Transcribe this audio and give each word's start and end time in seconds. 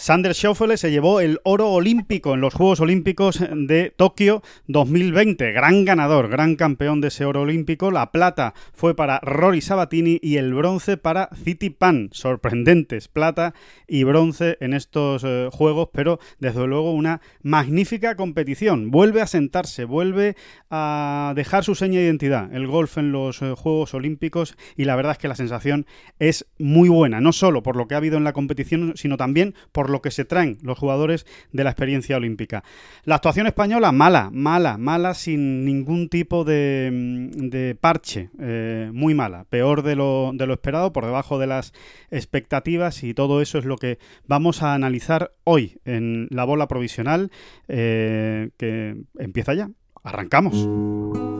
Sander 0.00 0.32
Schauffele 0.32 0.78
se 0.78 0.90
llevó 0.90 1.20
el 1.20 1.40
oro 1.44 1.68
olímpico 1.68 2.32
en 2.32 2.40
los 2.40 2.54
Juegos 2.54 2.80
Olímpicos 2.80 3.38
de 3.54 3.92
Tokio 3.94 4.42
2020. 4.66 5.52
Gran 5.52 5.84
ganador, 5.84 6.28
gran 6.30 6.56
campeón 6.56 7.02
de 7.02 7.08
ese 7.08 7.26
oro 7.26 7.42
olímpico. 7.42 7.90
La 7.90 8.10
plata 8.10 8.54
fue 8.72 8.96
para 8.96 9.20
Rory 9.20 9.60
Sabatini 9.60 10.18
y 10.22 10.38
el 10.38 10.54
bronce 10.54 10.96
para 10.96 11.28
City 11.44 11.68
Pan. 11.68 12.08
Sorprendentes, 12.12 13.08
plata 13.08 13.52
y 13.86 14.04
bronce 14.04 14.56
en 14.60 14.72
estos 14.72 15.22
eh, 15.22 15.50
Juegos, 15.52 15.90
pero 15.92 16.18
desde 16.38 16.66
luego 16.66 16.94
una 16.94 17.20
magnífica 17.42 18.14
competición. 18.14 18.90
Vuelve 18.90 19.20
a 19.20 19.26
sentarse, 19.26 19.84
vuelve 19.84 20.34
a 20.70 21.34
dejar 21.36 21.62
su 21.62 21.74
seña 21.74 21.98
de 21.98 22.06
identidad 22.06 22.50
el 22.54 22.66
golf 22.68 22.96
en 22.96 23.12
los 23.12 23.42
eh, 23.42 23.52
Juegos 23.54 23.92
Olímpicos 23.92 24.56
y 24.78 24.86
la 24.86 24.96
verdad 24.96 25.12
es 25.12 25.18
que 25.18 25.28
la 25.28 25.36
sensación 25.36 25.84
es 26.18 26.46
muy 26.58 26.88
buena, 26.88 27.20
no 27.20 27.34
solo 27.34 27.62
por 27.62 27.76
lo 27.76 27.86
que 27.86 27.96
ha 27.96 27.98
habido 27.98 28.16
en 28.16 28.24
la 28.24 28.32
competición, 28.32 28.94
sino 28.96 29.18
también 29.18 29.54
por 29.72 29.89
lo 29.90 30.02
que 30.02 30.10
se 30.10 30.24
traen 30.24 30.58
los 30.62 30.78
jugadores 30.78 31.26
de 31.52 31.64
la 31.64 31.70
experiencia 31.70 32.16
olímpica. 32.16 32.64
La 33.04 33.16
actuación 33.16 33.46
española, 33.46 33.92
mala, 33.92 34.30
mala, 34.32 34.78
mala, 34.78 35.14
sin 35.14 35.64
ningún 35.64 36.08
tipo 36.08 36.44
de, 36.44 36.90
mm, 36.92 37.78
parche, 37.80 38.30
eh, 38.40 38.90
muy 38.92 39.14
mala, 39.14 39.44
peor 39.44 39.82
de 39.82 39.96
lo, 39.96 40.32
de 40.34 40.46
lo 40.46 40.54
esperado, 40.54 40.92
por 40.92 41.04
debajo 41.04 41.38
de 41.38 41.46
las 41.46 41.72
expectativas 42.10 43.02
y 43.04 43.14
todo 43.14 43.40
eso 43.42 43.58
es 43.58 43.64
lo 43.64 43.76
que 43.76 43.98
vamos 44.26 44.62
a 44.62 44.74
analizar 44.74 45.32
hoy 45.44 45.78
en 45.84 46.28
la 46.30 46.44
bola 46.44 46.68
provisional 46.68 47.30
eh, 47.68 48.50
que 48.56 48.96
empieza 49.18 49.54
ya. 49.54 49.70
Arrancamos. 50.02 51.39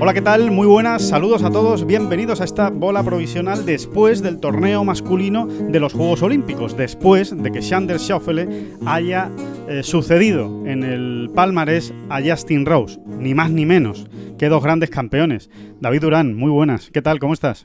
Hola, 0.00 0.12
¿qué 0.12 0.20
tal? 0.20 0.50
Muy 0.50 0.66
buenas, 0.66 1.08
saludos 1.08 1.44
a 1.44 1.50
todos, 1.50 1.86
bienvenidos 1.86 2.40
a 2.40 2.44
esta 2.44 2.68
bola 2.68 3.02
provisional 3.02 3.64
después 3.64 4.22
del 4.22 4.38
torneo 4.38 4.84
masculino 4.84 5.46
de 5.46 5.80
los 5.80 5.94
Juegos 5.94 6.22
Olímpicos, 6.22 6.76
después 6.76 7.34
de 7.34 7.50
que 7.50 7.62
Xander 7.62 7.98
Schauffele 7.98 8.72
haya 8.84 9.30
eh, 9.66 9.82
sucedido 9.82 10.66
en 10.66 10.82
el 10.82 11.30
palmarés 11.34 11.94
a 12.10 12.20
Justin 12.20 12.66
Rose, 12.66 13.00
ni 13.06 13.34
más 13.34 13.50
ni 13.50 13.64
menos 13.64 14.06
que 14.36 14.48
dos 14.48 14.62
grandes 14.62 14.90
campeones. 14.90 15.48
David 15.80 16.02
Durán, 16.02 16.34
muy 16.34 16.50
buenas, 16.50 16.90
¿qué 16.90 17.00
tal? 17.00 17.18
¿Cómo 17.18 17.32
estás? 17.32 17.64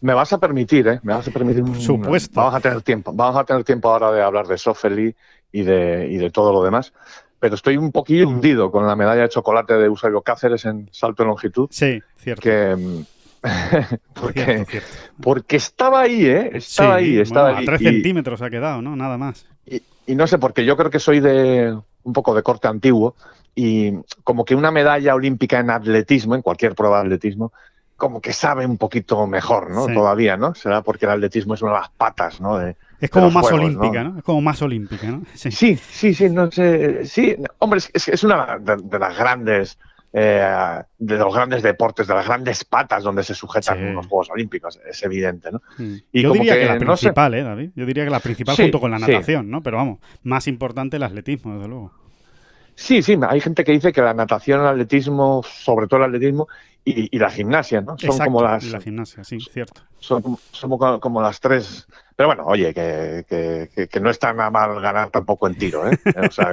Me 0.00 0.12
vas 0.12 0.32
a 0.32 0.38
permitir, 0.38 0.86
¿eh? 0.88 1.00
Me 1.02 1.14
vas 1.14 1.26
a 1.26 1.30
permitir. 1.30 1.64
Supuesto. 1.80 2.38
Vamos 2.40 2.54
a 2.54 2.60
tener 2.60 2.82
tiempo. 2.82 3.12
Vamos 3.14 3.40
a 3.40 3.44
tener 3.44 3.64
tiempo 3.64 3.88
ahora 3.88 4.12
de 4.12 4.22
hablar 4.22 4.46
de 4.46 4.56
Schauffele 4.56 5.16
y 5.52 5.62
de, 5.62 6.08
y 6.10 6.18
de 6.18 6.30
todo 6.30 6.52
lo 6.52 6.62
demás 6.62 6.92
pero 7.40 7.54
estoy 7.54 7.76
un 7.76 7.92
poquillo 7.92 8.28
hundido 8.28 8.70
con 8.70 8.86
la 8.86 8.96
medalla 8.96 9.22
de 9.22 9.28
chocolate 9.28 9.74
de 9.74 9.86
Eusebio 9.86 10.22
Cáceres 10.22 10.64
en 10.64 10.88
salto 10.92 11.22
de 11.22 11.28
longitud. 11.28 11.68
Sí, 11.70 12.00
cierto. 12.16 12.42
Que, 12.42 13.04
porque, 14.20 14.66
porque, 15.22 15.56
estaba 15.56 16.00
ahí, 16.00 16.26
¿eh? 16.26 16.50
Estaba 16.54 16.96
ahí, 16.96 17.18
estaba 17.18 17.58
A 17.58 17.64
tres 17.64 17.80
centímetros 17.80 18.42
ha 18.42 18.50
quedado, 18.50 18.82
¿no? 18.82 18.96
Nada 18.96 19.16
más. 19.16 19.46
Y, 19.64 19.82
y, 20.06 20.14
no 20.14 20.26
sé, 20.26 20.38
porque 20.38 20.64
yo 20.64 20.76
creo 20.76 20.90
que 20.90 20.98
soy 20.98 21.20
de 21.20 21.78
un 22.02 22.12
poco 22.12 22.34
de 22.34 22.42
corte 22.42 22.66
antiguo 22.66 23.14
y 23.54 23.92
como 24.24 24.44
que 24.44 24.54
una 24.54 24.70
medalla 24.70 25.14
olímpica 25.14 25.60
en 25.60 25.70
atletismo, 25.70 26.34
en 26.34 26.42
cualquier 26.42 26.74
prueba 26.74 26.98
de 26.98 27.06
atletismo, 27.06 27.52
como 27.96 28.20
que 28.20 28.32
sabe 28.32 28.64
un 28.64 28.78
poquito 28.78 29.26
mejor, 29.26 29.70
¿no? 29.70 29.86
Todavía, 29.86 30.36
¿no? 30.36 30.54
Será 30.54 30.82
porque 30.82 31.06
el 31.06 31.12
atletismo 31.12 31.54
es 31.54 31.62
una 31.62 31.72
de 31.72 31.78
las 31.78 31.90
patas, 31.90 32.40
¿no? 32.40 32.56
De, 32.58 32.76
es 33.00 33.10
como 33.10 33.30
más 33.30 33.50
olímpica, 33.50 34.04
¿no? 34.04 34.18
Es 34.18 34.24
como 34.24 34.40
más 34.40 34.60
olímpica, 34.62 35.06
¿no? 35.08 35.22
Sí, 35.34 35.76
sí, 35.76 36.14
sí, 36.14 36.30
no 36.30 36.50
sé. 36.50 37.04
Sí, 37.04 37.36
hombre, 37.58 37.80
es, 37.92 38.08
es 38.08 38.24
una 38.24 38.58
de, 38.58 38.98
las 38.98 39.16
grandes. 39.16 39.78
Eh, 40.10 40.80
de 40.98 41.18
los 41.18 41.34
grandes 41.34 41.62
deportes, 41.62 42.06
de 42.06 42.14
las 42.14 42.26
grandes 42.26 42.64
patas 42.64 43.04
donde 43.04 43.22
se 43.22 43.34
sujetan 43.34 43.94
los 43.94 44.06
Juegos 44.06 44.30
Olímpicos, 44.30 44.80
es 44.88 45.02
evidente, 45.02 45.52
¿no? 45.52 45.60
Mm. 45.76 45.96
Y 46.12 46.22
Yo 46.22 46.32
diría 46.32 46.54
que, 46.54 46.64
la 46.64 46.78
principal, 46.78 47.34
¿eh, 47.34 47.42
David? 47.42 47.70
Yo 47.76 47.84
diría 47.84 48.04
que 48.04 48.10
la 48.10 48.20
principal 48.20 48.56
junto 48.56 48.80
con 48.80 48.90
la 48.90 48.98
natación, 48.98 49.50
¿no? 49.50 49.62
Pero 49.62 49.76
vamos, 49.76 49.98
más 50.22 50.48
importante 50.48 50.96
el 50.96 51.02
atletismo, 51.02 51.56
desde 51.56 51.68
luego. 51.68 51.92
Sí, 52.74 53.02
sí, 53.02 53.18
hay 53.28 53.40
gente 53.40 53.64
que 53.64 53.72
dice 53.72 53.92
que 53.92 54.00
la 54.00 54.14
natación, 54.14 54.60
el 54.60 54.68
atletismo, 54.68 55.42
sobre 55.44 55.88
todo 55.88 55.98
el 55.98 56.06
atletismo, 56.06 56.46
y, 57.10 57.18
la 57.18 57.30
gimnasia, 57.30 57.80
¿no? 57.80 57.96
Son 57.98 58.18
como 58.18 58.42
las. 58.42 58.64
la 58.64 58.80
gimnasia, 58.80 59.24
sí, 59.24 59.38
cierto. 59.40 59.82
Son, 59.98 60.22
como 61.00 61.20
las 61.20 61.40
tres 61.40 61.86
pero 62.18 62.30
bueno, 62.30 62.42
oye, 62.46 62.74
que, 62.74 63.88
que, 63.88 64.00
no 64.00 64.10
está 64.10 64.32
nada 64.32 64.50
mal 64.50 64.80
ganar 64.80 65.08
tampoco 65.10 65.46
en 65.46 65.54
tiro, 65.54 65.88
¿eh? 65.88 65.96
O 66.28 66.32
sea, 66.32 66.52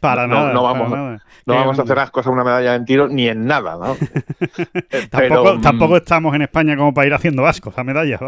para, 0.00 0.26
nada, 0.26 0.52
no 0.52 0.64
vamos, 0.64 1.20
No 1.46 1.54
vamos 1.54 1.78
a 1.78 1.82
hacer 1.82 1.96
ascos 2.00 2.26
a 2.26 2.30
una 2.30 2.42
medalla 2.42 2.74
en 2.74 2.84
tiro 2.84 3.06
ni 3.06 3.28
en 3.28 3.46
nada, 3.46 3.76
¿no? 3.76 3.96
tampoco, 5.10 5.54
mm, 5.54 5.60
tampoco 5.60 5.96
estamos 5.98 6.34
en 6.34 6.42
España 6.42 6.76
como 6.76 6.92
para 6.92 7.06
ir 7.06 7.14
haciendo 7.14 7.46
ascos 7.46 7.78
a 7.78 7.84
medallas, 7.84 8.20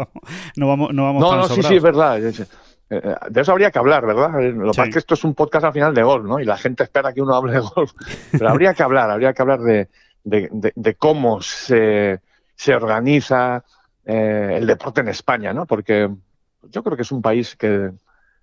No 0.55 0.69
vamos, 0.69 0.93
no 0.93 1.03
vamos 1.03 1.21
No, 1.21 1.35
no, 1.35 1.47
sí, 1.49 1.61
sí, 1.61 1.75
es 1.75 1.83
verdad. 1.83 2.23
Eh, 2.23 2.31
eh, 2.89 3.15
de 3.31 3.41
eso 3.41 3.51
habría 3.51 3.69
que 3.69 3.79
hablar, 3.79 4.05
¿verdad? 4.05 4.41
Lo 4.53 4.71
que 4.71 4.77
pasa 4.77 4.85
es 4.85 4.93
que 4.93 4.99
esto 4.99 5.15
es 5.15 5.25
un 5.25 5.35
podcast 5.35 5.65
al 5.65 5.73
final 5.73 5.93
de 5.93 6.03
golf, 6.03 6.23
¿no? 6.23 6.39
Y 6.39 6.45
la 6.45 6.55
gente 6.55 6.83
espera 6.83 7.11
que 7.11 7.21
uno 7.21 7.35
hable 7.35 7.51
de 7.51 7.59
golf. 7.59 7.91
Pero 8.31 8.47
habría 8.47 8.73
que 8.73 8.83
hablar, 8.83 9.11
habría 9.11 9.33
que 9.33 9.41
hablar 9.41 9.59
de, 9.59 9.89
de, 10.27 10.95
cómo 10.97 11.41
se, 11.41 12.19
se 12.55 12.75
organiza 12.75 13.63
el 14.05 14.65
deporte 14.65 15.01
en 15.01 15.09
España, 15.09 15.53
¿no? 15.53 15.65
Porque 15.65 16.09
yo 16.63 16.83
creo 16.83 16.95
que 16.95 17.03
es 17.03 17.11
un 17.11 17.21
país 17.21 17.55
que 17.55 17.91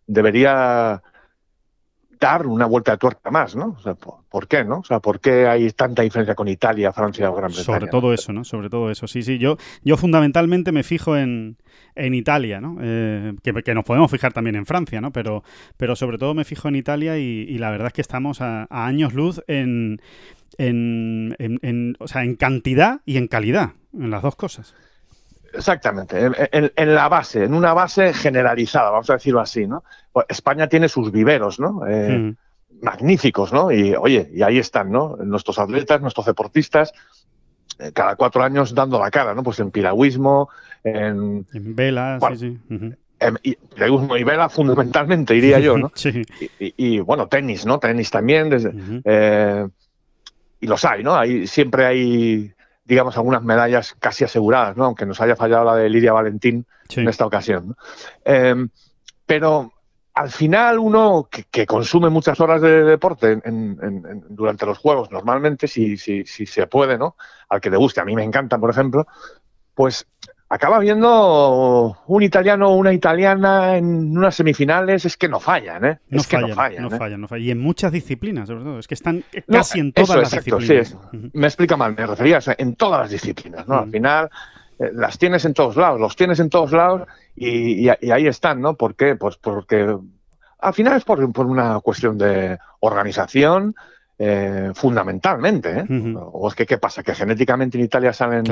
debería 0.06 1.02
dar 2.24 2.46
una 2.46 2.66
vuelta 2.66 2.92
de 2.92 2.98
tuerca 2.98 3.30
más, 3.30 3.54
¿no? 3.54 3.76
O 3.78 3.82
sea, 3.82 3.94
¿por, 3.94 4.48
qué, 4.48 4.64
no? 4.64 4.78
O 4.78 4.84
sea, 4.84 5.00
¿por 5.00 5.20
qué 5.20 5.46
hay 5.46 5.70
tanta 5.72 6.02
diferencia 6.02 6.34
con 6.34 6.48
Italia, 6.48 6.92
Francia 6.92 7.30
o 7.30 7.34
Gran 7.34 7.50
Bretaña? 7.50 7.64
Sobre 7.64 7.86
todo 7.86 8.12
eso, 8.12 8.32
¿no? 8.32 8.44
Sobre 8.44 8.70
todo 8.70 8.90
eso, 8.90 9.06
sí, 9.06 9.22
sí. 9.22 9.38
Yo, 9.38 9.56
yo 9.82 9.96
fundamentalmente 9.96 10.72
me 10.72 10.82
fijo 10.82 11.16
en, 11.16 11.56
en 11.94 12.14
Italia, 12.14 12.60
¿no? 12.60 12.78
Eh, 12.80 13.34
que, 13.42 13.74
nos 13.74 13.84
podemos 13.84 14.10
fijar 14.10 14.32
también 14.32 14.56
en 14.56 14.66
Francia, 14.66 15.00
¿no? 15.00 15.12
Pero, 15.12 15.44
pero 15.76 15.96
sobre 15.96 16.18
todo 16.18 16.34
me 16.34 16.44
fijo 16.44 16.68
en 16.68 16.76
Italia 16.76 17.18
y, 17.18 17.58
la 17.58 17.70
verdad 17.70 17.88
es 17.88 17.92
que 17.92 18.00
estamos 18.00 18.40
a, 18.40 18.66
años 18.70 19.14
luz 19.14 19.42
en, 19.46 20.00
en, 20.58 21.36
en, 21.38 21.96
o 21.98 22.08
sea, 22.08 22.24
en 22.24 22.36
cantidad 22.36 23.00
y 23.04 23.18
en 23.18 23.28
calidad, 23.28 23.72
en 23.92 24.10
las 24.10 24.22
dos 24.22 24.36
cosas. 24.36 24.74
Exactamente, 25.56 26.30
en, 26.52 26.94
la 26.94 27.08
base, 27.08 27.44
en 27.44 27.54
una 27.54 27.72
base 27.74 28.12
generalizada, 28.12 28.90
vamos 28.90 29.08
a 29.10 29.14
decirlo 29.14 29.40
así, 29.40 29.66
¿no? 29.66 29.84
Pues 30.12 30.26
España 30.28 30.68
tiene 30.68 30.88
sus 30.88 31.12
viveros, 31.12 31.60
¿no? 31.60 31.86
Eh, 31.86 32.18
hmm. 32.18 32.36
Magníficos, 32.82 33.52
¿no? 33.52 33.70
Y 33.70 33.94
oye, 33.94 34.30
y 34.32 34.42
ahí 34.42 34.58
están, 34.58 34.90
¿no? 34.90 35.16
Nuestros 35.16 35.58
atletas, 35.58 36.00
nuestros 36.00 36.26
deportistas, 36.26 36.92
eh, 37.78 37.92
cada 37.92 38.16
cuatro 38.16 38.42
años 38.42 38.74
dando 38.74 38.98
la 38.98 39.10
cara, 39.10 39.34
¿no? 39.34 39.42
Pues 39.42 39.60
en 39.60 39.70
piragüismo, 39.70 40.48
en... 40.82 41.46
En 41.52 41.76
vela, 41.76 42.18
sí, 42.36 42.36
sí. 42.36 42.58
en, 43.20 43.38
y, 43.42 43.54
piragüismo 43.54 44.16
y 44.16 44.24
vela 44.24 44.48
fundamentalmente, 44.48 45.34
diría 45.34 45.60
yo, 45.60 45.78
¿no? 45.78 45.92
sí. 45.94 46.22
Y, 46.58 46.98
bueno, 46.98 47.28
tenis, 47.28 47.64
¿no? 47.64 47.78
Tenis 47.78 48.10
también, 48.10 48.50
desde, 48.50 48.72
eh, 49.04 49.68
y 50.60 50.66
los 50.66 50.84
hay, 50.84 51.04
¿no? 51.04 51.14
Hay, 51.14 51.46
siempre 51.46 51.86
hay 51.86 52.54
digamos, 52.84 53.16
algunas 53.16 53.42
medallas 53.42 53.96
casi 53.98 54.24
aseguradas, 54.24 54.76
¿no? 54.76 54.84
aunque 54.84 55.06
nos 55.06 55.20
haya 55.20 55.36
fallado 55.36 55.64
la 55.64 55.76
de 55.76 55.88
Lidia 55.88 56.12
Valentín 56.12 56.66
en 56.94 57.08
esta 57.08 57.26
ocasión. 57.26 57.76
Em, 58.24 58.68
pero 59.26 59.72
al 60.14 60.30
final 60.30 60.78
uno 60.78 61.28
que, 61.30 61.66
consume 61.66 62.08
muchas 62.08 62.38
horas 62.40 62.60
de 62.60 62.84
deporte 62.84 63.42
durante 64.28 64.66
los 64.66 64.78
juegos, 64.78 65.10
normalmente, 65.10 65.66
si, 65.66 65.96
si, 65.96 66.24
si 66.24 66.46
se 66.46 66.66
puede, 66.66 66.96
¿no? 66.96 67.16
Al 67.48 67.60
que 67.60 67.70
le 67.70 67.76
guste, 67.76 68.00
a 68.00 68.04
mí 68.04 68.14
me 68.14 68.22
encanta, 68.22 68.58
por 68.58 68.70
ejemplo, 68.70 69.06
pues 69.74 70.06
acaba 70.48 70.78
viendo 70.78 71.96
un 72.06 72.22
italiano 72.22 72.70
o 72.70 72.76
una 72.76 72.92
italiana 72.92 73.76
en 73.76 74.16
unas 74.16 74.34
semifinales, 74.34 75.04
es 75.04 75.16
que 75.16 75.28
no 75.28 75.40
fallan, 75.40 75.84
¿eh? 75.84 75.98
No 76.08 76.20
es 76.20 76.26
que 76.26 76.36
fallan, 76.36 76.50
no 76.50 76.54
fallan, 76.56 76.82
no 76.82 76.88
¿eh? 76.88 76.98
fallan, 76.98 77.20
no 77.22 77.28
fallan. 77.28 77.46
Y 77.46 77.50
en 77.50 77.58
muchas 77.58 77.92
disciplinas, 77.92 78.48
sobre 78.48 78.64
todo. 78.64 78.78
Es 78.78 78.86
que 78.86 78.94
están 78.94 79.24
casi 79.50 79.80
en 79.80 79.92
todas 79.92 80.16
las 80.16 80.30
disciplinas. 80.30 80.96
Me 81.32 81.46
explica 81.46 81.76
mal, 81.76 81.94
me 81.96 82.06
refería 82.06 82.38
a 82.38 82.54
en 82.58 82.76
todas 82.76 83.00
las 83.00 83.10
disciplinas, 83.10 83.66
¿no? 83.66 83.78
Al 83.78 83.90
final 83.90 84.30
eh, 84.78 84.90
las 84.92 85.18
tienes 85.18 85.44
en 85.44 85.54
todos 85.54 85.76
lados, 85.76 86.00
los 86.00 86.16
tienes 86.16 86.40
en 86.40 86.50
todos 86.50 86.72
lados 86.72 87.02
y, 87.36 87.88
ahí 87.88 88.26
están, 88.26 88.60
¿no? 88.60 88.74
¿Por 88.74 88.96
qué? 88.96 89.16
Pues 89.16 89.36
porque 89.36 89.96
al 90.58 90.74
final 90.74 90.96
es 90.96 91.04
por, 91.04 91.20
una 91.20 91.80
cuestión 91.80 92.18
de 92.18 92.58
organización, 92.80 93.74
eh, 94.18 94.70
fundamentalmente. 94.74 95.80
¿eh? 95.80 96.14
O 96.16 96.48
es 96.48 96.54
que, 96.54 96.66
¿qué 96.66 96.78
pasa? 96.78 97.02
¿Que 97.02 97.14
genéticamente 97.14 97.78
en 97.78 97.84
Italia 97.84 98.12
salen 98.12 98.44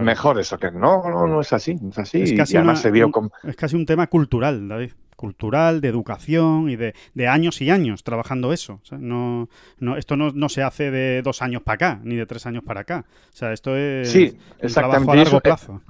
mejores 0.00 0.52
o 0.52 0.58
que 0.58 0.70
no? 0.70 1.08
No, 1.08 1.26
no 1.26 1.40
es 1.40 1.52
así. 1.52 1.78
Es 1.90 1.98
así. 1.98 2.22
Es 2.22 2.32
casi, 2.32 2.56
se 2.76 2.90
vio 2.90 3.06
un, 3.08 3.30
es 3.44 3.56
casi 3.56 3.76
un 3.76 3.86
tema 3.86 4.06
cultural, 4.06 4.68
David 4.68 4.92
cultural, 5.16 5.80
de 5.80 5.88
educación 5.88 6.68
y 6.68 6.76
de, 6.76 6.92
años 7.28 7.60
y 7.62 7.70
años 7.70 8.04
trabajando 8.04 8.52
eso. 8.52 8.80
no, 8.90 9.48
no, 9.78 9.96
esto 9.96 10.16
no, 10.16 10.32
no, 10.32 10.48
se 10.48 10.62
hace 10.62 10.90
de 10.90 11.22
dos 11.22 11.40
años 11.40 11.62
para 11.62 11.74
acá, 11.74 12.00
ni 12.02 12.16
de 12.16 12.26
tres 12.26 12.46
años 12.46 12.62
para 12.64 12.80
acá. 12.80 13.04
O 13.32 13.36
sea, 13.36 13.52
esto 13.52 13.76
es 13.76 14.10
sí, 14.10 14.36
un 14.60 14.72
trabajo 14.72 15.12
a 15.12 15.16
largo 15.16 15.40
plazo. 15.40 15.80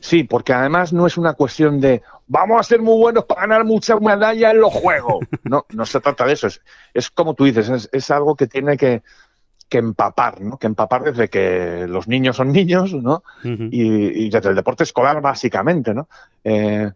Sí, 0.00 0.24
porque 0.24 0.52
además 0.52 0.92
no 0.92 1.06
es 1.06 1.16
una 1.16 1.32
cuestión 1.32 1.80
de 1.80 2.02
vamos 2.26 2.60
a 2.60 2.62
ser 2.62 2.80
muy 2.80 2.98
buenos 2.98 3.24
para 3.24 3.42
ganar 3.42 3.64
muchas 3.64 4.00
medallas 4.00 4.52
en 4.52 4.60
los 4.60 4.72
juegos. 4.72 5.24
No, 5.44 5.64
no 5.72 5.86
se 5.86 6.00
trata 6.00 6.24
de 6.26 6.32
eso. 6.32 6.48
Es, 6.48 6.60
es 6.92 7.10
como 7.10 7.34
tú 7.34 7.44
dices, 7.44 7.88
es, 7.92 8.10
algo 8.10 8.34
que 8.34 8.48
tiene 8.48 8.76
que, 8.76 9.02
empapar, 9.70 10.40
¿no? 10.40 10.58
Que 10.58 10.66
empapar 10.66 11.04
desde 11.04 11.28
que 11.28 11.86
los 11.88 12.08
niños 12.08 12.36
son 12.36 12.50
niños, 12.50 12.92
¿no? 12.94 13.22
y, 13.44 14.28
desde 14.28 14.50
el 14.50 14.56
deporte 14.56 14.82
escolar, 14.82 15.20
básicamente, 15.20 15.94
¿no? 15.94 16.08
Eh, 16.42 16.90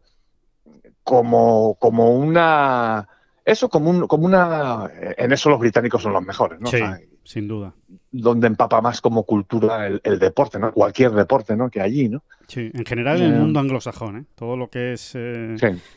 como, 1.04 1.76
como 1.78 2.10
una. 2.10 3.08
Eso, 3.44 3.68
como, 3.68 3.90
un, 3.90 4.06
como 4.08 4.26
una. 4.26 4.90
En 5.16 5.32
eso 5.32 5.48
los 5.48 5.60
británicos 5.60 6.02
son 6.02 6.12
los 6.12 6.22
mejores, 6.22 6.60
¿no? 6.60 6.68
Sí, 6.68 6.82
sin 7.22 7.46
duda 7.46 7.72
donde 8.12 8.48
empapa 8.48 8.80
más 8.80 9.00
como 9.00 9.24
cultura 9.24 9.86
el, 9.86 10.18
deporte, 10.18 10.58
¿no? 10.58 10.72
Cualquier 10.72 11.12
deporte, 11.12 11.56
¿no? 11.56 11.70
Que 11.70 11.80
allí, 11.80 12.08
¿no? 12.08 12.22
Sí, 12.48 12.70
en 12.74 12.84
general 12.84 13.18
en 13.18 13.26
el 13.26 13.34
eh, 13.34 13.38
mundo 13.38 13.60
anglosajón, 13.60 14.16
¿eh? 14.16 14.24
Todo 14.34 14.56
lo 14.56 14.68
que 14.68 14.94
es 14.94 15.12
eh, 15.14 15.54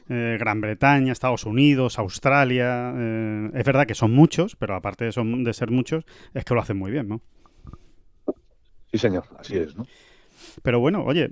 eh, 0.09 0.37
Gran 0.39 0.61
Bretaña, 0.61 1.11
Estados 1.11 1.45
Unidos, 1.45 1.97
Australia, 1.97 2.89
es 3.53 3.65
verdad 3.65 3.87
que 3.87 3.95
son 3.95 4.11
muchos, 4.13 4.55
pero 4.55 4.75
aparte 4.75 5.05
de, 5.05 5.11
son, 5.11 5.43
de 5.43 5.53
ser 5.53 5.71
muchos, 5.71 6.05
es 6.33 6.45
que 6.45 6.53
lo 6.53 6.61
hacen 6.61 6.77
muy 6.77 6.91
bien, 6.91 7.07
¿no? 7.07 7.21
Sí, 8.91 8.99
señor, 8.99 9.23
así 9.39 9.57
es, 9.57 9.75
¿no? 9.75 9.87
Pero 10.61 10.79
bueno, 10.79 11.03
oye, 11.03 11.31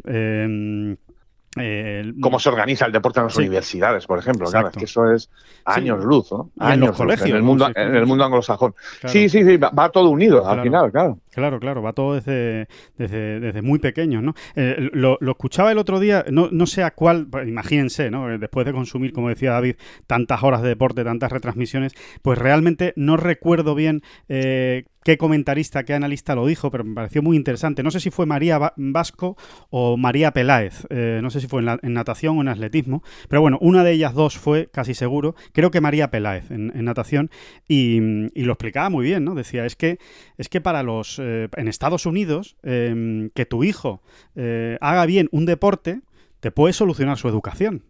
Cómo 1.54 2.40
se 2.40 2.50
organiza 2.50 2.86
el 2.86 2.94
deporte 2.94 3.20
en 3.20 3.26
las 3.26 3.36
universidades, 3.36 4.06
por 4.06 4.18
ejemplo. 4.18 4.50
Claro, 4.50 4.72
que 4.72 4.86
eso 4.86 5.12
es 5.12 5.30
años 5.66 6.04
luz, 6.04 6.32
¿no? 6.32 6.50
Años 6.60 6.74
en 6.74 6.80
los 6.80 6.98
colegios. 6.98 7.30
En 7.30 7.36
el 7.36 7.44
mundo, 7.44 7.70
en 7.76 7.96
el 7.96 8.06
mundo 8.06 8.24
anglosajón. 8.24 8.74
Sí, 9.06 9.28
sí, 9.28 9.44
sí, 9.44 9.58
va, 9.58 9.90
todo 9.90 10.10
unido 10.10 10.48
al 10.48 10.62
final, 10.62 10.92
claro. 10.92 11.18
Claro, 11.32 11.60
claro, 11.60 11.82
va 11.82 11.94
todo 11.94 12.16
desde, 12.16 12.68
desde, 12.98 13.62
muy 13.62 13.80
pequeños, 13.80 14.22
¿no? 14.22 14.34
Eh, 14.56 14.90
lo, 14.92 15.18
escuchaba 15.22 15.72
el 15.72 15.78
otro 15.78 16.00
día, 16.00 16.26
no, 16.30 16.50
no 16.52 16.66
sé 16.66 16.84
a 16.84 16.92
cuál, 16.92 17.28
pues, 17.28 17.48
imagínense, 17.48 18.12
¿no? 18.12 18.38
Después 18.38 18.66
de 18.66 18.74
consumir, 18.74 19.14
como 19.14 19.30
decía 19.30 19.52
David, 19.52 19.76
tantas 20.08 20.44
horas 20.44 20.62
de 20.62 20.70
deporte, 20.70 21.06
tantas 21.06 21.32
retransmisiones, 21.32 21.94
pues 22.22 22.38
realmente 22.38 22.92
no 22.98 23.16
recuerdo 23.16 23.76
bien 23.76 24.02
eh, 24.28 24.84
qué 25.04 25.18
comentarista, 25.18 25.84
qué 25.84 25.94
analista 25.94 26.36
lo 26.36 26.46
dijo, 26.46 26.70
pero 26.70 26.84
me 26.84 26.94
pareció 26.94 27.22
muy 27.22 27.38
interesante. 27.38 27.84
No 27.84 27.92
sé 27.92 28.00
si 28.00 28.12
fue 28.12 28.26
María 28.26 28.74
Vasco 28.76 29.38
o 29.70 29.98
María 29.98 30.32
Peláez, 30.32 30.86
eh, 30.90 31.20
no 31.22 31.30
sé 31.30 31.42
si 31.42 31.48
fue 31.48 31.62
en, 31.62 31.94
natación 31.94 32.38
o 32.38 32.42
en 32.42 32.48
atletismo, 32.48 33.04
pero 33.28 33.42
bueno, 33.42 33.58
una 33.62 33.84
de 33.84 33.94
ellas 33.94 34.14
dos 34.14 34.38
fue 34.38 34.70
casi 34.72 34.94
seguro, 34.94 35.36
creo 35.54 35.72
que 35.72 35.82
María 35.82 36.12
Peláez 36.12 36.50
en, 36.52 36.72
natación, 36.84 37.30
y, 37.68 38.00
lo 38.42 38.54
explicaba 38.54 38.90
muy 38.90 39.06
bien, 39.06 39.24
¿no? 39.24 39.36
Decía, 39.36 39.66
es 39.66 39.76
que, 39.76 39.98
es 40.38 40.50
que 40.50 40.62
para 40.62 40.84
los, 40.84 41.21
eh, 41.22 41.48
en 41.56 41.68
Estados 41.68 42.06
Unidos, 42.06 42.58
em, 42.64 43.30
que 43.32 43.46
tu 43.46 43.64
hijo 43.64 44.02
eh, 44.36 44.78
haga 44.82 45.06
bien 45.06 45.30
un 45.32 45.46
deporte, 45.46 46.02
te 46.40 46.52
puede 46.52 46.74
solucionar 46.74 47.18
su 47.18 47.28
educación 47.28 47.84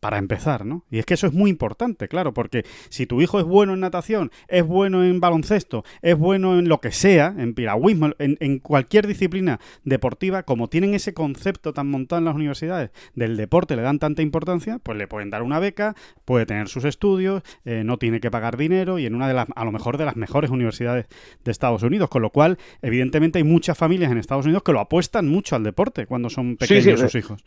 para 0.00 0.18
empezar, 0.18 0.64
¿no? 0.64 0.84
Y 0.90 0.98
es 0.98 1.06
que 1.06 1.14
eso 1.14 1.26
es 1.26 1.32
muy 1.32 1.50
importante, 1.50 2.08
claro, 2.08 2.34
porque 2.34 2.64
si 2.88 3.06
tu 3.06 3.20
hijo 3.22 3.38
es 3.38 3.44
bueno 3.44 3.74
en 3.74 3.80
natación, 3.80 4.30
es 4.48 4.66
bueno 4.66 5.04
en 5.04 5.20
baloncesto, 5.20 5.84
es 6.02 6.16
bueno 6.16 6.58
en 6.58 6.68
lo 6.68 6.80
que 6.80 6.92
sea, 6.92 7.34
en 7.36 7.54
piragüismo, 7.54 8.10
en, 8.18 8.58
cualquier 8.58 9.06
disciplina 9.06 9.60
deportiva, 9.84 10.42
como 10.42 10.68
tienen 10.68 10.94
ese 10.94 11.14
concepto 11.14 11.72
tan 11.72 11.88
montado 11.88 12.18
en 12.18 12.24
las 12.26 12.34
universidades 12.34 12.90
del 13.14 13.36
deporte, 13.36 13.76
le 13.76 13.82
dan 13.82 13.98
tanta 13.98 14.22
importancia, 14.22 14.78
pues 14.82 14.98
le 14.98 15.08
pueden 15.08 15.30
dar 15.30 15.42
una 15.42 15.58
beca, 15.58 15.94
puede 16.24 16.46
tener 16.46 16.68
sus 16.68 16.84
estudios, 16.84 17.42
eh, 17.64 17.82
no 17.84 17.98
tiene 17.98 18.20
que 18.20 18.30
pagar 18.30 18.56
dinero 18.56 18.98
y 18.98 19.06
en 19.06 19.14
una 19.14 19.28
de 19.28 19.34
las, 19.34 19.46
a 19.54 19.64
lo 19.64 19.72
mejor 19.72 19.98
de 19.98 20.04
las 20.04 20.16
mejores 20.16 20.50
universidades 20.50 21.06
de 21.44 21.50
Estados 21.50 21.82
Unidos, 21.82 22.08
con 22.08 22.22
lo 22.22 22.30
cual, 22.30 22.58
evidentemente, 22.82 23.38
hay 23.38 23.44
muchas 23.44 23.76
familias 23.76 24.10
en 24.12 24.18
Estados 24.18 24.44
Unidos 24.44 24.62
que 24.62 24.72
lo 24.72 24.80
apuestan 24.80 25.28
mucho 25.28 25.56
al 25.56 25.62
deporte 25.62 26.06
cuando 26.06 26.30
son 26.30 26.56
pequeños 26.56 27.00
sus 27.00 27.14
hijos. 27.14 27.42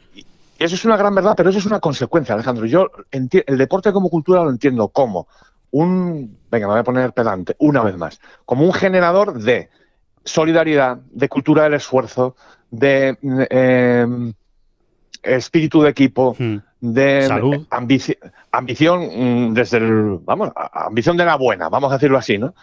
Eso 0.59 0.75
es 0.75 0.83
una 0.83 0.97
gran 0.97 1.15
verdad, 1.15 1.35
pero 1.37 1.49
eso 1.49 1.59
es 1.59 1.65
una 1.65 1.79
consecuencia, 1.79 2.35
Alejandro. 2.35 2.65
Yo 2.65 2.91
el 3.11 3.57
deporte 3.57 3.93
como 3.93 4.09
cultura 4.09 4.43
lo 4.43 4.49
entiendo 4.49 4.89
como 4.89 5.27
un, 5.71 6.37
venga, 6.51 6.67
me 6.67 6.73
voy 6.73 6.81
a 6.81 6.83
poner 6.83 7.13
pedante, 7.13 7.55
una 7.59 7.81
vez 7.81 7.95
más, 7.95 8.19
como 8.43 8.65
un 8.65 8.73
generador 8.73 9.39
de 9.39 9.69
solidaridad, 10.25 10.97
de 11.11 11.29
cultura 11.29 11.63
del 11.63 11.75
esfuerzo, 11.75 12.35
de 12.71 13.17
em, 13.21 14.33
espíritu 15.23 15.81
de 15.81 15.89
equipo, 15.89 16.35
hmm. 16.37 16.57
de 16.81 17.65
ambición 18.51 19.49
mm, 19.49 19.53
desde 19.53 19.77
el, 19.77 20.19
vamos, 20.23 20.51
ambición 20.55 21.15
de 21.15 21.25
la 21.25 21.37
buena, 21.37 21.69
vamos 21.69 21.91
a 21.91 21.95
decirlo 21.95 22.17
así, 22.17 22.37
¿no? 22.37 22.53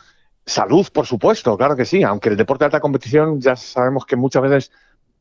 Salud, 0.45 0.87
por 0.93 1.07
supuesto, 1.07 1.57
claro 1.57 1.75
que 1.75 1.87
sí, 1.87 2.03
aunque 2.03 2.29
el 2.29 2.37
deporte 2.37 2.63
de 2.63 2.67
alta 2.67 2.81
competición 2.81 3.41
ya 3.41 3.57
sabemos 3.57 4.05
que 4.05 4.17
muchas 4.17 4.43
veces 4.43 4.73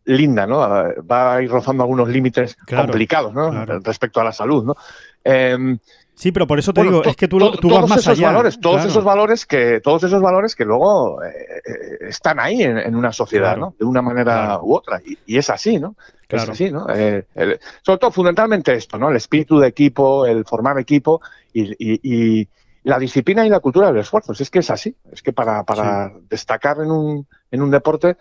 linda, 0.05 0.45
¿no? 0.45 0.59
Va 0.59 1.35
a 1.35 1.41
ir 1.41 1.49
rozando 1.49 1.83
algunos 1.83 2.07
límites 2.07 2.57
complicados, 2.67 3.33
¿no? 3.33 3.65
Respecto 3.65 4.21
a 4.21 4.23
la 4.23 4.31
salud, 4.31 4.63
¿no? 4.63 4.75
Em, 5.23 5.79
sí, 6.13 6.31
pero 6.31 6.45
por 6.45 6.59
eso 6.59 6.71
te 6.71 6.83
digo, 6.83 7.03
es 7.03 7.15
que 7.15 7.27
tú, 7.27 7.39
tú 7.59 7.69
vas 7.69 7.89
más 7.89 7.99
esos 7.99 8.17
allá. 8.17 8.27
Valores, 8.27 8.59
todos 8.59 8.85
esos 8.85 9.03
valores 9.03 9.45
que, 9.45 9.81
todos 9.81 10.03
esos 10.03 10.21
valores 10.21 10.55
que 10.55 10.63
luego 10.63 11.23
eh, 11.23 11.29
eh, 11.65 11.97
están 12.07 12.39
ahí 12.39 12.61
en, 12.61 12.95
una 12.95 13.11
sociedad, 13.11 13.57
¿no? 13.57 13.73
De 13.77 13.85
una 13.85 14.01
manera 14.01 14.59
u 14.61 14.75
otra. 14.75 15.01
Y, 15.03 15.37
es 15.37 15.49
así, 15.49 15.79
¿no? 15.79 15.95
Es 16.29 16.47
así, 16.47 16.71
¿no? 16.71 16.87
Eh, 16.89 17.25
sobre 17.81 17.99
todo, 17.99 18.11
fundamentalmente 18.11 18.73
esto, 18.73 18.97
¿no? 18.97 19.09
El 19.09 19.15
espíritu 19.15 19.59
de 19.59 19.67
equipo, 19.67 20.25
el 20.25 20.45
formar 20.45 20.77
equipo 20.79 21.21
y, 21.53 22.47
la 22.83 22.99
disciplina 22.99 23.43
y 23.43 23.49
la 23.49 23.61
cultura 23.61 23.87
del 23.87 24.01
esfuerzo. 24.01 24.33
Es 24.33 24.51
que 24.51 24.59
es 24.59 24.69
así. 24.69 24.95
Es 25.11 25.23
que 25.23 25.33
para, 25.33 25.63
para 25.63 26.13
destacar 26.29 26.77
en 26.81 26.91
un, 26.91 27.27
en 27.49 27.63
un 27.63 27.71
deporte 27.71 28.15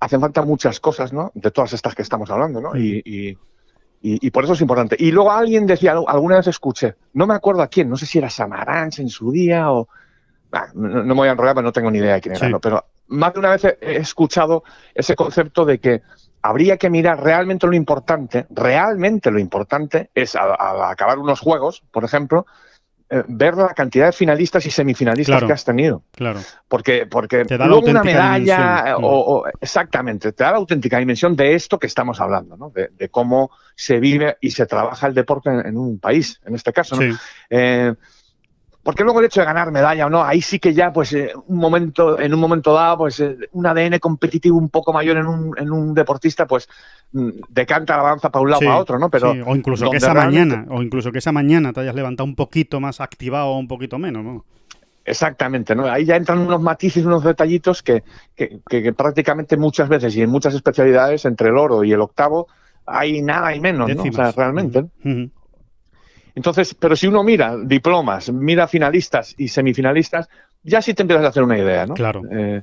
hacen 0.00 0.20
falta 0.20 0.42
muchas 0.42 0.80
cosas, 0.80 1.12
¿no? 1.12 1.30
De 1.34 1.50
todas 1.50 1.74
estas 1.74 1.94
que 1.94 2.02
estamos 2.02 2.30
hablando, 2.30 2.60
¿no? 2.60 2.76
Y, 2.76 3.36
y, 4.02 4.30
por 4.30 4.44
eso 4.44 4.54
es 4.54 4.60
importante. 4.62 4.96
Y 4.98 5.12
luego 5.12 5.30
alguien 5.30 5.66
decía, 5.66 5.92
alguna 5.92 6.36
vez 6.36 6.46
escuché, 6.46 6.94
no 7.12 7.26
me 7.26 7.34
acuerdo 7.34 7.60
a 7.60 7.68
quién, 7.68 7.90
no 7.90 7.98
sé 7.98 8.06
si 8.06 8.16
era 8.16 8.30
Samaranch 8.30 9.00
en 9.00 9.10
su 9.10 9.30
día 9.30 9.70
o... 9.70 9.88
no, 10.74 11.02
me 11.04 11.14
voy 11.14 11.28
a 11.28 11.32
enrollar, 11.32 11.54
pero 11.54 11.66
no 11.66 11.72
tengo 11.72 11.90
ni 11.90 11.98
idea 11.98 12.14
de 12.14 12.20
quién 12.22 12.34
era, 12.34 12.58
pero 12.58 12.82
más 13.08 13.34
de 13.34 13.38
una 13.40 13.50
vez 13.50 13.64
he 13.64 13.96
escuchado 13.96 14.64
ese 14.94 15.14
concepto 15.14 15.66
de 15.66 15.78
que 15.78 16.00
habría 16.40 16.78
que 16.78 16.88
mirar 16.88 17.22
realmente 17.22 17.66
lo 17.66 17.74
importante, 17.74 18.46
realmente 18.48 19.30
lo 19.30 19.38
importante 19.38 20.10
es 20.14 20.34
al 20.34 20.54
acabar 20.82 21.18
unos 21.18 21.40
juegos, 21.40 21.82
por 21.92 22.04
ejemplo, 22.04 22.46
ver 23.26 23.56
la 23.56 23.74
cantidad 23.74 24.06
de 24.06 24.12
finalistas 24.12 24.64
y 24.66 24.70
semifinalistas 24.70 25.42
que 25.42 25.52
has 25.52 25.64
tenido. 25.64 26.04
Claro. 26.12 26.40
Porque, 26.68 27.06
porque 27.06 27.44
te 27.44 27.58
da 27.58 27.66
luego 27.66 27.88
una 27.88 28.04
medalla, 28.04 28.96
o, 28.98 29.44
exactamente, 29.60 30.32
te 30.32 30.44
da 30.44 30.52
la 30.52 30.58
auténtica 30.58 30.98
dimensión 30.98 31.34
de 31.34 31.54
esto 31.54 31.78
que 31.78 31.88
estamos 31.88 32.20
hablando, 32.20 32.56
¿no? 32.56 32.70
de, 32.70 33.08
cómo 33.08 33.50
se 33.74 33.98
vive 33.98 34.36
y 34.40 34.52
se 34.52 34.66
trabaja 34.66 35.08
el 35.08 35.14
deporte 35.14 35.50
en, 35.50 35.76
un 35.76 35.98
país, 35.98 36.40
en 36.44 36.54
este 36.54 36.72
caso. 36.72 36.96
¿no? 36.96 37.16
Eh, 37.50 37.94
porque 38.82 39.04
luego 39.04 39.20
el 39.20 39.26
hecho 39.26 39.40
de 39.40 39.46
ganar 39.46 39.70
medalla 39.70 40.06
o 40.06 40.10
no, 40.10 40.24
ahí 40.24 40.40
sí 40.40 40.58
que 40.58 40.72
ya, 40.72 40.92
pues, 40.92 41.12
eh, 41.12 41.32
un 41.46 41.58
momento, 41.58 42.18
en 42.18 42.32
un 42.32 42.40
momento 42.40 42.72
dado, 42.72 42.98
pues, 42.98 43.20
eh, 43.20 43.36
un 43.52 43.66
ADN 43.66 43.98
competitivo 43.98 44.56
un 44.56 44.70
poco 44.70 44.92
mayor 44.92 45.18
en 45.18 45.26
un, 45.26 45.54
en 45.58 45.70
un 45.70 45.92
deportista, 45.92 46.46
pues, 46.46 46.68
mm, 47.12 47.28
decanta 47.50 47.96
la 47.96 48.04
balanza 48.04 48.30
para 48.30 48.42
un 48.42 48.50
lado 48.50 48.60
o 48.60 48.64
para 48.64 48.78
otro, 48.78 48.98
¿no? 48.98 49.10
Pero 49.10 49.32
o 49.32 49.54
incluso 49.54 49.90
que 49.90 49.98
esa 49.98 50.14
mañana, 50.14 50.66
o 50.70 50.82
incluso 50.82 51.12
que 51.12 51.18
esa 51.18 51.32
mañana 51.32 51.72
te 51.72 51.80
hayas 51.80 51.94
levantado 51.94 52.26
un 52.26 52.34
poquito 52.34 52.80
más 52.80 53.00
activado 53.00 53.48
o 53.48 53.58
un 53.58 53.68
poquito 53.68 53.98
menos, 53.98 54.24
¿no? 54.24 54.44
Exactamente, 55.04 55.74
¿no? 55.74 55.86
Ahí 55.86 56.04
ya 56.04 56.16
entran 56.16 56.38
unos 56.38 56.62
matices, 56.62 57.04
unos 57.04 57.24
detallitos 57.24 57.82
que, 57.82 58.02
que, 58.34 58.60
que, 58.66 58.92
prácticamente 58.92 59.56
muchas 59.56 59.88
veces 59.88 60.14
y 60.16 60.22
en 60.22 60.30
muchas 60.30 60.54
especialidades, 60.54 61.24
entre 61.24 61.48
el 61.48 61.58
oro 61.58 61.84
y 61.84 61.92
el 61.92 62.00
octavo, 62.00 62.46
hay 62.86 63.20
nada 63.20 63.54
y 63.54 63.60
menos, 63.60 63.94
¿no? 63.94 64.02
O 64.02 64.12
sea, 64.12 64.32
realmente. 64.32 64.84
Entonces, 66.34 66.74
pero 66.74 66.96
si 66.96 67.06
uno 67.06 67.22
mira 67.22 67.56
diplomas, 67.56 68.32
mira 68.32 68.68
finalistas 68.68 69.34
y 69.38 69.48
semifinalistas, 69.48 70.28
ya 70.62 70.82
sí 70.82 70.94
te 70.94 71.02
empiezas 71.02 71.24
a 71.24 71.28
hacer 71.28 71.42
una 71.42 71.58
idea, 71.58 71.86
¿no? 71.86 71.94
Claro. 71.94 72.22
Eh, 72.30 72.62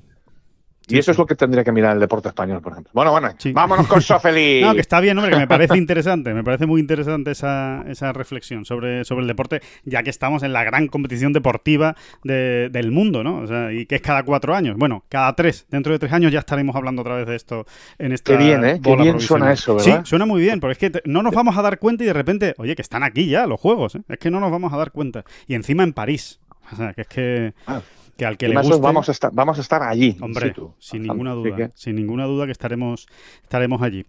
y 0.87 0.97
eso 0.97 1.11
es 1.11 1.17
lo 1.17 1.25
que 1.25 1.35
tendría 1.35 1.63
que 1.63 1.71
mirar 1.71 1.93
el 1.93 1.99
deporte 1.99 2.29
español, 2.29 2.61
por 2.61 2.71
ejemplo. 2.71 2.91
Bueno, 2.93 3.11
bueno, 3.11 3.29
vámonos 3.53 3.87
con 3.87 4.01
Sofeli. 4.01 4.61
no, 4.61 4.73
que 4.73 4.81
está 4.81 4.99
bien, 4.99 5.17
hombre, 5.17 5.33
que 5.33 5.39
me 5.39 5.47
parece 5.47 5.77
interesante, 5.77 6.33
me 6.33 6.43
parece 6.43 6.65
muy 6.65 6.79
interesante 6.79 7.31
esa, 7.31 7.83
esa 7.87 8.13
reflexión 8.13 8.65
sobre, 8.65 9.03
sobre 9.03 9.21
el 9.21 9.27
deporte, 9.27 9.61
ya 9.83 10.03
que 10.03 10.09
estamos 10.09 10.43
en 10.43 10.53
la 10.53 10.63
gran 10.63 10.87
competición 10.87 11.33
deportiva 11.33 11.95
del 12.23 12.91
mundo, 12.91 13.23
¿no? 13.23 13.39
O 13.39 13.47
sea, 13.47 13.71
y 13.71 13.85
que 13.85 13.95
es 13.95 14.01
cada 14.01 14.23
cuatro 14.23 14.55
años. 14.55 14.77
Bueno, 14.77 15.03
cada 15.09 15.35
tres. 15.35 15.65
Dentro 15.69 15.91
de 15.91 15.99
tres 15.99 16.13
años 16.13 16.31
ya 16.31 16.39
estaremos 16.39 16.75
hablando 16.75 17.01
otra 17.01 17.15
vez 17.15 17.27
de 17.27 17.35
esto 17.35 17.65
en 17.97 18.11
esta 18.11 18.37
Qué 18.37 18.43
bien, 18.43 18.63
¿eh? 18.63 18.79
Qué 18.81 18.95
bien 18.95 19.19
suena 19.19 19.51
eso, 19.51 19.75
¿verdad? 19.75 20.03
Sí, 20.03 20.09
suena 20.09 20.25
muy 20.25 20.41
bien, 20.41 20.59
porque 20.59 20.85
es 20.85 20.91
que 20.91 21.01
no 21.05 21.21
nos 21.21 21.33
vamos 21.33 21.57
a 21.57 21.61
dar 21.61 21.79
cuenta 21.79 22.03
y 22.03 22.07
de 22.07 22.13
repente, 22.13 22.53
oye, 22.57 22.75
que 22.75 22.81
están 22.81 23.03
aquí 23.03 23.27
ya 23.27 23.45
los 23.45 23.59
juegos, 23.59 23.95
¿eh? 23.95 24.01
Es 24.07 24.19
que 24.19 24.31
no 24.31 24.39
nos 24.39 24.51
vamos 24.51 24.71
a 24.73 24.77
dar 24.77 24.91
cuenta. 24.91 25.25
Y 25.47 25.55
encima 25.55 25.83
en 25.83 25.93
París. 25.93 26.39
O 26.71 26.75
sea, 26.75 26.93
que 26.93 27.01
es 27.01 27.07
que... 27.07 27.53
Ah 27.65 27.81
que 28.17 28.25
al 28.25 28.37
que 28.37 28.47
le 28.47 28.55
guste, 28.55 28.79
vamos 28.81 29.09
a 29.09 29.11
estar 29.11 29.31
vamos 29.33 29.57
a 29.57 29.61
estar 29.61 29.83
allí 29.83 30.17
hombre 30.21 30.53
sin 30.79 31.03
ninguna 31.03 31.33
duda 31.33 31.69
sin 31.75 31.95
ninguna 31.95 32.25
duda 32.25 32.45
que 32.45 32.51
estaremos 32.51 33.07
estaremos 33.43 33.81
allí. 33.81 34.05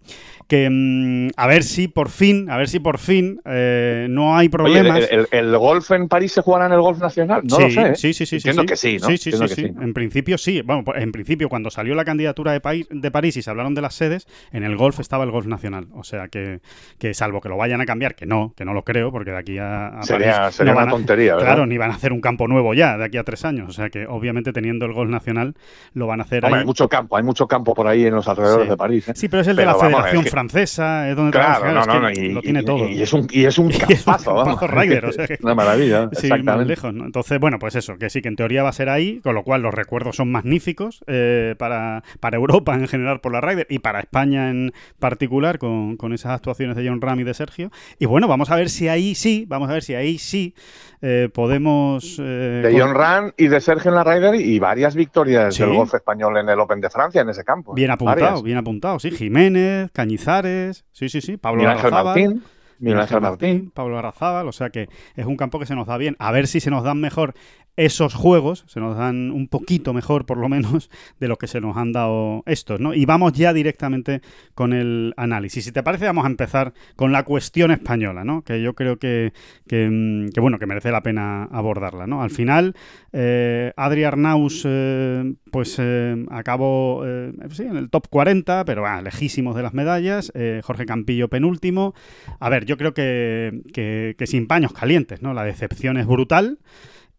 Que 0.47 0.69
mm, 0.69 1.29
a 1.37 1.47
ver 1.47 1.63
si 1.63 1.87
por 1.87 2.09
fin 2.09 2.49
a 2.49 2.57
ver 2.57 2.67
si 2.67 2.79
por 2.79 2.97
fin 2.97 3.39
eh, 3.45 4.07
no 4.09 4.35
hay 4.35 4.49
problemas. 4.49 5.07
el, 5.31 5.57
golf 5.57 5.91
en 5.91 6.07
París 6.07 6.31
se 6.31 6.41
jugará 6.41 6.65
en 6.65 6.73
el 6.73 6.81
golf 6.81 6.99
nacional 6.99 7.41
no 7.43 7.59
lo 7.59 7.69
sé 7.69 7.81
¿eh? 7.81 7.95
sí 7.95 8.13
sí 8.13 8.25
sí 8.25 8.37
Entiendo 8.37 8.65
que 8.65 8.75
sí 8.75 8.97
¿no? 8.99 9.07
sí 9.07 9.17
sí 9.17 9.31
sí, 9.31 9.65
en 9.65 9.93
principio 9.93 10.37
sí. 10.37 10.61
Bueno 10.61 10.83
pues, 10.83 11.01
en 11.01 11.11
principio 11.11 11.49
cuando 11.49 11.69
salió 11.69 11.95
la 11.95 12.05
candidatura 12.05 12.51
de, 12.53 12.87
de 12.89 13.11
París 13.11 13.37
y 13.37 13.41
se 13.41 13.49
hablaron 13.49 13.75
de 13.75 13.81
las 13.81 13.93
sedes 13.93 14.27
en 14.51 14.63
el 14.63 14.75
golf 14.75 14.99
estaba 14.99 15.23
el 15.23 15.31
golf 15.31 15.45
nacional. 15.45 15.87
O 15.93 16.03
sea 16.03 16.27
que, 16.27 16.61
que 16.97 17.13
salvo 17.13 17.41
que 17.41 17.49
lo 17.49 17.57
vayan 17.57 17.81
a 17.81 17.85
cambiar 17.85 18.15
que 18.15 18.25
no 18.25 18.53
que 18.55 18.65
no 18.65 18.73
lo 18.73 18.83
creo 18.83 19.11
porque 19.11 19.31
de 19.31 19.37
aquí 19.37 19.57
a, 19.59 19.99
sería, 20.01 20.51
sería 20.51 20.73
una 20.73 20.89
tontería 20.89 21.35
claro 21.37 21.65
ni 21.65 21.77
van 21.77 21.91
a 21.91 21.95
hacer 21.95 22.11
un 22.11 22.21
campo 22.21 22.47
nuevo 22.47 22.73
ya 22.73 22.97
de 22.97 23.05
aquí 23.05 23.17
a 23.17 23.23
tres 23.23 23.45
años. 23.45 23.69
O 23.69 23.73
sea 23.73 23.89
que 23.89 23.98
obviamente 24.07 24.53
teniendo 24.53 24.85
el 24.85 24.93
gol 24.93 25.09
nacional 25.09 25.55
lo 25.93 26.07
van 26.07 26.19
a 26.19 26.23
hacer 26.23 26.45
Hay 26.45 26.65
mucho 26.65 26.87
campo, 26.87 27.17
hay 27.17 27.23
mucho 27.23 27.47
campo 27.47 27.73
por 27.73 27.87
ahí 27.87 28.05
en 28.05 28.15
los 28.15 28.27
alrededores 28.27 28.69
de 28.69 28.77
París. 28.77 29.07
¿eh? 29.09 29.13
Sí, 29.15 29.27
pero 29.27 29.41
es 29.41 29.47
el 29.47 29.55
de 29.55 29.65
la 29.65 29.75
Federación 29.75 30.25
Francesa, 30.25 31.09
es 31.09 31.15
donde 31.15 31.31
claro, 31.31 31.71
no, 31.71 31.99
no, 31.99 32.11
y, 32.11 32.29
lo 32.29 32.41
tiene 32.41 32.63
todo. 32.63 32.87
Y 32.87 33.01
es 33.01 33.13
un, 33.13 33.27
y 33.31 33.45
es 33.45 33.57
un 33.57 33.69
campazo, 34.05 34.33
vamos. 34.33 34.59
Rider, 34.69 35.05
o 35.05 35.11
sea 35.11 35.27
Una 35.41 35.55
maravilla, 35.55 36.09
sí, 36.13 36.29
más 36.43 36.65
lejos. 36.65 36.93
Entonces, 36.93 37.39
bueno, 37.39 37.59
pues 37.59 37.75
eso, 37.75 37.97
que 37.97 38.09
sí, 38.09 38.21
que 38.21 38.27
en 38.27 38.35
teoría 38.35 38.63
va 38.63 38.69
a 38.69 38.73
ser 38.73 38.89
ahí, 38.89 39.19
con 39.21 39.35
lo 39.35 39.43
cual 39.43 39.61
los 39.61 39.73
recuerdos 39.73 40.15
son 40.15 40.31
magníficos 40.31 41.03
eh, 41.07 41.55
para, 41.57 42.03
para 42.19 42.37
Europa 42.37 42.75
en 42.75 42.87
general 42.87 43.19
por 43.21 43.31
la 43.31 43.41
Ryder 43.41 43.67
y 43.69 43.79
para 43.79 43.99
España 43.99 44.49
en 44.49 44.73
particular 44.99 45.59
con, 45.59 45.97
con 45.97 46.13
esas 46.13 46.33
actuaciones 46.33 46.75
de 46.75 46.87
John 46.87 47.01
Ram 47.01 47.19
y 47.19 47.23
de 47.23 47.33
Sergio. 47.33 47.71
Y 47.97 48.05
bueno, 48.05 48.27
vamos 48.27 48.51
a 48.51 48.55
ver 48.55 48.69
si 48.69 48.87
ahí 48.87 49.15
sí, 49.15 49.45
vamos 49.47 49.69
a 49.69 49.73
ver 49.73 49.83
si 49.83 49.95
ahí 49.95 50.17
sí 50.17 50.53
eh, 51.01 51.29
podemos... 51.33 52.17
De 52.17 52.75
John 52.77 52.93
Ram 52.93 53.31
y 53.37 53.47
de 53.47 53.61
Sergio 53.61 53.88
en 53.89 53.95
la 53.95 54.03
Ryder 54.03 54.35
y 54.35 54.59
varias 54.59 54.95
victorias 54.95 55.57
del 55.57 55.73
golf 55.73 55.93
español 55.93 56.37
en 56.37 56.49
el 56.49 56.59
Open 56.59 56.79
de 56.79 56.89
Francia, 56.89 57.21
en 57.21 57.29
ese 57.29 57.43
campo. 57.43 57.73
Bien 57.73 57.91
apuntado, 57.91 58.41
bien 58.41 58.57
apuntado, 58.57 58.99
sí. 58.99 59.11
Jiménez, 59.11 59.91
Cañizares, 59.91 60.85
sí, 60.91 61.09
sí, 61.09 61.21
sí. 61.21 61.37
Pablo 61.37 61.63
Martín. 61.63 62.43
Miguel 62.79 63.01
Ángel 63.01 63.21
Martín. 63.21 63.71
Pablo 63.71 63.97
Arrazábal, 63.97 64.47
o 64.47 64.51
sea 64.53 64.69
que 64.69 64.87
es 65.15 65.25
un 65.25 65.35
campo 65.35 65.59
que 65.59 65.65
se 65.65 65.75
nos 65.75 65.87
da 65.87 65.97
bien. 65.97 66.15
A 66.17 66.31
ver 66.31 66.47
si 66.47 66.61
se 66.61 66.71
nos 66.71 66.83
dan 66.83 66.99
mejor 67.01 67.33
esos 67.75 68.13
juegos, 68.13 68.65
se 68.67 68.79
nos 68.79 68.97
dan 68.97 69.31
un 69.31 69.47
poquito 69.47 69.93
mejor 69.93 70.25
por 70.25 70.37
lo 70.37 70.49
menos 70.49 70.89
de 71.19 71.27
lo 71.27 71.37
que 71.37 71.47
se 71.47 71.61
nos 71.61 71.77
han 71.77 71.91
dado 71.91 72.43
estos, 72.45 72.79
¿no? 72.79 72.93
Y 72.93 73.05
vamos 73.05 73.33
ya 73.33 73.53
directamente 73.53 74.21
con 74.53 74.73
el 74.73 75.13
análisis. 75.17 75.65
Si 75.65 75.71
te 75.71 75.83
parece, 75.83 76.05
vamos 76.05 76.25
a 76.25 76.29
empezar 76.29 76.73
con 76.95 77.11
la 77.11 77.23
cuestión 77.23 77.71
española, 77.71 78.23
¿no? 78.23 78.41
Que 78.41 78.61
yo 78.61 78.73
creo 78.73 78.97
que, 78.97 79.33
que, 79.67 79.87
mm, 79.89 80.41
bueno, 80.41 80.59
que 80.59 80.65
merece 80.65 80.91
la 80.91 81.03
pena 81.03 81.43
abordarla, 81.45 82.07
¿no? 82.07 82.21
Al 82.21 82.31
final, 82.31 82.75
eh, 83.13 83.73
Adri 83.75 84.03
Arnaus, 84.03 84.63
eh, 84.65 85.33
pues 85.51 85.77
eh, 85.79 86.25
acabó 86.29 87.03
sí, 87.51 87.63
en 87.63 87.77
el 87.77 87.89
top 87.89 88.07
40, 88.09 88.65
pero 88.65 88.85
lejísimos 89.01 89.55
de 89.55 89.63
las 89.63 89.73
medallas. 89.73 90.31
Jorge 90.63 90.85
Campillo 90.85 91.29
penúltimo. 91.29 91.93
A 92.39 92.49
ver, 92.49 92.65
yo 92.65 92.77
creo 92.77 92.93
que, 92.93 93.61
que, 93.73 94.27
sin 94.27 94.47
paños 94.47 94.73
calientes, 94.73 95.21
¿no? 95.21 95.33
La 95.33 95.43
decepción 95.43 95.97
es 95.97 96.07
brutal. 96.07 96.59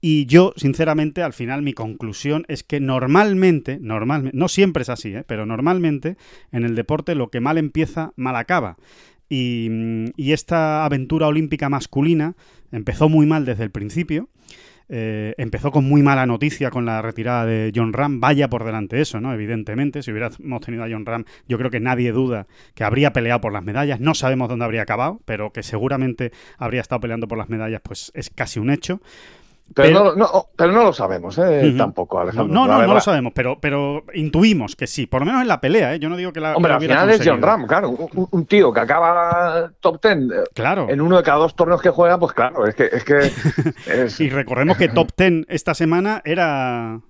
Y 0.01 0.27
yo, 0.27 0.53
sinceramente, 0.57 1.23
al 1.23 1.33
final 1.35 1.63
mi 1.63 1.75
conclusión 1.75 2.45
es 2.49 2.65
que 2.65 2.81
normalmente, 2.81 3.79
normalmente, 3.81 4.37
no 4.37 4.49
siempre 4.49 4.83
es 4.83 4.89
así, 4.89 5.15
¿eh? 5.15 5.25
pero 5.27 5.45
normalmente 5.45 6.17
en 6.53 6.65
el 6.65 6.75
deporte 6.75 7.15
lo 7.15 7.29
que 7.29 7.41
mal 7.41 7.59
empieza, 7.59 8.13
mal 8.17 8.37
acaba. 8.37 8.77
Y, 9.29 9.69
y 10.17 10.33
esta 10.33 10.85
aventura 10.85 11.27
olímpica 11.27 11.69
masculina 11.69 12.35
empezó 12.73 13.09
muy 13.09 13.27
mal 13.27 13.45
desde 13.45 13.65
el 13.65 13.71
principio. 13.71 14.29
Eh, 14.93 15.35
empezó 15.39 15.71
con 15.71 15.85
muy 15.85 16.03
mala 16.03 16.27
noticia 16.27 16.71
con 16.71 16.85
la 16.85 17.01
retirada 17.01 17.47
de 17.47 17.71
John 17.73 17.93
Ram. 17.93 18.19
Vaya 18.19 18.51
por 18.51 18.65
delante 18.65 19.01
eso, 19.01 19.21
¿no? 19.21 19.33
Evidentemente, 19.33 20.03
si 20.03 20.11
hubiéramos 20.11 20.61
tenido 20.63 20.83
a 20.83 20.89
John 20.91 21.07
Ram, 21.07 21.25
yo 21.47 21.59
creo 21.59 21.71
que 21.71 21.79
nadie 21.79 22.11
duda 22.11 22.49
que 22.75 22.83
habría 22.83 23.13
peleado 23.13 23.41
por 23.41 23.53
las 23.53 23.63
medallas. 23.63 24.01
No 24.01 24.15
sabemos 24.15 24.49
dónde 24.49 24.65
habría 24.65 24.83
acabado, 24.83 25.21
pero 25.27 25.53
que 25.53 25.63
seguramente 25.63 26.33
habría 26.59 26.81
estado 26.81 27.01
peleando 27.03 27.29
por 27.29 27.39
las 27.39 27.49
medallas, 27.49 27.83
pues 27.85 28.11
es 28.15 28.31
casi 28.31 28.59
un 28.59 28.69
hecho. 28.69 29.01
Pero, 29.75 30.17
no, 30.17 30.49
pero 30.57 30.73
no 30.73 30.83
lo 30.83 30.93
sabemos, 30.93 31.39
¿eh? 31.39 31.75
tampoco, 31.77 32.19
Alejandro. 32.19 32.53
No, 32.53 32.67
no, 32.67 32.85
no, 32.87 32.95
lo 32.95 33.01
sabemos, 33.01 33.33
pero, 33.35 33.61
pero 33.61 34.05
intuimos 34.15 34.75
que 34.75 34.87
sí, 34.87 35.07
por 35.07 35.21
lo 35.21 35.27
menos 35.27 35.43
en 35.43 35.49
la 35.49 35.61
pelea, 35.61 35.95
¿eh? 35.95 35.99
Yo 35.99 36.09
no 36.09 36.17
digo 36.17 36.33
que 36.33 36.41
la. 36.41 36.57
Hombre, 36.57 36.73
al 36.73 36.81
final 36.81 37.11
es 37.11 37.23
John 37.25 37.41
Ram, 37.41 37.67
claro. 37.67 37.91
Un, 37.91 38.47
tío 38.47 38.73
que 38.73 38.81
acaba 38.81 39.71
top 39.81 40.01
ten 40.01 40.31
eh, 40.33 40.43
claro. 40.55 40.89
en 40.89 41.01
uno 41.01 41.17
de 41.17 41.23
cada 41.23 41.39
dos 41.39 41.55
torneos 41.55 41.81
que 41.81 41.91
juega, 41.91 42.19
pues 42.19 42.33
claro, 42.33 42.67
es 42.67 42.75
que. 42.75 42.87
Es 42.87 43.05
que 43.05 44.25
y 44.25 44.31
recordemos 44.31 44.77
que 44.77 44.89
top 44.89 45.13
ten 45.15 45.47
esta 45.49 45.75
semana 45.75 46.21
era 46.25 47.01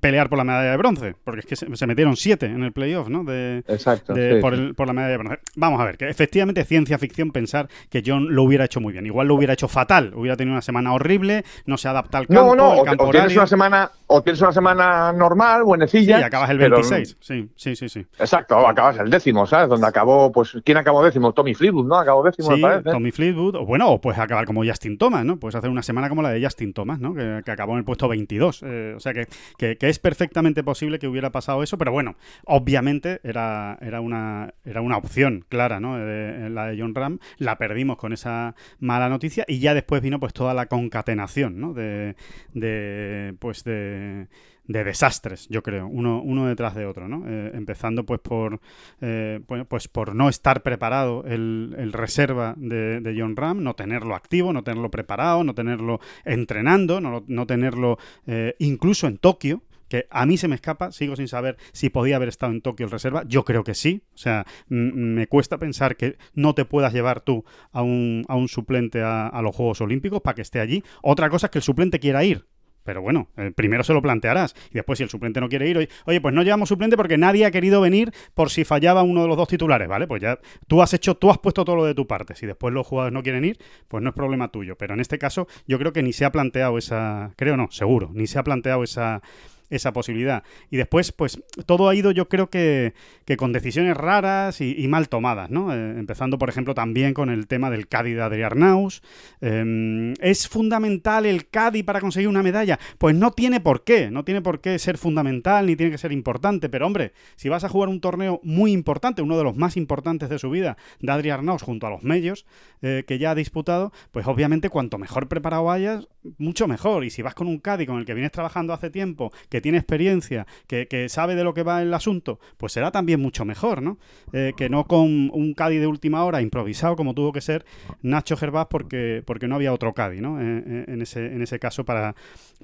pelear 0.00 0.28
por 0.28 0.38
la 0.38 0.44
medalla 0.44 0.70
de 0.70 0.76
bronce, 0.76 1.14
porque 1.24 1.40
es 1.40 1.46
que 1.46 1.56
se, 1.56 1.86
metieron 1.86 2.16
siete 2.16 2.46
en 2.46 2.62
el 2.62 2.72
playoff, 2.72 3.08
¿no? 3.08 3.24
De, 3.24 3.64
Exacto. 3.68 4.14
por, 4.40 4.86
la 4.86 4.92
medalla 4.92 5.12
de 5.12 5.16
bronce. 5.18 5.38
Vamos 5.56 5.80
a 5.80 5.84
ver, 5.84 5.96
que 5.96 6.08
efectivamente 6.08 6.62
es 6.62 6.68
ciencia 6.68 6.98
ficción 6.98 7.30
pensar 7.30 7.68
que 7.88 8.02
John 8.04 8.34
lo 8.34 8.42
hubiera 8.42 8.64
hecho 8.64 8.80
muy 8.80 8.92
bien. 8.92 9.06
Igual 9.06 9.28
lo 9.28 9.34
hubiera 9.34 9.52
hecho 9.52 9.68
fatal, 9.68 10.12
hubiera 10.14 10.36
tenido 10.36 10.54
una 10.54 10.62
semana 10.62 10.92
horrible, 10.92 11.44
no 11.66 11.76
se 11.76 11.88
adapta 11.88 12.18
al 12.18 12.26
campo. 12.26 12.54
No, 12.54 12.74
no, 12.74 12.82
o, 12.82 13.10
tienes 13.10 13.36
una 13.36 13.46
semana, 13.46 13.90
o 14.06 14.22
tienes 14.22 14.40
una 14.40 14.52
semana 14.52 15.12
normal, 15.12 15.64
buenecilla. 15.64 16.18
Sí, 16.18 16.22
acabas 16.22 16.50
el 16.50 16.58
26. 16.58 17.16
Sí, 17.20 17.48
sí, 17.56 17.76
sí, 17.76 17.88
sí. 17.88 18.06
Exacto, 18.18 18.66
acabas 18.66 18.98
el 18.98 19.10
décimo, 19.10 19.46
¿sabes? 19.46 19.68
Donde 19.68 19.86
acabó, 19.86 20.30
pues, 20.32 20.56
¿quién 20.64 20.78
acabó 20.78 21.04
décimo? 21.04 21.32
Tommy 21.32 21.54
Fleetwood, 21.54 21.86
¿no? 21.86 21.96
Acabó 21.96 22.22
décimo, 22.22 22.54
sí, 22.54 22.62
Tommy 22.84 23.10
Fleetwood, 23.10 23.56
o 23.56 23.66
bueno, 23.66 23.90
o 23.90 24.00
puedes 24.00 24.18
acabar 24.18 24.44
como 24.44 24.64
Justin 24.64 24.98
Thomas, 24.98 25.24
¿no? 25.24 25.38
Puedes 25.38 25.54
hacer 25.54 25.70
una 25.70 25.82
semana 25.82 26.08
como 26.08 26.22
la 26.22 26.30
de 26.30 26.42
Justin 26.42 26.72
Thomas, 26.72 27.00
¿no? 27.00 27.14
Que, 27.14 27.40
acabó 27.50 27.72
en 27.72 27.78
el 27.78 27.84
puesto 27.84 28.08
22. 28.08 28.62
Eh, 28.62 28.94
o 28.96 29.00
sea 29.00 29.12
que, 29.12 29.26
que, 29.60 29.88
es 29.88 29.98
perfectamente 29.98 30.64
posible 30.64 30.98
que 30.98 31.06
hubiera 31.06 31.30
pasado 31.30 31.62
eso, 31.62 31.76
pero 31.76 31.92
bueno, 31.92 32.16
obviamente 32.46 33.20
era, 33.22 33.76
era, 33.82 34.00
una, 34.00 34.54
era 34.64 34.80
una 34.80 34.96
opción 34.96 35.44
clara, 35.48 35.80
¿no? 35.80 35.98
la 35.98 36.66
de 36.68 36.76
John 36.78 36.94
Ram, 36.94 37.18
la 37.36 37.58
perdimos 37.58 37.98
con 37.98 38.14
esa 38.14 38.54
mala 38.78 39.10
noticia 39.10 39.44
y 39.46 39.58
ya 39.58 39.74
después 39.74 40.00
vino 40.00 40.18
pues 40.18 40.32
toda 40.32 40.54
la 40.54 40.66
concatenación, 40.66 41.60
¿no? 41.60 41.74
De, 41.74 42.16
de 42.54 43.34
pues 43.38 43.62
de 43.64 44.28
de 44.70 44.84
desastres, 44.84 45.48
yo 45.48 45.64
creo, 45.64 45.88
uno, 45.88 46.22
uno 46.22 46.46
detrás 46.46 46.76
de 46.76 46.86
otro, 46.86 47.08
¿no? 47.08 47.24
Eh, 47.26 47.50
empezando 47.54 48.06
pues 48.06 48.20
por 48.20 48.60
eh, 49.00 49.40
pues, 49.68 49.88
por 49.88 50.14
no 50.14 50.28
estar 50.28 50.62
preparado 50.62 51.24
el, 51.26 51.74
el 51.76 51.92
reserva 51.92 52.54
de, 52.56 53.00
de, 53.00 53.20
John 53.20 53.34
Ram, 53.34 53.64
no 53.64 53.74
tenerlo 53.74 54.14
activo, 54.14 54.52
no 54.52 54.62
tenerlo 54.62 54.88
preparado, 54.88 55.42
no 55.42 55.54
tenerlo 55.54 55.98
entrenando, 56.24 57.00
no, 57.00 57.24
no 57.26 57.46
tenerlo 57.48 57.98
eh, 58.28 58.54
incluso 58.60 59.08
en 59.08 59.18
Tokio, 59.18 59.64
que 59.90 60.06
a 60.08 60.24
mí 60.24 60.36
se 60.36 60.46
me 60.46 60.54
escapa, 60.54 60.92
sigo 60.92 61.16
sin 61.16 61.26
saber 61.26 61.56
si 61.72 61.90
podía 61.90 62.14
haber 62.14 62.28
estado 62.28 62.52
en 62.52 62.62
Tokio 62.62 62.86
el 62.86 62.92
reserva, 62.92 63.24
yo 63.26 63.44
creo 63.44 63.64
que 63.64 63.74
sí, 63.74 64.04
o 64.14 64.18
sea, 64.18 64.46
me 64.68 65.26
cuesta 65.26 65.58
pensar 65.58 65.96
que 65.96 66.16
no 66.32 66.54
te 66.54 66.64
puedas 66.64 66.92
llevar 66.92 67.22
tú 67.22 67.44
a 67.72 67.82
un, 67.82 68.24
a 68.28 68.36
un 68.36 68.46
suplente 68.46 69.02
a, 69.02 69.38
los 69.42 69.54
Juegos 69.54 69.80
Olímpicos 69.80 70.20
para 70.20 70.36
que 70.36 70.42
esté 70.42 70.60
allí. 70.60 70.84
Otra 71.02 71.28
cosa 71.28 71.48
es 71.48 71.50
que 71.50 71.58
el 71.58 71.64
suplente 71.64 71.98
quiera 71.98 72.22
ir, 72.22 72.46
pero 72.84 73.02
bueno, 73.02 73.28
eh, 73.36 73.52
primero 73.54 73.84
se 73.84 73.92
lo 73.92 74.02
plantearás. 74.02 74.54
Y 74.70 74.74
después, 74.74 74.98
si 74.98 75.02
el 75.02 75.10
suplente 75.10 75.40
no 75.40 75.48
quiere 75.48 75.68
ir, 75.68 75.88
oye, 76.06 76.20
pues 76.20 76.34
no 76.34 76.42
llevamos 76.42 76.68
suplente 76.68 76.96
porque 76.96 77.18
nadie 77.18 77.44
ha 77.44 77.50
querido 77.50 77.80
venir 77.80 78.12
por 78.34 78.50
si 78.50 78.64
fallaba 78.64 79.02
uno 79.02 79.22
de 79.22 79.28
los 79.28 79.36
dos 79.36 79.48
titulares, 79.48 79.88
¿vale? 79.88 80.06
Pues 80.06 80.22
ya 80.22 80.38
tú 80.66 80.82
has 80.82 80.94
hecho, 80.94 81.16
tú 81.16 81.30
has 81.30 81.38
puesto 81.38 81.64
todo 81.64 81.76
lo 81.76 81.84
de 81.84 81.94
tu 81.94 82.06
parte. 82.06 82.34
Si 82.34 82.46
después 82.46 82.72
los 82.72 82.86
jugadores 82.86 83.12
no 83.12 83.22
quieren 83.22 83.44
ir, 83.44 83.58
pues 83.88 84.02
no 84.02 84.10
es 84.10 84.14
problema 84.14 84.48
tuyo. 84.48 84.76
Pero 84.76 84.94
en 84.94 85.00
este 85.00 85.18
caso, 85.18 85.46
yo 85.66 85.78
creo 85.78 85.92
que 85.92 86.02
ni 86.02 86.12
se 86.12 86.24
ha 86.24 86.32
planteado 86.32 86.78
esa. 86.78 87.32
Creo 87.36 87.56
no, 87.56 87.68
seguro, 87.70 88.10
ni 88.12 88.26
se 88.26 88.38
ha 88.38 88.44
planteado 88.44 88.82
esa 88.82 89.22
esa 89.70 89.92
posibilidad. 89.92 90.42
Y 90.70 90.76
después, 90.76 91.12
pues 91.12 91.42
todo 91.66 91.88
ha 91.88 91.94
ido 91.94 92.10
yo 92.10 92.28
creo 92.28 92.50
que, 92.50 92.94
que 93.24 93.36
con 93.36 93.52
decisiones 93.52 93.96
raras 93.96 94.60
y, 94.60 94.86
mal 94.88 95.08
tomadas, 95.08 95.50
¿no? 95.50 95.72
Eh, 95.72 95.98
empezando, 95.98 96.36
por 96.36 96.48
ejemplo, 96.48 96.74
también 96.74 97.14
con 97.14 97.30
el 97.30 97.46
tema 97.46 97.70
del 97.70 97.86
Cádiz 97.86 98.16
de 98.16 98.22
Adrián 98.22 98.50
Arnaus. 98.50 99.02
Em, 99.40 100.14
¿Es 100.20 100.48
fundamental 100.48 101.26
el 101.26 101.48
Cádiz 101.48 101.84
para 101.84 102.00
conseguir 102.00 102.28
una 102.28 102.42
medalla? 102.42 102.78
Pues 102.98 103.14
no 103.14 103.30
tiene 103.30 103.60
por 103.60 103.84
qué, 103.84 104.10
no 104.10 104.24
tiene 104.24 104.42
por 104.42 104.60
qué 104.60 104.78
ser 104.78 104.98
fundamental 104.98 105.66
ni 105.66 105.76
tiene 105.76 105.92
que 105.92 105.98
ser 105.98 106.12
importante, 106.12 106.68
pero 106.68 106.86
hombre, 106.86 107.12
si 107.36 107.48
vas 107.48 107.64
a 107.64 107.68
jugar 107.68 107.88
un 107.88 108.00
torneo 108.00 108.40
muy 108.42 108.72
importante, 108.72 109.22
uno 109.22 109.38
de 109.38 109.44
los 109.44 109.56
más 109.56 109.76
importantes 109.76 110.28
de 110.28 110.38
su 110.38 110.50
vida, 110.50 110.76
de 111.00 111.12
Adrián 111.12 111.40
Arnaus 111.40 111.62
junto 111.62 111.86
a 111.86 111.90
los 111.90 112.02
medios 112.02 112.46
eh, 112.82 113.04
que 113.06 113.18
ya 113.18 113.30
ha 113.30 113.34
disputado, 113.34 113.92
pues 114.10 114.26
obviamente 114.26 114.70
cuanto 114.70 114.98
mejor 114.98 115.28
preparado 115.28 115.64
vayas, 115.64 116.08
mucho 116.38 116.66
mejor. 116.66 117.04
Y 117.04 117.10
si 117.10 117.22
vas 117.22 117.34
con 117.34 117.46
un 117.46 117.58
Cádiz 117.58 117.86
con 117.86 117.98
el 117.98 118.04
que 118.04 118.14
vienes 118.14 118.32
trabajando 118.32 118.72
hace 118.72 118.90
tiempo, 118.90 119.32
que 119.48 119.59
que 119.60 119.62
tiene 119.62 119.78
experiencia, 119.78 120.46
que, 120.66 121.06
sabe 121.08 121.34
de 121.34 121.44
lo 121.44 121.52
que 121.52 121.62
va 121.62 121.82
el 121.82 121.92
asunto, 121.92 122.40
pues 122.56 122.72
será 122.72 122.90
también 122.90 123.20
mucho 123.20 123.44
mejor, 123.44 123.82
¿no? 123.82 123.98
Eh, 124.32 124.52
que 124.56 124.70
no 124.70 124.84
con 124.84 125.30
un 125.32 125.54
Cádiz 125.54 125.80
de 125.80 125.86
última 125.86 126.24
hora 126.24 126.40
improvisado 126.40 126.96
como 126.96 127.14
tuvo 127.14 127.32
que 127.32 127.42
ser 127.42 127.66
Nacho 128.02 128.36
Gervás 128.36 128.66
porque, 128.70 129.22
porque 129.26 129.48
no 129.48 129.56
había 129.56 129.72
otro 129.72 129.92
Cádiz, 129.92 130.22
¿no? 130.22 130.40
en, 130.40 131.02
ese, 131.02 131.26
en 131.26 131.42
ese 131.42 131.58
caso 131.58 131.84
para, 131.84 132.14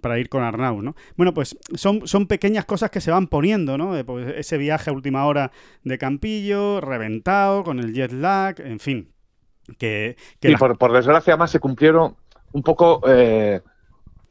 para 0.00 0.18
ir 0.18 0.28
con 0.28 0.42
Arnau, 0.42 0.80
¿no? 0.80 0.94
Bueno, 1.16 1.34
pues 1.34 1.58
son, 1.74 2.06
son 2.06 2.26
pequeñas 2.26 2.64
cosas 2.64 2.90
que 2.90 3.00
se 3.00 3.10
van 3.10 3.26
poniendo, 3.26 3.76
¿no? 3.76 3.92
Pues 4.06 4.34
ese 4.36 4.56
viaje 4.56 4.90
a 4.90 4.92
última 4.92 5.26
hora 5.26 5.52
de 5.84 5.98
Campillo, 5.98 6.80
reventado, 6.80 7.62
con 7.62 7.78
el 7.78 7.92
jet 7.92 8.12
lag, 8.12 8.60
en 8.60 8.80
fin. 8.80 9.12
Que, 9.78 10.16
y 10.40 10.56
por, 10.56 10.92
desgracia, 10.92 11.36
más 11.36 11.50
se 11.50 11.58
cumplieron 11.60 12.16
un 12.52 12.62
poco 12.62 13.02
eh, 13.08 13.60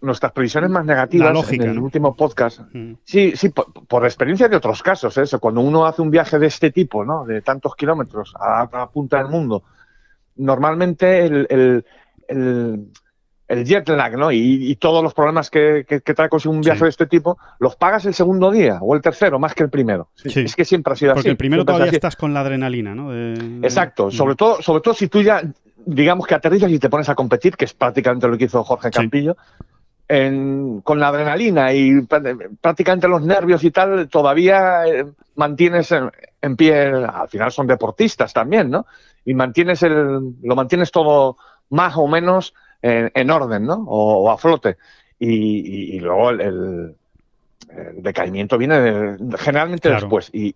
nuestras 0.01 0.31
previsiones 0.31 0.69
más 0.69 0.85
negativas 0.85 1.51
en 1.51 1.61
el 1.63 1.79
último 1.79 2.15
podcast. 2.15 2.61
Mm. 2.73 2.93
Sí, 3.03 3.33
sí, 3.35 3.49
por, 3.49 4.05
experiencia 4.05 4.47
de 4.47 4.55
otros 4.55 4.83
casos, 4.83 5.17
¿eh? 5.17 5.23
eso. 5.23 5.39
Cuando 5.39 5.61
uno 5.61 5.85
hace 5.85 6.01
un 6.01 6.11
viaje 6.11 6.37
de 6.39 6.47
este 6.47 6.71
tipo, 6.71 7.03
¿no? 7.03 7.25
De 7.25 7.41
tantos 7.41 7.75
kilómetros 7.75 8.33
a 8.39 8.67
la 8.71 8.87
punta 8.87 9.17
del 9.17 9.27
mundo, 9.27 9.63
normalmente 10.35 11.25
el 11.25 11.85
el 13.47 13.63
jet 13.63 13.87
lag, 13.89 14.17
¿no? 14.17 14.31
Y, 14.31 14.75
todos 14.75 15.03
los 15.03 15.13
problemas 15.13 15.49
que, 15.49 15.85
que, 15.87 15.99
trae 15.99 16.29
consigo 16.29 16.53
un 16.53 16.61
viaje 16.61 16.83
de 16.83 16.89
este 16.89 17.05
tipo, 17.05 17.37
los 17.59 17.75
pagas 17.75 18.05
el 18.05 18.13
segundo 18.13 18.51
día 18.51 18.79
o 18.81 18.95
el 18.95 19.01
tercero, 19.01 19.39
más 19.39 19.53
que 19.53 19.63
el 19.63 19.69
primero. 19.69 20.09
Es 20.23 20.55
que 20.55 20.65
siempre 20.65 20.93
ha 20.93 20.95
sido 20.95 21.11
así. 21.11 21.19
Porque 21.19 21.29
el 21.29 21.37
primero 21.37 21.63
todavía 21.63 21.91
estás 21.91 22.15
con 22.15 22.33
la 22.33 22.41
adrenalina, 22.41 22.95
¿no? 22.95 23.13
Exacto. 23.63 24.11
Sobre 24.11 24.35
todo, 24.35 24.61
sobre 24.61 24.81
todo 24.81 24.93
si 24.93 25.07
tú 25.07 25.21
ya, 25.21 25.41
digamos 25.85 26.25
que 26.27 26.35
aterrizas 26.35 26.71
y 26.71 26.79
te 26.79 26.89
pones 26.89 27.07
a 27.09 27.15
competir, 27.15 27.55
que 27.55 27.65
es 27.65 27.73
prácticamente 27.73 28.27
lo 28.27 28.37
que 28.37 28.45
hizo 28.45 28.63
Jorge 28.63 28.89
Campillo, 28.89 29.37
con 30.07 30.99
la 30.99 31.07
adrenalina 31.07 31.73
y 31.73 32.01
prácticamente 32.61 33.07
los 33.07 33.23
nervios 33.23 33.63
y 33.63 33.71
tal, 33.71 34.07
todavía 34.07 34.85
eh, 34.85 35.05
mantienes 35.35 35.91
en, 35.91 36.55
pie, 36.55 36.87
al 36.87 37.27
final 37.27 37.51
son 37.51 37.65
deportistas 37.65 38.31
también, 38.31 38.69
¿no? 38.69 38.85
Y 39.25 39.33
mantienes 39.33 39.81
el, 39.81 40.35
lo 40.43 40.55
mantienes 40.55 40.91
todo 40.91 41.37
más 41.69 41.97
o 41.97 42.07
menos 42.07 42.53
en, 42.81 43.31
orden, 43.31 43.65
¿no? 43.65 43.83
O, 43.87 44.29
a 44.29 44.37
flote. 44.37 44.77
Y, 45.17 45.99
luego 45.99 46.29
el, 46.29 46.95
decaimiento 47.97 48.59
viene 48.59 49.17
generalmente 49.39 49.89
después. 49.89 50.29
Y, 50.31 50.53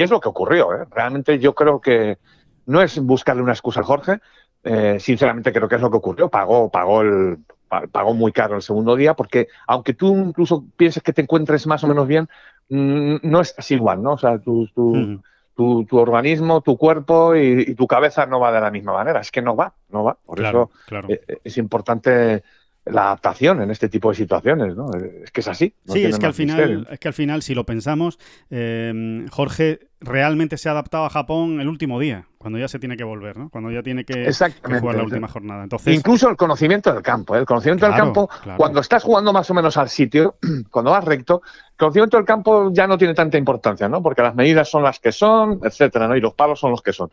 es 0.00 0.10
lo 0.10 0.18
que 0.18 0.30
ocurrió. 0.30 0.74
¿eh? 0.74 0.86
Realmente 0.90 1.38
yo 1.38 1.54
creo 1.54 1.78
que 1.80 2.16
no 2.64 2.80
es 2.80 2.98
buscarle 2.98 3.42
una 3.42 3.52
excusa 3.52 3.80
a 3.80 3.84
Jorge. 3.84 4.18
Eh, 4.64 4.96
sinceramente 4.98 5.52
creo 5.52 5.68
que 5.68 5.74
es 5.74 5.80
lo 5.82 5.90
que 5.90 5.98
ocurrió. 5.98 6.30
Pagó, 6.30 6.70
pagó 6.70 7.02
el 7.02 7.38
pagó 7.68 8.14
muy 8.14 8.32
caro 8.32 8.56
el 8.56 8.62
segundo 8.62 8.96
día 8.96 9.14
porque 9.14 9.48
aunque 9.66 9.94
tú 9.94 10.16
incluso 10.16 10.64
pienses 10.76 11.02
que 11.02 11.12
te 11.12 11.22
encuentres 11.22 11.66
más 11.66 11.84
o 11.84 11.88
menos 11.88 12.06
bien, 12.06 12.28
mm, 12.68 13.16
no 13.22 13.40
es 13.40 13.70
igual, 13.70 14.02
¿no? 14.02 14.12
O 14.12 14.18
sea, 14.18 14.38
tu, 14.38 14.66
tu, 14.68 15.84
tu, 15.84 15.98
organismo, 15.98 16.60
tu 16.60 16.76
cuerpo 16.76 17.34
y, 17.34 17.74
tu 17.74 17.86
cabeza 17.86 18.26
no 18.26 18.38
va 18.38 18.52
de 18.52 18.60
la 18.60 18.70
misma 18.70 18.92
manera. 18.92 19.20
Es 19.20 19.30
que 19.30 19.42
no 19.42 19.56
va, 19.56 19.74
no 19.90 20.04
va. 20.04 20.16
Por 20.24 20.40
eso 20.40 20.70
eh, 21.08 21.40
es 21.42 21.58
importante 21.58 22.44
la 22.90 23.04
adaptación 23.06 23.62
en 23.62 23.70
este 23.70 23.88
tipo 23.88 24.10
de 24.10 24.16
situaciones, 24.16 24.76
¿no? 24.76 24.90
Es 25.24 25.30
que 25.30 25.40
es 25.40 25.48
así. 25.48 25.74
sí, 25.86 26.04
es 26.04 26.18
que, 26.18 26.26
al 26.26 26.34
final, 26.34 26.86
es 26.90 26.98
que 26.98 27.08
al 27.08 27.14
final, 27.14 27.42
si 27.42 27.54
lo 27.54 27.64
pensamos, 27.64 28.18
eh, 28.50 29.26
Jorge 29.30 29.80
realmente 30.00 30.56
se 30.56 30.68
ha 30.68 30.72
adaptado 30.72 31.04
a 31.04 31.10
Japón 31.10 31.60
el 31.60 31.68
último 31.68 31.98
día, 31.98 32.26
cuando 32.38 32.58
ya 32.58 32.68
se 32.68 32.78
tiene 32.78 32.96
que 32.96 33.04
volver, 33.04 33.36
¿no? 33.36 33.50
Cuando 33.50 33.70
ya 33.70 33.82
tiene 33.82 34.04
que, 34.04 34.30
jugar 34.62 34.96
la 34.96 35.02
última 35.02 35.28
jornada. 35.28 35.64
Entonces, 35.64 35.94
Incluso 35.94 36.28
el 36.28 36.36
conocimiento 36.36 36.92
del 36.92 37.02
campo, 37.02 37.34
¿eh? 37.34 37.40
el 37.40 37.46
conocimiento 37.46 37.86
del 37.86 37.96
campo, 37.96 38.28
cuando 38.56 38.80
estás 38.80 39.02
jugando 39.02 39.32
más 39.32 39.50
o 39.50 39.54
menos 39.54 39.76
al 39.76 39.88
sitio, 39.88 40.36
cuando 40.70 40.92
vas 40.92 41.04
recto, 41.04 41.42
el 41.70 41.76
conocimiento 41.76 42.16
del 42.16 42.26
campo 42.26 42.70
ya 42.72 42.86
no 42.86 42.96
tiene 42.96 43.14
tanta 43.14 43.38
importancia, 43.38 43.88
¿no? 43.88 44.02
Porque 44.02 44.22
las 44.22 44.34
medidas 44.34 44.68
son 44.68 44.82
las 44.82 45.00
que 45.00 45.12
son, 45.12 45.60
etcétera, 45.64 46.06
¿no? 46.06 46.16
Y 46.16 46.20
los 46.20 46.34
palos 46.34 46.60
son 46.60 46.70
los 46.70 46.82
que 46.82 46.92
son. 46.92 47.10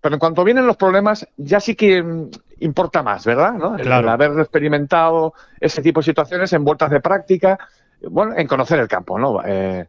Pero 0.00 0.14
en 0.14 0.18
cuanto 0.18 0.44
vienen 0.44 0.66
los 0.66 0.76
problemas, 0.76 1.26
ya 1.36 1.60
sí 1.60 1.74
que 1.74 2.02
mm, 2.02 2.30
importa 2.60 3.02
más, 3.02 3.24
¿verdad? 3.24 3.52
¿no? 3.54 3.76
El, 3.76 3.90
haber 3.90 4.38
experimentado 4.38 5.34
ese 5.60 5.82
tipo 5.82 6.00
de 6.00 6.04
situaciones 6.04 6.52
en 6.52 6.64
vueltas 6.64 6.90
de 6.90 7.00
práctica, 7.00 7.58
bueno, 8.08 8.34
en 8.36 8.46
conocer 8.46 8.78
el 8.78 8.88
campo, 8.88 9.18
¿no? 9.18 9.40
Eh, 9.44 9.88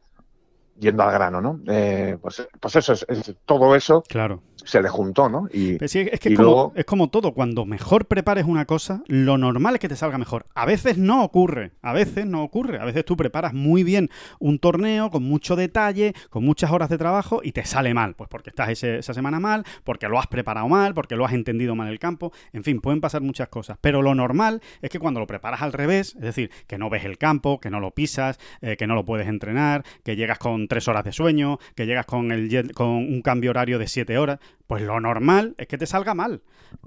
yendo 0.80 1.04
al 1.04 1.12
grano, 1.12 1.42
¿no? 1.42 1.60
Eh, 1.68 2.18
pues, 2.22 2.48
pues, 2.60 2.76
eso 2.76 2.94
es, 2.94 3.36
todo 3.46 3.76
eso. 3.76 4.04
Claro 4.08 4.42
se 4.66 4.82
le 4.82 4.90
juntó, 4.90 5.30
¿no? 5.30 5.48
Y, 5.52 5.84
es 5.84 5.94
que 5.94 6.10
es, 6.12 6.38
como, 6.38 6.74
es 6.76 6.86
como 6.86 7.10
todo, 7.10 7.34
cuando 7.34 7.66
mejor 7.66 8.06
prepares 8.06 8.46
una 8.46 8.66
cosa, 8.66 9.04
lo 9.08 9.38
normal 9.38 9.76
es 9.76 9.82
que 9.82 9.90
te 9.90 9.96
salga 9.96 10.18
mejor. 10.18 10.46
A 10.56 10.66
veces 10.66 10.98
no 10.98 11.24
ocurre, 11.24 11.72
a 11.82 11.94
veces 11.94 12.26
no 12.26 12.44
ocurre. 12.44 12.80
A 12.80 12.86
veces 12.86 13.06
tú 13.06 13.16
preparas 13.16 13.54
muy 13.54 13.84
bien 13.84 14.10
un 14.40 14.60
torneo 14.60 15.10
con 15.10 15.24
mucho 15.24 15.56
detalle, 15.56 16.14
con 16.30 16.44
muchas 16.44 16.72
horas 16.72 16.90
de 16.90 16.98
trabajo 16.98 17.42
y 17.44 17.52
te 17.52 17.66
sale 17.66 17.94
mal, 17.94 18.16
pues 18.16 18.30
porque 18.30 18.50
estás 18.50 18.84
esa 18.84 19.14
semana 19.14 19.40
mal, 19.40 19.64
porque 19.84 20.08
lo 20.08 20.20
has 20.20 20.28
preparado 20.28 20.68
mal, 20.68 20.94
porque 20.94 21.16
lo 21.16 21.26
has 21.26 21.34
entendido 21.34 21.76
mal 21.76 21.90
el 21.90 22.00
campo, 22.00 22.32
en 22.54 22.64
fin, 22.64 22.82
pueden 22.82 23.02
pasar 23.02 23.22
muchas 23.22 23.50
cosas. 23.50 23.78
Pero 23.82 24.02
lo 24.02 24.16
normal 24.16 24.62
es 24.82 24.90
que 24.90 25.00
cuando 25.00 25.20
lo 25.20 25.28
preparas 25.28 25.62
al 25.62 25.74
revés, 25.74 26.16
es 26.16 26.22
decir, 26.22 26.52
que 26.68 26.78
no 26.78 26.90
ves 26.90 27.06
el 27.06 27.18
campo, 27.18 27.60
que 27.60 27.70
no 27.70 27.80
lo 27.80 27.92
pisas, 27.92 28.40
eh, 28.62 28.78
que 28.78 28.88
no 28.88 28.96
lo 28.96 29.06
puedes 29.06 29.28
entrenar, 29.28 29.84
que 30.04 30.16
llegas 30.16 30.40
con 30.40 30.68
tres 30.68 30.88
horas 30.88 31.04
de 31.04 31.12
sueño, 31.12 31.60
que 31.76 31.86
llegas 31.86 32.06
con, 32.06 32.32
el 32.32 32.74
con 32.74 32.90
un 32.90 33.22
cambio 33.22 33.52
horario 33.52 33.80
de 33.80 33.88
siete 33.88 34.18
horas, 34.18 34.40
pues 34.68 34.84
lo 34.84 35.00
normal 35.00 35.56
es 35.58 35.68
que 35.68 35.78
te 35.78 35.86
salga 35.86 36.14
mal. 36.14 36.42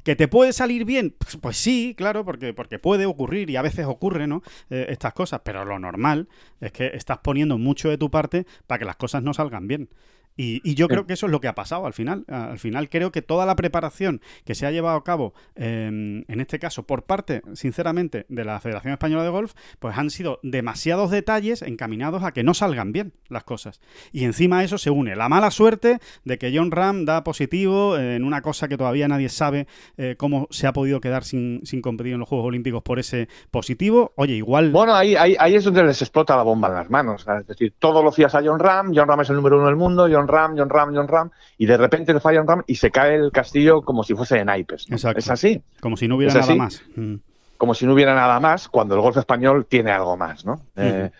¿Que 0.04 0.14
te 0.14 0.28
puede 0.28 0.52
salir 0.52 0.84
bien? 0.84 1.14
Pues, 1.18 1.36
pues, 1.36 1.56
sí, 1.56 1.94
claro, 1.96 2.24
porque, 2.24 2.54
porque 2.54 2.78
puede 2.78 3.06
ocurrir 3.06 3.50
y 3.50 3.56
a 3.56 3.62
veces 3.62 3.86
ocurre, 3.86 4.26
¿no? 4.26 4.42
Eh, 4.70 4.86
estas 4.88 5.14
cosas, 5.14 5.40
pero 5.44 5.64
lo 5.64 5.78
normal 5.78 6.28
es 6.60 6.70
que 6.72 6.92
estás 6.94 7.18
poniendo 7.18 7.58
mucho 7.58 7.88
de 7.88 7.98
tu 7.98 8.10
parte 8.10 8.46
para 8.66 8.78
que 8.78 8.84
las 8.84 8.96
cosas 8.96 9.22
no 9.22 9.34
salgan 9.34 9.66
bien. 9.66 9.88
Y, 10.36 10.74
yo 10.74 10.88
creo 10.88 11.06
que 11.06 11.12
eso 11.12 11.26
es 11.26 11.32
lo 11.32 11.40
que 11.40 11.48
ha 11.48 11.54
pasado 11.54 11.86
al 11.86 11.92
final. 11.92 12.24
Al 12.28 12.58
final 12.58 12.88
creo 12.88 13.12
que 13.12 13.22
toda 13.22 13.46
la 13.46 13.56
preparación 13.56 14.20
que 14.44 14.54
se 14.54 14.66
ha 14.66 14.70
llevado 14.70 14.96
a 14.96 15.04
cabo, 15.04 15.34
em, 15.54 16.24
en 16.28 16.40
este 16.40 16.58
caso 16.58 16.84
por 16.84 17.04
parte, 17.04 17.42
sinceramente, 17.54 18.26
de 18.28 18.44
la 18.44 18.58
Federación 18.60 18.92
Española 18.92 19.24
de 19.24 19.30
Golf, 19.30 19.52
pues 19.78 19.96
han 19.96 20.10
sido 20.10 20.40
demasiados 20.42 21.10
detalles 21.10 21.62
encaminados 21.62 22.24
a 22.24 22.32
que 22.32 22.42
no 22.42 22.54
salgan 22.54 22.92
bien 22.92 23.12
las 23.28 23.44
cosas. 23.44 23.80
Y 24.12 24.24
encima 24.24 24.58
a 24.58 24.64
eso 24.64 24.78
se 24.78 24.90
une 24.90 25.16
la 25.16 25.28
mala 25.28 25.50
suerte 25.50 25.98
de 26.24 26.38
que 26.38 26.52
John 26.54 26.70
Ram 26.70 27.04
da 27.04 27.24
positivo 27.24 27.98
en 27.98 28.24
una 28.24 28.42
cosa 28.42 28.68
que 28.68 28.76
todavía 28.76 29.08
nadie 29.08 29.28
sabe 29.28 29.66
eh, 29.96 30.16
cómo 30.18 30.48
se 30.50 30.66
ha 30.66 30.72
podido 30.72 31.00
quedar 31.00 31.24
sin, 31.24 31.60
sin, 31.64 31.82
competir 31.82 32.14
en 32.14 32.20
los 32.20 32.28
Juegos 32.28 32.46
Olímpicos 32.46 32.82
por 32.82 32.98
ese 32.98 33.28
positivo. 33.50 34.12
Oye, 34.16 34.34
igual... 34.34 34.70
Bueno, 34.70 34.94
ahí, 34.94 35.14
ahí, 35.16 35.36
ahí 35.38 35.54
es 35.54 35.64
donde 35.64 35.82
les 35.82 36.00
explota 36.00 36.36
la 36.36 36.42
bomba 36.42 36.68
en 36.68 36.74
las 36.74 36.90
manos. 36.90 37.26
Es 37.40 37.46
decir, 37.46 37.74
todos 37.78 38.04
los 38.04 38.16
días 38.16 38.34
a 38.34 38.42
John 38.44 38.58
Ram, 38.58 38.92
John 38.94 39.08
Ram 39.08 39.20
es 39.20 39.30
el 39.30 39.36
número 39.36 39.56
uno 39.56 39.66
del 39.66 39.76
mundo, 39.76 40.08
John 40.10 40.21
Ram, 40.28 40.56
John 40.56 40.68
Ram, 40.68 40.94
John 40.94 41.08
Ram, 41.08 41.30
y 41.58 41.66
de 41.66 41.76
repente 41.76 42.12
le 42.12 42.20
falla 42.20 42.40
John 42.40 42.48
Ram 42.48 42.62
y 42.66 42.76
se 42.76 42.90
cae 42.90 43.14
el 43.16 43.32
castillo 43.32 43.82
como 43.82 44.02
si 44.02 44.14
fuese 44.14 44.36
de 44.36 44.44
naipes. 44.44 44.86
Es 44.90 45.30
así. 45.30 45.62
Como 45.80 45.96
si 45.96 46.08
no 46.08 46.16
hubiera 46.16 46.34
nada 46.34 46.54
más. 46.54 46.82
Mm. 46.96 47.16
Como 47.56 47.74
si 47.74 47.86
no 47.86 47.94
hubiera 47.94 48.14
nada 48.14 48.40
más, 48.40 48.68
cuando 48.68 48.96
el 48.96 49.00
golf 49.00 49.16
español 49.16 49.66
tiene 49.66 49.92
algo 49.92 50.16
más, 50.16 50.44
¿no? 50.44 50.62
Eh, 50.74 51.10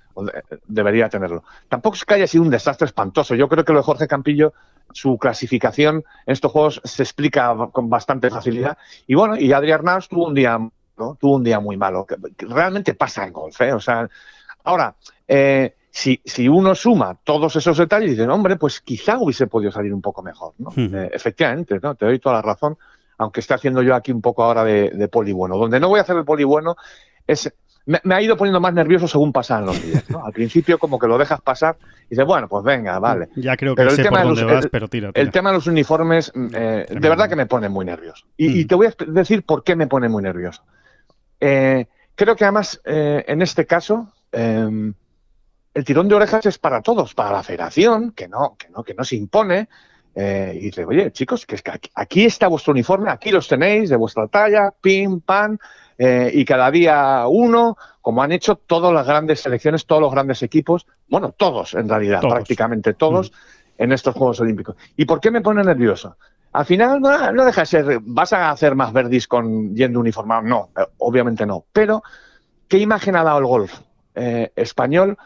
debería 0.67 1.09
tenerlo. 1.09 1.45
Tampoco 1.69 1.95
es 1.95 2.05
que 2.05 2.15
haya 2.15 2.27
sido 2.27 2.43
un 2.43 2.51
desastre 2.51 2.87
espantoso. 2.87 3.37
Yo 3.37 3.49
creo 3.49 3.65
que 3.65 3.73
lo 3.73 3.79
de 3.79 3.85
Jorge 3.85 4.09
Campillo, 4.09 4.53
su 4.93 5.19
clasificación 5.19 6.05
en 6.27 6.33
estos 6.33 6.51
juegos 6.51 6.81
se 6.85 7.05
explica 7.05 7.55
con 7.71 7.89
bastante 7.89 8.29
facilidad. 8.29 8.77
Y 9.07 9.15
bueno, 9.15 9.37
y 9.37 9.53
Adrián 9.53 9.81
Arnaus 9.81 10.09
tuvo 10.09 10.27
un 10.27 10.35
día, 10.35 10.59
¿no? 10.59 11.17
Tuvo 11.21 11.37
un 11.37 11.45
día 11.45 11.61
muy 11.61 11.77
malo. 11.77 12.07
Realmente 12.39 12.95
pasa 12.95 13.25
en 13.25 13.33
golf, 13.33 13.61
¿eh? 13.61 13.73
O 13.73 13.81
sea, 13.81 14.09
ahora, 14.65 14.97
eh, 15.29 15.77
si, 15.95 16.23
si 16.25 16.49
uno 16.49 16.75
suma 16.75 17.19
todos 17.23 17.55
esos 17.55 17.77
detalles, 17.77 18.13
dice, 18.13 18.27
hombre, 18.27 18.57
pues 18.57 18.81
quizá 18.81 19.19
hubiese 19.19 19.47
podido 19.47 19.71
salir 19.71 19.93
un 19.93 20.01
poco 20.01 20.23
mejor, 20.23 20.55
¿no? 20.57 20.73
Eh, 20.75 21.11
efectivamente, 21.13 21.79
¿no? 21.83 21.95
Te 21.95 22.07
doy 22.07 22.19
toda 22.19 22.37
la 22.37 22.43
razón, 22.43 22.79
aunque 23.19 23.41
esté 23.41 23.53
haciendo 23.53 23.83
yo 23.83 23.95
aquí 23.95 24.11
un 24.11 24.23
poco 24.23 24.43
ahora 24.43 24.65
de, 24.65 24.89
de 24.89 25.09
poli 25.09 25.33
bueno. 25.33 25.59
Donde 25.59 25.79
no 25.79 25.91
voy 25.91 25.99
a 25.99 26.03
hacer 26.03 26.17
el 26.17 26.25
poli 26.25 26.45
bueno 26.45 26.77
es... 27.27 27.53
Me, 27.85 28.15
ha 28.15 28.23
ido 28.23 28.37
poniendo 28.37 28.61
más 28.61 28.73
nervioso 28.73 29.07
según 29.09 29.33
pasan 29.33 29.67
los 29.67 29.83
días, 29.83 30.09
¿no? 30.09 30.25
Al 30.25 30.33
principio 30.33 30.79
como 30.79 30.99
que 30.99 31.09
lo 31.09 31.19
dejas 31.19 31.43
pasar 31.43 31.77
y 32.07 32.11
dices, 32.11 32.25
bueno, 32.25 32.49
pues 32.49 32.65
venga, 32.65 32.99
vale. 32.99 33.29
Ya 33.37 33.57
creo 33.57 33.75
que 33.75 33.83
pero 33.83 33.91
sé 33.91 34.05
por 34.05 34.23
dónde 34.23 34.45
vas, 34.45 34.69
pero 34.69 34.89
tira, 34.89 35.11
El 35.13 35.31
tema 35.31 35.51
de 35.51 35.57
los 35.57 35.67
uniformes, 35.67 36.33
mm, 36.33 36.47
eh, 36.55 36.87
de 36.89 37.09
verdad 37.09 37.29
que 37.29 37.37
me 37.37 37.47
pone 37.47 37.69
muy 37.69 37.85
nervioso. 37.85 38.25
Y, 38.37 38.65
te 38.65 38.77
voy 38.77 38.87
a 38.87 38.95
decir 39.09 39.43
por 39.43 39.63
qué 39.63 39.77
me 39.77 39.89
pone 39.89 40.09
muy 40.09 40.23
nervioso. 40.23 40.63
Eh, 41.41 41.87
creo 42.15 42.37
que 42.37 42.45
además, 42.45 42.81
en 42.85 43.43
este 43.43 43.67
caso, 43.67 44.13
em, 44.31 44.95
el 45.75 45.85
tirón 45.85 46.09
de 46.09 46.15
orejas 46.15 46.45
es 46.47 46.59
para 46.59 46.83
todos, 46.83 47.15
para 47.15 47.33
la 47.33 47.43
federación, 47.43 48.13
que 48.13 48.29
no, 48.29 48.57
que 48.59 48.69
no, 48.69 48.83
que 48.85 48.95
no 48.95 49.05
se 49.05 49.17
impone. 49.17 49.69
Eh, 50.15 50.53
y 50.57 50.65
dice, 50.65 50.85
oye, 50.85 51.11
chicos, 51.11 51.47
que 51.47 51.55
es 51.55 51.63
que 51.63 51.73
aquí, 51.95 52.25
está 52.27 52.49
vuestro 52.49 52.73
uniforme, 52.73 53.11
aquí 53.11 53.31
los 53.31 53.49
tenéis, 53.49 53.89
de 53.89 53.97
vuestra 53.97 54.29
talla, 54.29 54.71
pim, 54.79 55.21
pam, 55.21 55.57
eh, 55.97 56.31
y 56.35 56.45
cada 56.45 56.71
día 56.71 57.25
uno, 57.29 57.79
como 58.03 58.23
han 58.23 58.33
hecho 58.33 58.57
todas 58.57 58.93
las 58.93 59.07
grandes 59.07 59.41
selecciones, 59.41 59.87
todos 59.87 60.03
los 60.03 60.13
grandes 60.13 60.43
equipos, 60.43 60.87
bueno, 61.09 61.33
todos 61.33 61.73
en 61.75 61.89
realidad, 61.89 62.21
prácticamente 62.21 62.93
todos, 62.93 63.31
mm. 63.31 63.83
en 63.83 63.93
estos 63.93 64.15
Juegos 64.15 64.41
Olímpicos. 64.41 64.77
¿Y 64.97 65.07
por 65.07 65.21
qué 65.21 65.31
me 65.31 65.41
pone 65.41 65.63
nervioso? 65.63 66.17
Al 66.53 66.67
final 66.67 67.01
no, 67.01 67.45
deja 67.47 67.63
de 67.63 67.67
ser, 67.67 67.99
¿vas 68.03 68.35
a 68.35 68.51
hacer 68.51 68.75
más 68.75 68.93
verdis 68.93 69.27
con 69.27 69.75
yendo 69.75 69.99
uniformado? 69.99 70.43
No, 70.43 70.69
eh, 70.77 70.85
obviamente 70.99 71.47
no. 71.47 71.65
Pero, 71.73 72.03
¿qué 72.69 72.77
imagen 72.77 73.17
ha 73.17 73.25
dado 73.25 73.39
el 73.39 73.47
golf 73.47 73.81
español 74.15 75.17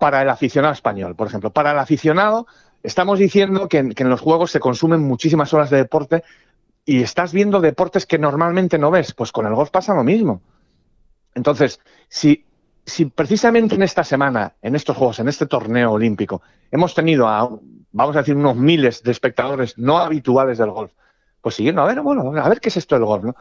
para 0.00 0.22
el 0.22 0.30
aficionado 0.30 0.72
español, 0.72 1.14
por 1.14 1.26
ejemplo. 1.26 1.50
Para 1.50 1.72
el 1.72 1.78
aficionado, 1.78 2.46
estamos 2.82 3.18
diciendo 3.18 3.68
que 3.68 3.76
en, 3.78 4.08
los 4.08 4.22
juegos 4.22 4.50
se 4.50 4.58
consumen 4.58 5.02
muchísimas 5.02 5.52
horas 5.52 5.68
de 5.68 5.76
deporte 5.76 6.24
y 6.86 7.02
estás 7.02 7.34
viendo 7.34 7.60
deportes 7.60 8.06
que 8.06 8.18
normalmente 8.18 8.78
no 8.78 8.90
ves. 8.90 9.12
Pues 9.12 9.30
con 9.30 9.46
el 9.46 9.54
golf 9.54 9.68
pasa 9.68 9.94
lo 9.94 10.02
mismo. 10.02 10.40
Entonces, 11.34 11.80
si, 12.08 12.46
si 12.86 13.04
precisamente 13.04 13.74
en 13.74 13.82
esta 13.82 14.02
semana, 14.02 14.54
en 14.62 14.74
estos 14.74 14.96
juegos, 14.96 15.18
en 15.18 15.28
este 15.28 15.44
torneo 15.44 15.92
olímpico, 15.92 16.40
hemos 16.70 16.94
tenido 16.94 17.28
a, 17.28 17.50
vamos 17.92 18.16
a 18.16 18.20
decir, 18.20 18.34
unos 18.34 18.56
miles 18.56 19.02
de 19.02 19.10
espectadores 19.10 19.76
no 19.76 19.98
habituales 19.98 20.56
del 20.56 20.70
golf, 20.70 20.92
pues 21.42 21.56
siguiendo, 21.56 21.82
a 21.82 21.86
ver, 21.86 22.00
bueno, 22.00 22.32
a 22.40 22.48
ver 22.48 22.58
qué 22.58 22.70
es 22.70 22.78
esto 22.78 22.94
del 22.94 23.04
golf, 23.04 23.24
¿no? 23.24 23.36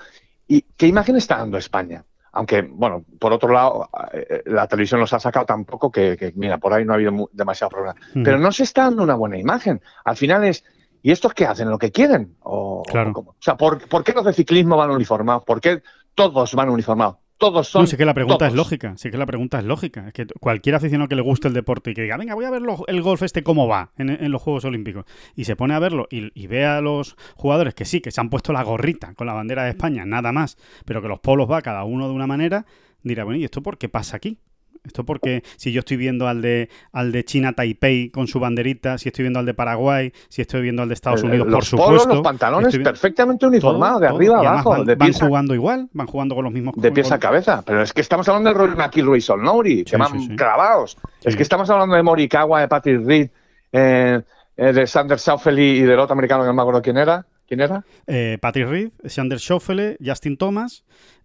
¿Y 0.45 0.63
qué 0.75 0.87
imagen 0.87 1.15
está 1.15 1.37
dando 1.37 1.57
España? 1.57 2.03
Aunque, 2.31 2.61
bueno, 2.61 3.03
por 3.19 3.33
otro 3.33 3.51
lado, 3.51 3.89
eh, 4.13 4.43
la 4.45 4.67
televisión 4.67 4.99
nos 4.99 5.13
ha 5.13 5.19
sacado 5.19 5.45
tampoco 5.45 5.91
que, 5.91 6.33
mira, 6.35 6.57
por 6.57 6.73
ahí 6.73 6.85
no 6.85 6.93
ha 6.93 6.95
habido 6.95 7.29
demasiado 7.31 7.69
problema. 7.71 7.95
Pero 8.13 8.37
no 8.37 8.51
se 8.51 8.63
está 8.63 8.83
dando 8.83 9.03
una 9.03 9.15
buena 9.15 9.37
imagen. 9.37 9.81
Al 10.05 10.17
final 10.17 10.43
es, 10.43 10.63
¿y 11.01 11.11
estos 11.11 11.33
qué 11.33 11.45
hacen? 11.45 11.69
¿Lo 11.69 11.77
que 11.77 11.91
quieren? 11.91 12.35
O, 12.41 12.83
claro. 12.83 13.11
o, 13.15 13.35
sea, 13.39 13.57
¿por, 13.57 13.87
¿por, 13.87 14.03
qué 14.03 14.13
los 14.13 14.25
de 14.25 14.33
ciclismo 14.33 14.77
van 14.77 14.91
uniformados? 14.91 15.43
¿Por 15.43 15.59
qué 15.59 15.81
todos 16.15 16.53
van 16.53 16.69
uniformados? 16.69 17.17
Todos 17.39 17.67
son. 17.67 17.84
No, 17.84 17.88
sí 17.88 17.97
que 17.97 18.06
la 18.06 18.13
pregunta 18.13 18.45
es 18.45 18.54
lógica, 18.54 18.93
sí 18.97 19.10
que 19.10 19.17
la 19.17 19.25
pregunta 19.25 19.58
es 19.58 19.65
lógica. 19.65 20.08
Es 20.08 20.13
que 20.13 20.28
cualquier 20.39 20.75
aficionado 20.75 21.08
que 21.08 21.15
le 21.15 21.21
guste 21.21 21.47
el 21.47 21.54
deporte 21.56 21.91
y 21.91 21.93
que 21.95 22.04
diga, 22.04 22.17
venga, 22.17 22.36
voy 22.36 22.45
a 22.45 22.52
ver 22.52 22.62
el 22.88 23.02
golf 23.02 23.23
este 23.23 23.41
cómo 23.41 23.67
va 23.67 23.91
en, 23.97 24.32
los 24.32 24.41
Juegos 24.41 24.65
Olímpicos, 24.65 25.06
y 25.36 25.45
se 25.45 25.56
pone 25.56 25.73
a 25.73 25.80
verlo 25.80 26.08
y, 26.12 26.30
y, 26.39 26.47
ve 26.47 26.65
a 26.65 26.82
los 26.82 27.15
jugadores 27.36 27.73
que 27.73 27.86
sí, 27.86 28.02
que 28.02 28.12
se 28.12 28.21
han 28.21 28.30
puesto 28.30 28.54
la 28.54 28.62
gorrita 28.62 29.13
con 29.15 29.25
la 29.25 29.34
bandera 29.34 29.63
de 29.63 29.69
España, 29.69 30.06
nada 30.06 30.32
más, 30.32 30.58
pero 30.86 31.02
que 31.02 31.08
los 31.08 31.19
polos 31.19 31.49
va 31.49 31.62
cada 31.62 31.84
uno 31.86 32.08
de 32.08 32.13
una 32.13 32.28
manera, 32.28 32.65
dirá, 33.02 33.23
bueno, 33.23 33.39
¿y 33.39 33.45
esto 33.45 33.63
por 33.63 33.78
qué 33.78 33.89
pasa 33.89 34.17
aquí? 34.17 34.38
Esto 34.83 35.05
porque 35.05 35.43
si 35.57 35.71
yo 35.71 35.79
estoy 35.79 35.97
viendo 35.97 36.27
al 36.27 36.41
de 36.41 36.69
al 36.91 37.11
de 37.11 37.23
China 37.23 37.53
Taipei 37.53 38.09
con 38.09 38.27
su 38.27 38.39
banderita, 38.39 38.97
si 38.97 39.09
estoy 39.09 39.23
viendo 39.23 39.39
al 39.39 39.45
de 39.45 39.53
Paraguay, 39.53 40.11
si 40.29 40.41
estoy 40.41 40.61
viendo 40.61 40.81
al 40.81 40.89
de 40.89 40.93
Estados 40.93 41.23
Unidos, 41.23 41.47
por 41.51 41.63
supuesto. 41.63 42.09
los 42.09 42.21
pantalones 42.21 42.77
perfectamente 42.77 43.45
uniformados, 43.45 44.01
de 44.01 44.07
arriba 44.07 44.37
a 44.37 44.39
abajo. 44.39 44.83
van, 44.97 45.13
jugando 45.13 45.53
igual, 45.53 45.89
van 45.93 46.07
jugando 46.07 46.35
con 46.35 46.43
los 46.43 46.53
mismos. 46.53 46.75
De 46.77 46.91
pies 46.91 47.11
a 47.11 47.19
cabeza. 47.19 47.63
Pero 47.65 47.81
es 47.81 47.93
que 47.93 48.01
estamos 48.01 48.27
hablando 48.29 48.49
de 48.49 48.55
Rory 48.55 48.75
McIlroy 48.75 49.19
y 49.19 49.21
Sol 49.21 49.41
Nouri, 49.41 49.83
que 49.83 49.97
van 49.97 50.35
clavados. 50.35 50.97
Es 51.23 51.35
que 51.35 51.43
estamos 51.43 51.69
hablando 51.69 51.95
de 51.95 52.03
Morikawa, 52.03 52.61
de 52.61 52.67
Patrick 52.67 53.05
Reed, 53.05 53.29
eh, 53.71 54.21
eh, 54.57 54.73
de 54.73 54.87
Sander 54.87 55.17
Schauffele 55.19 55.63
y 55.63 55.81
del 55.81 55.99
otro 55.99 56.13
americano 56.13 56.43
que 56.43 56.47
no 56.47 56.53
me 56.53 56.61
acuerdo 56.61 56.81
quién 56.81 56.97
era. 56.97 57.25
¿Quién 57.47 57.61
era? 57.61 57.83
Eh, 58.05 58.37
Patrick 58.39 58.67
Reed, 58.67 58.89
Sander 59.05 59.39
Schauffele, 59.39 59.97
Justin 60.03 60.37
Thomas 60.37 60.83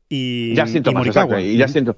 y, 0.09 0.55
Justin 0.57 0.83
Thomas, 0.83 1.05
y 1.05 1.09
Morikawa. 1.09 1.41
y 1.41 1.61
Justin 1.61 1.95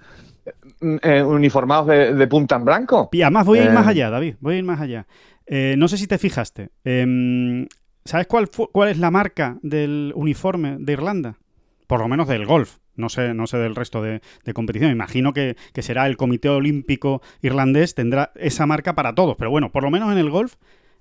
eh, 0.80 1.22
uniformados 1.22 1.86
de, 1.86 2.26
punta 2.26 2.56
en 2.56 2.64
blanco. 2.64 3.08
Y 3.12 3.22
además 3.22 3.46
voy 3.46 3.60
a 3.60 3.64
ir 3.64 3.70
más 3.70 3.86
eh. 3.86 3.90
allá, 3.90 4.10
David, 4.10 4.36
voy 4.40 4.54
a 4.54 4.58
ir 4.58 4.64
más 4.64 4.80
allá. 4.80 5.06
Eh, 5.46 5.74
no 5.78 5.88
sé 5.88 5.96
si 5.96 6.06
te 6.06 6.18
fijaste. 6.18 6.70
Em, 6.84 7.66
¿Sabes 8.04 8.26
cuál, 8.26 8.48
cuál 8.48 8.88
es 8.88 8.98
la 8.98 9.10
marca 9.10 9.58
del 9.62 10.12
uniforme 10.14 10.76
de 10.78 10.92
Irlanda? 10.92 11.38
Por 11.86 12.00
lo 12.00 12.08
menos 12.08 12.28
del 12.28 12.46
golf. 12.46 12.78
No 12.94 13.08
sé, 13.08 13.34
no 13.34 13.46
sé 13.46 13.58
del 13.58 13.74
resto 13.74 14.02
de, 14.02 14.20
competición. 14.54 14.90
Imagino 14.90 15.32
que, 15.32 15.56
será 15.78 16.06
el 16.06 16.16
Comité 16.16 16.48
Olímpico 16.48 17.20
Irlandés, 17.42 17.94
tendrá 17.94 18.32
esa 18.36 18.66
marca 18.66 18.94
para 18.94 19.14
todos. 19.14 19.36
Pero 19.36 19.50
bueno, 19.50 19.70
por 19.70 19.82
lo 19.82 19.90
menos 19.90 20.10
en 20.12 20.18
el 20.18 20.30
golf, 20.30 20.54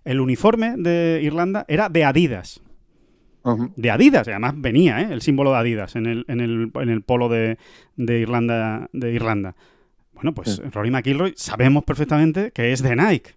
el 0.03 0.19
uniforme 0.19 0.75
de 0.77 1.21
Irlanda 1.23 1.65
era 1.67 1.89
de 1.89 2.03
Adidas 2.03 2.61
de 3.75 3.91
Adidas. 3.91 4.27
Y 4.27 4.31
además 4.31 4.53
venía 4.57 5.01
¿eh? 5.01 5.07
el 5.11 5.21
símbolo 5.21 5.51
de 5.51 5.57
Adidas 5.57 5.95
en 5.95 6.05
el, 6.05 6.25
en 6.27 6.39
el, 6.39 6.71
en 6.73 6.89
el 6.89 7.01
polo 7.01 7.29
de, 7.29 7.57
de, 7.95 8.19
Irlanda, 8.19 8.89
de 8.93 9.13
Irlanda. 9.13 9.55
Bueno, 10.13 10.33
pues 10.33 10.61
Rory 10.71 10.91
McIlroy 10.91 11.33
sabemos 11.35 11.83
perfectamente 11.83 12.51
que 12.51 12.71
es 12.71 12.81
de 12.81 12.95
Nike. 12.95 13.35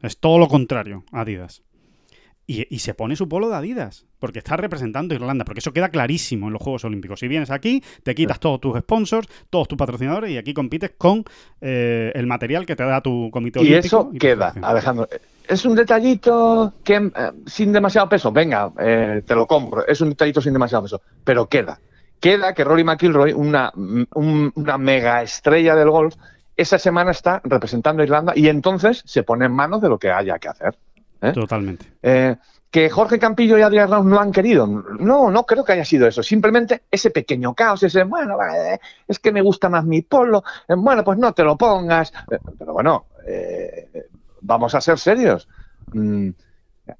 Es 0.00 0.18
todo 0.18 0.38
lo 0.38 0.48
contrario, 0.48 1.04
Adidas. 1.12 1.62
Y, 2.50 2.78
se 2.78 2.94
pone 2.94 3.14
su 3.14 3.28
polo 3.28 3.50
de 3.50 3.56
Adidas, 3.56 4.06
porque 4.18 4.38
está 4.38 4.56
representando 4.56 5.14
Irlanda, 5.14 5.44
porque 5.44 5.58
eso 5.58 5.74
queda 5.74 5.90
clarísimo 5.90 6.46
en 6.46 6.54
los 6.54 6.62
Juegos 6.62 6.82
Olímpicos. 6.86 7.20
Si 7.20 7.28
vienes 7.28 7.50
aquí, 7.50 7.84
te 8.02 8.14
quitas 8.14 8.40
todos 8.40 8.58
tus 8.58 8.78
sponsors, 8.78 9.28
todos 9.50 9.68
tus 9.68 9.76
patrocinadores 9.76 10.30
y 10.30 10.38
aquí 10.38 10.54
compites 10.54 10.92
con 10.96 11.24
eh, 11.60 12.10
el 12.14 12.26
material 12.26 12.64
que 12.64 12.74
te 12.74 12.84
da 12.84 13.02
tu 13.02 13.28
comité 13.30 13.58
olímpico. 13.58 13.84
Y 13.84 13.86
eso 13.86 14.10
queda, 14.18 14.54
Alejandro 14.62 15.06
es 15.48 15.64
un 15.64 15.74
detallito 15.74 16.74
que 16.84 16.96
eh, 16.96 17.10
sin 17.46 17.72
demasiado 17.72 18.08
peso, 18.08 18.30
venga, 18.30 18.70
eh, 18.78 19.22
te 19.26 19.34
lo 19.34 19.46
compro, 19.46 19.86
es 19.86 20.00
un 20.00 20.10
detallito 20.10 20.40
sin 20.40 20.52
demasiado 20.52 20.82
peso, 20.84 21.00
pero 21.24 21.48
queda. 21.48 21.80
Queda 22.20 22.52
que 22.52 22.64
Rory 22.64 22.84
McIlroy, 22.84 23.32
una, 23.32 23.72
una 23.74 24.78
mega 24.78 25.22
estrella 25.22 25.74
del 25.74 25.90
golf, 25.90 26.16
esa 26.56 26.78
semana 26.78 27.12
está 27.12 27.40
representando 27.44 28.02
a 28.02 28.04
Irlanda 28.04 28.32
y 28.34 28.48
entonces 28.48 29.02
se 29.06 29.22
pone 29.22 29.46
en 29.46 29.52
manos 29.52 29.80
de 29.80 29.88
lo 29.88 29.98
que 29.98 30.10
haya 30.10 30.38
que 30.38 30.48
hacer. 30.48 30.76
¿eh? 31.22 31.32
Totalmente. 31.32 31.86
que 32.72 32.90
Jorge 32.90 33.20
Campillo 33.20 33.56
y 33.56 33.62
Adrián 33.62 33.88
Ramos 33.88 34.06
no 34.06 34.18
han 34.18 34.32
querido. 34.32 34.66
No, 34.66 35.30
no 35.30 35.46
creo 35.46 35.64
que 35.64 35.72
haya 35.72 35.84
sido 35.84 36.08
eso. 36.08 36.24
Simplemente 36.24 36.82
ese 36.90 37.10
pequeño 37.10 37.54
caos, 37.54 37.84
ese, 37.84 38.02
bueno, 38.02 38.36
es 39.06 39.20
que 39.20 39.30
me 39.30 39.40
gusta 39.40 39.68
más 39.68 39.84
mi 39.84 40.02
polo, 40.02 40.42
bueno, 40.66 41.04
pues 41.04 41.18
no 41.18 41.32
te 41.32 41.44
lo 41.44 41.56
pongas. 41.56 42.12
Pero 42.58 42.72
bueno, 42.72 43.06
vamos 44.40 44.74
a 44.74 44.80
ser 44.80 44.98
serios. 44.98 45.48
Mm, 45.92 46.30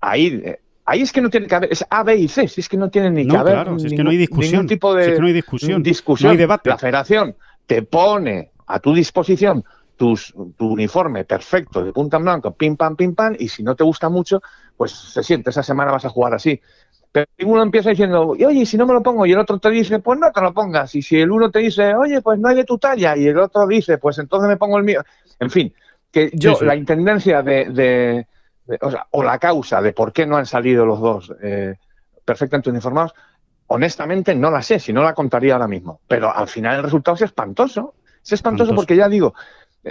ahí, 0.01 0.41
eh, 0.45 0.61
ahí 0.85 1.03
es 1.03 1.13
que 1.13 1.21
no 1.21 1.31
tiene 1.31 1.47
que 1.47 1.55
haber, 1.55 1.73
es 1.73 1.85
A, 1.89 2.03
B 2.03 2.17
y 2.17 2.29
C, 2.29 2.49
si 2.49 2.61
es 2.61 2.69
que 2.69 2.77
no 2.77 2.91
tiene 2.91 3.11
ni 3.11 3.27
que 3.27 3.37
haber 3.37 3.55
claro, 3.55 3.77
es 3.77 3.93
que 3.93 4.05
no 4.05 4.11
hay 4.11 4.17
discusión, 4.17 4.67
tipo 4.67 4.95
de 4.95 5.07
es 5.07 5.13
que 5.15 5.21
no 5.21 5.27
hay 5.27 5.33
discusión, 5.33 5.83
discusión. 5.83 6.29
No 6.29 6.33
hay 6.33 6.39
debate. 6.39 6.71
La 6.71 6.79
federación 6.79 7.37
te 7.67 7.83
pone 7.83 8.53
a 8.67 8.81
tu 8.81 8.95
disposición 8.95 9.65
tus, 9.99 10.33
tu 10.57 10.73
uniforme 10.73 11.25
perfecto 11.25 11.85
de 11.85 11.93
punta 11.93 12.17
en 12.17 12.23
blanco, 12.23 12.55
pim 12.55 12.77
pam, 12.77 12.97
pim 12.97 13.15
pam, 13.15 13.35
y 13.39 13.49
si 13.49 13.63
no 13.63 13.75
te 13.75 13.85
gusta 13.85 14.09
mucho, 14.09 14.41
pues 14.77 14.93
se 14.93 15.23
siente, 15.23 15.51
esa 15.51 15.63
semana 15.63 15.91
vas 15.91 16.05
a 16.05 16.09
jugar 16.09 16.35
así. 16.35 16.59
Pero 17.11 17.27
uno 17.45 17.63
empieza 17.63 17.91
diciendo, 17.91 18.29
oye, 18.29 18.65
si 18.65 18.77
no 18.77 18.87
me 18.87 18.93
lo 18.93 19.03
pongo, 19.03 19.27
y 19.27 19.33
el 19.33 19.39
otro 19.39 19.59
te 19.59 19.71
dice, 19.71 19.99
pues 19.99 20.19
no 20.19 20.31
te 20.31 20.41
lo 20.41 20.55
pongas. 20.55 20.95
Y 20.95 21.03
si 21.03 21.21
el 21.21 21.31
uno 21.33 21.51
te 21.51 21.59
dice, 21.59 21.95
oye, 21.95 22.23
pues 22.23 22.39
no 22.39 22.49
hay 22.49 22.57
de 22.57 22.65
tu 22.65 22.79
talla, 22.79 23.17
y 23.17 23.27
el 23.27 23.39
otro 23.39 23.67
dice, 23.67 23.99
pues 23.99 24.19
entonces 24.19 24.49
me 24.49 24.57
pongo 24.57 24.79
el 24.79 24.85
mío. 24.85 25.03
En 25.41 25.51
fin, 25.51 25.75
que 26.11 26.31
yo, 26.33 26.59
la 26.63 26.77
intendencia 26.77 27.43
de, 27.43 28.27
o, 28.81 28.91
sea, 28.91 29.07
o, 29.11 29.23
la 29.23 29.39
causa 29.39 29.81
de 29.83 29.93
por 29.93 30.13
qué 30.13 30.27
no 30.27 30.37
han 30.37 30.47
salido 30.47 30.87
los 30.87 31.01
dos 31.01 31.33
eh, 31.43 31.75
perfectamente 32.25 32.71
uniformados, 32.71 33.15
honestamente 33.69 34.35
no 34.35 34.51
la 34.51 34.63
sé, 34.63 34.79
si 34.79 34.93
no 34.93 35.03
la 35.03 35.15
contaría 35.15 35.55
ahora 35.55 35.69
mismo. 35.69 36.01
Pero 36.09 36.35
al 36.35 36.49
final 36.49 36.77
el 36.77 36.83
resultado 36.83 37.15
es 37.15 37.23
espantoso. 37.23 37.95
Es 38.23 38.33
espantoso, 38.33 38.75
porque 38.75 38.97
ya 38.97 39.09
digo, 39.09 39.35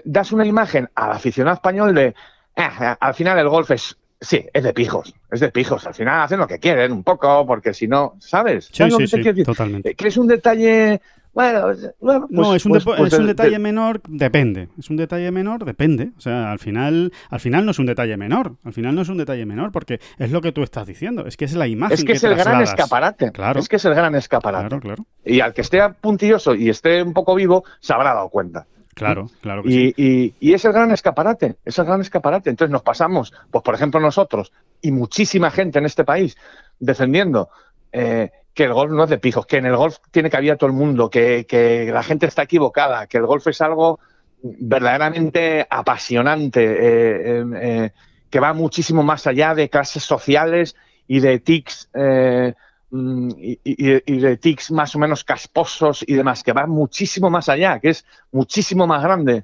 das 0.04 0.32
una 0.32 0.46
imagen 0.46 0.90
al 0.96 1.12
aficionado 1.12 1.56
español 1.56 1.96
de, 1.96 2.14
ah, 2.56 2.98
al 3.00 3.14
final 3.14 3.40
el 3.40 3.50
golf 3.50 3.72
es, 3.72 3.98
sí, 4.20 4.46
es 4.54 4.64
de 4.64 4.74
pijos, 4.74 5.14
es 5.32 5.40
de 5.40 5.50
pijos. 5.50 5.88
Al 5.88 5.94
final 5.94 6.22
hacen 6.22 6.40
lo 6.40 6.48
que 6.48 6.60
quieren 6.60 6.92
un 6.92 7.04
poco, 7.04 7.46
porque 7.48 7.74
si 7.74 7.88
no, 7.88 8.16
¿sabes? 8.20 8.70
Sí, 8.72 8.84
sí, 8.92 9.08
sí, 9.08 9.44
totalmente. 9.44 9.96
Que 9.96 10.08
es 10.08 10.18
un 10.18 10.28
detalle 10.28 11.02
bueno, 11.38 11.68
no, 12.02 12.28
pues, 12.34 12.56
es 12.56 12.66
un, 12.66 12.72
pues, 12.72 12.84
pues 12.84 13.14
es 13.14 13.20
un 13.20 13.28
detalle 13.28 13.60
menor, 13.60 14.02
depende. 14.08 14.70
Es 14.76 14.90
un 14.90 14.98
detalle 14.98 15.30
menor, 15.30 15.66
depende. 15.66 16.10
O 16.18 16.20
sea, 16.20 16.52
al 16.52 16.58
final, 16.58 17.14
al 17.30 17.40
final 17.40 17.64
no 17.64 17.70
es 17.70 17.78
un 17.78 17.86
detalle 17.86 18.18
menor. 18.18 18.56
Al 18.64 18.74
final 18.74 18.96
no 18.96 19.04
es 19.04 19.10
un 19.10 19.20
detalle 19.20 19.46
menor, 19.46 19.72
porque 19.72 20.00
es 20.18 20.32
lo 20.32 20.42
que 20.42 20.52
tú 20.52 20.64
estás 20.64 20.88
diciendo. 20.88 21.28
Es 21.28 21.38
que 21.38 21.46
es 21.46 21.54
la 21.54 21.68
imagen. 21.68 21.94
Es 21.94 22.04
que, 22.04 22.14
es 22.14 22.24
el 22.24 22.34
gran 22.34 22.64
escaparate. 22.64 23.32
Claro. 23.32 23.60
Es 23.60 23.70
que 23.70 23.76
es 23.76 23.86
el 23.86 23.94
gran 23.94 24.16
escaparate. 24.16 24.68
Claro, 24.68 24.82
claro. 24.82 25.06
Y 25.24 25.42
al 25.42 25.54
que 25.54 25.62
esté 25.62 25.78
puntilloso 26.02 26.56
y 26.56 26.70
esté 26.70 27.04
un 27.04 27.14
poco 27.14 27.36
vivo, 27.36 27.64
se 27.82 27.94
habrá 27.94 28.16
dado 28.16 28.30
cuenta. 28.30 28.66
Claro, 28.96 29.30
claro 29.40 29.62
que 29.62 29.70
y, 29.70 29.74
sí. 29.74 29.94
y, 29.96 30.34
y, 30.40 30.54
es 30.54 30.66
el 30.66 30.74
gran 30.74 30.90
escaparate, 30.90 31.58
es 31.64 31.78
el 31.78 31.86
gran 31.86 32.02
escaparate. 32.02 32.50
Entonces 32.50 32.72
nos 32.72 32.82
pasamos, 32.82 33.32
pues 33.52 33.64
por 33.64 33.76
ejemplo 33.76 34.00
nosotros 34.00 34.52
y 34.82 34.92
muchísima 34.92 35.52
gente 35.52 35.78
en 35.78 35.86
este 35.86 36.04
país 36.04 36.36
defendiendo 36.80 37.50
eh, 37.92 38.32
que 38.58 38.64
el 38.64 38.74
golf 38.74 38.92
no 38.92 39.04
es 39.04 39.10
de 39.12 39.20
pijos, 39.20 39.46
que 39.46 39.58
en 39.58 39.68
el 39.68 39.76
golf 39.76 39.98
tiene 40.10 40.32
cabida 40.32 40.56
todo 40.56 40.68
el 40.72 40.76
mundo, 40.76 41.12
que, 41.12 41.88
la 41.94 42.02
gente 42.02 42.26
está 42.26 42.42
equivocada, 42.42 43.06
que 43.06 43.20
el 43.20 43.28
golf 43.28 43.46
es 43.46 43.62
algo 43.62 44.00
verdaderamente 44.42 45.68
apasionante, 45.70 46.64
eh, 46.64 47.38
em, 47.38 47.54
eh, 47.56 47.92
que 48.32 48.40
va 48.40 48.54
muchísimo 48.54 49.04
más 49.04 49.28
allá 49.28 49.54
de 49.54 49.70
clases 49.70 50.02
sociales 50.02 50.76
y 51.08 51.20
de 51.20 51.38
tics 51.38 51.92
eh, 51.94 52.56
mm, 52.90 53.30
y, 53.38 54.18
de 54.22 54.38
tics 54.38 54.72
más 54.72 54.96
o 54.96 55.00
menos 55.00 55.24
casposos 55.24 56.04
y 56.08 56.16
demás, 56.16 56.42
que 56.42 56.52
va 56.52 56.66
muchísimo 56.66 57.30
más 57.30 57.50
allá, 57.50 57.80
que 57.80 57.90
es 57.90 58.06
muchísimo 58.32 58.88
más 58.88 59.04
grande. 59.04 59.44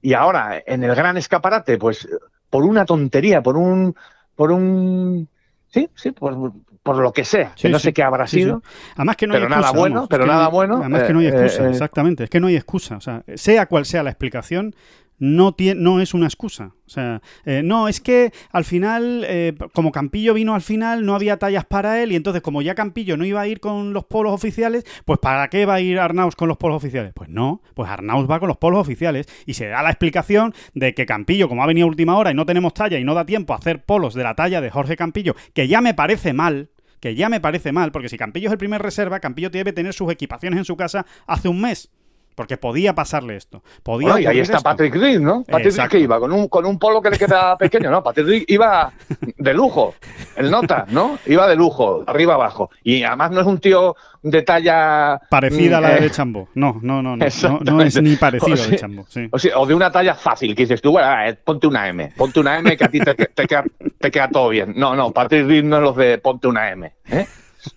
y 0.00 0.12
ahora, 0.14 0.62
en 0.64 0.84
el 0.84 0.94
gran 0.94 1.16
escaparate, 1.16 1.78
pues 1.78 2.06
por 2.48 2.62
una 2.62 2.84
tontería, 2.84 3.42
por 3.42 3.56
un, 3.56 3.96
por 4.36 4.52
un, 4.52 5.28
sí, 5.68 5.88
sí, 5.96 6.12
por, 6.12 6.52
por 6.84 6.98
lo 6.98 7.12
que 7.12 7.24
sea, 7.24 7.54
que 7.56 7.70
no 7.70 7.78
sé 7.78 7.92
qué 7.94 8.02
habrá 8.02 8.26
sido. 8.26 8.62
Además 8.94 9.16
que 9.16 9.26
no 9.26 9.34
hay 9.34 9.40
pero 9.40 9.48
nada 9.48 9.72
bueno, 9.72 10.06
pero 10.08 10.26
nada 10.26 10.48
bueno. 10.48 10.76
Además 10.76 11.04
que 11.04 11.12
no 11.14 11.18
hay 11.20 11.26
eh, 11.26 11.30
excusa, 11.30 11.66
eh, 11.66 11.70
exactamente, 11.70 12.24
es 12.24 12.30
que 12.30 12.38
no 12.38 12.46
hay 12.46 12.56
excusa. 12.56 12.96
O 12.96 13.00
sea, 13.00 13.24
sea 13.34 13.66
cual 13.66 13.86
sea 13.86 14.02
la 14.02 14.10
explicación, 14.10 14.74
no, 15.18 15.54
tiene, 15.54 15.80
no 15.80 16.00
es 16.00 16.14
una 16.14 16.26
excusa. 16.26 16.74
O 16.86 16.90
sea, 16.90 17.22
eh, 17.44 17.62
no, 17.64 17.88
es 17.88 18.00
que 18.00 18.32
al 18.52 18.64
final, 18.64 19.24
eh, 19.26 19.54
como 19.72 19.92
Campillo 19.92 20.34
vino 20.34 20.54
al 20.54 20.60
final, 20.60 21.06
no 21.06 21.14
había 21.14 21.38
tallas 21.38 21.64
para 21.64 22.02
él 22.02 22.12
y 22.12 22.16
entonces 22.16 22.42
como 22.42 22.62
ya 22.62 22.74
Campillo 22.74 23.16
no 23.16 23.24
iba 23.24 23.40
a 23.40 23.46
ir 23.46 23.60
con 23.60 23.92
los 23.92 24.04
polos 24.04 24.32
oficiales, 24.32 24.84
pues 25.04 25.18
¿para 25.18 25.48
qué 25.48 25.66
va 25.66 25.74
a 25.74 25.80
ir 25.80 25.98
Arnaus 25.98 26.36
con 26.36 26.48
los 26.48 26.58
polos 26.58 26.76
oficiales? 26.76 27.12
Pues 27.14 27.30
no, 27.30 27.62
pues 27.74 27.88
Arnaus 27.88 28.30
va 28.30 28.38
con 28.38 28.48
los 28.48 28.58
polos 28.58 28.80
oficiales 28.80 29.26
y 29.46 29.54
se 29.54 29.68
da 29.68 29.82
la 29.82 29.90
explicación 29.90 30.54
de 30.74 30.94
que 30.94 31.06
Campillo, 31.06 31.48
como 31.48 31.62
ha 31.62 31.66
venido 31.66 31.86
a 31.86 31.90
última 31.90 32.16
hora 32.16 32.30
y 32.30 32.34
no 32.34 32.46
tenemos 32.46 32.74
talla 32.74 32.98
y 32.98 33.04
no 33.04 33.14
da 33.14 33.24
tiempo 33.24 33.54
a 33.54 33.56
hacer 33.56 33.84
polos 33.84 34.14
de 34.14 34.24
la 34.24 34.34
talla 34.34 34.60
de 34.60 34.70
Jorge 34.70 34.96
Campillo, 34.96 35.34
que 35.54 35.68
ya 35.68 35.80
me 35.80 35.94
parece 35.94 36.32
mal, 36.32 36.70
que 37.04 37.14
ya 37.14 37.28
me 37.28 37.38
parece 37.38 37.70
mal, 37.70 37.92
porque 37.92 38.08
si 38.08 38.16
Campillo 38.16 38.48
es 38.48 38.52
el 38.52 38.56
primer 38.56 38.80
reserva, 38.80 39.20
Campillo 39.20 39.50
debe 39.50 39.74
tener 39.74 39.92
sus 39.92 40.10
equipaciones 40.10 40.56
en 40.56 40.64
su 40.64 40.74
casa 40.74 41.04
hace 41.26 41.48
un 41.48 41.60
mes. 41.60 41.90
Porque 42.34 42.56
podía 42.56 42.94
pasarle 42.94 43.36
esto. 43.36 43.62
Podía 43.82 44.20
y 44.20 44.26
ahí 44.26 44.40
está 44.40 44.60
Patrick 44.60 44.94
Reed, 44.94 45.20
¿no? 45.20 45.44
Patrick 45.44 45.76
Reed 45.76 45.88
que 45.88 45.98
iba 46.00 46.18
con 46.18 46.32
un, 46.32 46.48
con 46.48 46.66
un 46.66 46.78
polo 46.78 47.00
que 47.00 47.10
le 47.10 47.18
queda 47.18 47.56
pequeño, 47.58 47.90
¿no? 47.90 48.02
Patrick 48.02 48.26
Reed 48.26 48.44
iba 48.48 48.92
de 49.36 49.54
lujo, 49.54 49.94
el 50.36 50.50
nota, 50.50 50.86
¿no? 50.88 51.18
Iba 51.26 51.46
de 51.48 51.56
lujo, 51.56 52.02
arriba 52.06 52.34
abajo. 52.34 52.70
Y 52.82 53.02
además 53.02 53.30
no 53.30 53.40
es 53.40 53.46
un 53.46 53.58
tío 53.58 53.94
de 54.22 54.42
talla... 54.42 55.20
Parecida 55.28 55.78
a 55.78 55.80
la 55.80 55.90
de 55.90 56.00
mm, 56.00 56.04
eh, 56.04 56.10
Chambo. 56.10 56.48
No, 56.54 56.78
no, 56.82 57.02
no, 57.02 57.16
no. 57.16 57.26
No, 57.60 57.82
es 57.82 58.02
ni 58.02 58.16
parecido 58.16 58.62
a 58.62 58.66
de 58.66 58.76
Chambo. 58.76 59.06
O, 59.54 59.66
de 59.66 59.74
una 59.74 59.90
talla 59.90 60.14
fácil, 60.14 60.54
que 60.54 60.62
dices 60.62 60.80
tú, 60.80 60.92
bueno, 60.92 61.08
eh, 61.24 61.34
ponte 61.34 61.66
una 61.66 61.88
M. 61.88 62.12
Ponte 62.16 62.40
una 62.40 62.58
M 62.58 62.76
que 62.76 62.84
a 62.84 62.88
ti 62.88 63.00
te, 63.00 63.14
te, 63.14 63.46
queda, 63.46 63.64
te 64.00 64.10
queda 64.10 64.28
todo 64.28 64.48
bien. 64.48 64.72
No, 64.76 64.96
no, 64.96 65.12
Patrick 65.12 65.46
Reed 65.46 65.64
no 65.64 65.76
es 65.76 65.82
los 65.82 65.96
de 65.96 66.18
ponte 66.18 66.48
una 66.48 66.70
M. 66.70 66.92
¿eh? 67.10 67.26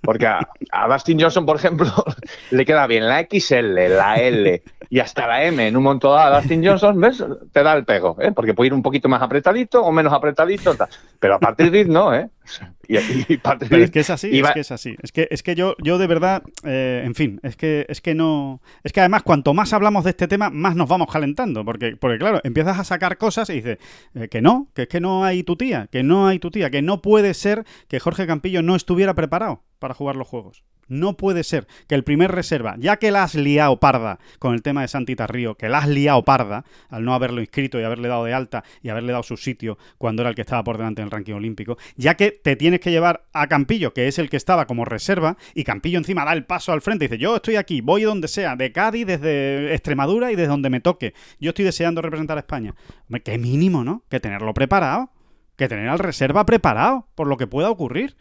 Porque 0.01 0.27
a, 0.27 0.87
Dustin 0.87 1.19
Johnson, 1.19 1.45
por 1.45 1.55
ejemplo, 1.57 1.87
le 2.51 2.65
queda 2.65 2.87
bien 2.87 3.07
la 3.07 3.25
XL, 3.29 3.95
la 3.95 4.15
L 4.15 4.63
y 4.89 4.99
hasta 4.99 5.27
la 5.27 5.43
M 5.43 5.67
en 5.67 5.75
un 5.75 5.83
montón 5.83 6.17
a 6.17 6.29
Dustin 6.39 6.65
Johnson, 6.65 6.99
¿ves? 6.99 7.23
Te 7.51 7.63
da 7.63 7.73
el 7.73 7.85
pego, 7.85 8.15
¿eh? 8.19 8.31
Porque 8.31 8.53
puede 8.53 8.67
ir 8.67 8.73
un 8.73 8.81
poquito 8.81 9.09
más 9.09 9.21
apretadito 9.21 9.83
o 9.83 9.91
menos 9.91 10.13
apretadito. 10.13 10.75
Pero 11.19 11.35
a 11.35 11.39
partir 11.39 11.71
de 11.71 11.85
¿no? 11.85 12.13
¿eh? 12.13 12.29
Y, 12.87 13.37
Pero 13.37 13.83
es 13.83 13.91
que 13.91 13.99
es 13.99 14.09
así, 14.09 14.39
es 14.39 14.51
que 14.51 14.59
es 14.61 14.71
así. 14.71 14.95
Es 15.01 15.11
que, 15.11 15.27
es 15.29 15.43
que 15.43 15.55
yo, 15.55 15.75
yo 15.83 15.97
de 15.97 16.07
verdad, 16.07 16.43
eh, 16.63 17.03
en 17.05 17.15
fin, 17.15 17.39
es 17.43 17.57
que, 17.57 17.85
es 17.89 17.99
que 17.99 18.15
no. 18.15 18.61
Es 18.83 18.93
que 18.93 19.01
además, 19.01 19.23
cuanto 19.23 19.53
más 19.53 19.73
hablamos 19.73 20.05
de 20.05 20.11
este 20.11 20.27
tema, 20.27 20.49
más 20.49 20.75
nos 20.75 20.87
vamos 20.87 21.11
calentando. 21.11 21.65
Porque, 21.65 21.97
porque 21.97 22.17
claro, 22.17 22.39
empiezas 22.43 22.79
a 22.79 22.83
sacar 22.85 23.17
cosas 23.17 23.49
y 23.49 23.53
dices 23.55 23.77
eh, 24.15 24.29
que 24.29 24.41
no, 24.41 24.69
que 24.73 24.83
es 24.83 24.87
que 24.87 25.01
no 25.01 25.25
hay 25.25 25.43
tu 25.43 25.57
tía, 25.57 25.87
que 25.91 26.03
no 26.03 26.27
hay 26.27 26.39
tu 26.39 26.49
tía, 26.49 26.69
que 26.69 26.81
no 26.81 27.01
puede 27.01 27.33
ser 27.33 27.65
que 27.87 27.99
Jorge 27.99 28.25
Campillo 28.25 28.61
no 28.61 28.75
estuviera 28.75 29.13
preparado 29.13 29.63
para 29.79 29.93
jugar 29.93 30.15
los 30.15 30.27
juegos. 30.27 30.63
No 30.87 31.17
puede 31.17 31.43
ser 31.43 31.67
que 31.87 31.95
el 31.95 32.03
primer 32.03 32.31
reserva, 32.31 32.75
ya 32.79 32.97
que 32.97 33.11
la 33.11 33.23
has 33.23 33.35
liado 33.35 33.79
parda 33.79 34.19
con 34.39 34.53
el 34.53 34.61
tema 34.61 34.81
de 34.81 34.87
Santita 34.87 35.27
Río, 35.27 35.55
que 35.55 35.69
la 35.69 35.79
has 35.79 35.87
liado 35.87 36.23
parda 36.23 36.65
al 36.89 37.03
no 37.03 37.13
haberlo 37.13 37.41
inscrito 37.41 37.79
y 37.79 37.83
haberle 37.83 38.07
dado 38.07 38.25
de 38.25 38.33
alta 38.33 38.63
y 38.81 38.89
haberle 38.89 39.11
dado 39.11 39.23
su 39.23 39.37
sitio 39.37 39.77
cuando 39.97 40.21
era 40.21 40.29
el 40.29 40.35
que 40.35 40.41
estaba 40.41 40.63
por 40.63 40.77
delante 40.77 41.01
en 41.01 41.07
el 41.07 41.11
ranking 41.11 41.33
olímpico, 41.33 41.77
ya 41.95 42.15
que 42.15 42.31
te 42.31 42.55
tienes 42.55 42.79
que 42.79 42.91
llevar 42.91 43.25
a 43.33 43.47
Campillo, 43.47 43.93
que 43.93 44.07
es 44.07 44.19
el 44.19 44.29
que 44.29 44.37
estaba 44.37 44.65
como 44.65 44.85
reserva, 44.85 45.37
y 45.53 45.63
Campillo 45.63 45.97
encima 45.97 46.25
da 46.25 46.33
el 46.33 46.45
paso 46.45 46.71
al 46.71 46.81
frente 46.81 47.05
y 47.05 47.07
dice, 47.07 47.19
yo 47.19 47.35
estoy 47.35 47.55
aquí, 47.55 47.81
voy 47.81 48.03
donde 48.03 48.27
sea, 48.27 48.55
de 48.55 48.71
Cádiz, 48.71 49.05
desde 49.05 49.73
Extremadura 49.73 50.31
y 50.31 50.35
desde 50.35 50.49
donde 50.49 50.69
me 50.69 50.79
toque. 50.79 51.13
Yo 51.39 51.49
estoy 51.49 51.65
deseando 51.65 52.01
representar 52.01 52.37
a 52.37 52.41
España. 52.41 52.75
qué 53.23 53.37
mínimo, 53.37 53.83
¿no? 53.83 54.03
Que 54.09 54.19
tenerlo 54.19 54.53
preparado, 54.53 55.11
que 55.55 55.67
tener 55.67 55.89
al 55.89 55.99
reserva 55.99 56.45
preparado 56.45 57.07
por 57.15 57.27
lo 57.27 57.37
que 57.37 57.47
pueda 57.47 57.69
ocurrir. 57.69 58.15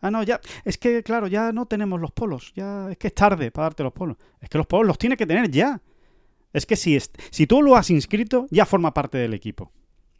Ah, 0.00 0.10
no, 0.10 0.22
ya. 0.22 0.40
Es 0.64 0.78
que, 0.78 1.02
claro, 1.02 1.26
ya 1.26 1.52
no 1.52 1.66
tenemos 1.66 2.00
los 2.00 2.12
polos. 2.12 2.52
Ya 2.54 2.90
es 2.90 2.98
que 2.98 3.08
es 3.08 3.14
tarde 3.14 3.50
para 3.50 3.66
darte 3.66 3.82
los 3.82 3.92
polos. 3.92 4.16
Es 4.40 4.48
que 4.48 4.58
los 4.58 4.66
polos 4.66 4.86
los 4.86 4.98
tiene 4.98 5.16
que 5.16 5.26
tener 5.26 5.50
ya. 5.50 5.80
Es 6.52 6.66
que 6.66 6.76
si, 6.76 6.98
si 7.30 7.46
tú 7.46 7.62
lo 7.62 7.76
has 7.76 7.90
inscrito, 7.90 8.46
ya 8.50 8.64
forma 8.64 8.94
parte 8.94 9.18
del 9.18 9.34
equipo. 9.34 9.72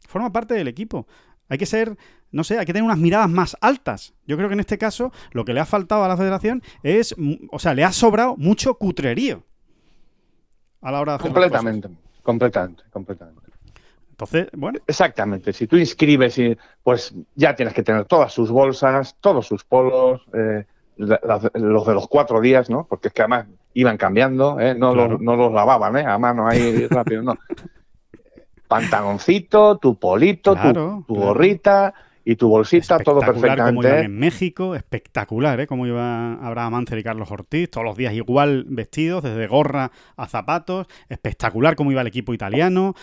Forma 0.07 0.31
parte 0.31 0.53
del 0.53 0.67
equipo. 0.67 1.07
Hay 1.47 1.57
que 1.57 1.65
ser, 1.65 1.97
no 2.31 2.43
sé, 2.43 2.59
hay 2.59 2.65
que 2.65 2.73
tener 2.73 2.83
unas 2.83 2.99
miradas 2.99 3.29
más 3.29 3.57
altas. 3.61 4.13
Yo 4.27 4.37
creo 4.37 4.49
que 4.49 4.53
en 4.53 4.59
este 4.59 4.77
caso 4.77 5.11
lo 5.31 5.45
que 5.45 5.53
le 5.53 5.59
ha 5.59 5.65
faltado 5.65 6.03
a 6.03 6.07
la 6.07 6.17
federación 6.17 6.61
es, 6.83 7.15
o 7.51 7.59
sea, 7.59 7.73
le 7.73 7.83
ha 7.83 7.91
sobrado 7.91 8.37
mucho 8.37 8.75
cutrerío 8.75 9.43
a 10.81 10.91
la 10.91 11.01
hora 11.01 11.13
de 11.13 11.15
hacer 11.17 11.31
Completamente, 11.31 11.89
completamente, 12.21 12.83
completamente. 12.91 13.48
Entonces, 14.19 14.49
bueno. 14.53 14.79
Exactamente. 14.85 15.53
Si 15.53 15.65
tú 15.65 15.77
inscribes, 15.77 16.37
pues 16.83 17.13
ya 17.35 17.55
tienes 17.55 17.73
que 17.73 17.83
tener 17.83 18.03
todas 18.03 18.33
sus 18.33 18.51
bolsas, 18.51 19.15
todos 19.21 19.47
sus 19.47 19.63
polos, 19.63 20.21
eh, 20.33 20.65
los 20.97 21.85
de 21.85 21.93
los 21.93 22.07
cuatro 22.09 22.41
días, 22.41 22.69
¿no? 22.69 22.85
Porque 22.89 23.07
es 23.07 23.13
que 23.13 23.21
además 23.21 23.45
iban 23.73 23.95
cambiando, 23.95 24.59
¿eh? 24.59 24.75
no, 24.75 24.93
los, 24.93 25.21
no 25.21 25.37
los 25.37 25.53
lavaban, 25.53 25.95
¿eh? 25.97 26.05
A 26.05 26.17
mano 26.17 26.49
ahí 26.49 26.85
rápido, 26.89 27.23
no. 27.23 27.37
Pantaloncito, 28.67 29.77
tu 29.77 29.97
polito, 29.97 30.55
tu, 30.55 31.05
gorrita 31.07 31.93
y 32.25 32.35
tu 32.35 32.49
bolsita, 32.49 32.99
todo 32.99 33.19
perfectamente. 33.21 33.63
Como 33.63 33.83
iban 33.83 34.05
en 34.05 34.17
México, 34.17 34.75
espectacular, 34.75 35.59
¿eh? 35.61 35.67
Como 35.67 35.87
iba 35.87 36.33
Abraham 36.33 36.73
Mancer 36.73 36.99
y 36.99 37.03
Carlos 37.03 37.31
Ortiz, 37.31 37.71
todos 37.71 37.85
los 37.85 37.97
días 37.97 38.13
igual 38.13 38.65
vestidos, 38.67 39.23
desde 39.23 39.47
gorra 39.47 39.91
a 40.15 40.27
zapatos. 40.27 40.87
Espectacular 41.07 41.75
como 41.75 41.91
iba 41.91 42.01
el 42.01 42.07
equipo 42.07 42.33
italiano. 42.33 42.95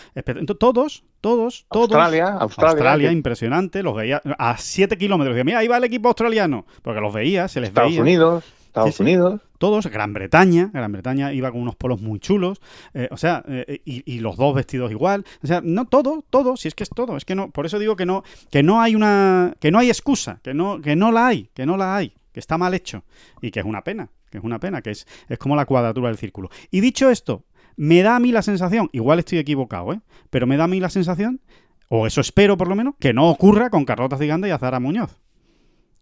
Todos, 0.59 1.03
todos, 1.19 1.65
todos. 1.69 1.91
Australia, 1.91 2.27
Australia. 2.39 2.71
Australia, 2.71 3.11
impresionante. 3.11 3.83
Los 3.83 3.95
veía 3.95 4.21
a 4.37 4.57
7 4.57 4.97
kilómetros. 4.97 5.35
Mira, 5.43 5.59
ahí 5.59 5.67
va 5.67 5.77
el 5.77 5.83
equipo 5.83 6.07
australiano. 6.07 6.65
Porque 6.81 7.01
los 7.01 7.13
veía, 7.13 7.47
se 7.47 7.59
les 7.59 7.73
veía. 7.73 7.87
Estados 7.87 8.01
Unidos. 8.01 8.43
Estados 8.67 8.99
Unidos. 8.99 9.41
Todos, 9.57 9.87
Gran 9.87 10.13
Bretaña, 10.13 10.69
Gran 10.73 10.91
Bretaña 10.91 11.33
iba 11.33 11.51
con 11.51 11.61
unos 11.61 11.75
polos 11.75 12.01
muy 12.01 12.19
chulos, 12.19 12.61
eh, 12.93 13.07
o 13.11 13.17
sea, 13.17 13.43
eh, 13.47 13.81
y, 13.85 14.19
los 14.19 14.37
dos 14.37 14.55
vestidos 14.55 14.91
igual, 14.91 15.25
o 15.43 15.47
sea, 15.47 15.61
no 15.63 15.85
todo, 15.85 16.23
todo, 16.29 16.57
si 16.57 16.67
es 16.67 16.75
que 16.75 16.83
es 16.83 16.89
todo, 16.89 17.17
es 17.17 17.25
que 17.25 17.35
no, 17.35 17.51
por 17.51 17.65
eso 17.65 17.79
digo 17.79 17.95
que 17.95 18.05
no, 18.05 18.23
que 18.51 18.63
no 18.63 18.81
hay 18.81 18.95
una, 18.95 19.55
que 19.59 19.71
no 19.71 19.79
hay 19.79 19.89
excusa, 19.89 20.39
que 20.43 20.53
no, 20.53 20.81
que 20.81 20.95
no 20.95 21.11
la 21.11 21.27
hay, 21.27 21.49
que 21.53 21.65
no 21.65 21.77
la 21.77 21.95
hay, 21.95 22.13
que 22.31 22.39
está 22.39 22.57
mal 22.57 22.73
hecho 22.73 23.03
y 23.41 23.51
que 23.51 23.59
es 23.59 23.65
una 23.65 23.83
pena, 23.83 24.09
que 24.29 24.39
es 24.39 24.43
una 24.43 24.59
pena, 24.59 24.81
que 24.81 24.91
es, 24.91 25.07
es 25.29 25.37
como 25.37 25.55
la 25.55 25.65
cuadratura 25.65 26.09
del 26.09 26.17
círculo. 26.17 26.49
Y 26.71 26.81
dicho 26.81 27.09
esto, 27.09 27.45
me 27.77 28.01
da 28.01 28.15
a 28.15 28.19
mí 28.19 28.31
la 28.31 28.41
sensación, 28.41 28.89
igual 28.91 29.19
estoy 29.19 29.37
equivocado, 29.37 29.93
¿eh? 29.93 30.01
pero 30.29 30.47
me 30.47 30.57
da 30.57 30.65
a 30.65 30.67
mí 30.67 30.79
la 30.79 30.89
sensación, 30.89 31.41
o 31.89 32.07
eso 32.07 32.21
espero 32.21 32.57
por 32.57 32.67
lo 32.67 32.75
menos, 32.75 32.95
que 32.99 33.13
no 33.13 33.29
ocurra 33.29 33.69
con 33.69 33.85
Carlota 33.85 34.17
Ziganda 34.17 34.47
y 34.47 34.51
Azara 34.51 34.79
Muñoz, 34.79 35.21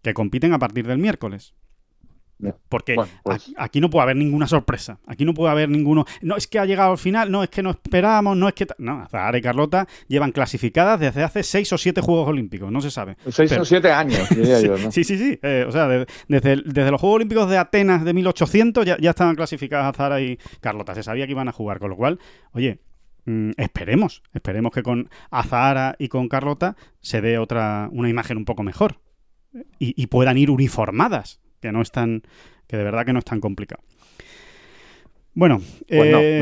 que 0.02 0.14
compiten 0.14 0.52
a 0.52 0.58
partir 0.58 0.86
del 0.86 0.98
miércoles. 0.98 1.54
Porque 2.68 2.96
pues 3.22 3.52
aquí, 3.56 3.80
no 3.80 3.88
puede 3.88 4.02
haber 4.02 4.16
ninguna 4.16 4.46
sorpresa. 4.46 4.98
Aquí 5.06 5.24
no 5.24 5.32
puede 5.32 5.50
haber 5.50 5.70
ninguno. 5.70 6.04
No 6.20 6.36
es 6.36 6.46
que 6.46 6.58
ha 6.58 6.66
llegado 6.66 6.92
al 6.92 6.98
final, 6.98 7.30
no 7.30 7.42
es 7.42 7.48
que 7.48 7.62
no 7.62 7.70
esperábamos, 7.70 8.36
no 8.36 8.46
es 8.46 8.54
que. 8.54 8.66
No, 8.78 9.06
Zahara 9.08 9.38
y 9.38 9.42
Carlota 9.42 9.88
llevan 10.06 10.32
clasificadas 10.32 11.00
desde 11.00 11.22
hace 11.22 11.42
seis 11.42 11.72
o 11.72 11.78
siete 11.78 12.02
Juegos 12.02 12.28
Olímpicos, 12.28 12.70
no 12.70 12.82
se 12.82 12.90
sabe. 12.90 13.16
Seis 13.28 13.52
o 13.52 13.64
siete 13.64 13.90
años, 13.90 14.28
diría 14.30 14.58
sí, 14.58 14.66
yo, 14.66 14.76
¿no? 14.76 14.92
Sí, 14.92 15.04
sí, 15.04 15.16
sí. 15.16 15.38
Eh, 15.42 15.64
o 15.66 15.72
sea, 15.72 15.88
desde, 15.88 16.56
los 16.90 17.00
Juegos 17.00 17.16
Olímpicos 17.16 17.48
de 17.48 17.56
Atenas 17.56 18.04
de 18.04 18.12
1800 18.12 18.84
ya, 18.84 18.98
ya 18.98 19.10
estaban 19.10 19.34
clasificadas 19.34 19.96
Zahara 19.96 20.20
y 20.20 20.38
Carlota. 20.60 20.94
Se 20.94 21.02
sabía 21.02 21.24
que 21.26 21.32
iban 21.32 21.48
a 21.48 21.52
jugar, 21.52 21.78
con 21.78 21.88
lo 21.88 21.96
cual, 21.96 22.18
oye, 22.52 22.80
mm, 23.24 23.52
esperemos, 23.56 24.22
esperemos 24.34 24.72
que 24.72 24.82
con 24.82 25.08
Azahara 25.30 25.96
y 25.98 26.08
con 26.08 26.28
Carlota 26.28 26.76
se 27.00 27.22
dé 27.22 27.38
otra, 27.38 27.88
una 27.92 28.10
imagen 28.10 28.36
un 28.36 28.44
poco 28.44 28.62
mejor 28.62 29.00
y 29.78 30.06
puedan 30.08 30.36
ir 30.36 30.50
uniformadas 30.50 31.40
que 31.60 31.72
no 31.72 31.82
es 31.82 31.90
tan, 31.90 32.22
que 32.66 32.76
de 32.76 32.84
verdad 32.84 33.04
que 33.04 33.12
no 33.12 33.18
es 33.18 33.24
tan 33.24 33.40
complicado. 33.40 33.82
Bueno, 35.36 35.60
pues 35.86 36.10
no, 36.10 36.18
eh, 36.18 36.40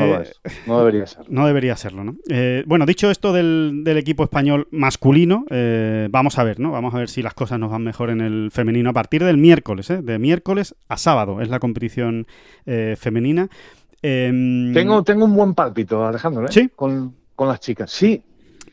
no, 0.68 0.78
debería 0.78 1.06
ser. 1.06 1.24
No 1.28 1.46
debería 1.48 1.76
serlo, 1.76 2.04
¿no? 2.04 2.14
Eh, 2.30 2.62
bueno, 2.64 2.86
dicho 2.86 3.10
esto 3.10 3.32
del, 3.32 3.82
equipo 3.88 4.22
español 4.22 4.68
masculino, 4.70 5.46
eh, 5.50 6.06
vamos 6.12 6.38
a 6.38 6.44
ver, 6.44 6.60
¿no? 6.60 6.70
Vamos 6.70 6.94
a 6.94 6.98
ver 6.98 7.08
si 7.08 7.20
las 7.20 7.34
cosas 7.34 7.58
nos 7.58 7.72
van 7.72 7.82
mejor 7.82 8.10
en 8.10 8.20
el 8.20 8.50
femenino 8.52 8.90
a 8.90 8.92
partir 8.92 9.24
del 9.24 9.36
miércoles, 9.36 9.90
¿eh? 9.90 10.00
De 10.00 10.20
miércoles 10.20 10.76
a 10.88 10.96
sábado 10.96 11.40
es 11.40 11.48
la 11.48 11.58
competición 11.58 12.28
femenina. 12.96 13.48
Em, 14.00 14.72
tengo, 14.72 15.02
tengo 15.02 15.24
un 15.24 15.34
buen 15.34 15.54
pálpito, 15.54 16.06
Alejandro, 16.06 16.44
¿eh? 16.44 16.52
Sí. 16.52 16.70
Con, 16.76 17.16
las 17.36 17.58
chicas, 17.58 17.90
sí. 17.90 18.22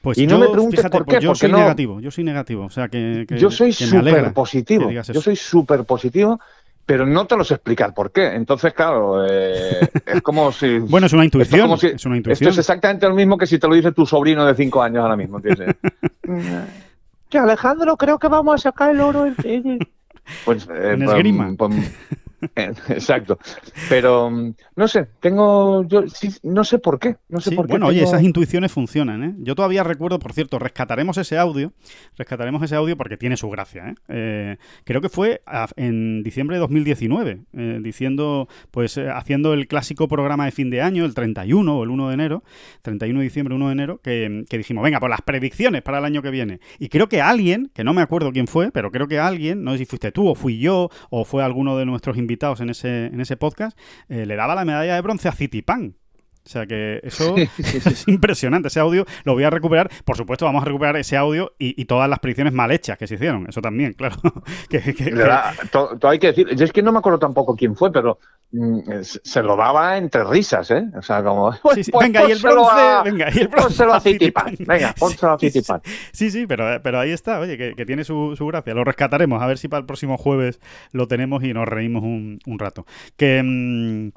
Pues 0.02 0.18
y 0.18 0.26
no 0.26 0.40
me 0.40 0.50
preguntes 0.50 0.82
por 0.90 1.06
pues 1.06 1.20
qué, 1.20 1.24
yo 1.24 1.36
soy 1.36 1.52
negativo, 1.52 2.00
yo 2.00 2.10
soy 2.10 2.24
negativo, 2.24 2.66
o 2.66 2.70
sea 2.70 2.88
que, 2.88 3.26
yo 3.30 3.52
soy 3.52 3.72
súper 3.72 4.34
positivo, 4.34 4.90
yo 4.90 5.04
soy 5.04 5.36
súper 5.36 5.84
positivo 5.86 6.40
pero 6.86 7.06
no 7.06 7.26
te 7.26 7.38
lo 7.38 7.44
sé 7.46 7.54
explicar 7.54 7.94
por 7.94 8.12
qué. 8.12 8.36
Entonces, 8.36 8.74
claro, 8.74 9.26
eh, 9.26 9.90
es 10.06 10.22
como 10.22 10.52
si... 10.52 10.78
bueno, 10.90 11.08
es 11.08 11.14
una 11.14 11.24
intuición. 11.24 11.72
es, 11.82 12.06
una 12.06 12.18
intuición. 12.18 12.50
Esto 12.50 12.50
es 12.50 12.58
exactamente 12.58 13.08
lo 13.08 13.16
mismo 13.16 13.38
que 13.38 13.48
si 13.48 13.60
te 13.60 13.68
lo 13.68 13.76
dice 13.76 13.94
tu 13.94 14.06
sobrino 14.06 14.46
de 14.46 14.56
cinco 14.56 14.84
años 14.84 15.02
ahora 15.02 15.16
mismo. 15.16 15.42
que 15.42 17.38
Alejandro, 17.38 17.96
creo 17.96 18.20
que 18.20 18.28
vamos 18.28 18.56
a 18.56 18.58
sacar 18.58 18.92
el 18.92 19.00
oro 19.00 19.26
en... 19.26 19.80
Pues, 20.44 20.68
eh, 20.68 20.94
en 20.94 21.04
esgrima. 21.04 21.54
Pues, 21.58 21.72
exacto. 22.56 23.38
Pero 23.90 24.30
mm, 24.30 24.54
no 24.76 24.88
sé, 24.88 25.08
tengo. 25.20 25.84
Yo 25.86 26.04
no 26.44 26.64
sé 26.64 26.80
por 26.80 27.00
qué. 27.00 27.18
No 27.30 27.40
sé 27.40 27.52
por 27.52 27.68
qué 27.68 27.74
bueno, 27.74 27.88
oye, 27.88 28.04
esas 28.04 28.24
intuiciones 28.24 28.72
funcionan, 28.72 29.24
¿eh? 29.24 29.36
Yo 29.40 29.56
todavía 29.56 29.84
recuerdo, 29.84 30.20
por 30.20 30.34
cierto, 30.34 30.58
rescataremos 30.60 31.18
ese 31.18 31.38
audio. 31.38 31.74
Rescataremos 32.18 32.64
ese 32.64 32.76
audio 32.76 32.98
porque 32.98 33.18
tiene 33.18 33.38
su 33.38 33.50
gracia, 33.50 33.90
¿eh? 33.90 33.96
eh 34.10 34.58
creo 34.84 35.02
que 35.02 35.10
fue 35.10 35.42
en 35.76 36.24
diciembre 36.24 36.56
de 36.56 36.62
2019, 36.62 37.42
eh, 37.54 37.80
diciendo, 37.82 38.48
pues 38.72 38.98
haciendo 38.98 39.54
el 39.54 39.68
clásico 39.68 40.08
programa 40.08 40.46
de 40.46 40.52
fin 40.52 40.70
de 40.70 40.82
año, 40.82 41.06
el 41.06 41.14
31 41.14 41.78
o 41.78 41.84
el 41.84 41.90
1 41.90 42.08
de 42.08 42.14
enero, 42.14 42.44
31 42.82 43.20
de 43.20 43.24
diciembre, 43.24 43.56
1 43.56 43.68
de 43.68 43.72
enero, 43.72 44.02
que, 44.02 44.46
que 44.50 44.58
dijimos, 44.58 44.84
venga, 44.84 45.00
pues 45.00 45.10
las 45.10 45.22
predicciones 45.22 45.82
para 45.82 46.00
el 46.00 46.06
año 46.06 46.22
que 46.22 46.32
viene. 46.32 46.60
Y 46.80 46.90
creo 46.90 47.08
que 47.08 47.22
alguien, 47.22 47.72
que 47.74 47.84
no 47.84 47.94
me 47.94 48.02
acuerdo 48.02 48.32
quién 48.32 48.48
fue, 48.48 48.72
pero 48.72 48.92
creo 48.92 49.08
que 49.08 49.20
alguien, 49.20 49.64
no 49.64 49.74
sé 49.74 49.80
si 49.80 49.86
fuiste 49.86 50.12
tú 50.12 50.28
o 50.28 50.36
fui 50.36 50.60
yo 50.60 50.90
o 51.10 51.26
fue 51.26 51.44
alguno 51.44 51.78
de 51.78 51.86
nuestros 51.86 52.18
invitados 52.18 52.31
en 52.60 52.70
ese, 52.70 53.08
en 53.08 53.22
ese 53.22 53.38
podcast, 53.38 53.78
eh, 54.10 54.26
le 54.26 54.36
daba 54.36 54.56
la 54.56 54.66
medalla 54.66 54.96
de 54.96 55.02
bronce 55.02 55.28
a 55.28 55.32
Citipan. 55.32 55.96
O 56.44 56.50
sea 56.50 56.66
que 56.66 57.00
eso 57.04 57.36
es 57.58 58.08
impresionante. 58.08 58.68
Ese 58.70 58.80
audio 58.80 59.06
lo 59.24 59.34
voy 59.34 59.44
a 59.44 59.50
recuperar. 59.50 59.90
Por 60.04 60.18
supuesto, 60.18 60.46
vamos 60.46 60.64
a 60.64 60.66
recuperar 60.66 60.98
ese 60.98 61.18
audio 61.18 61.54
y, 61.60 61.86
todas 61.86 62.10
las 62.10 62.20
predicciones 62.20 62.54
mal 62.54 62.72
hechas 62.72 62.98
que 62.98 63.06
se 63.06 63.16
hicieron. 63.16 63.48
Eso 63.50 63.62
también, 63.62 63.94
claro. 63.94 64.16
todo, 65.72 66.10
hay 66.10 66.20
que 66.20 66.28
decir. 66.28 66.56
Yo 66.56 66.66
es 66.66 66.72
que 66.72 66.82
no 66.82 66.92
me 66.92 67.00
acuerdo 67.00 67.20
tampoco 67.20 67.56
quién 67.56 67.76
fue, 67.76 67.92
pero 67.92 68.18
mm, 68.52 68.80
se 69.02 69.44
lo 69.44 69.56
daba 69.56 69.98
entre 69.98 70.24
risas, 70.24 70.72
¿eh? 70.72 70.86
O 70.98 71.02
sea, 71.02 71.24
como. 71.24 71.54
Pues, 71.62 71.92
venga, 72.00 72.28
y 72.28 72.32
el 72.32 72.40
bronce. 72.40 72.82
venga, 73.04 73.28
y 73.34 73.40
el 73.40 73.48
bronce. 73.48 73.68
Pónselo 73.68 73.94
a 73.94 74.00
Citipan. 74.00 74.56
Venga, 74.60 74.96
pónselo 75.00 75.34
a 75.34 75.40
Citipan. 75.40 75.82
Sí, 76.12 76.32
sí, 76.32 76.48
pero, 76.48 76.82
pero 76.82 77.00
ahí 77.00 77.12
está. 77.12 77.40
Oye, 77.40 77.58
que, 77.58 77.86
tiene 77.86 78.04
su, 78.04 78.36
gracia. 78.48 78.74
Lo 78.74 78.84
rescataremos. 78.84 79.42
A 79.42 79.48
ver 79.48 79.58
si 79.58 79.68
para 79.68 79.82
el 79.82 79.86
próximo 79.86 80.18
jueves 80.18 80.60
lo 80.92 81.08
tenemos 81.08 81.44
y 81.44 81.54
nos 81.54 81.68
reímos 81.68 82.04
un, 82.04 82.40
un 82.46 82.60
rato. 82.60 82.86
Que. 83.18 83.42
Mm, 83.44 84.12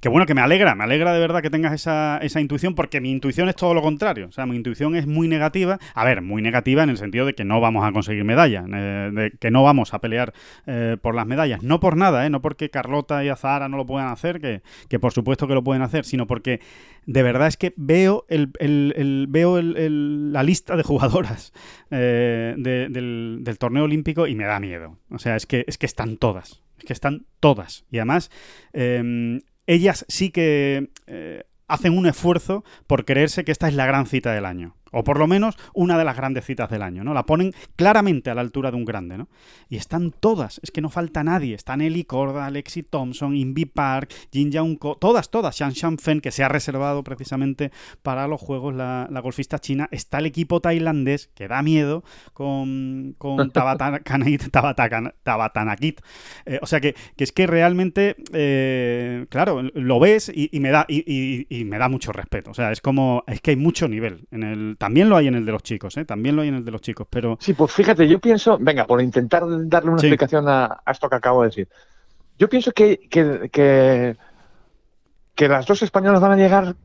que 0.00 0.08
bueno, 0.08 0.26
que 0.26 0.34
me 0.34 0.40
alegra, 0.40 0.74
me 0.74 0.84
alegra 0.84 1.12
de 1.12 1.20
verdad 1.20 1.42
que 1.42 1.50
tengas 1.50 1.72
esa, 1.72 2.18
esa 2.18 2.40
intuición, 2.40 2.74
porque 2.74 3.00
mi 3.00 3.10
intuición 3.10 3.48
es 3.48 3.56
todo 3.56 3.74
lo 3.74 3.82
contrario. 3.82 4.26
O 4.28 4.32
sea, 4.32 4.46
mi 4.46 4.56
intuición 4.56 4.96
es 4.96 5.06
muy 5.06 5.28
negativa. 5.28 5.78
A 5.94 6.04
ver, 6.04 6.22
muy 6.22 6.42
negativa 6.42 6.82
en 6.82 6.90
el 6.90 6.98
sentido 6.98 7.26
de 7.26 7.34
que 7.34 7.44
no 7.44 7.60
vamos 7.60 7.86
a 7.86 7.92
conseguir 7.92 8.24
medallas, 8.24 8.64
eh, 8.72 9.10
de 9.12 9.30
que 9.38 9.50
no 9.50 9.62
vamos 9.62 9.94
a 9.94 10.00
pelear 10.00 10.32
eh, 10.66 10.96
por 11.00 11.14
las 11.14 11.26
medallas. 11.26 11.62
No 11.62 11.80
por 11.80 11.96
nada, 11.96 12.26
¿eh? 12.26 12.30
no 12.30 12.42
porque 12.42 12.70
Carlota 12.70 13.24
y 13.24 13.28
Azahara 13.28 13.68
no 13.68 13.76
lo 13.76 13.86
puedan 13.86 14.08
hacer, 14.08 14.40
que, 14.40 14.62
que 14.88 14.98
por 14.98 15.12
supuesto 15.12 15.46
que 15.46 15.54
lo 15.54 15.62
pueden 15.62 15.82
hacer, 15.82 16.04
sino 16.04 16.26
porque 16.26 16.60
de 17.06 17.22
verdad 17.22 17.48
es 17.48 17.56
que 17.56 17.72
veo 17.76 18.26
el, 18.28 18.50
el, 18.58 19.26
veo 19.28 19.60
la 19.62 20.42
lista 20.42 20.76
de 20.76 20.82
jugadoras 20.82 21.52
eh, 21.90 22.54
del, 22.58 23.38
del 23.42 23.58
torneo 23.58 23.84
olímpico 23.84 24.26
y 24.26 24.34
me 24.34 24.44
da 24.44 24.60
miedo. 24.60 24.98
O 25.10 25.18
sea, 25.18 25.36
es 25.36 25.46
que, 25.46 25.64
es 25.66 25.78
que 25.78 25.86
están 25.86 26.18
todas. 26.18 26.62
Es 26.78 26.84
que 26.84 26.92
están 26.92 27.26
todas. 27.40 27.84
Y 27.90 27.98
además, 27.98 28.30
eh, 28.72 29.40
ellas 29.68 30.04
sí 30.08 30.30
que 30.30 30.90
eh, 31.06 31.44
hacen 31.68 31.96
un 31.96 32.06
esfuerzo 32.06 32.64
por 32.86 33.04
creerse 33.04 33.44
que 33.44 33.52
esta 33.52 33.68
es 33.68 33.74
la 33.74 33.86
gran 33.86 34.06
cita 34.06 34.32
del 34.32 34.46
año 34.46 34.74
o 34.92 35.04
por 35.04 35.18
lo 35.18 35.26
menos 35.26 35.56
una 35.74 35.98
de 35.98 36.04
las 36.04 36.16
grandes 36.16 36.44
citas 36.44 36.70
del 36.70 36.82
año, 36.82 37.04
¿no? 37.04 37.14
La 37.14 37.24
ponen 37.24 37.52
claramente 37.76 38.30
a 38.30 38.34
la 38.34 38.40
altura 38.40 38.70
de 38.70 38.76
un 38.76 38.84
grande, 38.84 39.18
¿no? 39.18 39.28
Y 39.68 39.76
están 39.76 40.12
todas, 40.12 40.60
es 40.62 40.70
que 40.70 40.80
no 40.80 40.88
falta 40.88 41.24
nadie. 41.24 41.54
Están 41.54 41.80
Ellie 41.80 42.04
Corda, 42.04 42.46
Alexi 42.46 42.82
Thompson, 42.82 43.36
Invi 43.36 43.66
Park, 43.66 44.12
Jin 44.32 44.50
Young 44.50 44.78
Ko, 44.78 44.96
todas, 44.96 45.30
todas. 45.30 45.56
Shan 45.56 45.72
Shan 45.72 45.98
Fen, 45.98 46.20
que 46.20 46.30
se 46.30 46.42
ha 46.44 46.48
reservado 46.48 47.04
precisamente 47.04 47.70
para 48.02 48.26
los 48.26 48.40
Juegos 48.40 48.74
la, 48.74 49.08
golfista 49.22 49.58
china. 49.58 49.88
Está 49.90 50.18
el 50.18 50.26
equipo 50.26 50.60
tailandés, 50.60 51.28
que 51.34 51.48
da 51.48 51.62
miedo, 51.62 52.04
con, 52.32 53.14
con 53.18 53.50
Tabatanakit. 53.52 54.50
Tabatanakit. 54.50 56.00
Eh, 56.46 56.58
o 56.62 56.66
sea 56.66 56.80
que, 56.80 56.94
es 57.16 57.32
que 57.32 57.46
realmente, 57.46 58.16
eh, 58.32 59.26
claro, 59.28 59.62
lo 59.74 60.00
ves 60.00 60.32
y, 60.34 60.58
me 60.60 60.70
da, 60.70 60.86
y, 60.88 61.46
y 61.48 61.64
me 61.64 61.78
da 61.78 61.88
mucho 61.88 62.12
respeto. 62.12 62.50
O 62.50 62.54
sea, 62.54 62.72
es 62.72 62.80
como, 62.80 63.24
es 63.26 63.40
que 63.40 63.50
hay 63.50 63.56
mucho 63.56 63.88
nivel 63.88 64.26
en 64.30 64.42
el 64.44 64.76
también 64.78 65.08
lo 65.08 65.16
hay 65.16 65.26
en 65.26 65.34
el 65.34 65.44
de 65.44 65.52
los 65.52 65.62
chicos, 65.62 65.96
¿eh? 65.96 66.04
También 66.04 66.36
lo 66.36 66.42
hay 66.42 66.48
en 66.48 66.54
el 66.54 66.64
de 66.64 66.70
los 66.70 66.80
chicos, 66.80 67.06
pero... 67.10 67.36
Sí, 67.40 67.52
pues 67.52 67.72
fíjate, 67.72 68.06
yo 68.08 68.20
pienso, 68.20 68.58
venga, 68.58 68.86
por 68.86 69.02
intentar 69.02 69.42
darle 69.68 69.90
una 69.90 69.98
explicación 69.98 70.48
a, 70.48 70.82
esto 70.86 71.08
que 71.08 71.16
acabo 71.16 71.42
de 71.42 71.48
decir. 71.48 71.68
Yo 72.38 72.48
pienso 72.48 72.70
que, 72.70 73.00
que, 73.10 74.16
que, 75.34 75.48
las 75.48 75.66
dos 75.66 75.82
españolas 75.82 76.20
van 76.20 76.32
a 76.32 76.36
llegar 76.36 76.76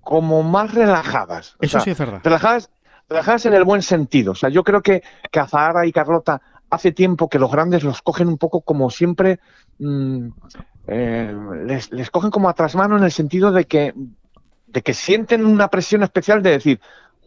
como 0.00 0.42
más 0.42 0.74
relajadas. 0.74 1.56
Eso 1.60 1.78
sí 1.78 1.90
es 1.90 1.98
verdad. 1.98 2.20
Relajadas, 2.24 2.70
relajadas 3.08 3.46
en 3.46 3.54
el 3.54 3.62
buen 3.62 3.82
sentido. 3.82 4.32
O 4.32 4.34
sea, 4.34 4.48
yo 4.48 4.64
creo 4.64 4.82
que, 4.82 5.04
que 5.30 5.38
Azahara 5.38 5.86
y 5.86 5.92
Carlota 5.92 6.42
hace 6.70 6.90
tiempo 6.90 7.28
que 7.28 7.38
los 7.38 7.52
grandes 7.52 7.84
los 7.84 8.02
cogen 8.02 8.28
un 8.28 8.38
poco 8.38 8.62
como 8.62 8.90
siempre... 8.90 9.38
Mm, 9.78 10.30
eh, 10.90 11.36
les, 11.66 11.92
les 11.92 12.10
cogen 12.10 12.30
como 12.30 12.48
atrás 12.48 12.74
mano 12.74 12.96
en 12.96 13.04
el 13.04 13.12
sentido 13.12 13.52
de 13.52 13.66
que, 13.66 13.92
de 14.66 14.82
que 14.82 14.94
sienten 14.94 15.44
una 15.44 15.68
presión 15.68 16.02
especial 16.02 16.42
de 16.42 16.50
decir, 16.52 16.80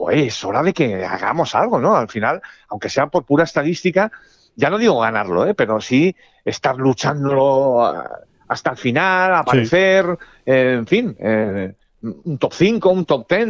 es 0.10 0.44
hora 0.44 0.64
de 0.64 0.74
que 0.74 1.06
hagamos 1.06 1.56
algo, 1.56 1.80
¿no? 1.80 1.96
Al 1.96 2.10
final, 2.10 2.42
aunque 2.70 2.90
sea 2.90 3.08
por 3.08 3.26
pura 3.26 3.44
estadística, 3.44 4.12
ya 4.56 4.70
no 4.70 4.78
digo 4.78 5.00
ganarlo, 5.00 5.46
¿eh? 5.46 5.54
pero 5.54 5.80
sí 5.80 6.16
estar 6.44 6.76
luchándolo 6.78 8.04
hasta 8.48 8.72
el 8.72 8.78
final, 8.78 9.36
aparecer, 9.36 10.06
eh, 10.46 10.76
en 10.80 10.88
fin, 10.88 11.16
eh, 11.20 11.74
un 12.02 12.38
top 12.38 12.54
5, 12.54 12.90
un 12.90 13.06
top 13.06 13.30
10, 13.30 13.48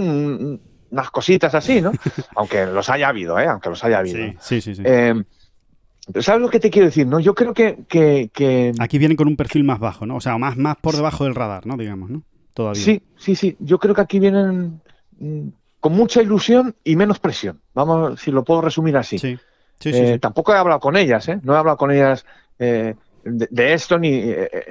unas 0.92 1.10
cositas 1.12 1.56
así, 1.56 1.82
¿no? 1.82 1.92
aunque 2.36 2.66
los 2.66 2.90
haya 2.90 3.08
habido, 3.08 3.40
¿eh? 3.40 3.48
Aunque 3.48 3.70
los 3.70 3.84
haya 3.84 4.00
habido. 4.00 4.34
Sí, 4.40 4.62
sí, 4.62 4.76
sí. 4.76 4.84
¿Sabes 6.20 6.42
lo 6.42 6.50
que 6.50 6.60
te 6.60 6.70
quiero 6.70 6.88
decir? 6.88 7.08
No, 7.08 7.20
yo 7.20 7.36
creo 7.36 7.54
que, 7.54 7.86
que, 7.88 8.74
Aquí 8.80 8.98
vienen 8.98 9.16
con 9.16 9.28
un 9.28 9.38
perfil 9.38 9.64
más 9.64 9.80
bajo, 9.80 10.06
¿no? 10.06 10.18
O 10.18 10.22
sea, 10.22 10.38
más, 10.38 10.58
más 10.58 10.76
por 10.78 10.96
debajo 10.96 11.24
del 11.24 11.36
radar, 11.36 11.66
¿no? 11.66 11.78
Digamos, 11.78 12.10
¿no? 12.10 12.24
Todavía. 12.54 12.82
Sí, 12.82 13.02
sí, 13.18 13.36
sí. 13.36 13.56
Yo 13.60 13.80
creo 13.80 13.96
que 13.96 14.02
aquí 14.02 14.20
vienen 14.20 14.82
mm, 15.20 15.48
con 15.82 15.94
mucha 15.94 16.22
ilusión 16.22 16.76
y 16.84 16.96
menos 16.96 17.20
presión. 17.20 17.60
Vamos, 17.74 18.22
si 18.22 18.32
lo 18.32 18.46
puedo 18.46 18.62
resumir 18.62 18.96
así. 18.96 19.20
Sí. 19.20 19.38
Sí, 19.80 19.92
sí, 19.92 20.00
eh, 20.00 20.20
tampoco 20.20 20.54
he 20.54 20.58
hablado 20.58 20.80
con 20.80 20.96
ellas, 20.96 21.28
¿eh? 21.28 21.40
No 21.42 21.56
he 21.56 21.58
hablado 21.58 21.76
con 21.76 21.90
ellas 21.90 22.24
eh, 22.60 22.94
de, 23.24 23.74
esto 23.74 23.98
ni. 23.98 24.12
Eh, 24.14 24.70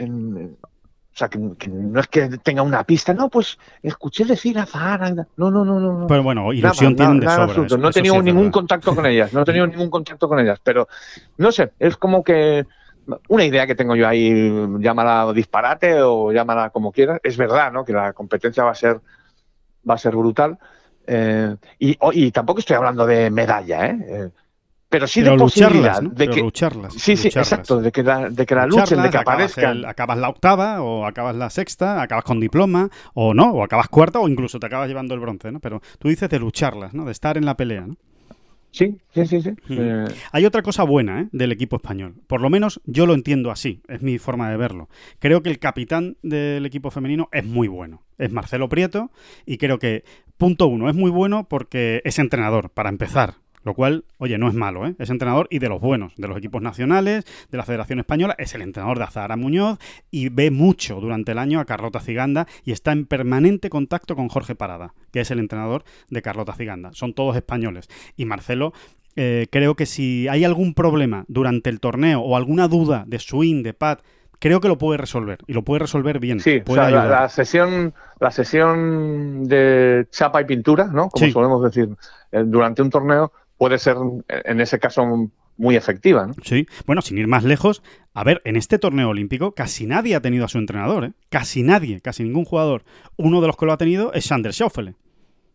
o 0.00 1.16
sea, 1.18 1.28
que, 1.28 1.38
no 1.38 2.00
es 2.00 2.08
que 2.08 2.28
tenga 2.42 2.62
una 2.62 2.82
pista, 2.82 3.14
no, 3.14 3.28
pues 3.28 3.56
escuché 3.82 4.24
decir 4.24 4.58
a 4.58 4.66
Zahara. 4.66 5.10
No, 5.36 5.50
no, 5.50 5.64
no, 5.64 5.78
no. 5.78 6.06
Pero 6.08 6.24
bueno, 6.24 6.52
ilusión 6.52 6.96
tienen 6.96 7.20
de 7.20 7.28
sobra, 7.28 7.76
no 7.76 7.88
he 7.88 7.92
tenido 7.92 8.20
ningún 8.20 8.50
contacto 8.50 8.96
con 8.96 9.06
ellas, 9.06 9.32
no 9.32 9.42
he 9.42 9.44
tenido 9.44 9.66
ningún 9.68 9.90
contacto 9.90 10.28
con 10.28 10.40
ellas, 10.40 10.60
pero 10.62 10.88
no 11.36 11.52
sé, 11.52 11.72
es 11.78 11.96
como 11.96 12.24
que 12.24 12.66
una 13.28 13.44
idea 13.44 13.66
que 13.66 13.76
tengo 13.76 13.94
yo 13.94 14.08
ahí, 14.08 14.52
llámala 14.80 15.32
disparate 15.32 16.02
o 16.02 16.32
llámala 16.32 16.70
como 16.70 16.90
quieras, 16.90 17.20
es 17.22 17.36
verdad, 17.36 17.72
¿no? 17.72 17.84
Que 17.84 17.92
la 17.92 18.12
competencia 18.12 18.64
va 18.64 18.72
a 18.72 18.76
ser 18.76 19.00
va 19.88 19.94
a 19.94 19.98
ser 19.98 20.16
brutal. 20.16 20.58
Eh, 21.06 21.56
y, 21.78 22.30
tampoco 22.30 22.60
estoy 22.60 22.76
hablando 22.76 23.06
de 23.06 23.30
medalla, 23.30 23.86
¿eh? 23.86 23.98
eh 24.06 24.30
pero 24.88 25.06
sí 25.06 25.20
de 25.20 25.36
posibilidad 25.36 26.02
de 26.02 26.28
que 26.28 26.40
lucharlas, 26.40 26.94
sí 26.94 27.16
sí 27.16 27.28
exacto 27.28 27.80
de 27.80 27.92
que 27.92 28.02
la, 28.02 28.30
de 28.30 28.46
que 28.46 28.54
la 28.54 28.66
luchen 28.66 29.02
de 29.02 29.10
que 29.10 29.18
aparezcan. 29.18 29.84
acabas 29.84 30.16
la 30.16 30.30
octava 30.30 30.80
o 30.80 31.04
acabas 31.04 31.36
la 31.36 31.50
sexta 31.50 32.00
acabas 32.00 32.24
con 32.24 32.40
diploma 32.40 32.88
o 33.12 33.34
no 33.34 33.50
o 33.50 33.62
acabas 33.62 33.88
cuarta 33.88 34.18
o 34.18 34.28
incluso 34.28 34.58
te 34.58 34.66
acabas 34.66 34.88
llevando 34.88 35.14
el 35.14 35.20
bronce 35.20 35.52
no 35.52 35.60
pero 35.60 35.82
tú 35.98 36.08
dices 36.08 36.30
de 36.30 36.38
lucharlas 36.38 36.94
no 36.94 37.04
de 37.04 37.12
estar 37.12 37.36
en 37.36 37.44
la 37.44 37.54
pelea 37.54 37.86
no 37.86 37.96
Sí, 38.70 38.98
sí, 39.14 39.26
sí. 39.26 39.40
sí. 39.40 39.54
Eh, 39.70 40.04
Hay 40.32 40.44
otra 40.44 40.62
cosa 40.62 40.82
buena 40.82 41.22
¿eh? 41.22 41.28
del 41.32 41.52
equipo 41.52 41.76
español. 41.76 42.14
Por 42.26 42.40
lo 42.40 42.50
menos 42.50 42.80
yo 42.84 43.06
lo 43.06 43.14
entiendo 43.14 43.50
así, 43.50 43.82
es 43.88 44.02
mi 44.02 44.18
forma 44.18 44.50
de 44.50 44.56
verlo. 44.56 44.88
Creo 45.18 45.42
que 45.42 45.50
el 45.50 45.58
capitán 45.58 46.16
del 46.22 46.64
equipo 46.66 46.90
femenino 46.90 47.28
es 47.32 47.44
muy 47.44 47.68
bueno. 47.68 48.02
Es 48.18 48.32
Marcelo 48.32 48.68
Prieto 48.68 49.10
y 49.46 49.58
creo 49.58 49.78
que, 49.78 50.04
punto 50.36 50.66
uno, 50.66 50.88
es 50.88 50.94
muy 50.94 51.10
bueno 51.10 51.48
porque 51.48 52.02
es 52.04 52.18
entrenador, 52.18 52.70
para 52.70 52.88
empezar. 52.88 53.34
Lo 53.62 53.74
cual, 53.74 54.04
oye, 54.18 54.38
no 54.38 54.48
es 54.48 54.54
malo, 54.54 54.86
¿eh? 54.86 54.94
Es 54.98 55.10
entrenador 55.10 55.48
y 55.50 55.58
de 55.58 55.68
los 55.68 55.80
buenos, 55.80 56.14
de 56.16 56.28
los 56.28 56.36
equipos 56.38 56.62
nacionales, 56.62 57.24
de 57.50 57.58
la 57.58 57.64
Federación 57.64 57.98
Española, 57.98 58.34
es 58.38 58.54
el 58.54 58.62
entrenador 58.62 58.98
de 58.98 59.04
Azahara 59.04 59.36
Muñoz 59.36 59.78
y 60.10 60.28
ve 60.28 60.50
mucho 60.50 61.00
durante 61.00 61.32
el 61.32 61.38
año 61.38 61.60
a 61.60 61.64
Carlota 61.64 62.00
Ciganda 62.00 62.46
y 62.64 62.72
está 62.72 62.92
en 62.92 63.06
permanente 63.06 63.70
contacto 63.70 64.16
con 64.16 64.28
Jorge 64.28 64.54
Parada, 64.54 64.94
que 65.12 65.20
es 65.20 65.30
el 65.30 65.38
entrenador 65.38 65.84
de 66.08 66.22
Carlota 66.22 66.54
Ciganda. 66.54 66.90
Son 66.92 67.14
todos 67.14 67.36
españoles. 67.36 67.88
Y 68.16 68.24
Marcelo 68.24 68.72
eh, 69.16 69.48
creo 69.50 69.74
que 69.74 69.86
si 69.86 70.28
hay 70.28 70.44
algún 70.44 70.74
problema 70.74 71.24
durante 71.26 71.70
el 71.70 71.80
torneo 71.80 72.20
o 72.20 72.36
alguna 72.36 72.68
duda 72.68 73.04
de 73.06 73.18
swing, 73.18 73.64
de 73.64 73.74
pad, 73.74 73.98
creo 74.38 74.60
que 74.60 74.68
lo 74.68 74.78
puede 74.78 74.98
resolver 74.98 75.38
y 75.46 75.52
lo 75.52 75.64
puede 75.64 75.80
resolver 75.80 76.20
bien. 76.20 76.40
Sí, 76.40 76.60
puede 76.60 76.90
la, 76.90 77.28
sesión, 77.28 77.94
la 78.20 78.30
sesión 78.30 79.44
de 79.48 80.06
chapa 80.10 80.40
y 80.40 80.44
pintura, 80.44 80.86
¿no? 80.86 81.08
Como 81.08 81.30
solemos 81.32 81.64
decir, 81.64 81.88
eh, 82.30 82.44
durante 82.46 82.82
un 82.82 82.90
torneo 82.90 83.32
puede 83.58 83.78
ser 83.78 83.96
en 84.28 84.60
ese 84.60 84.78
caso 84.78 85.30
muy 85.58 85.76
efectiva. 85.76 86.30
Sí, 86.44 86.66
bueno, 86.86 87.02
sin 87.02 87.18
ir 87.18 87.26
más 87.26 87.44
lejos, 87.44 87.82
a 88.14 88.24
ver, 88.24 88.40
en 88.44 88.56
este 88.56 88.78
torneo 88.78 89.10
olímpico 89.10 89.52
casi 89.52 89.86
nadie 89.86 90.14
ha 90.14 90.22
tenido 90.22 90.44
a 90.44 90.48
su 90.48 90.58
entrenador, 90.58 91.04
¿eh? 91.04 91.12
casi 91.28 91.62
nadie, 91.62 92.00
casi 92.00 92.22
ningún 92.22 92.44
jugador. 92.44 92.84
Uno 93.16 93.40
de 93.40 93.48
los 93.48 93.56
que 93.56 93.66
lo 93.66 93.72
ha 93.72 93.78
tenido 93.78 94.12
es 94.12 94.24
Sander 94.24 94.52
Schauffele. 94.52 94.94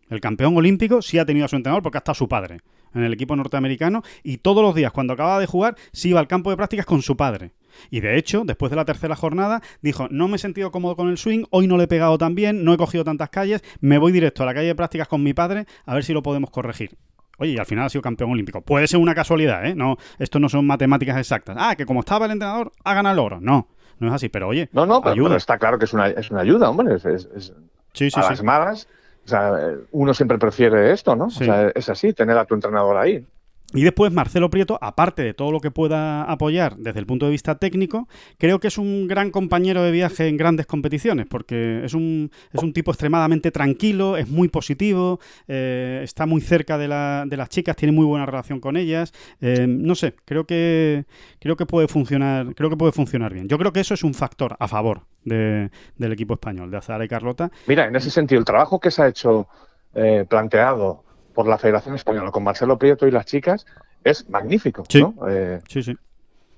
El 0.09 0.19
campeón 0.19 0.55
olímpico 0.55 1.01
sí 1.01 1.17
ha 1.17 1.25
tenido 1.25 1.45
a 1.45 1.49
su 1.49 1.55
entrenador 1.55 1.81
porque 1.81 1.97
ha 1.97 1.99
estado 1.99 2.15
su 2.15 2.27
padre 2.27 2.59
en 2.93 3.03
el 3.03 3.13
equipo 3.13 3.35
norteamericano 3.35 4.03
y 4.21 4.37
todos 4.37 4.61
los 4.61 4.75
días 4.75 4.91
cuando 4.91 5.13
acababa 5.13 5.39
de 5.39 5.47
jugar 5.47 5.75
sí 5.91 6.09
iba 6.09 6.19
al 6.19 6.27
campo 6.27 6.51
de 6.51 6.57
prácticas 6.57 6.85
con 6.85 7.01
su 7.01 7.17
padre. 7.17 7.53
Y 7.89 8.01
de 8.01 8.17
hecho, 8.17 8.43
después 8.45 8.69
de 8.69 8.75
la 8.75 8.85
tercera 8.85 9.15
jornada, 9.15 9.61
dijo, 9.81 10.07
no 10.11 10.27
me 10.27 10.35
he 10.35 10.39
sentido 10.39 10.71
cómodo 10.71 10.95
con 10.95 11.09
el 11.09 11.17
swing, 11.17 11.45
hoy 11.49 11.65
no 11.65 11.77
le 11.77 11.85
he 11.85 11.87
pegado 11.87 12.19
tan 12.19 12.35
bien, 12.35 12.63
no 12.63 12.73
he 12.73 12.77
cogido 12.77 13.03
tantas 13.03 13.29
calles, 13.29 13.63
me 13.79 13.97
voy 13.97 14.11
directo 14.11 14.43
a 14.43 14.45
la 14.45 14.53
calle 14.53 14.67
de 14.67 14.75
prácticas 14.75 15.07
con 15.07 15.23
mi 15.23 15.33
padre 15.33 15.65
a 15.85 15.95
ver 15.95 16.03
si 16.03 16.13
lo 16.13 16.21
podemos 16.21 16.51
corregir. 16.51 16.97
Oye, 17.37 17.51
y 17.51 17.57
al 17.57 17.65
final 17.65 17.85
ha 17.85 17.89
sido 17.89 18.01
campeón 18.01 18.31
olímpico. 18.31 18.61
Puede 18.61 18.87
ser 18.87 18.99
una 18.99 19.15
casualidad, 19.15 19.65
¿eh? 19.65 19.75
No, 19.75 19.97
esto 20.19 20.39
no 20.39 20.49
son 20.49 20.67
matemáticas 20.67 21.17
exactas. 21.17 21.55
Ah, 21.59 21.75
que 21.75 21.85
como 21.85 22.01
estaba 22.01 22.25
el 22.25 22.33
entrenador, 22.33 22.71
ha 22.83 22.93
ganado 22.93 23.13
el 23.13 23.19
oro. 23.19 23.39
No, 23.41 23.67
no 23.99 24.07
es 24.07 24.13
así, 24.13 24.29
pero 24.29 24.47
oye. 24.47 24.69
No, 24.71 24.85
no, 24.85 25.01
pero, 25.01 25.35
está 25.35 25.57
claro 25.57 25.79
que 25.79 25.85
es 25.85 25.93
una, 25.93 26.07
es 26.07 26.29
una 26.29 26.41
ayuda, 26.41 26.69
hombre. 26.69 26.95
Es, 26.95 27.53
sí, 27.93 28.11
sí, 28.11 28.19
a 28.19 28.29
las 28.29 28.43
malas, 28.43 28.87
o 29.25 29.27
sea, 29.27 29.51
uno 29.91 30.13
siempre 30.13 30.37
prefiere 30.37 30.91
esto, 30.91 31.15
¿no? 31.15 31.25
O 31.25 31.29
sea, 31.29 31.69
es 31.73 31.89
así, 31.89 32.13
tener 32.13 32.37
a 32.37 32.45
tu 32.45 32.55
entrenador 32.55 32.97
ahí. 32.97 33.25
Y 33.73 33.83
después 33.83 34.11
Marcelo 34.11 34.49
Prieto, 34.49 34.77
aparte 34.81 35.23
de 35.23 35.33
todo 35.33 35.51
lo 35.51 35.59
que 35.59 35.71
pueda 35.71 36.23
apoyar 36.23 36.77
desde 36.77 36.99
el 36.99 37.05
punto 37.05 37.25
de 37.25 37.31
vista 37.31 37.55
técnico, 37.55 38.07
creo 38.37 38.59
que 38.59 38.67
es 38.67 38.77
un 38.77 39.07
gran 39.07 39.31
compañero 39.31 39.81
de 39.81 39.91
viaje 39.91 40.27
en 40.27 40.37
grandes 40.37 40.67
competiciones, 40.67 41.25
porque 41.27 41.81
es 41.83 41.93
un, 41.93 42.31
es 42.51 42.61
un 42.61 42.73
tipo 42.73 42.91
extremadamente 42.91 43.51
tranquilo, 43.51 44.17
es 44.17 44.29
muy 44.29 44.47
positivo, 44.47 45.19
eh, 45.47 46.01
está 46.03 46.25
muy 46.25 46.41
cerca 46.41 46.77
de, 46.77 46.87
la, 46.87 47.25
de, 47.25 47.37
las 47.37 47.49
chicas, 47.49 47.75
tiene 47.75 47.91
muy 47.91 48.05
buena 48.05 48.25
relación 48.25 48.59
con 48.59 48.77
ellas. 48.77 49.11
Eh, 49.41 49.65
no 49.67 49.95
sé, 49.95 50.15
creo 50.25 50.45
que 50.45 51.05
creo 51.39 51.55
que 51.55 51.65
puede 51.65 51.87
funcionar, 51.87 52.53
creo 52.55 52.69
que 52.69 52.77
puede 52.77 52.91
funcionar 52.91 53.33
bien. 53.33 53.47
Yo 53.47 53.57
creo 53.57 53.73
que 53.73 53.79
eso 53.79 53.93
es 53.93 54.03
un 54.03 54.13
factor 54.13 54.55
a 54.59 54.67
favor 54.67 55.01
de, 55.23 55.71
del 55.97 56.11
equipo 56.11 56.35
español, 56.35 56.69
de 56.69 56.77
Azara 56.77 57.05
y 57.05 57.07
Carlota. 57.07 57.51
Mira, 57.67 57.87
en 57.87 57.95
ese 57.95 58.09
sentido, 58.09 58.39
el 58.39 58.45
trabajo 58.45 58.79
que 58.79 58.91
se 58.91 59.01
ha 59.01 59.07
hecho 59.07 59.47
eh, 59.95 60.25
planteado 60.29 61.03
por 61.33 61.47
la 61.47 61.57
Federación 61.57 61.95
Española 61.95 62.31
con 62.31 62.43
Marcelo 62.43 62.77
Prieto 62.77 63.07
y 63.07 63.11
las 63.11 63.25
chicas 63.25 63.65
es 64.03 64.29
magnífico. 64.29 64.83
¿no? 64.95 65.15
Eh, 65.27 65.59
sí, 65.67 65.83
sí. 65.83 65.95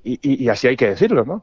Y, 0.07 0.43
y, 0.43 0.49
así 0.49 0.67
hay 0.67 0.77
que 0.77 0.89
decirlo, 0.89 1.25
¿no? 1.25 1.41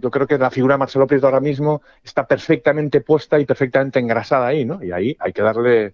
Yo, 0.00 0.10
creo 0.10 0.26
que 0.26 0.38
la 0.38 0.50
figura 0.50 0.74
de 0.74 0.78
Marcelo 0.78 1.06
Prieto 1.06 1.26
ahora 1.26 1.40
mismo 1.40 1.82
está 2.02 2.26
perfectamente 2.26 3.02
puesta 3.02 3.38
y 3.38 3.44
perfectamente 3.44 3.98
engrasada 3.98 4.46
ahí, 4.46 4.64
¿no? 4.64 4.82
Y 4.82 4.90
ahí 4.90 5.14
hay 5.20 5.34
que 5.34 5.42
darle 5.42 5.92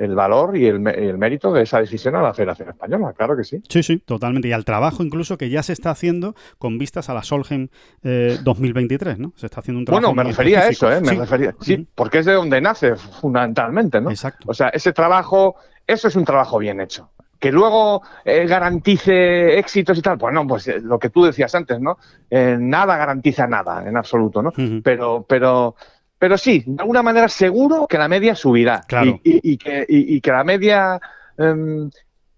el 0.00 0.14
valor 0.14 0.56
y 0.56 0.66
el, 0.66 0.80
mérito 0.80 1.52
de 1.52 1.62
esa 1.62 1.80
decisión 1.80 2.16
a 2.16 2.22
la 2.22 2.34
Federación 2.34 2.70
Española, 2.70 3.12
claro 3.16 3.36
que 3.36 3.44
sí. 3.44 3.62
Sí, 3.68 3.82
sí, 3.82 3.98
totalmente. 3.98 4.48
Y 4.48 4.52
al 4.52 4.64
trabajo 4.64 5.02
incluso 5.02 5.38
que 5.38 5.50
ya 5.50 5.62
se 5.62 5.72
está 5.72 5.90
haciendo 5.90 6.34
con 6.58 6.78
vistas 6.78 7.08
a 7.08 7.14
la 7.14 7.22
Solheim 7.22 7.68
2023, 8.02 9.18
¿no? 9.18 9.32
Se 9.36 9.46
está 9.46 9.60
haciendo 9.60 9.78
un 9.78 9.84
trabajo. 9.84 10.06
Bueno, 10.08 10.22
me 10.22 10.28
refería 10.28 10.60
a 10.60 10.68
eso, 10.68 10.90
¿eh? 10.90 11.00
Me 11.00 11.12
refería, 11.12 11.54
sí, 11.60 11.86
porque 11.94 12.18
es 12.18 12.26
de 12.26 12.32
donde 12.32 12.60
nace 12.60 12.96
fundamentalmente, 12.96 14.00
¿no? 14.00 14.10
Exacto. 14.10 14.46
O 14.50 14.54
sea, 14.54 14.68
ese 14.68 14.92
trabajo 14.92 15.56
eso 15.90 16.06
es 16.06 16.14
un 16.14 16.24
trabajo 16.24 16.58
bien 16.58 16.80
hecho. 16.80 17.10
Que 17.40 17.50
luego 17.50 18.02
eh, 18.24 18.46
garantice 18.46 19.58
éxitos 19.58 19.98
y 19.98 20.02
tal, 20.02 20.18
pues 20.18 20.32
no, 20.32 20.46
pues 20.46 20.68
eh, 20.68 20.78
lo 20.80 20.98
que 20.98 21.10
tú 21.10 21.24
decías 21.24 21.52
antes, 21.54 21.80
¿no? 21.80 21.98
Eh, 22.30 22.56
nada 22.60 22.96
garantiza 22.96 23.46
nada, 23.48 23.82
en 23.88 23.96
absoluto, 23.96 24.42
¿no? 24.42 24.52
Pero, 24.84 25.24
pero, 25.26 25.74
pero 26.20 26.36
sí, 26.36 26.62
de 26.66 26.82
alguna 26.82 27.02
manera 27.02 27.28
seguro 27.28 27.86
que 27.88 27.96
la 27.96 28.06
media 28.06 28.34
subirá. 28.34 28.82
Claro. 28.86 29.18
Y, 29.24 29.56
que, 29.56 29.86
y, 29.88 30.20
que 30.20 30.30
la 30.30 30.44
media, 30.44 31.00
em, 31.38 31.90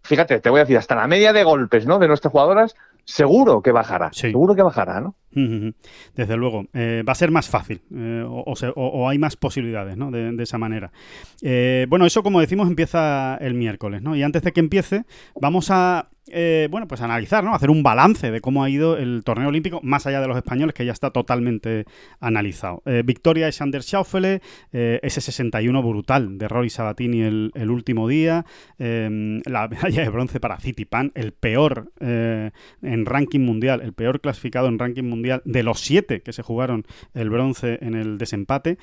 fíjate, 0.02 0.38
te 0.38 0.50
voy 0.50 0.60
a 0.60 0.62
decir, 0.62 0.78
hasta 0.78 0.94
la 0.94 1.08
media 1.08 1.32
de 1.32 1.42
golpes, 1.42 1.84
¿no? 1.84 1.98
De 1.98 2.06
nuestras 2.06 2.30
jugadoras, 2.30 2.76
seguro 3.04 3.60
que 3.60 3.72
bajará. 3.72 4.12
Seguro 4.12 4.54
que 4.54 4.62
bajará, 4.62 5.00
¿no? 5.00 5.16
Desde 5.34 6.36
luego, 6.36 6.66
eh, 6.74 7.02
va 7.06 7.12
a 7.12 7.16
ser 7.16 7.30
más 7.30 7.48
fácil 7.48 7.80
eh, 7.94 8.24
o, 8.26 9.08
hay 9.08 9.18
más 9.18 9.36
posibilidades 9.36 9.96
¿no? 9.96 10.10
de, 10.10 10.42
esa 10.42 10.58
manera. 10.58 10.92
Eh, 11.40 11.86
bueno, 11.88 12.06
eso 12.06 12.22
como 12.22 12.40
decimos 12.40 12.68
empieza 12.68 13.36
el 13.40 13.54
miércoles, 13.54 14.02
¿no? 14.02 14.16
Y 14.16 14.22
antes 14.22 14.42
de 14.42 14.52
que 14.52 14.60
empiece, 14.60 15.04
vamos 15.40 15.70
a 15.70 16.08
eh, 16.30 16.68
bueno, 16.70 16.86
pues 16.86 17.00
analizar, 17.00 17.42
¿no? 17.42 17.52
Hacer 17.52 17.68
un 17.68 17.82
balance 17.82 18.30
de 18.30 18.40
cómo 18.40 18.62
ha 18.62 18.70
ido 18.70 18.96
el 18.96 19.22
torneo 19.24 19.48
olímpico, 19.48 19.80
más 19.82 20.06
allá 20.06 20.20
de 20.20 20.28
los 20.28 20.36
españoles, 20.36 20.72
que 20.72 20.84
ya 20.84 20.92
está 20.92 21.10
totalmente 21.10 21.84
analizado. 22.20 22.82
Victoria 23.04 23.46
de 23.46 23.52
Sander 23.52 23.82
Schaufele, 23.82 24.40
eh, 24.72 25.00
ese 25.02 25.20
61 25.20 25.82
brutal 25.82 26.38
de 26.38 26.46
Rory 26.46 26.70
Sabatini 26.70 27.22
el, 27.22 27.70
último 27.70 28.06
día, 28.06 28.46
em, 28.78 29.40
la 29.46 29.66
medalla 29.68 30.02
de 30.02 30.08
bronce 30.08 30.38
para 30.38 30.58
Pan, 30.88 31.10
el 31.14 31.32
peor 31.32 31.92
en 32.00 33.06
ranking 33.06 33.40
mundial, 33.40 33.80
el 33.82 33.92
peor 33.92 34.20
clasificado 34.20 34.68
en 34.68 34.78
ranking 34.78 35.04
mundial 35.04 35.21
de 35.22 35.62
los 35.62 35.80
siete 35.80 36.22
que 36.22 36.32
se 36.32 36.42
jugaron 36.42 36.86
el 37.14 37.30
bronce 37.30 37.78
en 37.80 37.94
el 37.94 38.18
desempate. 38.18 38.78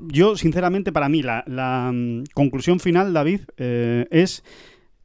yo, 0.00 0.36
sinceramente, 0.36 0.92
para 0.92 1.08
mí, 1.08 1.22
la, 1.22 1.90
mm, 1.92 2.24
conclusión 2.34 2.80
final, 2.80 3.12
David, 3.12 3.40
es 3.56 4.44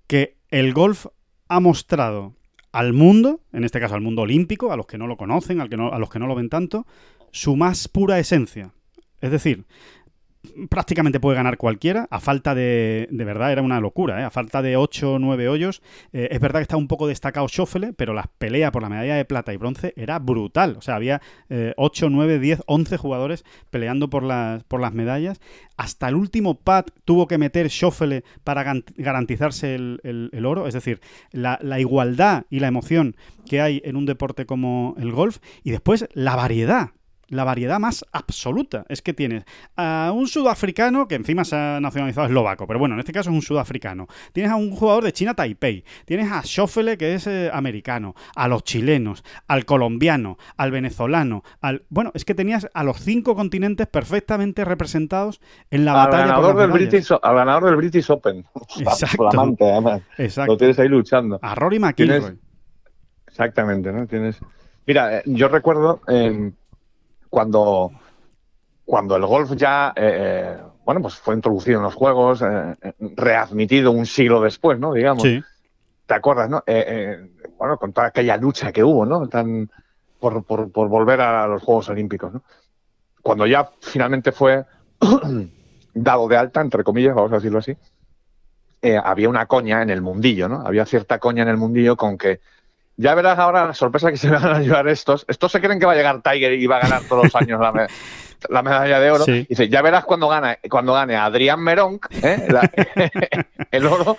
que 0.08 0.36
el 0.50 0.74
golf 0.74 1.08
ha 1.48 1.60
mostrado 1.60 2.34
al 2.72 2.94
mundo, 2.94 3.42
en 3.54 3.64
este 3.64 3.80
caso 3.80 3.96
al 3.96 4.02
mundo 4.02 4.24
olímpico, 4.24 4.72
a 4.72 4.78
los 4.78 4.88
que 4.88 4.98
no 4.98 5.08
lo 5.08 5.18
conocen, 5.18 5.62
al 5.62 5.70
que 5.70 5.78
no, 5.78 5.92
a 5.92 6.00
los 6.00 6.10
que 6.10 6.20
no 6.20 6.28
lo 6.28 6.36
ven 6.36 6.50
tanto, 6.50 6.86
su 7.32 7.56
más 7.56 7.88
pura 7.88 8.20
esencia. 8.20 8.72
Es 9.22 9.32
decir, 9.32 9.66
prácticamente 10.70 11.20
puede 11.20 11.36
ganar 11.36 11.58
cualquiera, 11.58 12.08
a 12.10 12.20
falta 12.20 12.56
de, 12.56 13.08
de 13.12 13.24
verdad 13.26 13.52
era 13.52 13.62
una 13.62 13.80
locura, 13.80 14.22
¿eh? 14.22 14.24
a 14.24 14.30
falta 14.30 14.62
de 14.62 14.78
8 14.78 15.14
o 15.14 15.20
9 15.20 15.50
hoyos. 15.50 15.82
Eh, 16.12 16.30
es 16.32 16.40
verdad 16.40 16.60
que 16.60 16.64
está 16.64 16.78
un 16.78 16.88
poco 16.88 17.08
destacado 17.08 17.48
Schoffele, 17.48 17.94
pero 17.94 18.14
la 18.14 18.30
pelea 18.38 18.72
por 18.72 18.82
la 18.82 18.90
medalla 18.90 19.16
de 19.16 19.26
plata 19.26 19.54
y 19.54 19.58
bronce 19.58 19.94
era 19.96 20.20
brutal. 20.20 20.76
O 20.78 20.82
sea, 20.82 20.96
había 20.96 21.22
8, 21.78 22.10
9, 22.10 22.40
10, 22.40 22.64
11 22.66 22.98
jugadores 22.98 23.46
peleando 23.70 24.10
por 24.10 24.24
las, 24.24 24.64
por 24.64 24.82
las 24.82 24.94
medallas. 24.94 25.40
Hasta 25.78 26.08
el 26.08 26.16
último 26.16 26.56
pad 26.56 26.86
tuvo 27.06 27.28
que 27.28 27.38
meter 27.38 27.70
Schoffele 27.70 28.24
para 28.44 28.64
garantizarse 28.96 29.76
el, 29.76 30.46
oro. 30.46 30.68
Es 30.68 30.74
decir, 30.74 31.02
la 31.32 31.80
igualdad 31.80 32.46
y 32.50 32.60
la 32.60 32.68
emoción 32.68 33.16
que 33.46 33.62
hay 33.62 33.82
en 33.86 33.96
un 33.96 34.06
deporte 34.06 34.46
como 34.46 34.96
el 34.98 35.12
golf. 35.12 35.40
Y 35.64 35.72
después 35.72 36.08
la 36.14 36.36
variedad 36.36 36.92
la 37.34 37.44
variedad 37.44 37.80
más 37.80 38.06
absoluta. 38.12 38.86
Es 38.90 39.02
que 39.02 39.14
tienes 39.14 39.44
a 39.76 40.12
un 40.14 40.28
sudafricano 40.28 41.08
que 41.08 41.16
encima 41.16 41.44
se 41.44 41.56
ha 41.56 41.80
nacionalizado 41.80 42.28
eslovaco, 42.28 42.68
pero 42.68 42.80
bueno, 42.80 42.96
en 42.96 43.00
este 43.00 43.12
caso 43.12 43.30
es 43.30 43.36
un 43.36 43.42
sudafricano. 43.42 44.08
Tienes 44.32 44.52
a 44.52 44.56
un 44.56 44.72
jugador 44.72 45.04
de 45.04 45.14
China 45.14 45.34
Taipei. 45.34 45.84
Tienes 46.06 46.32
a 46.32 46.42
Schoffele, 46.44 46.98
que 46.98 47.16
es 47.16 47.28
eh, 47.28 47.50
americano. 47.54 48.16
A 48.36 48.48
los 48.48 48.64
chilenos, 48.64 49.24
al 49.48 49.66
colombiano, 49.66 50.38
al 50.58 50.72
venezolano. 50.72 51.44
al 51.62 51.84
Bueno, 51.90 52.12
es 52.14 52.26
que 52.26 52.36
tenías 52.36 52.70
a 52.74 52.84
los 52.84 53.00
cinco 53.00 53.36
continentes 53.36 53.88
perfectamente 53.88 54.66
representados 54.66 55.42
en 55.72 55.86
la 55.86 55.94
batalla. 55.94 56.28
Ganador 56.28 56.58
del 56.58 56.72
British, 56.72 57.12
al 57.12 57.36
ganador 57.36 57.66
del 57.66 57.76
British 57.76 58.10
Open. 58.10 58.46
Exacto. 58.80 59.30
Exacto. 60.18 60.54
Lo 60.54 60.58
tienes 60.58 60.80
ahí 60.80 60.88
luchando. 60.88 61.40
A 61.42 61.56
Rory 61.56 61.80
McIlroy. 61.80 62.38
Exactamente, 63.28 63.92
¿no? 63.92 64.06
Tienes... 64.06 64.40
Mira, 64.86 65.18
eh, 65.18 65.24
yo 65.26 65.48
recuerdo... 65.48 66.02
Eh, 66.08 66.52
cuando, 67.34 67.92
cuando 68.86 69.16
el 69.16 69.26
golf 69.26 69.54
ya, 69.56 69.92
eh, 69.96 70.18
eh, 70.56 70.58
bueno, 70.86 71.02
pues 71.02 71.16
fue 71.16 71.34
introducido 71.34 71.80
en 71.80 71.84
los 71.84 71.96
juegos, 71.96 72.44
eh, 72.44 72.76
readmitido 73.00 73.90
un 73.90 74.06
siglo 74.06 74.40
después, 74.40 74.78
¿no? 74.80 74.94
Digamos. 74.94 75.24
¿Te 76.06 76.14
acuerdas, 76.14 76.48
no? 76.48 76.64
bueno, 77.58 77.78
con 77.78 77.92
toda 77.92 78.08
aquella 78.08 78.38
lucha 78.38 78.72
que 78.72 78.84
hubo, 78.84 79.04
¿no? 79.08 79.28
Tan, 79.30 79.68
por, 80.20 80.44
por, 80.44 80.72
por 80.72 80.90
volver 80.90 81.22
a 81.22 81.48
los 81.48 81.64
Juegos 81.64 81.90
Olímpicos, 81.90 82.34
¿no? 82.34 82.44
Cuando 83.24 83.48
ya 83.48 83.68
finalmente 83.80 84.32
fue 84.32 84.66
dado 85.96 86.28
de 86.28 86.38
alta, 86.38 86.62
entre 86.62 86.84
comillas, 86.84 87.16
vamos 87.16 87.32
a 87.32 87.36
decirlo 87.36 87.60
así, 87.60 87.76
había 89.04 89.28
una 89.28 89.48
coña 89.48 89.82
en 89.82 89.90
el 89.90 90.02
mundillo, 90.04 90.48
¿no? 90.48 90.62
Había 90.68 90.86
cierta 90.86 91.18
coña 91.18 91.42
en 91.42 91.50
el 91.50 91.58
mundillo 91.58 91.96
con 91.96 92.16
que 92.16 92.42
ya 92.98 93.16
verás 93.16 93.40
ahora 93.40 93.66
la 93.66 93.74
sorpresa 93.74 94.12
que 94.12 94.18
se 94.18 94.30
van 94.30 94.46
a 94.46 94.60
llevar 94.60 94.88
estos. 94.88 95.26
Estos 95.28 95.52
se 95.52 95.60
creen 95.60 95.80
que 95.80 95.86
va 95.86 95.94
a 95.94 95.96
llegar 95.96 96.22
Tiger 96.22 96.54
y 96.54 96.68
va 96.68 96.78
a 96.78 96.82
ganar 96.82 97.04
todos 97.04 97.26
los 97.26 97.36
años 97.36 97.60
la, 98.50 98.62
medalla 98.62 99.00
de 99.00 99.12
oro. 99.12 99.26
Dice, 99.26 99.70
ya 99.70 99.82
verás 99.82 100.06
cuando 100.06 100.28
gane, 100.28 100.60
cuando 100.70 100.94
gane 100.94 101.16
Adrián 101.16 101.62
Merón 101.62 102.00
¿eh? 102.22 102.48
el 103.72 103.86
oro. 103.86 104.18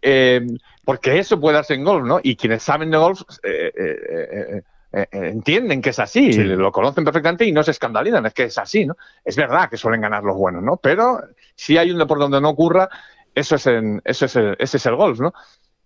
Eh, 0.00 0.46
porque 0.84 1.18
eso 1.18 1.40
puede 1.40 1.56
darse 1.56 1.74
en 1.74 1.84
golf, 1.84 2.04
¿no? 2.04 2.20
Y 2.22 2.36
quienes 2.36 2.62
saben 2.62 2.90
de 2.90 2.98
golf 2.98 3.22
eh, 3.44 4.62
entienden 5.10 5.80
que 5.80 5.90
es 5.90 5.98
así, 5.98 6.32
lo 6.32 6.72
conocen 6.72 7.04
perfectamente 7.04 7.46
y 7.46 7.52
no 7.52 7.62
se 7.62 7.70
escandalizan, 7.70 8.26
es 8.26 8.34
que 8.34 8.44
es 8.44 8.58
así, 8.58 8.84
¿no? 8.84 8.96
Es 9.24 9.36
verdad 9.36 9.70
que 9.70 9.76
suelen 9.76 10.00
ganar 10.00 10.24
los 10.24 10.36
buenos, 10.36 10.62
¿no? 10.62 10.76
Pero 10.76 11.20
si 11.54 11.78
hay 11.78 11.90
un 11.90 11.98
deporte 11.98 12.22
donde 12.22 12.40
no 12.40 12.50
ocurra, 12.50 12.90
eso 13.34 13.56
es, 13.56 13.66
en, 13.66 14.02
eso 14.04 14.26
es 14.26 14.36
el, 14.36 14.56
ese 14.58 14.76
es 14.76 14.86
el 14.86 14.96
golf, 14.96 15.20
¿no? 15.20 15.32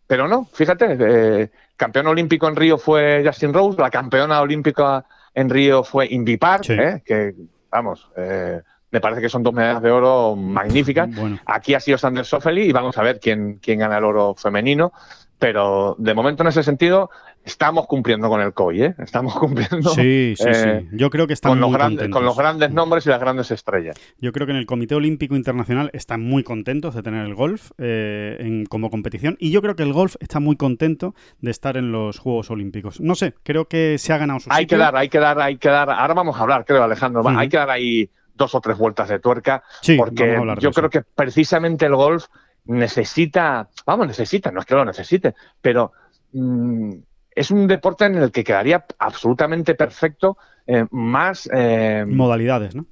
Pero 0.07 0.29
no, 0.29 0.47
fíjate, 0.53 0.97
eh, 0.99 1.51
campeón 1.77 2.07
olímpico 2.07 2.49
en 2.49 2.57
Río 2.57 2.79
fue 2.79 3.22
Justin 3.24 3.53
Rose, 3.53 3.81
la 3.81 3.91
campeona 3.91 4.41
olímpica 4.41 5.05
en 5.35 5.51
Río 5.51 5.85
fue 5.85 6.07
Indy 6.07 6.37
Park, 6.37 6.70
eh, 6.70 7.03
que, 7.05 7.35
vamos, 7.70 8.11
eh, 8.16 8.62
me 8.91 9.01
parece 9.01 9.20
que 9.20 9.29
son 9.29 9.43
dos 9.43 9.53
medallas 9.53 9.83
de 9.83 9.91
oro 9.91 10.35
magníficas. 10.35 11.11
Aquí 11.45 11.74
ha 11.74 11.81
sido 11.81 11.99
Sander 11.99 12.24
Soffeli 12.24 12.62
y 12.62 12.72
vamos 12.72 12.97
a 12.97 13.03
ver 13.03 13.20
quién, 13.20 13.59
quién 13.61 13.81
gana 13.81 13.99
el 13.99 14.05
oro 14.05 14.35
femenino. 14.35 14.93
pero 15.39 15.95
de 15.99 16.14
momento 16.14 16.43
en 16.43 16.49
ese 16.49 16.62
sentido 16.62 17.11
estamos 17.47 17.86
cumpliendo 17.86 18.28
con 18.28 18.40
el 18.40 18.53
COI, 18.53 18.82
¿eh? 18.82 18.94
Estamos 18.99 19.34
cumpliendo. 19.38 19.90
Sí, 19.90 20.34
sí, 20.36 20.44
sí. 20.53 20.68
Eh, 20.68 20.88
Yo 20.92 21.09
creo 21.09 21.26
que 21.26 21.32
están 21.32 21.53
con, 21.53 21.61
los 21.61 21.72
grandes, 21.72 22.09
con 22.09 22.24
los 22.24 22.36
grandes 22.36 22.70
nombres 22.72 23.07
y 23.07 23.09
las 23.09 23.20
grandes 23.20 23.51
estrellas. 23.51 23.97
Yo 24.18 24.32
creo 24.32 24.47
que 24.47 24.53
en 24.53 24.59
el 24.59 24.66
Comité 24.66 24.94
Olímpico 24.97 25.36
Internacional 25.36 25.90
están 25.94 26.22
muy 26.22 26.42
contentos 26.42 26.94
de 26.94 27.03
tener 27.03 27.24
el 27.24 27.34
golf 27.34 27.70
eh, 27.78 28.36
en, 28.40 28.66
como 28.66 28.90
competición 28.90 29.36
y 29.38 29.51
yo 29.51 29.62
creo 29.62 29.76
que 29.76 29.84
el 29.84 29.92
golf 29.92 30.16
está 30.20 30.40
muy 30.40 30.57
contento 30.57 31.14
de 31.40 31.51
estar 31.53 31.76
en 31.76 31.92
los 31.92 32.18
Juegos 32.18 32.51
Olímpicos. 32.51 33.01
No 33.01 33.14
sé, 33.14 33.34
creo 33.44 33.66
que 33.66 33.97
se 33.99 34.12
ha 34.12 34.18
ganado 34.18 34.40
su 34.40 34.51
hay 34.53 34.66
Que 34.66 34.76
dar, 34.76 34.97
hay 34.97 35.09
que 35.09 35.20
dar, 35.20 35.40
hay 35.40 35.57
que 35.57 35.68
dar. 35.68 35.88
Ahora 35.90 36.14
vamos 36.14 36.36
a 36.36 36.40
hablar, 36.40 36.64
creo, 36.64 36.82
Alejandro. 36.82 37.22
Hay 37.28 37.49
que 37.49 37.57
dar 37.57 37.70
ahí 37.70 38.11
dos 38.34 38.55
o 38.55 38.61
tres 38.61 38.76
vueltas 38.76 39.09
de 39.09 39.18
tuerca 39.18 39.62
porque 39.97 40.38
yo 40.59 40.70
creo 40.72 40.90
que 40.90 41.03
precisamente 41.03 41.86
el 41.86 41.94
golf 41.94 42.26
necesita, 42.64 43.68
vamos, 43.86 44.09
necesita, 44.09 44.51
no 44.51 44.61
es 44.61 44.66
que 44.66 44.74
lo 44.74 44.84
necesite, 44.84 45.34
pero 45.61 45.92
mm, 46.32 46.92
es 47.37 47.51
un 47.51 47.68
deporte 47.68 48.07
en 48.07 48.16
el 48.16 48.32
que 48.32 48.43
quedaría 48.43 48.84
absolutamente 48.99 49.74
perfecto 49.74 50.39
eh, 50.66 50.87
más... 50.91 51.49
Eh, 51.53 52.05
modalidades, 52.09 52.74
¿no? 52.74 52.87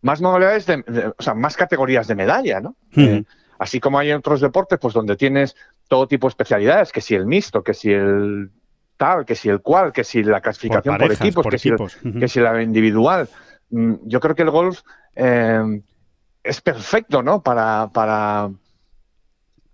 Más 0.00 0.20
modalidades, 0.20 0.66
de, 0.66 1.12
o 1.16 1.22
sea, 1.22 1.34
más 1.34 1.56
categorías 1.56 2.08
de 2.08 2.14
medalla, 2.16 2.60
¿no? 2.60 2.74
Eh, 2.96 3.22
así 3.58 3.78
como 3.78 3.98
hay 3.98 4.10
otros 4.10 4.40
deportes, 4.40 4.78
pues 4.80 4.94
donde 4.94 5.14
tienes 5.14 5.54
todo 5.88 6.08
tipo 6.08 6.26
de 6.26 6.30
especialidades, 6.30 6.90
que 6.90 7.02
si 7.02 7.14
el 7.14 7.26
mixto, 7.26 7.62
que 7.62 7.74
si 7.74 7.92
el 7.92 8.50
tal, 8.96 9.26
que 9.26 9.36
si 9.36 9.50
el 9.50 9.60
cual, 9.60 9.92
que 9.92 10.04
si 10.04 10.24
la 10.24 10.40
clasificación 10.40 10.96
por, 10.96 11.12
equipos, 11.12 11.46
que, 11.46 11.58
Si 11.58 11.70
que 12.18 12.28
si 12.28 12.40
la 12.40 12.62
individual. 12.62 13.28
Mm, 13.70 13.94
yo 14.04 14.18
creo 14.20 14.34
que 14.34 14.42
el 14.42 14.50
golf 14.50 14.80
es 15.14 16.60
perfecto, 16.62 17.22
¿no? 17.22 17.42
Para, 17.42 17.90
para 17.92 18.50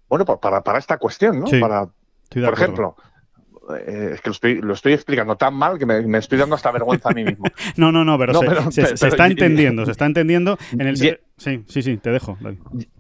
bueno, 0.09 0.25
para, 0.25 0.63
para 0.63 0.79
esta 0.79 0.99
cuestión, 0.99 1.41
¿no? 1.41 1.47
para, 1.61 1.87
por 1.87 2.53
ejemplo, 2.53 2.97
eh, 3.77 4.11
es 4.15 4.21
que 4.21 4.61
lo 4.61 4.75
estoy, 4.75 4.93
explicando 4.93 5.37
tan 5.37 5.55
mal 5.55 5.79
que 5.79 5.87
me, 5.87 6.19
estoy 6.19 6.39
dando 6.39 6.55
hasta 6.55 6.71
vergüenza 6.71 7.11
a 7.11 7.13
mí 7.13 7.25
mismo. 7.25 7.45
no, 7.77 7.93
no, 7.93 8.05
no, 8.05 8.19
pero, 8.19 8.35
se, 8.71 8.83
está 8.83 9.27
entendiendo, 9.27 9.85
se 9.85 9.93
está 9.93 10.07
entendiendo 10.07 10.59
en 10.73 10.87
el... 10.89 10.97
sí, 10.97 11.17
sí, 11.37 11.83
sí, 11.83 11.97
te 11.99 12.11
dejo. 12.11 12.39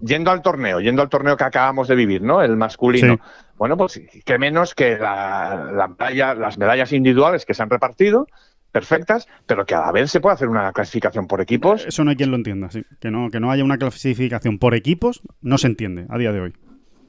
Yendo 0.01 0.31
al 0.31 0.43
torneo, 0.43 0.81
yendo 0.81 1.03
al 1.03 1.09
torneo 1.09 1.37
que 1.37 1.45
acabamos 1.45 1.89
de 1.89 1.95
vivir, 1.95 2.23
¿no? 2.23 2.43
El 2.43 2.57
masculino. 2.57 3.19
Bueno, 3.57 3.77
pues 3.77 4.01
que 4.25 4.39
menos 4.39 4.75
que 4.75 4.97
la, 4.99 5.91
las 6.37 6.59
medallas 6.59 6.93
individuales 6.93 7.45
que 7.45 7.55
se 7.55 7.62
han 7.62 7.71
repartido, 7.71 8.27
perfectas, 8.73 9.27
pero 9.47 9.66
que 9.66 9.75
a 9.75 9.81
la 9.81 9.93
vez 9.93 10.11
se 10.11 10.21
puede 10.21 10.35
hacer 10.35 10.49
una 10.49 10.73
clasificación 10.73 11.27
por 11.27 11.41
equipos. 11.41 11.85
Eso 11.87 12.05
no 12.05 12.11
hay 12.11 12.16
quien 12.16 12.31
lo 12.31 12.37
entienda, 12.37 12.71
sí. 12.71 12.85
Que 13.01 13.11
no, 13.11 13.31
que 13.31 13.41
no 13.41 13.51
haya 13.51 13.64
una 13.64 13.79
clasificación 13.79 14.59
por 14.59 14.75
equipos, 14.75 15.23
no 15.41 15.59
se 15.59 15.66
entiende 15.66 16.07
a 16.09 16.19
día 16.19 16.33
de 16.33 16.41
hoy. 16.41 16.55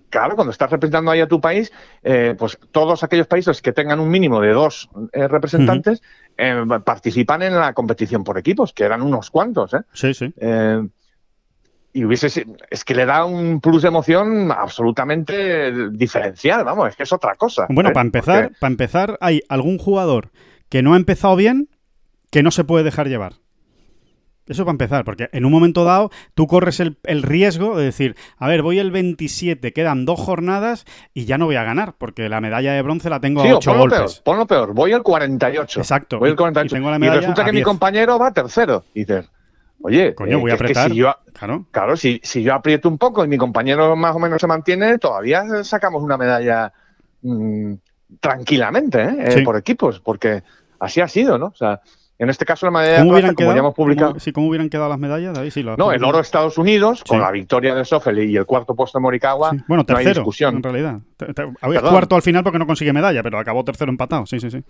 Claro, 0.10 0.36
cuando 0.36 0.52
estás 0.52 0.70
representando 0.72 1.12
ahí 1.12 1.22
a 1.22 1.28
tu 1.28 1.40
país, 1.40 1.72
eh, 2.04 2.36
pues 2.38 2.58
todos 2.72 3.04
aquellos 3.04 3.28
países 3.28 3.62
que 3.62 3.72
tengan 3.72 4.00
un 4.00 4.10
mínimo 4.10 4.42
de 4.42 4.50
dos 4.50 4.90
eh, 5.14 5.28
representantes 5.28 6.02
eh, 6.38 6.64
participan 6.84 7.44
en 7.44 7.56
la 7.56 7.74
competición 7.74 8.24
por 8.24 8.38
equipos, 8.38 8.74
que 8.74 8.84
eran 8.84 9.02
unos 9.02 9.30
cuantos. 9.30 9.74
¿eh? 9.74 9.82
Sí, 9.94 10.14
sí. 10.14 10.34
y 11.94 12.06
hubiese, 12.06 12.46
es 12.70 12.84
que 12.84 12.96
le 12.96 13.06
da 13.06 13.26
un 13.26 13.62
plus 13.62 13.84
de 13.84 13.90
emoción 13.90 14.52
absolutamente 14.52 15.90
diferencial, 15.92 16.64
vamos, 16.64 16.90
es 16.90 16.96
que 16.96 17.04
es 17.04 17.14
otra 17.14 17.36
cosa. 17.36 17.68
Bueno, 17.70 17.92
para 17.92 18.06
empezar, 18.06 18.52
para 18.60 18.72
empezar, 18.72 19.18
hay 19.22 19.42
algún 19.48 19.78
jugador 19.78 20.32
que 20.70 20.82
no 20.82 20.94
ha 20.94 20.98
empezado 20.98 21.36
bien 21.36 21.70
que 22.32 22.44
no 22.44 22.52
se 22.52 22.64
puede 22.64 22.84
dejar 22.84 23.08
llevar. 23.08 23.34
Eso 24.50 24.66
para 24.66 24.72
empezar, 24.72 25.06
porque 25.06 25.30
en 25.32 25.46
un 25.46 25.52
momento 25.52 25.84
dado 25.84 26.10
tú 26.34 26.48
corres 26.48 26.80
el, 26.80 27.22
riesgo 27.22 27.78
de 27.78 27.86
decir, 27.86 28.16
a 28.38 28.48
ver, 28.48 28.64
voy 28.64 28.80
el 28.80 28.90
27, 28.90 29.72
quedan 29.74 30.06
dos 30.06 30.20
jornadas 30.20 30.86
y 31.14 31.26
ya 31.26 31.38
no 31.38 31.46
voy 31.46 31.56
a 31.56 31.64
ganar, 31.64 31.94
porque 32.00 32.28
la 32.30 32.42
medalla 32.42 32.74
de 32.74 32.82
bronce 32.82 33.12
la 33.12 33.20
tengo 33.20 33.44
a 33.44 33.56
8 33.56 33.78
golpes. 33.78 34.22
Peor, 34.26 34.48
peor, 34.48 34.74
voy 34.74 34.92
al 34.92 35.04
48. 35.04 35.80
Exacto. 35.80 36.18
Voy 36.18 36.32
al 36.32 36.36
48. 36.36 37.06
Y, 37.06 37.10
resulta 37.10 37.46
que 37.46 37.52
mi 37.54 37.62
compañero 37.62 38.18
va 38.18 38.34
tercero. 38.34 38.86
Y 38.96 39.02
dices, 39.02 39.30
oye, 39.84 40.16
Coño, 40.16 40.38
eh, 40.38 40.42
voy 40.42 40.50
a 40.50 40.56
apretar. 40.56 40.90
si 40.90 40.96
yo, 40.96 41.16
claro, 41.70 41.96
si, 41.96 42.20
yo 42.20 42.56
aprieto 42.56 42.90
un 42.90 42.98
poco 42.98 43.24
y 43.24 43.28
mi 43.28 43.38
compañero 43.38 43.96
más 43.96 44.16
o 44.16 44.20
menos 44.20 44.42
se 44.42 44.48
mantiene, 44.48 44.98
todavía 44.98 45.64
sacamos 45.64 46.02
una 46.02 46.18
medalla 46.18 46.74
mm, 47.22 47.74
tranquilamente, 48.20 49.04
¿eh? 49.04 49.16
¿eh? 49.20 49.44
por 49.44 49.58
equipos, 49.58 50.00
porque 50.00 50.42
así 50.80 51.02
ha 51.02 51.08
sido, 51.08 51.38
¿no? 51.38 51.48
O 51.48 51.56
sea, 51.56 51.82
en 52.20 52.30
este 52.30 52.44
caso, 52.44 52.66
la 52.66 52.72
medalla 52.72 53.02
de 53.02 53.10
plata, 53.10 53.34
como 53.34 53.54
ya 53.54 53.60
hemos 53.60 53.74
publicado. 53.74 54.12
¿cómo, 54.12 54.20
sí, 54.20 54.34
¿Cómo 54.34 54.48
hubieran 54.50 54.70
quedado 54.70 54.90
las 54.90 55.00
medallas? 55.00 55.34
no, 55.78 55.94
el 55.94 56.04
oro 56.04 56.18
de 56.18 56.22
Estados 56.22 56.58
Unidos, 56.58 57.02
con 57.06 57.22
la 57.22 57.32
victoria 57.32 57.74
de 57.74 57.86
Sofel 57.86 58.20
y 58.20 58.36
el 58.36 58.46
cuarto 58.46 58.76
puesto 58.76 58.98
de 58.98 59.04
Morikawa. 59.04 59.52
Bueno, 59.70 59.86
tercero, 59.86 60.16
discusión. 60.16 60.58
en 60.58 60.64
realidad. 60.64 61.00
Había 61.62 61.82
cuarto 61.82 62.18
al 62.18 62.22
final 62.22 62.44
porque 62.44 62.60
no 62.60 62.68
consigue 62.68 62.92
medalla, 62.92 63.24
pero 63.24 63.40
acabó 63.40 63.64
tercero 63.64 63.90
empatado. 63.90 64.26
Sí, 64.26 64.38
sí, 64.42 64.52
sí. 64.52 64.62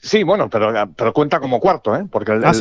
Sí, 0.00 0.24
bueno, 0.24 0.50
pero, 0.50 0.72
pero 0.96 1.12
cuenta 1.12 1.38
como 1.38 1.60
cuarto, 1.60 1.94
¿eh? 1.94 2.04
Porque 2.10 2.32
el, 2.32 2.44
¿Ah, 2.44 2.52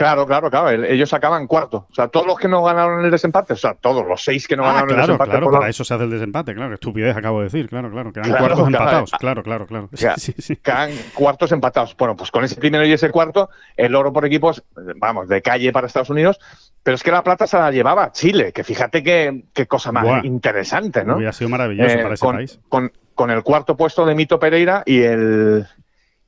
Claro, 0.00 0.26
claro, 0.26 0.50
claro. 0.50 0.70
Ellos 0.84 1.12
acaban 1.12 1.46
cuarto. 1.46 1.86
O 1.90 1.94
sea, 1.94 2.08
todos 2.08 2.26
los 2.26 2.38
que 2.38 2.48
no 2.48 2.62
ganaron 2.62 3.04
el 3.04 3.10
desempate, 3.10 3.52
o 3.52 3.56
sea, 3.56 3.74
todos 3.74 4.06
los 4.06 4.24
seis 4.24 4.48
que 4.48 4.56
no 4.56 4.64
ah, 4.64 4.68
ganaron 4.68 4.90
el 4.92 4.96
desempate. 4.96 5.30
Claro, 5.30 5.50
para 5.50 5.68
eso 5.68 5.84
se 5.84 5.92
hace 5.92 6.04
el 6.04 6.10
desempate, 6.10 6.54
claro. 6.54 6.72
Estupidez 6.72 7.14
acabo 7.14 7.40
de 7.40 7.44
decir, 7.44 7.68
claro, 7.68 7.90
claro. 7.90 8.10
Quedan 8.10 8.30
cuartos 8.30 8.66
empatados. 8.66 9.10
Claro, 9.18 9.42
claro, 9.42 9.66
claro. 9.66 9.90
Sí, 10.16 10.34
sí, 10.38 10.56
Quedan 10.56 10.90
cuartos 11.12 11.52
empatados. 11.52 11.94
Bueno, 11.98 12.16
pues 12.16 12.30
con 12.30 12.44
ese 12.44 12.56
primero 12.56 12.86
y 12.86 12.92
ese 12.92 13.10
cuarto, 13.10 13.50
el 13.76 13.94
oro 13.94 14.10
por 14.10 14.24
equipos, 14.24 14.64
vamos, 14.96 15.28
de 15.28 15.42
calle 15.42 15.70
para 15.70 15.86
Estados 15.86 16.08
Unidos. 16.08 16.40
Pero 16.82 16.94
es 16.94 17.02
que 17.02 17.10
la 17.10 17.22
plata 17.22 17.46
se 17.46 17.58
la 17.58 17.70
llevaba 17.70 18.10
Chile, 18.12 18.52
que 18.52 18.64
fíjate 18.64 19.02
qué, 19.02 19.44
qué 19.52 19.66
cosa 19.66 19.92
más 19.92 20.24
interesante, 20.24 21.04
¿no? 21.04 21.16
Hubiera 21.16 21.34
sido 21.34 21.50
maravilloso 21.50 21.94
eh, 21.94 22.02
para 22.02 22.14
ese 22.14 22.26
país. 22.26 22.60
Con, 22.70 22.90
con 23.14 23.30
el 23.30 23.42
cuarto 23.42 23.76
puesto 23.76 24.06
de 24.06 24.14
Mito 24.14 24.38
Pereira 24.38 24.82
y 24.86 25.02
el. 25.02 25.66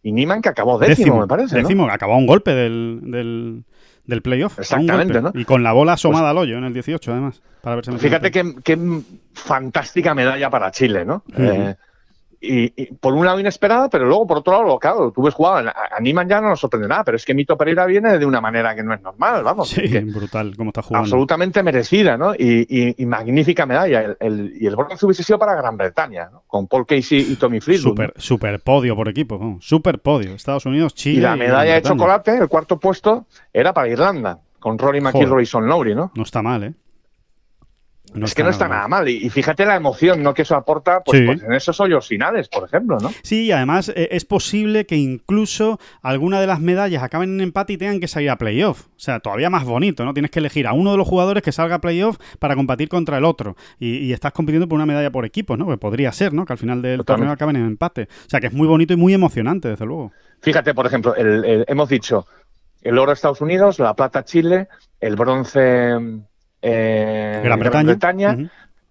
Y 0.02 0.12
Niman 0.12 0.42
que 0.42 0.48
acabó 0.48 0.78
décimo, 0.78 1.20
me 1.20 1.26
parece. 1.26 1.56
Décimo, 1.56 1.88
acabó 1.88 2.16
un 2.16 2.26
golpe 2.26 2.52
del, 2.54 3.00
del, 3.04 3.64
del 4.04 4.22
playoff. 4.22 4.58
Exactamente, 4.58 5.20
¿no? 5.22 5.30
Y 5.34 5.44
con 5.44 5.62
la 5.62 5.72
bola 5.72 5.92
asomada 5.92 6.24
pues 6.24 6.30
al 6.30 6.38
hoyo 6.38 6.58
en 6.58 6.64
el 6.64 6.72
18, 6.74 7.12
además. 7.12 7.42
Para 7.60 7.76
verse 7.76 7.92
fíjate 7.98 8.30
qué, 8.32 9.02
fantástica 9.32 10.14
medalla 10.14 10.50
para 10.50 10.70
Chile, 10.72 11.04
¿no? 11.04 11.22
eh, 11.36 11.76
y, 12.42 12.86
por 12.96 13.14
un 13.14 13.24
lado 13.24 13.38
inesperada, 13.38 13.88
pero 13.88 14.04
luego 14.06 14.26
por 14.26 14.38
otro 14.38 14.52
lado, 14.52 14.78
claro, 14.78 15.12
tú 15.12 15.22
ves 15.22 15.34
jugado, 15.34 15.68
a 15.68 16.00
Niman 16.00 16.28
ya 16.28 16.40
no 16.40 16.48
nos 16.48 16.60
sorprende 16.60 16.88
nada, 16.88 17.04
pero 17.04 17.16
es 17.16 17.24
que 17.24 17.34
Mito 17.34 17.56
Pereira 17.56 17.86
viene 17.86 18.18
de 18.18 18.26
una 18.26 18.40
manera 18.40 18.74
que 18.74 18.82
no 18.82 18.92
es 18.92 19.00
normal, 19.00 19.44
vamos. 19.44 19.68
Sí, 19.68 19.86
brutal, 20.00 20.56
como 20.56 20.70
está 20.70 20.82
jugando. 20.82 21.04
Absolutamente 21.04 21.62
merecida, 21.62 22.16
¿no? 22.16 22.34
Y, 22.34 22.94
magnífica 23.06 23.66
medalla. 23.66 24.16
El, 24.18 24.54
y 24.58 24.66
el 24.66 24.74
bronce 24.74 25.04
hubiese 25.06 25.22
sido 25.22 25.38
para 25.38 25.54
Gran 25.54 25.76
Bretaña, 25.76 26.30
¿no? 26.32 26.42
Con 26.46 26.66
Paul 26.66 26.86
Casey 26.86 27.32
y 27.32 27.36
Tommy 27.36 27.60
Fleetwood. 27.60 27.90
Super, 27.90 28.14
super 28.16 28.60
podio 28.60 28.96
por 28.96 29.08
equipo, 29.08 29.58
super 29.60 30.00
podio. 30.00 30.34
Estados 30.34 30.66
Unidos, 30.66 30.94
Chile. 30.94 31.18
Y 31.18 31.20
la 31.20 31.36
medalla 31.36 31.74
de 31.74 31.82
chocolate, 31.82 32.36
el 32.38 32.48
cuarto 32.48 32.78
puesto, 32.80 33.26
era 33.52 33.72
para 33.72 33.88
Irlanda, 33.88 34.40
con 34.58 34.78
Rory 34.78 35.00
McIlroy 35.00 35.44
y 35.44 35.46
Son 35.46 35.66
Lowry, 35.66 35.94
¿no? 35.94 36.10
No 36.14 36.22
está 36.22 36.42
mal, 36.42 36.64
¿eh? 36.64 36.74
Es 38.14 38.34
que 38.34 38.42
no 38.42 38.50
está 38.50 38.68
nada 38.68 38.88
mal. 38.88 39.08
Y, 39.08 39.28
fíjate 39.30 39.64
la 39.64 39.76
emoción 39.76 40.22
¿no? 40.22 40.34
que 40.34 40.42
eso 40.42 40.56
aporta 40.56 41.02
pues, 41.04 41.22
pues, 41.24 41.42
en 41.42 41.52
esos 41.52 41.80
hoyos 41.80 42.06
finales, 42.06 42.48
por 42.48 42.64
ejemplo. 42.64 42.98
¿no? 43.00 43.10
Sí, 43.22 43.44
y 43.46 43.52
además 43.52 43.90
eh, 43.94 44.08
es 44.12 44.24
posible 44.24 44.86
que 44.86 44.96
incluso 44.96 45.78
alguna 46.02 46.40
de 46.40 46.46
las 46.46 46.60
medallas 46.60 47.02
acaben 47.02 47.34
en 47.34 47.40
empate 47.40 47.74
y 47.74 47.76
tengan 47.78 48.00
que 48.00 48.08
salir 48.08 48.30
a 48.30 48.36
playoff. 48.36 48.86
O 48.88 49.00
sea, 49.00 49.20
todavía 49.20 49.50
más 49.50 49.64
bonito, 49.64 50.04
¿no? 50.04 50.12
Tienes 50.12 50.30
que 50.30 50.38
elegir 50.38 50.66
a 50.66 50.72
uno 50.72 50.92
de 50.92 50.98
los 50.98 51.08
jugadores 51.08 51.42
que 51.42 51.52
salga 51.52 51.76
a 51.76 51.80
playoff 51.80 52.18
para 52.38 52.54
competir 52.54 52.88
contra 52.88 53.18
el 53.18 53.24
otro. 53.24 53.56
Y, 53.78 54.12
estás 54.12 54.32
compitiendo 54.32 54.68
por 54.68 54.76
una 54.76 54.86
medalla 54.86 55.10
por 55.10 55.24
equipo, 55.24 55.56
¿no? 55.56 55.66
Que 55.68 55.78
podría 55.78 56.12
ser, 56.12 56.34
¿no? 56.34 56.44
Que 56.44 56.52
al 56.52 56.58
final 56.58 56.82
del 56.82 57.04
torneo 57.04 57.30
acaben 57.30 57.56
en 57.56 57.64
empate. 57.64 58.08
O 58.26 58.28
sea, 58.28 58.40
que 58.40 58.48
es 58.48 58.52
muy 58.52 58.66
bonito 58.66 58.92
y 58.92 58.96
muy 58.96 59.14
emocionante, 59.14 59.68
desde 59.68 59.86
luego. 59.86 60.12
Fíjate, 60.40 60.74
por 60.74 60.86
ejemplo, 60.86 61.14
hemos 61.16 61.88
dicho 61.88 62.26
el 62.82 62.98
oro 62.98 63.12
Estados 63.12 63.40
Unidos, 63.40 63.78
la 63.78 63.94
plata 63.94 64.24
Chile, 64.24 64.68
el 65.00 65.16
bronce 65.16 65.96
eh, 66.62 67.40
Gran 67.42 67.58
Bretaña, 67.58 68.38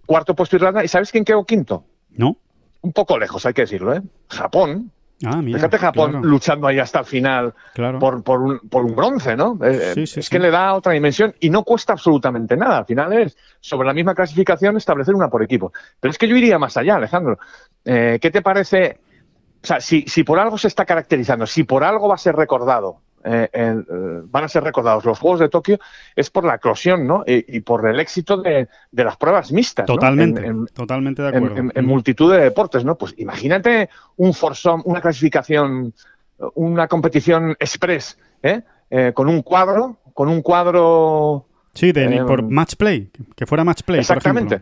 cuarto 0.06 0.36
puesto 0.36 0.58
Irlanda. 0.58 0.84
¿Y 0.84 0.88
sabes 0.88 1.12
quién 1.12 1.24
quedó 1.24 1.46
quinto? 1.46 1.86
No. 2.12 2.38
Un 2.82 2.94
poco 2.94 3.18
lejos, 3.18 3.46
hay 3.46 3.54
que 3.54 3.62
decirlo, 3.62 3.94
¿eh? 3.96 4.02
Japón. 4.28 4.92
Ah, 5.24 5.40
Fíjate 5.44 5.78
Japón 5.78 6.22
luchando 6.24 6.66
ahí 6.66 6.80
hasta 6.80 7.00
el 7.00 7.06
final 7.06 7.54
por, 8.00 8.24
por, 8.24 8.42
un, 8.42 8.60
por, 8.62 8.84
un, 8.84 8.96
bronce, 8.96 9.36
¿no? 9.36 9.56
Eh, 9.64 9.94
es 9.96 10.30
que 10.30 10.40
le 10.40 10.50
da 10.50 10.74
otra 10.74 10.94
dimensión 10.94 11.36
y 11.40 11.52
no 11.52 11.64
cuesta 11.64 11.94
absolutamente 11.94 12.58
nada. 12.58 12.80
Al 12.80 12.86
final 12.86 13.14
es 13.14 13.38
sobre 13.60 13.88
la 13.88 13.94
misma 13.94 14.16
clasificación 14.16 14.78
establecer 14.78 15.14
una 15.14 15.30
por 15.30 15.44
equipo. 15.44 15.72
Pero 16.00 16.12
es 16.12 16.18
que 16.18 16.28
yo 16.28 16.36
iría 16.36 16.58
más 16.58 16.76
allá, 16.76 16.96
Alejandro. 16.96 17.38
Eh, 17.86 18.18
¿Qué 18.20 18.32
te 18.32 18.42
parece? 18.42 19.00
O 19.64 19.68
sea, 19.68 19.80
si, 19.80 20.06
si 20.08 20.24
por 20.24 20.40
algo 20.40 20.58
se 20.58 20.68
está 20.68 20.86
caracterizando, 20.86 21.46
si 21.46 21.66
por 21.66 21.84
algo 21.84 22.08
va 22.08 22.16
a 22.16 22.18
ser 22.18 22.36
recordado 22.36 23.02
eh, 23.24 23.50
eh, 23.52 23.76
van 23.86 24.44
a 24.44 24.48
ser 24.48 24.64
recordados 24.64 25.06
los 25.06 25.20
Juegos 25.20 25.40
de 25.40 25.50
Tokio 25.50 25.80
es 26.16 26.30
por 26.30 26.44
la 26.44 26.56
eclosión 26.56 27.06
¿no? 27.06 27.24
y, 27.26 27.60
por 27.62 27.88
el 27.88 28.00
éxito 28.00 28.38
de, 28.38 28.68
las 28.92 29.18
pruebas 29.18 29.52
mixtas. 29.52 29.86
Totalmente, 29.86 30.52
totalmente 30.74 31.22
de 31.22 31.28
acuerdo. 31.30 31.72
En, 31.74 31.86
multitud 31.86 32.32
de 32.32 32.42
deportes, 32.42 32.86
¿no? 32.86 32.98
Pues 32.98 33.14
imagínate 33.18 33.90
un 34.18 34.34
forzón, 34.34 34.82
una 34.86 35.02
clasificación, 35.02 35.94
una 36.56 36.88
competición 36.88 37.52
express, 37.60 38.18
¿eh? 38.42 38.62
con 39.14 39.28
un 39.28 39.42
cuadro, 39.42 39.98
con 40.14 40.30
un 40.30 40.42
cuadro... 40.42 41.46
Sí, 41.74 41.92
de, 41.92 42.24
por 42.26 42.44
match 42.44 42.76
play, 42.76 43.10
que 43.36 43.46
fuera 43.46 43.64
match 43.64 43.84
play. 43.84 44.00
Exactamente. 44.00 44.60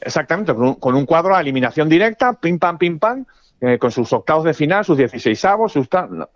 Exactamente, 0.00 0.54
con 0.54 0.94
un, 0.94 1.06
cuadro 1.06 1.36
a 1.36 1.40
eliminación 1.40 1.88
directa, 1.88 2.32
pim 2.32 2.58
pam, 2.58 2.78
pim 2.78 2.98
pam, 2.98 3.24
eh, 3.60 3.78
con 3.78 3.90
sus 3.90 4.10
octavos 4.12 4.44
de 4.44 4.54
final, 4.54 4.84
sus 4.84 4.96
16 4.96 5.44
avos, 5.44 5.72
sus 5.72 5.86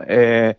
eh, 0.06 0.56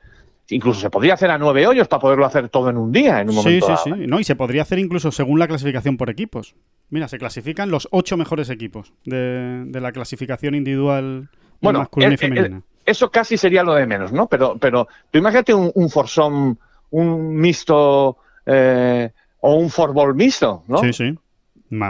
incluso 0.49 0.79
se 0.79 0.89
podría 0.89 1.15
hacer 1.15 1.31
a 1.31 1.37
nueve 1.37 1.65
hoyos 1.67 1.87
para 1.87 1.99
poderlo 1.99 2.25
hacer 2.25 2.49
todo 2.49 2.69
en 2.69 2.77
un 2.77 2.91
día, 2.91 3.21
en 3.21 3.29
un 3.29 3.35
momento. 3.35 3.67
Sí, 3.67 3.73
sí, 3.83 3.91
sí. 3.95 4.07
No, 4.07 4.19
y 4.19 4.23
se 4.23 4.35
podría 4.35 4.61
hacer 4.61 4.79
incluso 4.79 5.11
según 5.11 5.39
la 5.39 5.47
clasificación 5.47 5.97
por 5.97 6.09
equipos. 6.09 6.55
Mira, 6.89 7.07
se 7.07 7.17
clasifican 7.17 7.71
los 7.71 7.87
ocho 7.91 8.17
mejores 8.17 8.49
equipos 8.49 8.93
de, 9.05 9.65
la 9.71 9.91
clasificación 9.91 10.55
individual 10.55 11.29
bueno, 11.61 11.79
masculina 11.79 12.13
y 12.13 12.17
femenina. 12.17 12.61
eso 12.85 13.09
casi 13.09 13.37
sería 13.37 13.63
lo 13.63 13.73
de 13.73 13.87
menos, 13.87 14.11
¿no? 14.11 14.27
Pero, 14.27 14.57
pero 14.59 14.87
tú 15.11 15.17
imagínate 15.17 15.53
un, 15.53 15.71
un 15.73 16.57
un 16.91 17.35
mixto 17.35 18.17
eh, 18.45 19.11
o 19.41 19.55
un 19.55 19.69
forbol 19.69 20.15
mixto, 20.15 20.63
¿no? 20.67 20.77
Sí, 20.77 20.93
sí. 20.93 21.17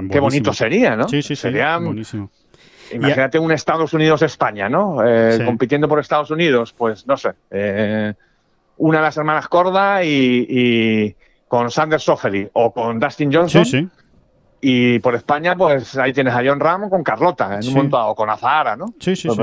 Qué 0.09 0.19
bonito 0.19 0.53
sería, 0.53 0.95
¿no? 0.95 1.07
Sí, 1.07 1.21
sí, 1.21 1.35
sí. 1.35 1.41
Sería 1.41 1.77
buenísimo. 1.77 2.31
Imagínate 2.91 3.39
un 3.39 3.51
Estados 3.51 3.93
Unidos-España, 3.93 4.69
¿no? 4.69 4.97
Eh, 5.05 5.39
compitiendo 5.45 5.87
por 5.87 5.99
Estados 5.99 6.31
Unidos, 6.31 6.73
pues 6.73 7.05
no 7.07 7.17
sé. 7.17 7.31
Eh, 7.51 8.13
una 8.77 8.99
de 8.99 9.03
las 9.03 9.17
hermanas 9.17 9.47
Corda 9.47 10.03
y, 10.03 11.15
con 11.47 11.71
Sanders 11.71 12.03
Soffeli 12.03 12.49
o 12.53 12.71
con 12.73 12.99
Dustin 12.99 13.33
Johnson. 13.33 13.65
Sí, 13.65 13.79
sí. 13.79 13.89
Y 14.61 14.99
por 14.99 15.15
España, 15.15 15.55
pues 15.55 15.95
ahí 15.97 16.11
tienes 16.11 16.33
a 16.33 16.41
John 16.43 16.59
Ram 16.59 16.89
con 16.89 17.03
Carlota 17.03 17.59
en 17.59 17.67
un 17.67 17.73
momento, 17.73 18.07
o 18.07 18.15
con 18.15 18.29
Azahara, 18.29 18.75
¿no? 18.75 18.87
Sí, 18.99 19.15
sí, 19.15 19.29
sí. 19.29 19.41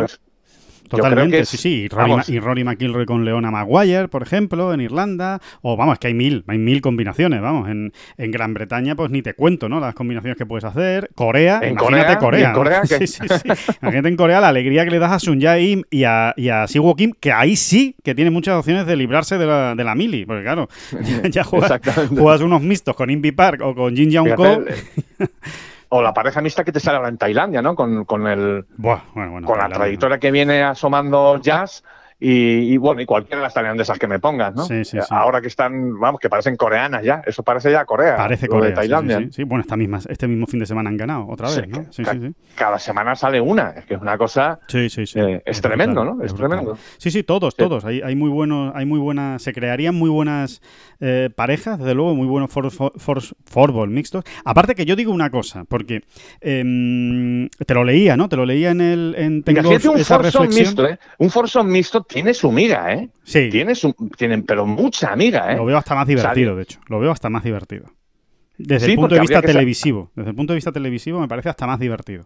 Totalmente, 0.97 1.45
sí, 1.45 1.57
sí. 1.57 1.89
Y 2.29 2.39
Rory, 2.39 2.65
McIlroy 2.65 3.07
con 3.07 3.25
Leona 3.25 3.51
Maguire, 3.51 4.09
por 4.09 4.23
ejemplo, 4.23 4.73
en 4.75 4.81
Irlanda. 4.81 5.41
O 5.63 5.77
vamos, 5.77 5.99
que 5.99 6.09
hay 6.09 6.15
mil, 6.15 6.45
hay 6.47 6.59
mil 6.59 6.81
combinaciones, 6.81 7.41
vamos. 7.41 7.69
En, 7.69 7.93
en 8.19 8.31
Gran 8.31 8.55
Bretaña, 8.55 8.95
pues 8.95 9.11
ni 9.11 9.23
te 9.23 9.35
cuento, 9.35 9.69
¿no? 9.69 9.81
Las 9.81 9.95
combinaciones 9.95 10.37
que 10.37 10.47
puedes 10.47 10.65
hacer. 10.65 11.11
Corea, 11.15 11.61
imagínate 11.67 12.19
Corea. 12.19 12.53
Corea, 12.53 12.85
sí, 12.87 13.07
sí, 13.07 13.27
sí. 13.29 13.49
Imagínate 13.81 14.09
en 14.09 14.17
Corea 14.17 14.41
la 14.41 14.49
alegría 14.49 14.85
que 14.85 14.91
le 14.91 14.99
das 14.99 15.13
a 15.13 15.19
Sun 15.19 15.41
Jae 15.41 15.83
y 15.91 16.05
a, 16.05 16.35
y 16.37 16.49
a 16.49 16.67
Siwo 16.67 16.95
Kim, 16.97 17.13
que 17.19 17.33
ahí 17.33 17.57
sí 17.57 17.97
que 18.03 18.15
tiene 18.15 18.31
muchas 18.31 18.57
opciones 18.57 18.87
de 18.87 18.97
librarse 18.97 19.39
de 19.39 19.47
la, 19.47 19.75
de 19.75 19.85
la 19.85 19.95
mili. 19.95 20.25
Porque 20.25 20.43
claro, 20.43 20.69
ya, 21.31 21.45
juegas, 21.45 21.81
juegas, 22.09 22.41
unos 22.41 22.63
mixtos 22.63 22.97
con 22.97 23.11
Invi 23.11 23.33
Park 23.33 23.61
o 23.63 23.75
con 23.75 23.97
Jin 23.97 24.11
Young 24.11 24.35
Ko. 24.35 24.65
O 25.95 26.01
la 26.01 26.15
pareja 26.15 26.41
mixta 26.41 26.65
que 26.65 26.73
te 26.73 26.81
sale 26.81 26.97
ahora 26.97 27.11
en 27.11 27.19
Tailandia, 27.19 27.61
¿no? 27.61 27.75
Con, 27.75 28.07
con 28.07 28.27
el 28.27 28.65
con 29.45 29.59
la 29.59 29.69
trayectoria 29.69 30.19
que 30.19 30.31
viene 30.31 30.63
asomando 30.63 31.39
Jazz 31.39 31.85
y, 32.25 32.77
bueno, 32.77 33.01
y 33.01 33.07
cualquiera 33.07 33.39
de 33.39 33.43
las 33.43 33.55
tailandesas 33.55 33.99
que 33.99 34.07
me 34.07 34.21
pongas, 34.21 34.55
¿no? 34.55 34.65
Sí, 34.65 34.85
sí, 34.85 34.99
sí. 35.01 35.07
Ahora 35.11 35.41
que 35.41 35.49
están, 35.49 35.99
vamos, 35.99 36.21
que 36.21 36.29
parecen 36.29 36.57
coreanas 36.57 37.03
ya, 37.03 37.21
eso 37.27 37.43
parece 37.43 37.73
ya 37.73 37.85
Corea. 37.85 38.17
Parece 38.17 38.47
Corea. 38.47 38.71
De 38.71 38.77
Tailandia. 38.77 39.27
Sí, 39.33 39.43
bueno, 39.43 39.63
esta 39.63 39.77
misma, 39.77 39.99
este 40.09 40.29
mismo 40.29 40.47
fin 40.47 40.61
de 40.61 40.67
semana 40.67 40.89
han 40.89 40.97
ganado 40.97 41.27
otra 41.29 41.49
vez, 41.49 41.67
¿no? 41.69 41.85
Sí, 41.91 42.05
sí, 42.05 42.21
sí. 42.21 42.33
Cada 42.55 42.79
semana 42.79 43.17
sale 43.17 43.41
una, 43.41 43.71
es 43.71 43.87
que 43.87 43.95
es 43.95 44.01
una 44.01 44.17
cosa. 44.17 44.61
Sí, 44.69 44.89
sí, 44.89 45.05
sí. 45.05 45.19
Eh, 45.19 45.43
es, 45.45 45.61
tremendo, 45.61 46.05
¿no? 46.05 46.23
Es, 46.23 46.33
tremendo. 46.33 46.79
Sí, 46.99 47.11
sí, 47.11 47.25
todos, 47.25 47.57
todos. 47.57 47.85
Hay, 47.85 48.01
hay, 48.03 48.15
muy 48.15 48.31
buenos, 48.31 48.73
hay 48.77 48.87
muy 48.87 49.01
buenas, 49.01 49.43
se 49.43 49.53
crearían 49.53 49.97
muy 49.97 50.09
buenas 50.09 50.63
eh, 51.01 51.29
parejas, 51.35 51.81
desde 51.81 51.95
luego, 51.95 52.15
muy 52.15 52.29
buenos 52.29 52.53
fútbol 52.53 53.91
mixtos. 53.91 54.23
Aparte 54.45 54.77
que 54.77 54.85
yo 54.85 54.95
digo 54.95 55.13
una 55.13 55.31
cosa, 55.31 55.65
porque 55.65 56.03
em, 56.41 57.49
te 57.49 57.75
lo 57.75 57.83
leía, 57.83 58.17
¿no? 58.17 58.29
Te 58.29 58.37
lo 58.37 58.47
leía 58.47 58.71
en 58.71 58.81
el 58.81 59.15
en 59.19 59.43
Tengo 59.43 59.69
un 59.69 59.99
esa 59.99 60.19
reflexión. 60.19 60.49
mixto, 60.49 60.87
¿eh? 60.87 60.99
Un 61.19 61.31
mixto 61.73 62.05
tiene 62.13 62.35
su 62.35 62.53
miga, 62.53 62.93
¿eh? 62.93 63.11
Sí. 63.25 63.49
Tiene 63.51 63.75
su, 63.75 63.95
tienen, 64.17 64.45
pero 64.45 64.67
mucha 64.67 65.13
amiga, 65.13 65.53
¿eh? 65.53 65.57
Lo 65.57 65.65
veo 65.65 65.79
hasta 65.79 65.95
más 65.95 66.07
divertido, 66.07 66.57
de 66.57 66.63
hecho. 66.63 66.81
Lo 66.89 67.01
veo 67.01 67.11
hasta 67.11 67.31
más 67.31 67.43
divertido. 67.43 67.87
Desde 68.59 68.87
el 68.87 68.97
punto 68.97 69.15
de 69.15 69.21
vista 69.23 69.43
televisivo. 69.43 70.11
Desde 70.15 70.31
el 70.31 70.37
punto 70.37 70.53
de 70.53 70.57
vista 70.57 70.73
televisivo 70.73 71.21
me 71.21 71.29
parece 71.29 71.49
hasta 71.49 71.67
más 71.67 71.81
divertido. 71.81 72.25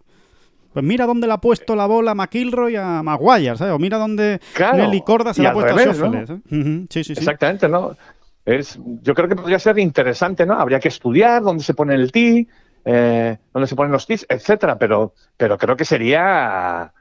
Pues 0.72 0.84
mira 0.84 1.06
dónde 1.06 1.26
le 1.26 1.32
ha 1.32 1.38
puesto 1.38 1.74
la 1.74 1.86
bola 1.86 2.10
a 2.10 2.14
McIlroy 2.14 2.76
a 2.76 3.02
Maguire, 3.02 3.56
¿sabes? 3.56 3.72
O 3.72 3.78
mira 3.78 3.96
dónde 3.96 4.40
Nelly 4.74 5.00
Corda 5.00 5.32
se 5.32 5.42
la 5.42 5.50
ha 5.50 5.52
puesto 5.54 5.74
a 5.74 5.78
Schofield. 5.78 6.30
¿eh? 6.30 6.86
sí, 6.90 7.04
sí, 7.04 7.14
sí. 7.14 7.20
Exactamente, 7.20 7.68
¿no? 7.68 7.96
Es, 8.44 8.78
yo 9.02 9.14
creo 9.14 9.28
que 9.28 9.36
podría 9.36 9.58
ser 9.58 9.78
interesante, 9.78 10.44
¿no? 10.44 10.54
Habría 10.54 10.78
que 10.78 10.88
estudiar 10.88 11.42
dónde 11.42 11.64
se 11.64 11.72
pone 11.72 11.94
el 11.94 12.12
tee, 12.12 12.46
eh, 12.84 13.38
dónde 13.52 13.66
se 13.66 13.74
ponen 13.74 13.90
los 13.90 14.06
tees, 14.06 14.26
etcétera, 14.28 14.78
pero, 14.78 15.14
pero 15.36 15.56
creo 15.56 15.76
que 15.76 15.84
sería. 15.84 16.92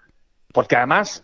Porque 0.53 0.75
además, 0.75 1.23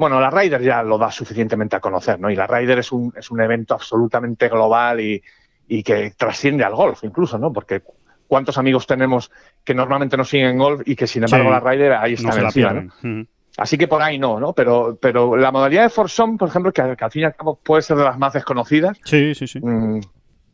bueno, 0.00 0.18
la 0.18 0.30
Ryder 0.30 0.62
ya 0.62 0.82
lo 0.82 0.96
da 0.96 1.10
suficientemente 1.10 1.76
a 1.76 1.80
conocer, 1.80 2.18
¿no? 2.18 2.30
Y 2.30 2.34
la 2.34 2.46
Ryder 2.46 2.78
es 2.78 2.90
un, 2.90 3.12
es 3.14 3.30
un 3.30 3.38
evento 3.42 3.74
absolutamente 3.74 4.48
global 4.48 4.98
y, 4.98 5.22
y 5.68 5.82
que 5.82 6.14
trasciende 6.16 6.64
al 6.64 6.74
golf, 6.74 7.04
incluso, 7.04 7.38
¿no? 7.38 7.52
Porque 7.52 7.82
cuántos 8.26 8.56
amigos 8.56 8.86
tenemos 8.86 9.30
que 9.62 9.74
normalmente 9.74 10.16
no 10.16 10.24
siguen 10.24 10.56
golf 10.56 10.80
y 10.86 10.96
que 10.96 11.06
sin 11.06 11.24
embargo 11.24 11.50
la 11.50 11.60
Ryder 11.60 11.92
ahí 11.92 12.14
está 12.14 12.30
en 12.34 12.46
el 12.46 12.86
¿no? 13.02 13.26
Así 13.58 13.76
que 13.76 13.88
por 13.88 14.00
ahí 14.00 14.18
no, 14.18 14.40
¿no? 14.40 14.54
Pero, 14.54 14.96
pero 14.98 15.36
la 15.36 15.52
modalidad 15.52 15.82
de 15.82 15.90
Foursome, 15.90 16.38
por 16.38 16.48
ejemplo, 16.48 16.72
que, 16.72 16.80
al 16.80 17.10
fin 17.10 17.22
y 17.22 17.24
al 17.26 17.36
cabo 17.36 17.60
puede 17.62 17.82
ser 17.82 17.98
de 17.98 18.04
las 18.04 18.16
más 18.16 18.32
desconocidas. 18.32 18.98
Sí, 19.04 19.34
sí, 19.34 19.46
sí. 19.46 19.60
Mm, 19.60 20.00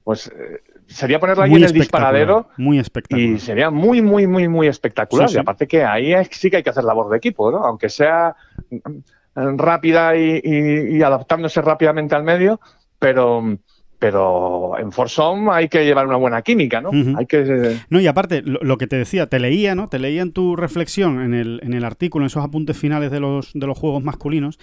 pues 0.03 0.27
eh, 0.27 0.63
sería 0.89 1.21
ponerla 1.21 1.45
ahí 1.45 1.55
en 1.55 1.63
el 1.63 1.73
disparadero. 1.73 2.49
Muy 2.57 2.81
espectacular. 2.81 3.31
Y 3.31 3.39
sería 3.39 3.71
muy, 3.71 4.03
muy, 4.03 4.27
muy, 4.27 4.49
muy 4.49 4.67
espectacular. 4.67 5.31
Y 5.31 5.39
aparte 5.39 5.69
que 5.69 5.85
ahí 5.85 6.13
sí 6.33 6.51
que 6.51 6.57
hay 6.57 6.63
que 6.65 6.71
hacer 6.71 6.83
labor 6.83 7.11
de 7.11 7.19
equipo, 7.19 7.53
¿no? 7.53 7.59
Aunque 7.59 7.89
sea 7.89 8.35
rápida 9.37 10.17
y 10.17 11.03
adaptándose 11.03 11.61
rápidamente 11.61 12.15
al 12.15 12.25
medio, 12.25 12.61
pero 12.99 13.59
pero 13.99 14.79
en 14.79 14.93
Forsom 14.93 15.49
hay 15.51 15.69
que 15.69 15.85
llevar 15.85 16.07
una 16.07 16.17
buena 16.17 16.43
química, 16.43 16.81
¿no? 16.81 16.91
Hay 17.17 17.27
que... 17.27 17.79
No, 17.89 18.01
y 18.01 18.07
aparte, 18.07 18.43
lo, 18.45 18.77
que 18.77 18.87
te 18.87 18.97
decía, 18.97 19.27
te 19.27 19.41
leía, 19.41 19.75
¿no? 19.75 19.89
Te 19.89 19.99
leía 19.99 20.23
en 20.23 20.33
tu 20.33 20.55
reflexión, 20.55 21.23
en 21.23 21.33
el, 21.33 21.61
en 21.63 21.73
el 21.73 21.85
artículo, 21.85 22.25
en 22.25 22.27
esos 22.27 22.45
apuntes 22.45 22.77
finales 22.77 23.11
de 23.11 23.21
los, 23.21 23.53
de 23.55 23.67
los 23.67 23.79
juegos 23.79 24.03
masculinos, 24.03 24.59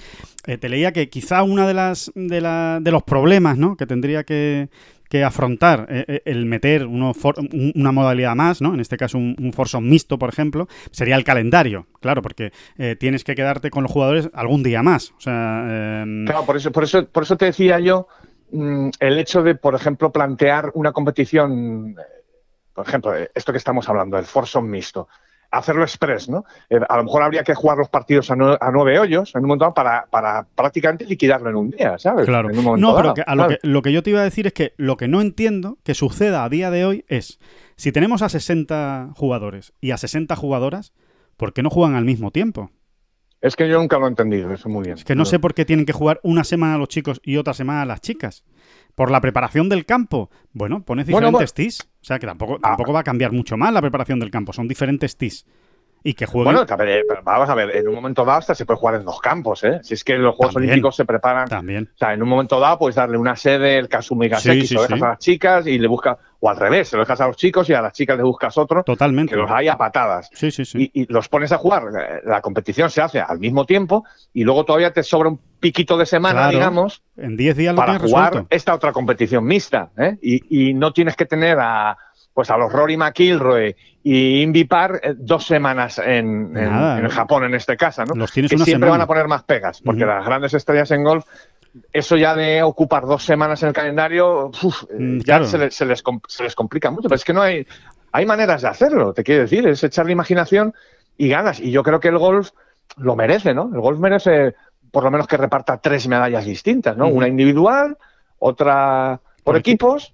eh, 0.46 0.58
te 0.58 0.70
leía 0.70 0.92
que 0.92 1.10
quizá 1.10 1.42
una 1.44 1.68
de 1.68 1.74
las 1.74 2.12
de, 2.14 2.42
la, 2.42 2.80
de 2.82 2.92
los 2.92 3.04
problemas, 3.04 3.58
¿no? 3.58 3.76
Que 3.76 3.88
tendría 3.88 4.24
que, 4.24 4.70
afrontar 5.22 5.88
eh, 5.90 6.06
eh, 6.08 6.22
el 6.26 6.46
meter 6.46 6.86
una 6.88 7.92
modalidad 7.92 8.36
más, 8.36 8.62
¿no? 8.62 8.74
En 8.74 8.80
este 8.80 8.98
caso 8.98 9.18
un, 9.18 9.36
un 9.38 9.90
mixto, 9.90 10.18
por 10.18 10.30
ejemplo, 10.30 10.68
sería 10.92 11.16
el 11.18 11.24
calendario, 11.24 11.88
claro, 12.00 12.22
porque 12.22 12.52
tienes 13.00 13.24
que 13.24 13.36
quedarte 13.36 13.70
con 13.70 13.84
los 13.84 13.92
jugadores 13.92 14.30
algún 14.34 14.64
día 14.64 14.82
más. 14.82 15.12
O 15.18 15.22
sea, 15.22 16.02
em, 16.04 16.26
Claro, 16.26 16.46
por 16.46 16.58
eso, 16.58 16.72
por 16.72 16.84
eso, 16.84 17.06
por 17.06 17.24
eso 17.24 17.36
te 17.38 17.46
decía 17.46 17.80
yo 17.80 18.08
Mm, 18.54 18.92
el 19.00 19.18
hecho 19.18 19.42
de, 19.42 19.56
por 19.56 19.74
ejemplo, 19.74 20.12
plantear 20.12 20.72
una 20.76 20.92
competición, 20.92 21.96
por 22.72 22.88
ejemplo, 22.88 23.12
esto 23.34 23.52
que 23.52 23.58
estamos 23.58 23.90
hablando, 23.90 24.20
el 24.20 24.26
Forson 24.26 24.70
mixto, 24.70 25.08
hacerlo 25.54 25.84
express, 25.84 26.28
¿no? 26.28 26.46
Eh, 26.70 26.80
a 26.88 26.98
lo 26.98 27.04
mejor 27.04 27.24
habría 27.24 27.44
que 27.44 27.54
jugar 27.54 27.78
los 27.78 27.88
partidos 27.88 28.30
a, 28.32 28.36
nueve 28.36 29.00
hoyos 29.00 29.34
en 29.36 29.42
un 29.42 29.48
momento 29.50 29.74
para, 29.74 30.06
para 30.10 30.46
prácticamente 30.56 31.06
liquidarlo 31.06 31.50
en 31.50 31.56
un 31.56 31.70
día, 31.70 31.98
¿sabes? 31.98 32.26
Claro. 32.26 32.50
no, 32.50 32.96
pero 32.96 33.14
lo, 33.36 33.48
que, 33.48 33.60
lo 33.62 33.82
que 33.82 33.92
yo 33.92 34.04
te 34.04 34.10
iba 34.10 34.22
a 34.22 34.24
decir 34.24 34.48
es 34.48 34.54
que 34.54 34.74
lo 34.78 34.98
que 34.98 35.08
no 35.08 35.22
entiendo 35.22 35.78
que 35.84 35.94
suceda 35.94 36.44
a 36.44 36.50
día 36.50 36.72
de 36.72 36.86
hoy 36.86 37.06
es, 37.08 37.40
si 37.76 37.92
tenemos 37.92 38.22
a 38.22 38.30
60 38.30 39.12
jugadores 39.16 39.74
y 39.80 39.92
a 39.92 39.98
60 39.98 40.36
jugadoras, 40.36 40.94
¿por 41.38 41.54
qué 41.54 41.62
no 41.62 41.70
juegan 41.70 41.96
al 41.96 42.06
mismo 42.06 42.32
tiempo? 42.32 42.72
Es 43.40 43.56
que 43.56 43.68
yo 43.68 43.78
nunca 43.78 44.00
lo 44.00 44.06
he 44.06 44.10
entendido, 44.10 44.54
eso 44.54 44.70
muy 44.70 44.86
bien. 44.86 44.98
Es 44.98 45.04
que 45.04 45.16
no 45.16 45.26
sé 45.26 45.38
por 45.38 45.54
qué 45.54 45.66
tienen 45.66 45.86
que 45.86 45.92
jugar 45.92 46.20
una 46.24 46.46
semana 46.46 46.78
los 46.78 46.88
chicos 46.88 47.20
y 47.24 47.38
otra 47.38 47.54
semana 47.54 47.86
las 47.86 48.00
chicas. 48.02 48.44
Por 48.96 49.12
la 49.12 49.22
preparación 49.22 49.70
del 49.70 49.86
campo. 49.86 50.30
Bueno, 50.52 50.84
pones 50.84 51.08
diferentes 51.08 51.54
tis. 51.54 51.82
O 51.82 52.06
sea 52.06 52.20
que 52.20 52.28
tampoco, 52.28 52.56
ah. 52.56 52.70
tampoco 52.70 52.94
va 52.94 53.00
a 53.00 53.04
cambiar 53.04 53.32
mucho 53.32 53.58
más 53.58 53.74
la 53.74 53.82
preparación 53.82 54.20
del 54.20 54.30
campo. 54.30 54.54
Son 54.54 54.68
diferentes 54.68 55.18
tis 55.18 55.46
y 56.04 56.14
que 56.14 56.26
jueguen. 56.26 56.54
Bueno, 56.54 56.66
vamos 57.24 57.50
a 57.50 57.56
ver, 57.56 57.76
en 57.76 57.88
un 57.88 57.96
momento 57.96 58.26
dado 58.26 58.40
hasta 58.40 58.54
se 58.54 58.66
puede 58.66 58.80
jugar 58.80 58.96
en 58.96 59.06
dos 59.06 59.22
campos, 59.22 59.64
¿eh? 59.64 59.80
Si 59.84 59.94
es 59.94 60.04
que 60.04 60.18
los 60.18 60.36
Juegos 60.36 60.58
Olímpicos 60.58 60.96
se 60.96 61.06
preparan. 61.06 61.48
También. 61.48 61.90
O 61.96 61.98
sea, 61.98 62.14
en 62.14 62.22
un 62.22 62.30
momento 62.30 62.60
dado 62.60 62.78
puedes 62.80 62.96
darle 62.96 63.18
una 63.18 63.36
sede, 63.36 63.78
el 63.78 63.88
Kasumi 63.88 64.28
Gaseki, 64.28 64.68
se 64.68 64.74
lo 64.76 64.82
dejas 64.84 65.02
a 65.02 65.08
las 65.10 65.20
chicas 65.20 65.66
y 65.66 65.80
le 65.80 65.88
buscas, 65.88 66.18
o 66.42 66.50
al 66.50 66.58
revés, 66.58 66.90
se 66.90 66.98
lo 66.98 67.04
dejas 67.04 67.22
a 67.22 67.28
los 67.28 67.38
chicos 67.38 67.70
y 67.70 67.74
a 67.74 67.82
las 67.82 67.94
chicas 67.94 68.18
le 68.18 68.24
buscas 68.24 68.58
otro. 68.58 68.84
Totalmente. 68.84 69.32
Que 69.32 69.38
los 69.38 69.50
hay 69.50 69.70
a 69.70 69.78
patadas. 69.78 70.30
Sí, 70.34 70.52
sí, 70.52 70.66
sí. 70.66 70.92
Y, 70.94 71.12
los 71.12 71.30
pones 71.30 71.54
a 71.54 71.58
jugar. 71.58 71.84
Eh, 71.98 72.22
la 72.26 72.42
competición 72.42 72.90
se 72.90 73.02
hace 73.02 73.22
al 73.22 73.40
mismo 73.40 73.66
tiempo 73.66 74.04
y 74.34 74.44
luego 74.44 74.66
todavía 74.66 74.92
te 74.92 75.04
sobra 75.04 75.30
un 75.30 75.40
piquito 75.60 75.98
de 75.98 76.06
semana, 76.06 76.50
digamos. 76.50 77.02
En 77.16 77.38
10 77.38 77.56
días 77.56 77.74
lo 77.74 77.78
para 77.78 77.98
jugar 77.98 78.46
esta 78.50 78.74
otra 78.74 78.92
competición 78.92 79.46
mixta, 79.46 79.92
¿eh? 79.98 80.18
y, 80.22 80.70
y 80.70 80.74
no 80.74 80.92
tienes 80.92 81.16
que 81.16 81.26
tener 81.26 81.58
a 81.60 81.98
pues 82.34 82.50
a 82.50 82.58
los 82.58 82.72
Rory 82.72 82.98
McIlroy 82.98 83.76
y 84.04 84.42
Invipar 84.42 85.00
eh, 85.04 85.14
dos 85.16 85.46
semanas 85.46 86.00
en, 86.00 86.56
en, 86.58 87.08
Japón 87.10 87.46
en 87.46 87.54
este 87.54 87.78
caso, 87.78 88.04
¿no? 88.06 88.26
que 88.26 88.48
siempre 88.48 88.90
van 88.90 89.02
a 89.02 89.08
poner 89.08 89.28
más 89.28 89.44
pegas, 89.44 89.82
porque 89.82 90.06
las 90.06 90.26
grandes 90.26 90.54
estrellas 90.54 90.92
en 90.92 91.04
golf, 91.04 91.26
eso 91.92 92.18
ya 92.18 92.36
de 92.36 92.62
ocupar 92.64 93.06
dos 93.06 93.24
semanas 93.24 93.62
en 93.64 93.70
el 93.70 93.74
calendario, 93.74 94.52
mm, 94.98 95.20
ya 95.20 95.44
se, 95.46 95.58
les, 95.58 95.76
se, 95.76 95.86
les, 95.86 96.56
complica 96.56 96.92
mucho, 96.92 97.08
pero 97.08 97.16
es 97.16 97.24
que 97.24 97.34
no 97.34 97.42
hay, 97.42 97.66
hay 98.12 98.26
maneras 98.26 98.62
de 98.64 98.68
hacerlo, 98.68 99.14
te 99.14 99.24
quiero 99.24 99.44
decir, 99.44 99.68
es 99.68 99.84
echarle 99.84 100.12
imaginación 100.12 100.74
y 101.18 101.30
ganas. 101.30 101.60
Y 101.60 101.72
yo 101.72 101.84
creo 101.84 102.00
que 102.00 102.10
el 102.10 102.18
golf 102.18 102.52
lo 102.98 103.16
merece, 103.16 103.54
¿no? 103.54 103.70
El 103.74 103.82
golf 103.82 104.00
merece 104.00 104.56
por 104.92 105.04
lo 105.04 105.12
menos 105.12 105.28
que 105.28 105.38
reparta 105.38 105.78
tres 105.78 106.08
medallas 106.08 106.46
distintas, 106.46 106.96
¿no? 106.96 107.08
Una 107.08 107.28
individual, 107.28 107.98
otra 108.38 109.20
por, 109.44 109.58
equipos 109.58 110.14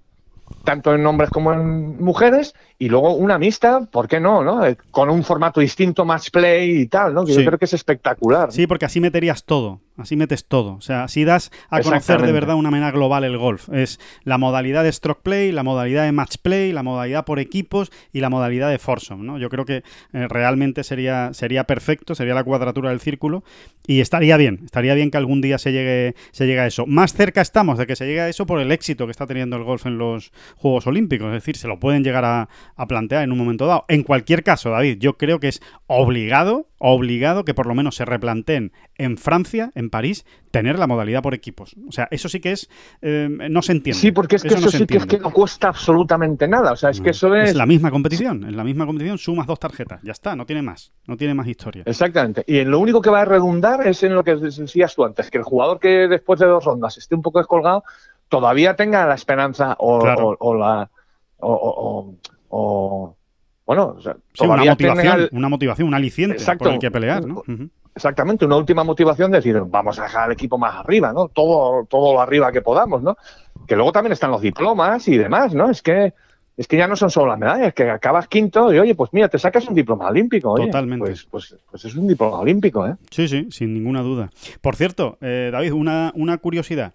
tanto 0.64 0.93
en 0.93 1.06
hombres 1.06 1.30
como 1.32 1.54
en 1.54 2.02
mujeres, 2.04 2.54
y 2.82 2.88
luego 2.88 3.13
una 3.13 3.38
mixta, 3.38 3.82
¿por 3.82 4.07
qué 4.07 4.21
no? 4.21 4.41
no? 4.41 4.65
Eh, 4.65 4.77
con 4.89 5.09
un 5.09 5.21
formato 5.21 5.59
distinto, 5.59 6.05
match 6.05 6.30
play 6.32 6.84
y 6.84 6.88
tal, 6.88 7.13
¿no? 7.13 7.25
Que 7.25 7.34
yo 7.34 7.43
creo 7.43 7.59
que 7.59 7.65
es 7.65 7.73
espectacular. 7.73 8.53
Sí, 8.53 8.67
porque 8.67 8.86
así 8.86 9.01
meterías 9.01 9.43
todo, 9.43 9.82
así 9.97 10.15
metes 10.15 10.45
todo. 10.45 10.75
O 10.75 10.82
sea, 10.82 11.03
así 11.03 11.25
das 11.25 11.51
a 11.69 11.82
conocer 11.82 12.21
de 12.21 12.32
verdad 12.32 12.55
una 12.55 12.71
manera 12.71 12.91
global 12.91 13.25
el 13.25 13.38
golf. 13.38 13.67
Es 13.73 13.99
la 14.23 14.38
modalidad 14.38 14.86
de 14.86 14.93
stroke 14.93 15.21
play, 15.21 15.51
la 15.51 15.63
modalidad 15.63 16.05
de 16.05 16.13
match 16.13 16.38
play, 16.41 16.71
la 16.71 16.82
modalidad 16.82 17.25
por 17.25 17.39
equipos 17.39 17.91
y 18.13 18.21
la 18.21 18.30
modalidad 18.30 18.69
de 18.69 18.80
foursome, 18.80 19.25
¿no? 19.25 19.38
Yo 19.38 19.49
creo 19.49 19.65
que 19.65 19.84
eh, 20.13 20.27
realmente 20.30 20.86
sería, 20.86 21.34
sería 21.34 21.65
perfecto, 21.65 22.15
sería 22.15 22.34
la 22.34 22.45
cuadratura 22.45 22.91
del 22.91 23.01
círculo 23.01 23.43
y 23.88 23.99
estaría 23.99 24.38
bien, 24.38 24.61
estaría 24.63 24.93
bien 24.93 25.11
que 25.11 25.17
algún 25.17 25.41
día 25.41 25.57
se 25.57 25.73
llegue, 25.73 26.15
se 26.32 26.47
llegue 26.47 26.61
a 26.61 26.67
eso. 26.67 26.86
Más 26.86 27.11
cerca 27.11 27.41
estamos 27.41 27.77
de 27.77 27.88
que 27.88 27.97
se 27.97 28.05
llegue 28.05 28.21
a 28.21 28.30
eso 28.30 28.45
por 28.45 28.61
el 28.61 28.71
éxito 28.71 29.05
que 29.05 29.11
está 29.11 29.27
teniendo 29.27 29.57
el 29.57 29.63
golf 29.63 29.86
en 29.86 29.97
los 29.97 30.32
Juegos 30.55 30.88
Olímpicos, 30.88 31.27
es 31.27 31.34
decir, 31.34 31.57
se 31.57 31.67
lo 31.67 31.77
pueden 31.80 32.05
llegar 32.05 32.23
a, 32.23 32.47
plantear 32.88 33.23
en 33.23 33.32
un 33.32 33.38
momento 33.38 33.65
dado. 33.65 33.86
En 33.88 34.03
cualquier 34.03 34.43
caso, 34.43 34.69
David, 34.69 34.97
yo 34.99 35.17
creo 35.17 35.39
que 35.39 35.47
es 35.47 35.61
obligado, 35.88 36.67
obligado 36.77 37.43
que 37.43 37.53
por 37.53 37.65
lo 37.65 37.75
menos 37.75 37.95
se 37.95 38.05
replanteen 38.05 38.71
en 38.95 39.17
Francia, 39.17 39.71
en 39.75 39.89
París, 39.89 40.25
tener 40.51 40.80
la 40.80 40.88
modalidad 40.88 41.21
por 41.21 41.34
equipos. 41.34 41.75
O 41.88 41.91
sea, 41.91 42.07
eso 42.11 42.30
sí 42.30 42.39
que 42.39 42.51
es, 42.51 42.69
eh, 43.01 43.27
no 43.30 43.61
se 43.61 43.73
entiende. 43.73 43.99
Sí, 43.99 44.11
porque 44.11 44.38
es 44.38 44.43
que 44.43 44.55
eso, 44.55 44.69
sí 44.69 44.86
que 44.86 44.97
es 44.97 45.05
que 45.05 45.19
no 45.19 45.32
cuesta 45.32 45.67
absolutamente 45.67 46.47
nada. 46.47 46.71
O 46.71 46.75
sea, 46.75 46.89
es 46.89 47.01
que 47.01 47.11
eso 47.11 47.36
es... 47.36 47.51
Es 47.51 47.55
la 47.55 47.65
misma 47.65 47.91
competición, 47.91 48.43
en 48.43 48.57
la 48.57 48.63
misma 48.63 48.86
competición 48.86 49.17
sumas 49.17 49.47
dos 49.47 49.59
tarjetas, 49.59 50.01
ya 50.03 50.11
está, 50.11 50.36
no 50.36 50.45
tiene 50.45 50.61
más, 50.61 50.91
no 51.07 51.17
tiene 51.17 51.34
más 51.34 51.47
historia. 51.47 51.84
Exactamente. 51.86 52.43
Y 52.47 52.59
en 52.59 52.71
lo 52.71 52.80
único 52.80 53.01
que 53.01 53.09
va 53.09 53.21
a 53.21 53.25
redundar 53.25 53.86
es 53.88 54.03
en 54.03 54.15
lo 54.15 54.23
que 54.23 54.36
decías 54.36 54.95
tú 54.95 55.05
antes, 55.05 55.30
que 55.30 55.38
el 55.38 55.43
jugador 55.43 55.80
que 55.80 56.07
después 56.07 56.39
de 56.39 56.47
dos 56.47 56.63
rondas 56.63 56.97
esté 56.97 57.15
un 57.15 57.21
poco 57.21 57.39
descolgado, 57.39 57.84
todavía 58.30 58.75
tenga 58.75 59.05
la 59.05 59.15
esperanza 59.15 59.75
o, 59.80 60.05
la 60.55 60.89
o, 61.39 62.15
bueno, 62.50 63.97
una 64.39 64.66
motivación, 64.66 65.30
una 65.32 65.50
motivación, 65.50 65.88
un 65.88 65.93
aliciente 65.93 66.43
por 66.58 66.70
el 66.70 66.80
que 66.80 66.91
pelear, 66.91 67.26
¿no? 67.26 67.43
Exactamente, 67.95 68.45
una 68.45 68.56
última 68.56 68.84
motivación 68.84 69.32
de 69.32 69.39
decir, 69.39 69.60
vamos 69.68 70.00
a 70.00 70.04
dejar 70.04 70.26
al 70.26 70.32
equipo 70.32 70.58
más 70.58 70.76
arriba, 70.76 71.12
¿no? 71.12 71.28
Todo, 71.28 71.86
todo 71.86 72.14
lo 72.14 72.22
arriba 72.22 72.52
que 72.52 72.62
podamos, 72.62 73.02
¿no? 73.02 73.18
Que 73.68 73.76
luego 73.76 73.91
también 73.91 74.14
están 74.14 74.32
los 74.32 74.41
diplomas 74.41 75.08
y 75.08 75.18
demás, 75.18 75.54
¿no? 75.54 75.70
Es 75.70 75.82
que 75.82 76.14
es 76.60 76.68
que 76.68 76.76
ya 76.76 76.89
no 76.89 76.97
son 76.97 77.10
solo 77.10 77.28
las 77.28 77.39
medallas, 77.39 77.74
que 77.74 77.89
acabas 77.89 78.28
quinto 78.28 78.74
y 78.74 78.80
oye, 78.80 78.93
pues 78.93 79.14
mira, 79.14 79.30
te 79.30 79.39
sacas 79.39 79.66
un 79.70 79.76
diploma 79.76 80.10
olímpico. 80.10 80.56
Totalmente. 80.56 81.06
Pues, 81.06 81.26
pues, 81.32 81.56
pues, 81.72 81.86
es 81.86 81.95
un 81.95 82.06
diploma 82.06 82.39
olímpico, 82.39 82.86
¿eh? 82.86 82.95
Sí, 83.12 83.30
sí, 83.30 83.47
sin 83.50 83.74
ninguna 83.74 84.02
duda. 84.02 84.30
Por 84.60 84.76
cierto, 84.76 85.18
eh, 85.22 85.50
David, 85.54 85.72
una, 85.72 86.12
una 86.16 86.38
curiosidad. 86.38 86.93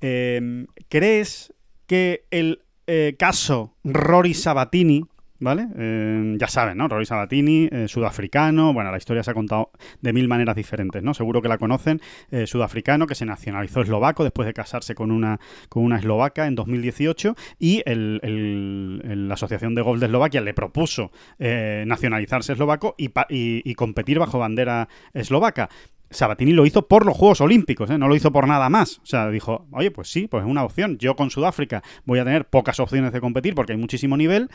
Eh, 0.00 0.66
¿Crees 0.88 1.54
que 1.86 2.24
el 2.32 2.62
eh, 2.86 3.16
caso 3.18 3.74
Rory 3.84 4.34
Sabatini, 4.34 5.04
¿vale? 5.38 5.66
Eh, 5.76 6.36
ya 6.38 6.48
saben, 6.48 6.78
¿no? 6.78 6.88
Rory 6.88 7.06
Sabatini, 7.06 7.68
sudafricano, 7.86 8.72
bueno, 8.72 8.90
la 8.90 8.96
historia 8.96 9.22
se 9.22 9.30
ha 9.30 9.34
contado 9.34 9.70
de 10.00 10.12
mil 10.12 10.28
maneras 10.28 10.56
diferentes, 10.56 11.02
¿no? 11.02 11.14
Seguro 11.14 11.42
que 11.42 11.48
la 11.48 11.58
conocen, 11.58 12.00
sudafricano 12.46 13.06
que 13.06 13.14
se 13.14 13.26
nacionalizó 13.26 13.82
eslovaco 13.82 14.24
después 14.24 14.46
de 14.46 14.54
casarse 14.54 14.94
con 14.94 15.10
una, 15.10 15.38
con 15.68 15.84
una 15.84 15.98
eslovaca 15.98 16.46
en 16.46 16.54
2018 16.54 17.34
y 17.58 17.82
la 17.86 19.34
Asociación 19.34 19.74
de 19.74 19.82
Golf 19.82 20.00
de 20.00 20.06
Eslovaquia 20.06 20.40
le 20.40 20.54
propuso 20.54 21.10
nacionalizarse 21.38 22.52
eslovaco 22.52 22.94
y, 22.96 23.10
y 23.28 23.74
competir 23.74 24.18
bajo 24.18 24.38
bandera 24.38 24.88
eslovaca. 25.12 25.68
Sabatini 26.10 26.52
lo 26.52 26.66
hizo 26.66 26.86
por 26.86 27.04
los 27.04 27.16
Juegos 27.16 27.40
Olímpicos, 27.40 27.90
¿eh? 27.90 27.98
no 27.98 28.08
lo 28.08 28.14
hizo 28.14 28.30
por 28.30 28.46
nada 28.46 28.68
más. 28.68 28.98
O 28.98 29.06
sea, 29.06 29.28
dijo, 29.30 29.66
oye, 29.72 29.90
pues 29.90 30.08
sí, 30.08 30.28
pues 30.28 30.44
es 30.44 30.50
una 30.50 30.64
opción. 30.64 30.98
Yo 30.98 31.16
con 31.16 31.30
Sudáfrica 31.30 31.82
voy 32.04 32.18
a 32.18 32.24
tener 32.24 32.46
pocas 32.46 32.78
opciones 32.80 33.12
de 33.12 33.20
competir 33.20 33.54
porque 33.54 33.72
hay 33.72 33.78
muchísimo 33.78 34.16
nivel 34.16 34.48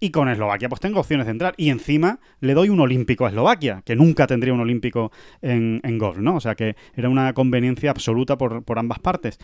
y 0.00 0.10
con 0.10 0.28
Eslovaquia 0.28 0.68
pues 0.68 0.80
tengo 0.80 1.00
opciones 1.00 1.26
de 1.26 1.32
entrar. 1.32 1.54
Y 1.56 1.70
encima 1.70 2.20
le 2.40 2.54
doy 2.54 2.68
un 2.68 2.80
olímpico 2.80 3.24
a 3.24 3.28
Eslovaquia, 3.28 3.82
que 3.84 3.96
nunca 3.96 4.26
tendría 4.26 4.52
un 4.52 4.60
olímpico 4.60 5.10
en, 5.40 5.80
golf, 5.98 6.18
¿no? 6.18 6.36
O 6.36 6.40
sea 6.40 6.54
que 6.54 6.76
era 6.94 7.08
una 7.08 7.32
conveniencia 7.32 7.90
absoluta 7.90 8.36
por, 8.36 8.78
ambas 8.78 8.98
partes. 8.98 9.38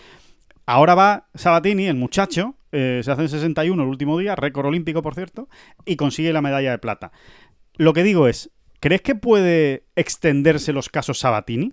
Ahora 0.67 0.95
va 0.95 1.29
Sabatini, 1.35 1.87
el 1.87 1.97
muchacho, 1.97 2.57
eh, 2.73 3.01
se 3.05 3.11
hace 3.11 3.23
en 3.23 3.29
61 3.29 3.83
el 3.83 3.89
último 3.89 4.19
día, 4.19 4.35
récord 4.35 4.67
olímpico 4.67 5.03
por 5.03 5.15
cierto, 5.15 5.49
y 5.85 5.97
consigue 5.97 6.33
la 6.33 6.41
medalla 6.41 6.71
de 6.71 6.79
plata. 6.79 7.13
Lo 7.77 7.93
que 7.93 8.03
digo 8.03 8.29
es, 8.29 8.51
¿Crees 8.85 9.01
que 9.01 9.15
puede 9.15 9.87
extenderse 9.97 10.75
los 10.75 10.91
casos 10.91 11.19
Sabatini? 11.19 11.73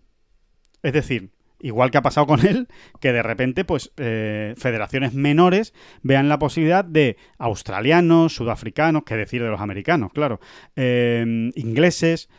Es 0.82 0.94
decir, 0.94 1.32
igual 1.60 1.92
que 1.92 1.98
ha 1.98 2.02
pasado 2.02 2.26
con 2.26 2.48
él, 2.48 2.70
que 3.02 3.12
de 3.12 3.22
repente, 3.22 3.66
pues, 3.66 3.92
eh, 3.98 4.54
federaciones 4.56 5.14
menores 5.14 5.74
vean 6.04 6.30
la 6.30 6.40
posibilidad 6.40 6.86
de 6.86 7.18
australianos, 7.38 8.34
sudafricanos, 8.34 9.04
qué 9.06 9.18
decir 9.18 9.44
de 9.44 9.50
los 9.50 9.60
americanos, 9.60 10.14
claro, 10.14 10.40
eh, 10.78 11.52
ingleses, 11.56 12.30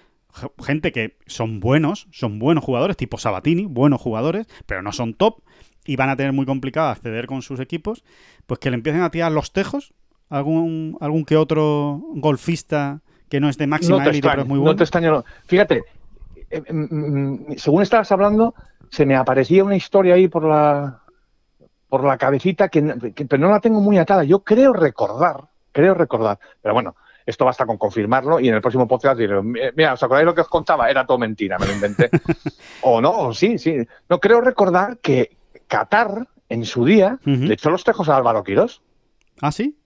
gente 0.64 0.90
que 0.90 1.18
son 1.26 1.60
buenos, 1.60 2.08
son 2.10 2.38
buenos 2.38 2.64
jugadores, 2.64 2.96
tipo 2.96 3.18
Sabatini, 3.18 3.66
buenos 3.66 4.00
jugadores, 4.00 4.46
pero 4.64 4.80
no 4.80 4.92
son 4.92 5.12
top 5.12 5.42
y 5.84 5.96
van 5.96 6.08
a 6.08 6.16
tener 6.16 6.32
muy 6.32 6.46
complicado 6.46 6.88
acceder 6.88 7.26
con 7.26 7.42
sus 7.42 7.60
equipos, 7.60 8.04
pues 8.46 8.58
que 8.58 8.70
le 8.70 8.76
empiecen 8.76 9.02
a 9.02 9.10
tirar 9.10 9.32
los 9.32 9.52
tejos 9.52 9.92
algún, 10.30 10.96
algún 11.02 11.26
que 11.26 11.36
otro 11.36 12.00
golfista 12.14 13.02
que 13.32 13.40
no 13.40 13.48
es 13.48 13.56
de 13.56 13.66
máxima 13.66 14.04
élite, 14.04 14.28
pero 14.28 14.42
es 14.42 14.46
muy 14.46 14.58
bueno. 14.58 14.72
No 14.72 14.76
te 14.76 14.84
extraño, 14.84 15.24
Fíjate, 15.46 15.84
eh, 16.50 16.62
mm, 16.70 17.52
mm, 17.52 17.56
según 17.56 17.80
estabas 17.80 18.12
hablando, 18.12 18.54
se 18.90 19.06
me 19.06 19.16
aparecía 19.16 19.64
una 19.64 19.74
historia 19.74 20.16
ahí 20.16 20.28
por 20.28 20.44
la 20.44 21.00
por 21.88 22.04
la 22.04 22.18
cabecita 22.18 22.68
que, 22.68 22.82
pero 23.26 23.40
no 23.40 23.50
la 23.50 23.60
tengo 23.60 23.80
muy 23.80 23.96
atada. 23.96 24.22
Yo 24.24 24.40
creo 24.40 24.74
recordar, 24.74 25.44
creo 25.72 25.94
recordar, 25.94 26.38
pero 26.60 26.74
bueno, 26.74 26.94
esto 27.24 27.46
basta 27.46 27.64
con 27.64 27.78
confirmarlo 27.78 28.38
y 28.38 28.50
en 28.50 28.54
el 28.54 28.60
próximo 28.60 28.86
podcast 28.86 29.18
diré, 29.18 29.40
mira, 29.42 29.94
¿os 29.94 30.02
acordáis 30.02 30.26
lo 30.26 30.34
que 30.34 30.42
os 30.42 30.48
contaba? 30.48 30.90
Era 30.90 31.06
todo 31.06 31.16
mentira, 31.16 31.58
me 31.58 31.68
lo 31.68 31.72
inventé. 31.72 32.10
o 32.82 33.00
no, 33.00 33.32
sí, 33.32 33.56
sí. 33.56 33.78
No, 34.10 34.20
creo 34.20 34.42
recordar 34.42 34.98
que 34.98 35.38
Qatar, 35.68 36.28
en 36.50 36.66
su 36.66 36.84
día, 36.84 37.18
le 37.24 37.54
echó 37.54 37.70
los 37.70 37.82
tejos 37.82 38.10
a 38.10 38.16
Álvaro 38.16 38.44
Quirós. 38.44 38.82
¿Ah, 39.40 39.52
sí? 39.52 39.78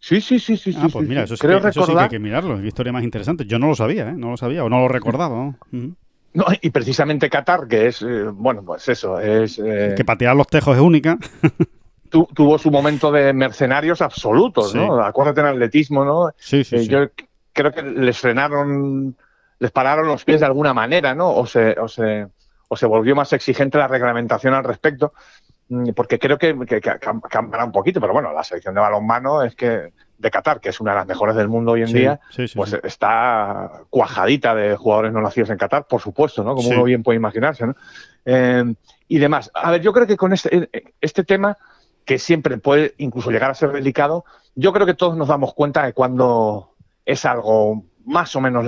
Sí, 0.00 0.20
sí, 0.20 0.38
sí, 0.38 0.56
sí. 0.56 0.74
Ah, 0.76 0.88
pues 0.92 1.08
mira, 1.08 1.24
eso, 1.24 1.36
Creo 1.36 1.60
que, 1.60 1.72
sí 1.72 1.80
que 1.80 1.98
hay 1.98 2.08
que 2.08 2.18
mirarlo. 2.18 2.60
Qué 2.60 2.68
historia 2.68 2.92
más 2.92 3.02
interesante. 3.02 3.44
Yo 3.46 3.58
no 3.58 3.66
lo 3.68 3.74
sabía, 3.74 4.10
¿eh? 4.10 4.14
No 4.16 4.30
lo 4.30 4.36
sabía 4.36 4.64
o 4.64 4.68
no 4.68 4.80
lo 4.80 4.88
recordaba. 4.88 5.56
¿no? 5.72 6.44
y 6.60 6.70
precisamente 6.70 7.28
Qatar, 7.30 7.66
que 7.66 7.88
es, 7.88 8.02
eh, 8.02 8.24
bueno, 8.32 8.62
pues 8.62 8.88
eso, 8.88 9.18
es... 9.18 9.58
Eh, 9.58 9.94
que 9.96 10.04
patear 10.04 10.36
los 10.36 10.46
tejos 10.46 10.76
es 10.76 10.82
única. 10.82 11.18
tuvo 12.10 12.58
su 12.58 12.70
momento 12.70 13.10
de 13.12 13.32
mercenarios 13.32 14.00
absolutos, 14.00 14.74
¿no? 14.74 15.02
Acuérdate 15.02 15.40
en 15.40 15.46
atletismo, 15.46 16.04
¿no? 16.04 16.30
Sí, 16.36 16.64
sí, 16.64 16.88
Yo 16.88 17.08
creo 17.52 17.72
que 17.72 17.82
les 17.82 18.18
frenaron, 18.18 19.16
les 19.58 19.70
pararon 19.70 20.06
los 20.06 20.24
pies 20.24 20.40
de 20.40 20.46
alguna 20.46 20.72
manera, 20.72 21.14
¿no? 21.14 21.34
O 21.34 21.46
se, 21.46 21.78
o 21.78 21.88
se, 21.88 22.26
o 22.68 22.76
se 22.76 22.86
volvió 22.86 23.14
más 23.14 23.32
exigente 23.32 23.78
la 23.78 23.88
reglamentación 23.88 24.54
al 24.54 24.64
respecto. 24.64 25.12
Mm, 25.68 25.90
porque 25.90 26.18
creo 26.18 26.38
que, 26.38 26.56
que, 26.66 26.80
cambiará 26.80 27.64
un 27.64 27.72
poquito, 27.72 28.00
pero 28.00 28.12
bueno, 28.12 28.32
la 28.32 28.42
selección 28.42 28.74
de 28.74 28.80
balonmano 28.80 29.42
es 29.42 29.54
que 29.54 29.92
de 30.16 30.30
Qatar, 30.30 30.60
que 30.60 30.70
es 30.70 30.80
una 30.80 30.92
de 30.92 30.98
las 30.98 31.06
mejores 31.06 31.36
del 31.36 31.48
mundo 31.48 31.72
hoy 31.72 31.82
en 31.82 31.92
día, 31.92 32.20
pues 32.56 32.72
está 32.82 33.70
cuajadita 33.88 34.54
de 34.54 34.76
jugadores 34.76 35.12
no 35.12 35.20
nacidos 35.20 35.50
en 35.50 35.58
Qatar, 35.58 35.86
por 35.86 36.00
supuesto, 36.00 36.42
¿no? 36.42 36.54
Como 36.54 36.68
uno 36.70 36.84
bien 36.84 37.02
puede 37.02 37.16
imaginarse, 37.16 37.66
¿no? 37.66 37.76
Eh, 38.24 38.64
y 39.06 39.18
demás. 39.18 39.50
A 39.54 39.70
ver, 39.70 39.80
yo 39.80 39.92
creo 39.92 40.06
que 40.06 40.16
con 40.16 40.32
este, 40.32 40.68
este 41.00 41.22
tema, 41.22 41.56
que 42.04 42.18
siempre 42.18 42.58
puede 42.58 42.94
incluso 42.98 43.30
llegar 43.30 43.50
a 43.50 43.54
ser 43.54 43.70
delicado, 43.70 44.24
yo 44.54 44.72
creo 44.72 44.86
que 44.86 44.94
todos 44.94 45.16
nos 45.16 45.28
damos 45.28 45.54
cuenta 45.54 45.84
de 45.84 45.92
cuando 45.92 46.74
es 47.04 47.24
algo 47.24 47.84
más 48.04 48.34
o 48.34 48.40
menos, 48.40 48.66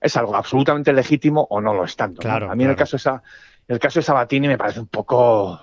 es 0.00 0.16
algo 0.16 0.36
absolutamente 0.36 0.92
legítimo 0.92 1.46
o 1.50 1.60
no 1.60 1.74
lo 1.74 1.84
es 1.84 1.96
tanto. 1.96 2.20
Claro, 2.20 2.50
A 2.50 2.54
mí 2.54 2.64
en 2.64 2.70
el 2.70 2.76
caso 2.76 2.96
de 2.96 3.20
el 3.68 3.78
caso 3.78 4.00
de 4.00 4.04
Sabatini 4.04 4.48
me 4.48 4.58
parece 4.58 4.80
un 4.80 4.86
poco 4.86 5.60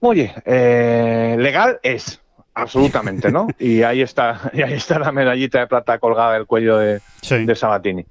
Oye, 0.00 0.34
eh, 0.44 1.36
legal 1.38 1.80
es, 1.82 2.20
absolutamente, 2.54 3.30
¿no? 3.30 3.48
y 3.58 3.82
ahí 3.82 4.02
está, 4.02 4.50
y 4.52 4.62
ahí 4.62 4.74
está 4.74 4.98
la 4.98 5.12
medallita 5.12 5.60
de 5.60 5.66
plata 5.66 5.98
colgada 5.98 6.34
del 6.34 6.46
cuello 6.46 6.78
de, 6.78 7.00
Sabatini. 7.54 8.04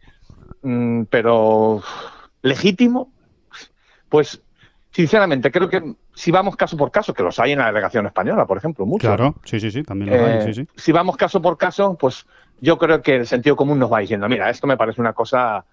Mm, 0.61 1.03
pero 1.03 1.83
legítimo, 2.41 3.11
pues 4.09 4.41
sinceramente 4.91 5.51
creo 5.51 5.69
que 5.69 5.95
si 6.13 6.31
vamos 6.31 6.55
caso 6.55 6.77
por 6.77 6.91
caso, 6.91 7.13
que 7.13 7.23
los 7.23 7.37
hay 7.39 7.51
en 7.51 7.59
la 7.59 7.67
delegación 7.67 8.05
española, 8.05 8.45
por 8.45 8.57
ejemplo, 8.57 8.85
muchos. 8.85 9.07
Claro, 9.07 9.35
sí, 9.43 9.59
sí, 9.59 9.69
sí, 9.69 9.83
también 9.83 10.11
los 10.11 10.21
hay, 10.21 10.41
sí, 10.41 10.53
sí. 10.53 10.61
Eh, 10.61 10.67
si 10.75 10.91
vamos 10.91 11.17
caso 11.17 11.41
por 11.41 11.57
caso, 11.57 11.97
pues 11.99 12.25
yo 12.61 12.77
creo 12.77 13.01
que 13.01 13.17
el 13.17 13.27
sentido 13.27 13.55
común 13.55 13.79
nos 13.79 13.91
va 13.91 13.99
diciendo, 13.99 14.29
mira, 14.29 14.49
esto 14.49 14.67
me 14.67 14.77
parece 14.77 15.01
una 15.01 15.13
cosa 15.13 15.65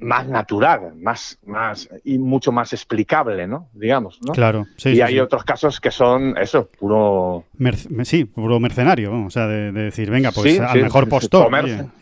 más 0.00 0.26
natural, 0.28 0.94
más, 0.96 1.38
más 1.46 1.88
y 2.04 2.18
mucho 2.18 2.52
más 2.52 2.72
explicable, 2.72 3.46
¿no? 3.46 3.68
Digamos, 3.72 4.18
¿no? 4.26 4.32
Claro, 4.32 4.66
sí. 4.76 4.90
Y 4.90 5.00
hay 5.00 5.18
otros 5.20 5.44
casos 5.44 5.80
que 5.80 5.90
son 5.90 6.36
eso, 6.38 6.68
puro. 6.78 7.44
sí, 8.04 8.24
puro 8.24 8.58
mercenario, 8.60 9.24
o 9.24 9.30
sea, 9.30 9.46
de, 9.46 9.72
decir, 9.72 10.10
venga, 10.10 10.32
pues 10.32 10.58
al 10.60 10.82
mejor 10.82 11.08
postor. 11.08 11.50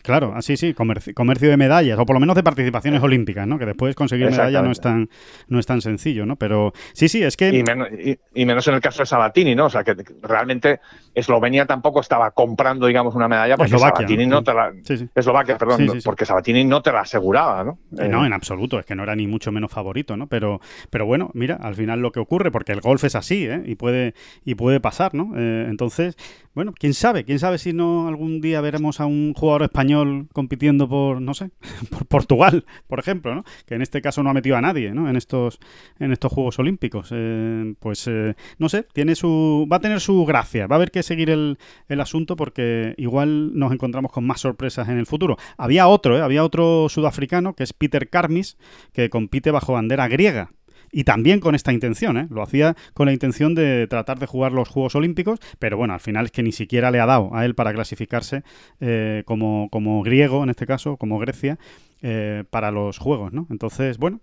claro, 0.01 0.33
así 0.35 0.57
sí, 0.57 0.73
comercio, 0.73 1.49
de 1.49 1.57
medallas, 1.57 1.99
o 1.99 2.05
por 2.05 2.15
lo 2.15 2.19
menos 2.19 2.35
de 2.35 2.43
participaciones 2.43 3.01
olímpicas, 3.01 3.47
¿no? 3.47 3.59
Que 3.59 3.65
después 3.65 3.95
conseguir 3.95 4.29
medalla 4.29 4.61
no 4.61 4.71
es 4.71 4.79
tan, 4.79 5.09
no 5.47 5.59
es 5.59 5.65
tan 5.65 5.81
sencillo, 5.81 6.25
¿no? 6.25 6.35
Pero 6.35 6.73
sí, 6.93 7.07
sí, 7.07 7.23
es 7.23 7.37
que. 7.37 7.49
Y 7.49 7.63
menos, 7.63 7.87
y, 8.33 8.45
menos 8.45 8.67
en 8.67 8.75
el 8.75 8.81
caso 8.81 8.99
de 8.99 9.05
Sabatini, 9.05 9.55
¿no? 9.55 9.65
O 9.65 9.69
sea, 9.69 9.83
que 9.83 9.95
realmente 10.21 10.79
Eslovenia 11.13 11.65
tampoco 11.65 12.01
estaba 12.01 12.31
comprando, 12.31 12.87
digamos, 12.87 13.15
una 13.15 13.27
medalla 13.27 13.57
porque 13.57 13.77
Sabatini 13.77 14.25
no 14.25 14.43
te 14.43 14.53
la. 14.53 14.71
Eslovaquia, 15.15 15.57
perdón, 15.57 15.87
porque 16.03 16.25
Sabatini 16.25 16.63
no 16.63 16.81
te 16.81 16.91
la 16.91 17.01
aseguraba, 17.01 17.63
¿no? 17.63 17.79
Eh, 17.97 18.07
no, 18.07 18.25
en 18.25 18.33
absoluto, 18.33 18.79
es 18.79 18.85
que 18.85 18.95
no 18.95 19.03
era 19.03 19.15
ni 19.15 19.27
mucho 19.27 19.51
menos 19.51 19.71
favorito, 19.71 20.15
¿no? 20.15 20.27
Pero, 20.27 20.61
pero 20.89 21.05
bueno, 21.05 21.29
mira, 21.33 21.55
al 21.55 21.75
final 21.75 21.99
lo 21.99 22.11
que 22.11 22.19
ocurre, 22.19 22.51
porque 22.51 22.71
el 22.71 22.81
golf 22.81 23.03
es 23.03 23.15
así, 23.15 23.45
¿eh? 23.45 23.61
Y 23.65 23.75
puede, 23.75 24.13
y 24.45 24.55
puede 24.55 24.79
pasar, 24.79 25.13
¿no? 25.13 25.33
Eh, 25.35 25.67
entonces, 25.69 26.15
bueno, 26.53 26.73
quién 26.77 26.93
sabe, 26.93 27.23
quién 27.23 27.39
sabe 27.39 27.57
si 27.57 27.71
no 27.71 28.07
algún 28.07 28.41
día 28.41 28.59
veremos 28.59 28.99
a 28.99 29.05
un 29.05 29.33
jugador 29.33 29.63
español 29.63 30.27
compitiendo 30.33 30.87
por, 30.89 31.21
no 31.21 31.33
sé, 31.33 31.51
por 31.89 32.05
Portugal, 32.05 32.65
por 32.87 32.99
ejemplo, 32.99 33.33
¿no? 33.33 33.45
Que 33.65 33.75
en 33.75 33.81
este 33.81 34.01
caso 34.01 34.21
no 34.21 34.29
ha 34.29 34.33
metido 34.33 34.57
a 34.57 34.61
nadie, 34.61 34.93
¿no? 34.93 35.09
En 35.09 35.15
estos, 35.15 35.59
en 35.99 36.11
estos 36.11 36.31
Juegos 36.31 36.59
Olímpicos. 36.59 37.09
Eh, 37.11 37.73
pues, 37.79 38.05
eh, 38.07 38.35
no 38.57 38.67
sé, 38.67 38.85
tiene 38.93 39.15
su, 39.15 39.67
va 39.71 39.77
a 39.77 39.81
tener 39.81 40.01
su 40.01 40.25
gracia, 40.25 40.67
va 40.67 40.75
a 40.75 40.77
haber 40.77 40.91
que 40.91 41.03
seguir 41.03 41.29
el, 41.29 41.57
el 41.87 42.01
asunto 42.01 42.35
porque 42.35 42.95
igual 42.97 43.57
nos 43.57 43.71
encontramos 43.71 44.11
con 44.11 44.25
más 44.25 44.41
sorpresas 44.41 44.89
en 44.89 44.97
el 44.97 45.05
futuro. 45.05 45.37
Había 45.57 45.87
otro, 45.87 46.17
¿eh? 46.17 46.21
Había 46.21 46.43
otro 46.43 46.89
sudafricano 46.89 47.53
que 47.53 47.63
es 47.63 47.73
Peter 47.73 48.09
Carmis, 48.09 48.57
que 48.93 49.09
compite 49.09 49.51
bajo 49.51 49.73
bandera 49.73 50.07
griega 50.07 50.51
y 50.91 51.03
también 51.03 51.39
con 51.39 51.55
esta 51.55 51.73
intención, 51.73 52.17
¿eh? 52.17 52.27
lo 52.29 52.41
hacía 52.41 52.75
con 52.93 53.05
la 53.05 53.13
intención 53.13 53.55
de 53.55 53.87
tratar 53.87 54.19
de 54.19 54.25
jugar 54.25 54.51
los 54.51 54.69
Juegos 54.69 54.95
Olímpicos, 54.95 55.39
pero 55.59 55.77
bueno, 55.77 55.93
al 55.93 55.99
final 55.99 56.25
es 56.25 56.31
que 56.31 56.43
ni 56.43 56.51
siquiera 56.51 56.91
le 56.91 56.99
ha 56.99 57.05
dado 57.05 57.33
a 57.33 57.45
él 57.45 57.55
para 57.55 57.73
clasificarse 57.73 58.43
eh, 58.79 59.23
como, 59.25 59.69
como, 59.71 60.03
griego, 60.03 60.43
en 60.43 60.49
este 60.49 60.65
caso, 60.65 60.97
como 60.97 61.19
Grecia, 61.19 61.57
eh, 62.01 62.43
para 62.49 62.71
los 62.71 62.97
Juegos, 62.97 63.31
¿no? 63.31 63.47
Entonces, 63.49 63.97
bueno, 63.97 64.21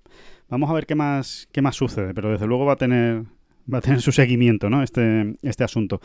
vamos 0.48 0.70
a 0.70 0.74
ver 0.74 0.86
qué 0.86 0.94
más, 0.94 1.48
qué 1.52 1.62
más 1.62 1.76
sucede, 1.76 2.12
pero 2.14 2.30
desde 2.30 2.46
luego 2.46 2.64
va 2.64 2.74
a 2.74 2.76
tener, 2.76 3.22
va 3.72 3.78
a 3.78 3.82
tener 3.82 4.00
su 4.00 4.12
seguimiento, 4.12 4.68
¿no? 4.68 4.82
Este, 4.82 5.36
este 5.42 5.64
asunto. 5.64 6.00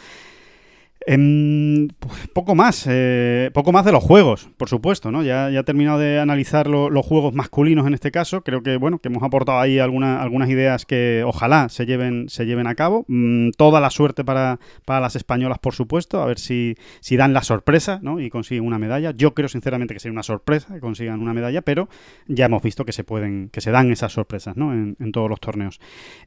Em, 1.06 1.90
poco 2.34 2.56
más, 2.56 2.86
eh, 2.90 3.52
poco 3.54 3.72
más 3.72 3.84
de 3.84 3.92
los 3.92 4.04
juegos, 4.04 4.50
por 4.58 4.70
supuesto, 4.70 5.12
¿no? 5.12 5.22
Ya, 5.24 5.50
ya 5.50 5.60
he 5.60 5.64
terminado 5.64 6.00
de 6.00 6.20
analizar 6.20 6.68
los 6.68 7.06
juegos 7.06 7.34
masculinos 7.34 7.86
en 7.88 7.94
este 7.94 8.12
caso. 8.12 8.44
Creo 8.44 8.64
que, 8.64 8.78
bueno, 8.78 9.00
que 9.00 9.10
hemos 9.10 9.24
aportado 9.24 9.60
ahí 9.60 9.80
algunas 9.80 10.50
ideas 10.50 10.86
que 10.86 11.24
ojalá 11.26 11.68
se 11.70 11.86
lleven, 11.86 12.30
se 12.30 12.46
lleven 12.46 12.68
a 12.68 12.76
cabo. 12.76 13.06
Mm, 13.08 13.50
toda 13.58 13.82
la 13.82 13.90
suerte 13.90 14.24
para, 14.24 14.60
para, 14.86 15.02
las 15.02 15.16
españolas, 15.16 15.60
por 15.60 15.74
supuesto, 15.74 16.22
a 16.22 16.26
ver 16.26 16.40
si, 16.40 16.76
si 17.02 17.18
dan 17.18 17.34
la 17.34 17.44
sorpresa, 17.44 18.00
¿no? 18.02 18.20
Y 18.20 18.30
consiguen 18.30 18.66
una 18.66 18.80
medalla. 18.80 19.12
Yo 19.12 19.34
creo 19.34 19.50
sinceramente 19.50 19.94
que 19.94 20.00
sería 20.00 20.14
una 20.14 20.24
sorpresa 20.24 20.74
que 20.74 20.80
consigan 20.80 21.22
una 21.22 21.34
medalla, 21.34 21.62
pero 21.62 21.90
ya 22.28 22.46
hemos 22.46 22.62
visto 22.62 22.86
que 22.86 22.94
se 22.94 23.04
pueden, 23.04 23.50
que 23.50 23.60
se 23.60 23.72
dan 23.72 23.92
esas 23.92 24.14
sorpresas, 24.14 24.56
¿no? 24.56 24.74
En, 24.74 24.96
todos 25.12 25.30
los 25.30 25.40
torneos. 25.40 25.80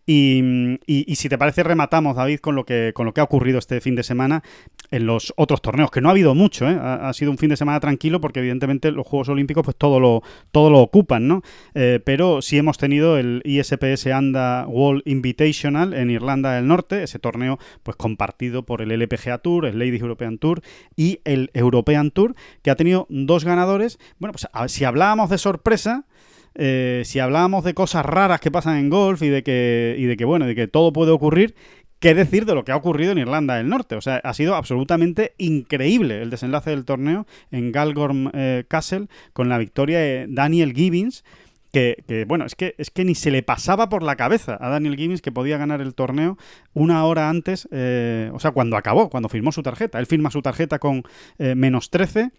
Y, 0.06 0.78
y, 0.86 1.10
y 1.10 1.16
si 1.16 1.28
te 1.28 1.38
parece, 1.38 1.64
rematamos, 1.64 2.14
David, 2.14 2.38
con 2.38 2.54
lo 2.54 2.64
que, 2.64 2.92
con 2.94 3.04
lo 3.04 3.14
que 3.14 3.20
ha 3.20 3.24
ocurrido 3.24 3.58
este 3.58 3.80
fin 3.80 3.96
de 3.96 4.04
semana 4.04 4.44
en 4.90 5.06
los 5.06 5.32
otros 5.36 5.62
torneos, 5.62 5.90
que 5.90 6.00
no 6.00 6.08
ha 6.08 6.12
habido 6.12 6.34
mucho, 6.34 6.68
¿eh? 6.68 6.78
ha, 6.80 7.12
sido 7.12 7.30
un 7.30 7.38
fin 7.38 7.50
de 7.50 7.56
semana 7.56 7.80
tranquilo 7.80 8.20
porque 8.20 8.40
evidentemente 8.40 8.92
los 8.92 9.06
Juegos 9.06 9.28
Olímpicos 9.28 9.64
pues 9.64 9.76
todo 9.76 10.00
lo, 10.00 10.22
todo 10.52 10.70
lo 10.70 10.80
ocupan, 10.80 11.26
¿no? 11.26 11.42
Eh, 11.74 12.00
pero 12.04 12.42
sí 12.42 12.58
hemos 12.58 12.78
tenido 12.78 13.18
el 13.18 13.42
ISPS 13.44 14.06
ANDA 14.06 14.66
World 14.68 15.02
Invitational 15.04 15.94
en 15.94 16.10
Irlanda 16.10 16.52
del 16.52 16.66
Norte, 16.68 17.02
ese 17.02 17.18
torneo 17.18 17.58
pues 17.82 17.96
compartido 17.96 18.64
por 18.64 18.82
el 18.82 18.92
LPGA 18.92 19.38
Tour, 19.38 19.66
el 19.66 19.78
Ladies 19.78 20.00
European 20.00 20.38
Tour 20.38 20.62
y 20.94 21.20
el 21.24 21.50
European 21.54 22.10
Tour, 22.10 22.34
que 22.62 22.70
ha 22.70 22.76
tenido 22.76 23.06
dos 23.08 23.44
ganadores. 23.44 23.98
Bueno, 24.18 24.34
pues 24.34 24.46
si 24.72 24.84
hablábamos 24.84 25.30
de 25.30 25.38
sorpresa, 25.38 26.06
eh, 26.54 27.02
si 27.04 27.18
hablábamos 27.18 27.64
de 27.64 27.74
cosas 27.74 28.06
raras 28.06 28.40
que 28.40 28.50
pasan 28.50 28.78
en 28.78 28.88
golf 28.88 29.22
y 29.22 29.28
de 29.28 29.42
que, 29.42 29.96
y 29.98 30.04
de 30.04 30.16
que 30.16 30.24
bueno, 30.24 30.46
de 30.46 30.54
que 30.54 30.68
todo 30.68 30.92
puede 30.92 31.10
ocurrir, 31.10 31.54
¿Qué 31.98 32.14
decir 32.14 32.44
de 32.44 32.54
lo 32.54 32.64
que 32.64 32.72
ha 32.72 32.76
ocurrido 32.76 33.12
en 33.12 33.18
Irlanda 33.18 33.56
del 33.56 33.68
Norte? 33.68 33.96
O 33.96 34.02
sea, 34.02 34.16
ha 34.16 34.34
sido 34.34 34.54
absolutamente 34.54 35.34
increíble 35.38 36.20
el 36.20 36.28
desenlace 36.28 36.70
del 36.70 36.84
torneo 36.84 37.26
en 37.50 37.72
Galgorm 37.72 38.30
eh, 38.34 38.64
Castle 38.68 39.08
con 39.32 39.48
la 39.48 39.56
victoria 39.56 39.98
de 39.98 40.26
Daniel 40.28 40.74
Gibbons. 40.74 41.24
Que, 41.72 42.24
bueno, 42.26 42.46
es 42.46 42.54
que, 42.54 42.74
es 42.78 42.90
que 42.90 43.04
ni 43.04 43.14
se 43.14 43.30
le 43.30 43.42
pasaba 43.42 43.90
por 43.90 44.02
la 44.02 44.16
cabeza 44.16 44.56
a 44.58 44.70
Daniel 44.70 44.96
Gibbons 44.96 45.20
que 45.20 45.30
podía 45.30 45.58
ganar 45.58 45.82
el 45.82 45.94
torneo 45.94 46.38
una 46.72 47.04
hora 47.04 47.28
antes, 47.28 47.68
eh, 47.70 48.30
o 48.32 48.40
sea, 48.40 48.52
cuando 48.52 48.78
acabó, 48.78 49.10
cuando 49.10 49.28
firmó 49.28 49.52
su 49.52 49.62
tarjeta. 49.62 49.98
Él 49.98 50.06
firma 50.06 50.30
su 50.30 50.40
tarjeta 50.40 50.78
con 50.78 51.02
eh, 51.38 51.54
menos 51.54 51.90
13 51.90 52.30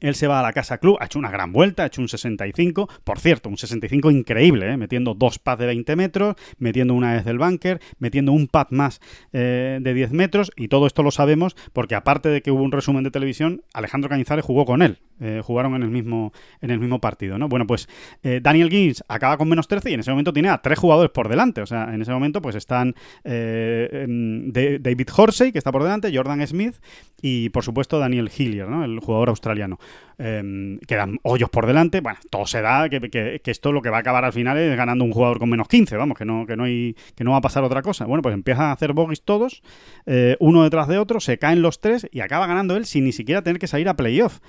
él 0.00 0.14
se 0.14 0.26
va 0.26 0.40
a 0.40 0.42
la 0.42 0.52
Casa 0.52 0.78
Club, 0.78 0.96
ha 1.00 1.06
hecho 1.06 1.18
una 1.18 1.30
gran 1.30 1.52
vuelta, 1.52 1.84
ha 1.84 1.86
hecho 1.86 2.00
un 2.00 2.08
65, 2.08 2.88
por 3.04 3.18
cierto, 3.18 3.48
un 3.48 3.56
65 3.56 4.10
increíble, 4.10 4.72
¿eh? 4.72 4.76
metiendo 4.76 5.14
dos 5.14 5.38
pads 5.38 5.60
de 5.60 5.66
20 5.66 5.96
metros, 5.96 6.34
metiendo 6.58 6.94
una 6.94 7.14
vez 7.14 7.24
del 7.24 7.38
bunker, 7.38 7.80
metiendo 7.98 8.32
un 8.32 8.48
pad 8.48 8.68
más 8.70 9.00
eh, 9.32 9.78
de 9.80 9.94
10 9.94 10.12
metros, 10.12 10.50
y 10.56 10.68
todo 10.68 10.86
esto 10.86 11.02
lo 11.02 11.10
sabemos 11.10 11.56
porque 11.72 11.94
aparte 11.94 12.28
de 12.28 12.42
que 12.42 12.50
hubo 12.50 12.62
un 12.62 12.72
resumen 12.72 13.04
de 13.04 13.10
televisión, 13.10 13.62
Alejandro 13.72 14.10
Cañizares 14.10 14.44
jugó 14.44 14.64
con 14.64 14.82
él, 14.82 14.98
eh, 15.20 15.40
jugaron 15.44 15.74
en 15.74 15.82
el 15.82 15.90
mismo, 15.90 16.32
en 16.60 16.70
el 16.70 16.78
mismo 16.78 17.00
partido, 17.00 17.38
¿no? 17.38 17.48
Bueno, 17.48 17.66
pues 17.66 17.88
Daniel 18.22 18.70
Gibbs 18.70 19.04
acaba 19.08 19.36
con 19.36 19.48
menos 19.48 19.68
13 19.68 19.90
y 19.90 19.94
en 19.94 20.00
ese 20.00 20.10
momento 20.10 20.32
tiene 20.32 20.48
a 20.48 20.58
tres 20.58 20.78
jugadores 20.78 21.10
por 21.10 21.28
delante, 21.28 21.60
o 21.60 21.66
sea, 21.66 21.94
en 21.94 22.00
ese 22.00 22.12
momento 22.12 22.40
pues 22.40 22.56
están 22.56 22.94
David 23.22 25.08
Horsey, 25.16 25.52
que 25.52 25.58
está 25.58 25.72
por 25.72 25.82
delante, 25.82 26.14
Jordan 26.14 26.46
Smith 26.46 26.76
y 27.20 27.48
por 27.50 27.64
supuesto 27.64 27.98
Daniel 27.98 28.30
Hillier, 28.36 28.68
¿no? 28.68 28.84
El 28.84 29.00
jugador 29.00 29.30
australiano. 29.30 29.78
Em, 30.18 30.78
quedan 30.80 31.18
hoyos 31.22 31.50
por 31.50 31.66
delante. 31.66 32.00
Bueno, 32.00 32.18
todo 32.30 32.46
se 32.46 32.60
da 32.60 32.88
que, 32.88 33.00
que, 33.00 33.50
esto 33.50 33.72
lo 33.72 33.82
que 33.82 33.90
va 33.90 33.96
a 33.96 34.00
acabar 34.00 34.24
al 34.24 34.32
final 34.32 34.56
es 34.58 34.76
ganando 34.76 35.04
un 35.04 35.12
jugador 35.12 35.38
con 35.38 35.48
menos 35.48 35.66
15, 35.68 35.96
vamos, 35.96 36.16
que 36.16 36.24
no, 36.24 36.46
que 36.46 36.56
no, 36.56 36.64
hay, 36.64 36.94
que 37.16 37.24
no 37.24 37.32
va 37.32 37.38
a 37.38 37.40
pasar 37.40 37.64
otra 37.64 37.82
cosa. 37.82 38.04
Bueno, 38.04 38.22
pues 38.22 38.34
empiezan 38.34 38.66
a 38.66 38.72
hacer 38.72 38.92
bogies 38.92 39.22
todos, 39.22 39.62
eh, 40.06 40.36
uno 40.38 40.62
detrás 40.62 40.86
de 40.86 40.98
otro, 40.98 41.18
se 41.20 41.38
caen 41.38 41.62
los 41.62 41.80
tres 41.80 42.06
y 42.12 42.20
acaba 42.20 42.46
ganando 42.46 42.76
él 42.76 42.86
sin 42.86 43.04
ni 43.04 43.12
siquiera 43.12 43.42
tener 43.42 43.58
que 43.58 43.66
salir 43.66 43.88
a 43.88 43.96
playoff. 43.96 44.40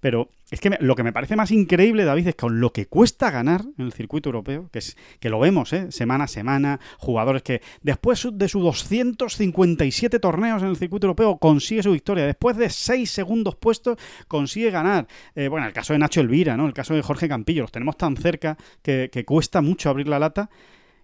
Pero 0.00 0.28
es 0.50 0.60
que 0.60 0.76
lo 0.80 0.94
que 0.94 1.02
me 1.02 1.12
parece 1.12 1.36
más 1.36 1.50
increíble, 1.50 2.04
David, 2.04 2.28
es 2.28 2.34
con 2.34 2.60
lo 2.60 2.72
que 2.72 2.86
cuesta 2.86 3.30
ganar 3.30 3.62
en 3.78 3.86
el 3.86 3.92
circuito 3.92 4.28
europeo, 4.28 4.68
que 4.72 4.78
es 4.78 4.96
que 5.20 5.30
lo 5.30 5.40
vemos, 5.40 5.72
¿eh? 5.72 5.90
semana 5.90 6.24
a 6.24 6.28
semana, 6.28 6.80
jugadores 6.98 7.42
que 7.42 7.62
después 7.82 8.26
de 8.32 8.48
sus 8.48 8.62
257 8.62 10.18
torneos 10.18 10.62
en 10.62 10.68
el 10.68 10.76
circuito 10.76 11.06
europeo 11.06 11.38
consigue 11.38 11.82
su 11.82 11.92
victoria, 11.92 12.26
después 12.26 12.56
de 12.56 12.70
6 12.70 13.10
segundos 13.10 13.56
puestos 13.56 13.98
consigue 14.28 14.70
ganar. 14.70 15.06
Eh, 15.34 15.48
bueno, 15.48 15.66
el 15.66 15.72
caso 15.72 15.92
de 15.92 15.98
Nacho 15.98 16.20
Elvira, 16.20 16.56
¿no? 16.56 16.66
El 16.66 16.74
caso 16.74 16.94
de 16.94 17.02
Jorge 17.02 17.28
Campillo, 17.28 17.62
los 17.62 17.72
tenemos 17.72 17.96
tan 17.96 18.16
cerca 18.16 18.56
que, 18.82 19.10
que 19.12 19.24
cuesta 19.24 19.60
mucho 19.60 19.90
abrir 19.90 20.08
la 20.08 20.18
lata, 20.18 20.50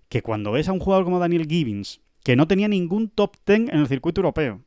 que 0.08 0.22
cuando 0.22 0.52
ves 0.52 0.68
a 0.68 0.72
un 0.72 0.80
jugador 0.80 1.04
como 1.04 1.18
Daniel 1.18 1.46
Gibbons, 1.48 2.00
que 2.22 2.36
no 2.36 2.46
tenía 2.46 2.68
ningún 2.68 3.08
top 3.08 3.36
10 3.46 3.70
en 3.70 3.78
el 3.80 3.88
circuito 3.88 4.20
europeo, 4.20 4.60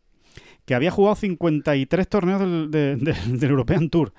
que 0.66 0.76
había 0.76 0.92
jugado 0.92 1.16
53 1.16 2.08
torneos 2.08 2.42
del, 2.72 3.16
European 3.42 3.90
Tour 3.90 4.14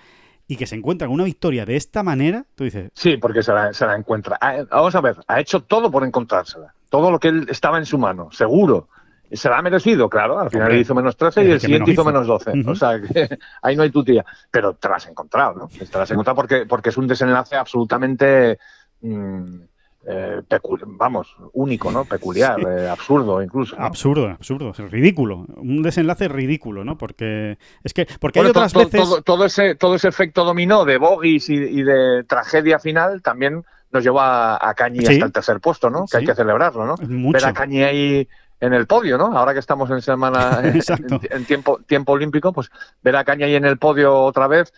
y 0.46 0.56
que 0.56 0.66
se 0.66 0.76
encuentra 0.76 1.06
con 1.06 1.14
una 1.14 1.24
victoria 1.24 1.64
de 1.64 1.76
esta 1.76 2.02
manera, 2.02 2.44
tú 2.54 2.64
dices... 2.64 2.90
Sí, 2.94 3.16
porque 3.16 3.42
se 3.42 3.52
la, 3.52 3.96
encuentra. 3.96 4.36
Ah, 4.40 4.64
vamos 4.70 4.94
a 4.94 5.00
ver, 5.00 5.16
ha 5.26 5.40
hecho 5.40 5.62
todo 5.62 5.90
por 5.90 6.04
encontrársela. 6.04 6.74
Todo 6.90 7.10
lo 7.10 7.18
que 7.18 7.28
él 7.28 7.46
estaba 7.48 7.78
en 7.78 7.86
su 7.86 7.96
mano, 7.96 8.28
seguro. 8.30 8.88
Se 9.32 9.48
la 9.48 9.58
ha 9.58 9.62
merecido, 9.62 10.08
claro. 10.10 10.38
Al 10.38 10.50
final 10.50 10.76
hizo 10.76 10.94
menos 10.94 11.16
13 11.16 11.44
y 11.44 11.50
el, 11.50 11.60
siguiente 11.60 11.92
hizo. 11.92 12.04
menos 12.04 12.26
12. 12.26 12.52
O 12.66 12.74
sea, 12.74 13.00
que 13.00 13.38
ahí 13.62 13.74
no 13.74 13.82
hay 13.82 13.90
tu 13.90 14.04
tía. 14.04 14.24
Pero 14.50 14.74
te 14.74 14.86
la 14.88 14.96
has 14.96 15.08
encontrado, 15.08 15.54
¿no? 15.54 15.68
Te 15.68 15.96
la 15.96 16.02
has 16.02 16.10
encontrado 16.10 16.36
porque, 16.36 16.66
porque 16.66 16.90
es 16.90 16.96
un 16.98 17.08
desenlace 17.08 17.56
absolutamente... 17.56 18.58
Mm, 19.00 19.62
eh, 20.06 20.42
vamos, 20.86 21.34
único, 21.52 21.90
¿no? 21.90 22.04
Peculiar, 22.04 22.60
eh, 22.60 22.88
absurdo 22.88 23.42
incluso. 23.42 23.76
Absurdo, 23.78 24.28
absurdo, 24.28 24.70
es 24.70 24.90
ridículo, 24.90 25.46
un 25.56 25.82
desenlace 25.82 26.28
ridículo, 26.28 26.84
¿no? 26.84 26.98
Porque 26.98 27.58
es 27.82 27.94
que 27.94 28.06
porque 28.20 28.40
hay 28.40 28.46
otras 28.46 28.74
veces 28.74 29.22
todo, 29.24 29.44
ese 29.44 29.74
todo 29.74 29.94
ese 29.94 30.08
efecto 30.08 30.44
dominó 30.44 30.84
de 30.84 30.98
bogies 30.98 31.48
y, 31.48 31.82
de 31.82 32.24
tragedia 32.24 32.78
final 32.78 33.22
también 33.22 33.64
nos 33.92 34.02
llevó 34.02 34.20
a, 34.20 34.58
a 34.60 34.74
Cañi 34.74 35.00
hasta 35.00 35.26
el 35.26 35.32
tercer 35.32 35.60
puesto, 35.60 35.88
¿no? 35.88 36.06
Que 36.10 36.18
hay 36.18 36.26
que 36.26 36.34
celebrarlo, 36.34 36.84
¿no? 36.84 36.96
Ver 36.98 37.46
a 37.46 37.52
Cañi 37.52 37.82
ahí 37.82 38.28
en 38.60 38.72
el 38.72 38.86
podio, 38.86 39.18
¿no? 39.18 39.36
Ahora 39.36 39.52
que 39.52 39.60
estamos 39.60 39.90
en 39.90 40.00
semana 40.00 40.60
en, 41.30 41.44
tiempo 41.44 41.80
tiempo 41.86 42.12
olímpico, 42.12 42.52
pues 42.52 42.70
ver 43.02 43.16
a 43.16 43.24
Cañi 43.24 43.44
ahí 43.44 43.54
en 43.54 43.64
el 43.64 43.78
podio 43.78 44.22
otra 44.22 44.48
vez 44.48 44.72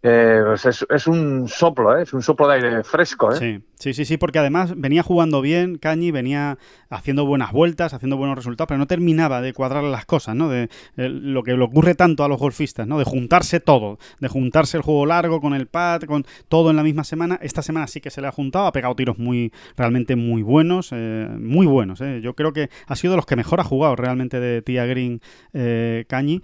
eh, 0.00 0.42
pues 0.44 0.64
es, 0.88 1.06
un 1.08 1.48
soplo, 1.48 1.98
¿eh? 1.98 2.04
es 2.04 2.12
un 2.12 2.22
soplo 2.22 2.46
de 2.46 2.54
aire 2.54 2.84
fresco. 2.84 3.32
¿eh? 3.32 3.36
Sí, 3.36 3.64
sí, 3.74 3.94
sí, 3.94 4.04
sí, 4.04 4.16
porque 4.16 4.38
además 4.38 4.74
venía 4.76 5.02
jugando 5.02 5.40
bien, 5.40 5.76
Cañi, 5.76 6.12
venía 6.12 6.56
haciendo 6.88 7.26
buenas 7.26 7.50
vueltas, 7.50 7.94
haciendo 7.94 8.16
buenos 8.16 8.36
resultados, 8.36 8.68
pero 8.68 8.78
no 8.78 8.86
terminaba 8.86 9.40
de 9.40 9.52
cuadrar 9.52 9.82
las 9.82 10.06
cosas, 10.06 10.36
¿no? 10.36 10.48
De 10.48 10.68
lo 10.94 11.42
que 11.42 11.56
le 11.56 11.64
ocurre 11.64 11.96
tanto 11.96 12.22
a 12.22 12.28
los 12.28 12.38
golfistas, 12.38 12.86
¿no? 12.86 12.96
De 12.96 13.04
juntarse 13.04 13.58
todo, 13.58 13.98
de 14.20 14.28
juntarse 14.28 14.76
el 14.76 14.84
juego 14.84 15.04
largo 15.04 15.40
con 15.40 15.52
el 15.52 15.66
pad, 15.66 16.02
con 16.02 16.24
todo 16.46 16.70
en 16.70 16.76
la 16.76 16.84
misma 16.84 17.02
semana. 17.02 17.36
Esta 17.42 17.62
semana 17.62 17.88
sí 17.88 18.00
que 18.00 18.10
se 18.10 18.20
le 18.20 18.28
ha 18.28 18.32
juntado, 18.32 18.66
ha 18.66 18.72
pegado 18.72 18.94
tiros 18.94 19.18
muy, 19.18 19.52
realmente 19.76 20.14
muy 20.14 20.42
buenos, 20.42 20.92
muy 20.92 21.66
buenos. 21.66 21.98
Yo 22.22 22.34
creo 22.34 22.52
que 22.52 22.70
ha 22.86 22.94
sido 22.94 23.12
de 23.12 23.16
los 23.16 23.26
que 23.26 23.34
mejor 23.34 23.58
ha 23.58 23.64
jugado 23.64 23.96
realmente 23.96 24.38
de 24.38 24.62
Tia 24.62 24.86
Green 24.86 25.20
Cañi. 26.06 26.40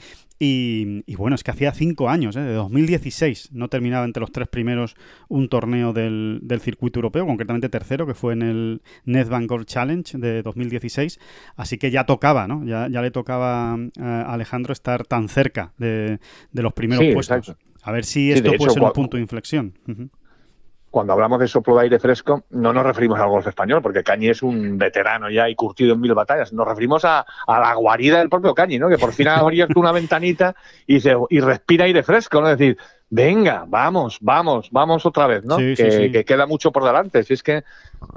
Y, 0.46 1.14
bueno, 1.16 1.34
es 1.34 1.42
que 1.42 1.50
hacía 1.50 1.72
cinco 1.72 2.08
años, 2.10 2.36
¿eh? 2.36 2.40
de 2.40 2.52
2016, 2.52 3.50
no 3.52 3.68
terminaba 3.68 4.04
entre 4.04 4.20
los 4.20 4.30
tres 4.30 4.48
primeros 4.48 4.94
un 5.28 5.48
torneo 5.48 5.92
del, 5.92 6.40
circuito 6.60 6.98
europeo, 6.98 7.26
concretamente 7.26 7.68
tercero, 7.68 8.06
que 8.06 8.14
fue 8.14 8.34
en 8.34 8.42
el 8.42 8.82
NetBank 9.04 9.48
Golf 9.48 9.64
Challenge 9.66 10.18
de 10.18 10.42
2016. 10.42 11.18
Así 11.56 11.78
que 11.78 11.90
ya 11.90 12.04
tocaba, 12.04 12.46
¿no? 12.46 12.64
Ya, 12.64 12.88
ya 12.88 13.00
le 13.00 13.10
tocaba 13.10 13.74
a 13.98 14.32
Alejandro 14.32 14.72
estar 14.72 15.06
tan 15.06 15.28
cerca 15.28 15.72
de, 15.78 16.18
los 16.52 16.72
primeros 16.74 17.04
puestos. 17.14 17.56
A 17.82 17.92
ver 17.92 18.04
si 18.04 18.32
esto 18.32 18.52
puede 18.56 18.70
ser 18.72 18.82
un 18.82 18.92
punto 18.92 19.16
de 19.16 19.22
inflexión 19.22 19.74
cuando 20.94 21.12
hablamos 21.12 21.40
de 21.40 21.48
soplo 21.48 21.74
de 21.74 21.82
aire 21.82 21.98
fresco, 21.98 22.44
no 22.50 22.72
nos 22.72 22.86
referimos 22.86 23.18
al 23.18 23.28
golf 23.28 23.44
español, 23.48 23.82
porque 23.82 24.04
Cañi 24.04 24.28
es 24.28 24.44
un 24.44 24.78
veterano 24.78 25.28
ya 25.28 25.48
y 25.48 25.56
curtido 25.56 25.94
en 25.94 26.00
mil 26.00 26.14
batallas. 26.14 26.52
Nos 26.52 26.68
referimos 26.68 27.04
a, 27.04 27.26
la 27.48 27.74
guarida 27.74 28.20
del 28.20 28.28
propio 28.28 28.54
Cañi, 28.54 28.78
¿no? 28.78 28.88
Que 28.88 28.96
por 28.96 29.12
fin 29.12 29.26
ha 29.26 29.38
abierto 29.38 29.80
una 29.80 29.90
ventanita 29.90 30.54
y, 30.86 31.00
se, 31.00 31.16
y 31.30 31.40
respira 31.40 31.86
aire 31.86 32.04
fresco, 32.04 32.40
¿no? 32.40 32.48
Es 32.48 32.58
decir, 32.58 32.78
venga, 33.14 33.64
vamos, 33.68 34.18
vamos, 34.20 34.68
vamos 34.72 35.06
otra 35.06 35.28
vez, 35.28 35.44
¿no? 35.44 35.56
que, 35.56 36.24
queda 36.26 36.46
mucho 36.46 36.72
por 36.72 36.84
delante. 36.84 37.22
Si 37.22 37.34
es 37.34 37.44
que 37.44 37.62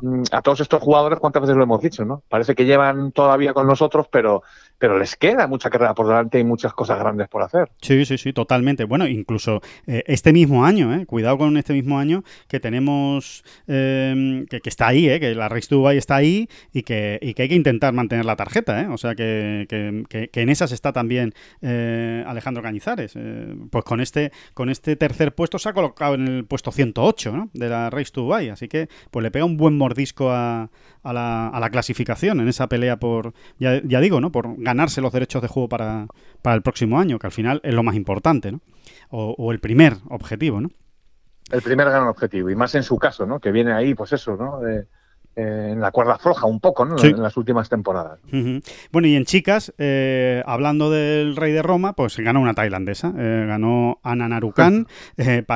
mm, 0.01 0.23
a 0.31 0.41
todos 0.41 0.59
estos 0.61 0.81
jugadores, 0.81 1.19
¿cuántas 1.19 1.43
veces 1.43 1.55
lo 1.55 1.63
hemos 1.63 1.81
dicho, 1.81 2.03
no? 2.03 2.23
Parece 2.27 2.55
que 2.55 2.65
llevan 2.65 3.11
todavía 3.11 3.53
con 3.53 3.67
nosotros, 3.67 4.07
pero 4.11 4.41
pero 4.79 4.97
les 4.99 5.15
queda 5.15 5.47
mucha 5.47 5.69
carrera 5.69 5.93
por 5.93 6.07
delante 6.07 6.39
y 6.39 6.43
muchas 6.43 6.73
cosas 6.73 6.99
grandes 6.99 7.27
por 7.27 7.41
hacer. 7.41 7.69
Sí, 7.81 8.05
sí, 8.05 8.17
sí, 8.17 8.33
totalmente. 8.33 8.83
Bueno, 8.83 9.07
incluso 9.07 9.61
eh, 9.87 10.03
este 10.05 10.33
mismo 10.33 10.65
año, 10.65 10.93
eh, 10.93 11.05
cuidado 11.05 11.37
con 11.37 11.57
este 11.57 11.73
mismo 11.73 11.97
año 11.97 12.23
que 12.47 12.59
tenemos, 12.59 13.43
em, 13.67 14.45
que, 14.45 14.61
está 14.63 14.87
ahí, 14.87 15.09
eh, 15.09 15.19
que 15.19 15.33
la 15.33 15.49
Race 15.49 15.67
Dubai 15.69 15.97
está 15.97 16.15
ahí 16.15 16.47
y 16.73 16.83
que, 16.83 17.17
y 17.21 17.33
que 17.33 17.43
hay 17.43 17.49
que 17.49 17.55
intentar 17.55 17.93
mantener 17.93 18.25
la 18.25 18.35
tarjeta, 18.35 18.81
eh. 18.81 18.87
o 18.87 18.97
sea 18.97 19.15
que, 19.15 19.65
que, 19.67 20.29
que, 20.29 20.41
en 20.41 20.49
esas 20.49 20.71
está 20.71 20.93
también 20.93 21.33
eh, 21.61 22.23
Alejandro 22.27 22.61
Cañizares. 22.61 23.17
pues 23.71 23.83
con 23.83 23.99
este, 23.99 24.31
con 24.53 24.69
este 24.69 24.86
tercer 24.95 25.35
puesto 25.35 25.59
se 25.59 25.69
ha 25.69 25.73
colocado 25.73 26.15
en 26.15 26.27
el 26.27 26.45
puesto 26.45 26.71
108 26.71 27.31
¿no? 27.31 27.49
de 27.53 27.69
la 27.69 27.89
Race 27.89 28.11
to 28.11 28.21
Dubai, 28.21 28.49
así 28.49 28.67
que 28.67 28.89
pues 29.11 29.23
le 29.23 29.31
pega 29.31 29.45
un 29.45 29.57
buen 29.57 29.77
mordisco 29.77 30.31
a, 30.31 30.69
a, 31.03 31.13
la, 31.13 31.47
a 31.49 31.59
la 31.59 31.69
clasificación 31.69 32.39
en 32.39 32.47
esa 32.47 32.67
pelea 32.67 32.97
por, 32.97 33.33
ya, 33.59 33.81
ya 33.83 33.99
digo, 33.99 34.21
¿no? 34.21 34.31
por 34.31 34.55
ganarse 34.57 35.01
los 35.01 35.13
derechos 35.13 35.41
de 35.41 35.47
juego 35.47 35.69
para, 35.69 36.07
el 36.45 36.61
próximo 36.61 36.99
año, 36.99 37.19
que 37.19 37.27
al 37.27 37.33
final 37.33 37.59
es 37.63 37.73
lo 37.73 37.83
más 37.83 37.95
importante, 37.95 38.51
¿no? 38.51 38.61
O, 39.09 39.51
el 39.51 39.59
primer 39.59 39.97
objetivo, 40.09 40.61
¿no? 40.61 40.69
El 41.51 41.61
primer 41.61 41.89
gran 41.89 42.07
objetivo, 42.07 42.49
y 42.49 42.55
más 42.55 42.75
en 42.75 42.83
su 42.83 42.97
caso, 42.97 43.25
¿no? 43.25 43.39
Que 43.39 43.51
viene 43.51 43.71
ahí, 43.73 43.93
pues 43.93 44.13
eso, 44.13 44.35
¿no? 44.35 44.67
Eh, 44.67 44.85
en 45.37 45.79
la 45.79 45.91
cuerda 45.91 46.17
floja 46.17 46.47
un 46.47 46.59
poco, 46.59 46.83
¿no? 46.83 46.97
En 47.01 47.21
las 47.21 47.37
últimas 47.37 47.69
temporadas. 47.69 48.19
Bueno, 48.91 49.07
y 49.07 49.15
en 49.15 49.23
chicas, 49.25 49.71
eh, 49.77 50.41
hablando 50.47 50.89
del 50.89 51.35
rey 51.35 51.51
de 51.51 51.61
Roma, 51.61 51.93
pues 51.93 52.17
ganó 52.17 52.41
una 52.41 52.55
tailandesa. 52.55 53.13
Eh, 53.15 53.45
ganó 53.47 53.99
Ananarukan 54.01 54.87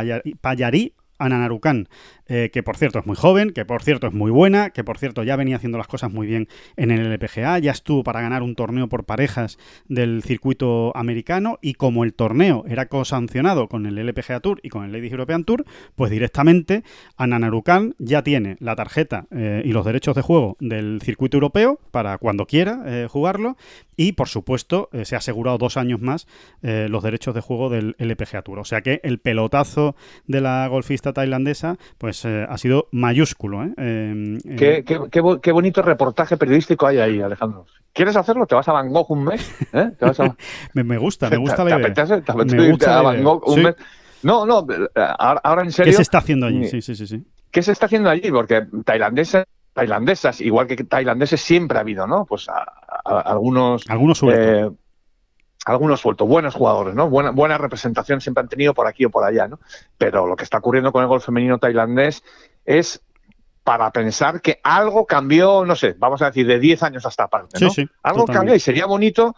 Payari 0.41 0.93
Ananarukan 1.24 1.88
eh, 2.34 2.49
que 2.49 2.63
por 2.63 2.78
cierto 2.78 2.97
es 2.97 3.05
muy 3.05 3.17
joven, 3.17 3.51
que 3.51 3.65
por 3.65 3.84
cierto 3.84 4.07
es 4.07 4.13
muy 4.13 4.32
buena, 4.32 4.69
que 4.69 4.86
por 4.86 4.97
cierto 4.97 5.22
ya 5.24 5.36
venía 5.36 5.57
haciendo 5.57 5.78
las 5.78 5.88
cosas 5.88 6.13
muy 6.13 6.28
bien 6.28 6.47
en 6.78 6.89
el 6.89 7.11
LPGA, 7.11 7.59
ya 7.59 7.72
estuvo 7.72 8.05
para 8.05 8.22
ganar 8.22 8.41
un 8.41 8.55
torneo 8.55 8.88
por 8.88 9.03
parejas 9.03 9.57
del 9.89 10.24
circuito 10.24 10.95
americano 10.95 11.59
y 11.61 11.74
como 11.74 12.05
el 12.05 12.13
torneo 12.13 12.63
era 12.69 12.86
cosancionado 12.86 13.67
con 13.67 13.86
el 13.86 13.97
LPGA 13.97 14.39
Tour 14.39 14.61
y 14.63 14.69
con 14.69 14.86
el 14.86 14.93
Ladies 14.93 15.11
European 15.11 15.43
Tour, 15.43 15.65
pues 15.95 16.09
directamente 16.09 16.86
Ananarukan 17.17 17.95
ya 17.97 18.24
tiene 18.24 18.55
la 18.61 18.78
tarjeta 18.78 19.26
eh, 19.32 19.61
y 19.65 19.74
los 19.74 19.84
derechos 19.84 20.15
de 20.15 20.22
juego 20.22 20.55
del 20.61 21.01
circuito 21.01 21.36
europeo 21.36 21.82
para 21.91 22.17
cuando 22.17 22.45
quiera 22.45 22.82
eh, 22.86 23.07
jugarlo 23.09 23.57
y 23.97 24.13
por 24.13 24.30
supuesto 24.30 24.89
se 25.03 25.15
ha 25.15 25.19
asegurado 25.19 25.59
dos 25.59 25.78
años 25.78 26.01
más 26.01 26.28
los 26.63 27.03
derechos 27.03 27.36
de 27.36 27.41
juego 27.41 27.69
del 27.69 27.95
LPGA 27.99 28.41
Tour. 28.41 28.57
O 28.57 28.65
sea 28.65 28.82
que 28.82 28.99
el 29.03 29.19
pelotazo 29.19 29.95
de 30.26 30.41
la 30.41 30.67
golfista 30.67 31.11
tailandesa 31.14 31.78
pues 31.97 32.26
eh, 32.26 32.45
ha 32.47 32.57
sido 32.57 32.88
mayúsculo. 32.91 33.64
¿eh? 33.64 33.74
Em, 33.78 34.39
qué, 34.57 34.84
qué, 34.84 35.51
bonito 35.51 35.82
reportaje 35.82 36.38
periodístico 36.38 36.88
hay 36.88 36.99
ahí, 36.99 37.22
Alejandro. 37.22 37.66
¿Quieres 37.93 38.16
hacerlo? 38.16 38.45
¿Te 38.45 38.55
vas 38.55 38.68
a 38.68 38.74
Van 38.74 38.89
Gogh 38.89 39.12
un 39.12 39.26
mes? 39.26 39.51
¿Eh? 39.74 39.91
me, 40.74 40.97
gusta, 40.97 41.30
me 41.30 41.38
gusta 41.38 41.64
la 41.64 41.78
idea. 41.78 41.93
¿Te 41.93 42.01
apetece, 42.01 42.89
a 42.89 43.01
Van 43.01 43.24
Gogh 43.24 43.47
un 43.47 43.64
mes? 43.64 43.76
No, 44.24 44.45
no, 44.45 44.66
ahora, 45.18 45.64
en 45.64 45.72
serio. 45.72 45.91
¿Qué 45.91 45.95
se 45.95 46.03
está 46.03 46.20
haciendo 46.20 46.45
allí? 46.45 46.68
Sí, 46.68 46.82
sí, 46.82 46.95
sí. 46.95 47.07
sí. 47.07 47.24
¿Qué 47.49 47.62
se 47.64 47.72
está 47.72 47.88
haciendo 47.88 48.09
allí? 48.09 48.30
Porque 48.32 48.68
tailandeses, 48.86 49.45
tailandesas, 49.74 50.41
igual 50.41 50.68
que 50.68 50.76
tailandeses, 50.78 51.41
siempre 51.41 51.78
ha 51.78 51.82
habido, 51.82 52.05
¿no? 52.07 52.26
Pues 52.26 52.47
algunos. 53.03 53.84
Algunos 53.89 54.22
algunos 55.66 55.99
sueltos, 56.01 56.28
buenos 56.28 56.55
jugadores, 56.55 56.95
¿no? 56.95 57.09
Buena, 57.09 57.32
buena 57.32 57.57
representación 57.57 58.22
siempre 58.22 58.41
han 58.41 58.49
tenido 58.49 58.74
por 58.74 58.88
aquí 58.88 59.05
o 59.05 59.09
por 59.09 59.24
allá, 59.24 59.47
¿no? 59.47 59.59
Pero 59.97 60.28
lo 60.28 60.36
que 60.36 60.43
está 60.43 60.57
ocurriendo 60.57 60.91
con 60.91 61.01
el 61.01 61.07
golf 61.07 61.26
femenino 61.26 61.59
tailandés 61.59 62.24
es 62.66 63.01
para 63.64 63.91
pensar 63.91 64.41
que 64.41 64.59
algo 64.64 65.05
cambió, 65.05 65.66
no 65.66 65.76
sé, 65.76 65.95
vamos 65.97 66.22
a 66.22 66.28
decir, 66.28 66.47
de 66.47 66.59
10 66.59 66.84
años 66.84 67.05
hasta 67.05 67.28
parte, 67.28 67.59
¿no? 67.59 67.70
Sí, 67.70 67.88
algo 68.01 68.26
cambió 68.26 68.55
y 68.55 68.59
sería 68.59 68.86
bonito 68.86 69.36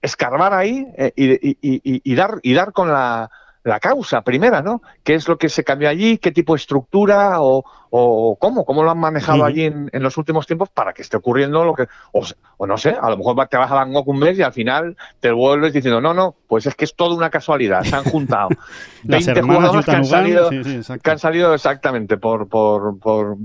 escarbar 0.00 0.52
ahí 0.52 0.86
eh, 0.96 1.12
y, 1.16 2.14
dar, 2.14 2.38
y 2.42 2.54
dar 2.54 2.72
con 2.72 2.88
la, 2.88 3.30
la 3.64 3.80
causa 3.80 4.20
primera, 4.20 4.60
¿no? 4.60 4.82
¿Qué 5.02 5.14
es 5.14 5.26
lo 5.26 5.38
que 5.38 5.48
se 5.48 5.64
cambió 5.64 5.88
allí? 5.88 6.18
¿Qué 6.18 6.30
tipo 6.30 6.52
de 6.52 6.58
estructura 6.58 7.40
o, 7.40 7.64
o 7.88 8.36
cómo? 8.38 8.66
¿Cómo 8.66 8.82
lo 8.82 8.90
han 8.90 8.98
manejado 8.98 9.42
allí 9.42 9.64
en, 9.64 9.90
los 9.92 10.18
últimos 10.18 10.46
tiempos 10.46 10.68
para 10.68 10.92
que 10.92 11.00
esté 11.00 11.16
ocurriendo 11.16 11.64
lo 11.64 11.74
que... 11.74 11.88
O, 12.12 12.66
no 12.66 12.76
sé, 12.76 12.90
a 12.90 13.08
lo 13.08 13.16
mejor 13.16 13.48
te 13.48 13.56
vas 13.56 13.70
a 13.70 13.74
Bangkok 13.74 14.06
un 14.06 14.18
mes 14.18 14.38
y 14.38 14.42
al 14.42 14.52
final 14.52 14.96
te 15.18 15.32
vuelves 15.32 15.72
diciendo, 15.72 16.02
no, 16.02 16.12
no, 16.12 16.36
pues 16.46 16.66
es 16.66 16.74
que 16.74 16.84
es 16.84 16.94
toda 16.94 17.16
una 17.16 17.30
casualidad, 17.30 17.82
se 17.84 17.96
han 17.96 18.04
juntado 18.04 18.50
20 19.04 19.40
jugadores 19.40 19.86
que 19.86 19.92
han, 19.92 20.04
salido, 20.04 20.50
que 20.50 21.10
han 21.10 21.18
salido 21.18 21.54
exactamente 21.54 22.18
por, 22.18 22.46
por, 22.48 22.98
por 22.98 23.38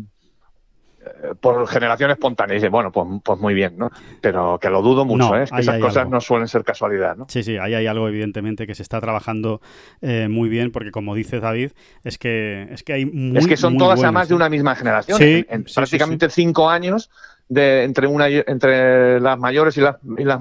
por 1.39 1.68
generación 1.68 2.12
espontánea. 2.12 2.55
Y 2.55 2.57
dice, 2.57 2.70
bueno, 2.70 2.91
pues, 2.91 3.07
pues 3.24 3.39
muy 3.39 3.53
bien, 3.53 3.78
¿no? 3.78 3.91
Pero 4.22 4.60
que 4.60 4.70
lo 4.70 4.82
dudo 4.82 5.05
mucho, 5.05 5.36
¿eh? 5.36 5.43
Es 5.43 5.51
que 5.51 5.62
esas 5.62 5.80
cosas 5.80 6.10
no 6.10 6.22
suelen 6.22 6.47
ser 6.47 6.64
casualidad, 6.64 7.16
¿no? 7.16 7.26
Sí, 7.30 7.43
sí, 7.43 7.57
ahí 7.57 7.74
hay 7.74 7.88
algo, 7.88 8.07
evidentemente, 8.07 8.68
que 8.68 8.76
se 8.76 8.84
está 8.84 8.99
trabajando 9.01 9.62
eh, 10.01 10.28
muy 10.30 10.49
bien, 10.49 10.72
porque 10.72 10.91
como 10.91 11.16
dice 11.16 11.39
David, 11.39 11.72
es 12.03 12.18
que, 12.18 12.68
es 12.72 12.84
que 12.84 12.93
hay 12.93 13.05
muy, 13.05 13.38
Es 13.38 13.47
que 13.47 13.57
son 13.57 13.78
todas 13.78 14.01
además 14.03 14.28
de 14.28 14.34
¿eh? 14.34 14.38
una 14.38 14.49
misma 14.49 14.76
generación. 14.76 15.18
Sí, 15.18 15.45
en, 15.49 15.64
prácticamente 15.64 16.30
cinco 16.30 16.70
años 16.70 17.10
de, 17.49 17.83
entre, 17.83 18.07
una, 18.07 18.27
entre 18.27 19.19
las 19.19 19.37
mayores 19.37 19.75
y 19.77 19.81
las, 19.81 19.97
y 20.17 20.23
las, 20.23 20.39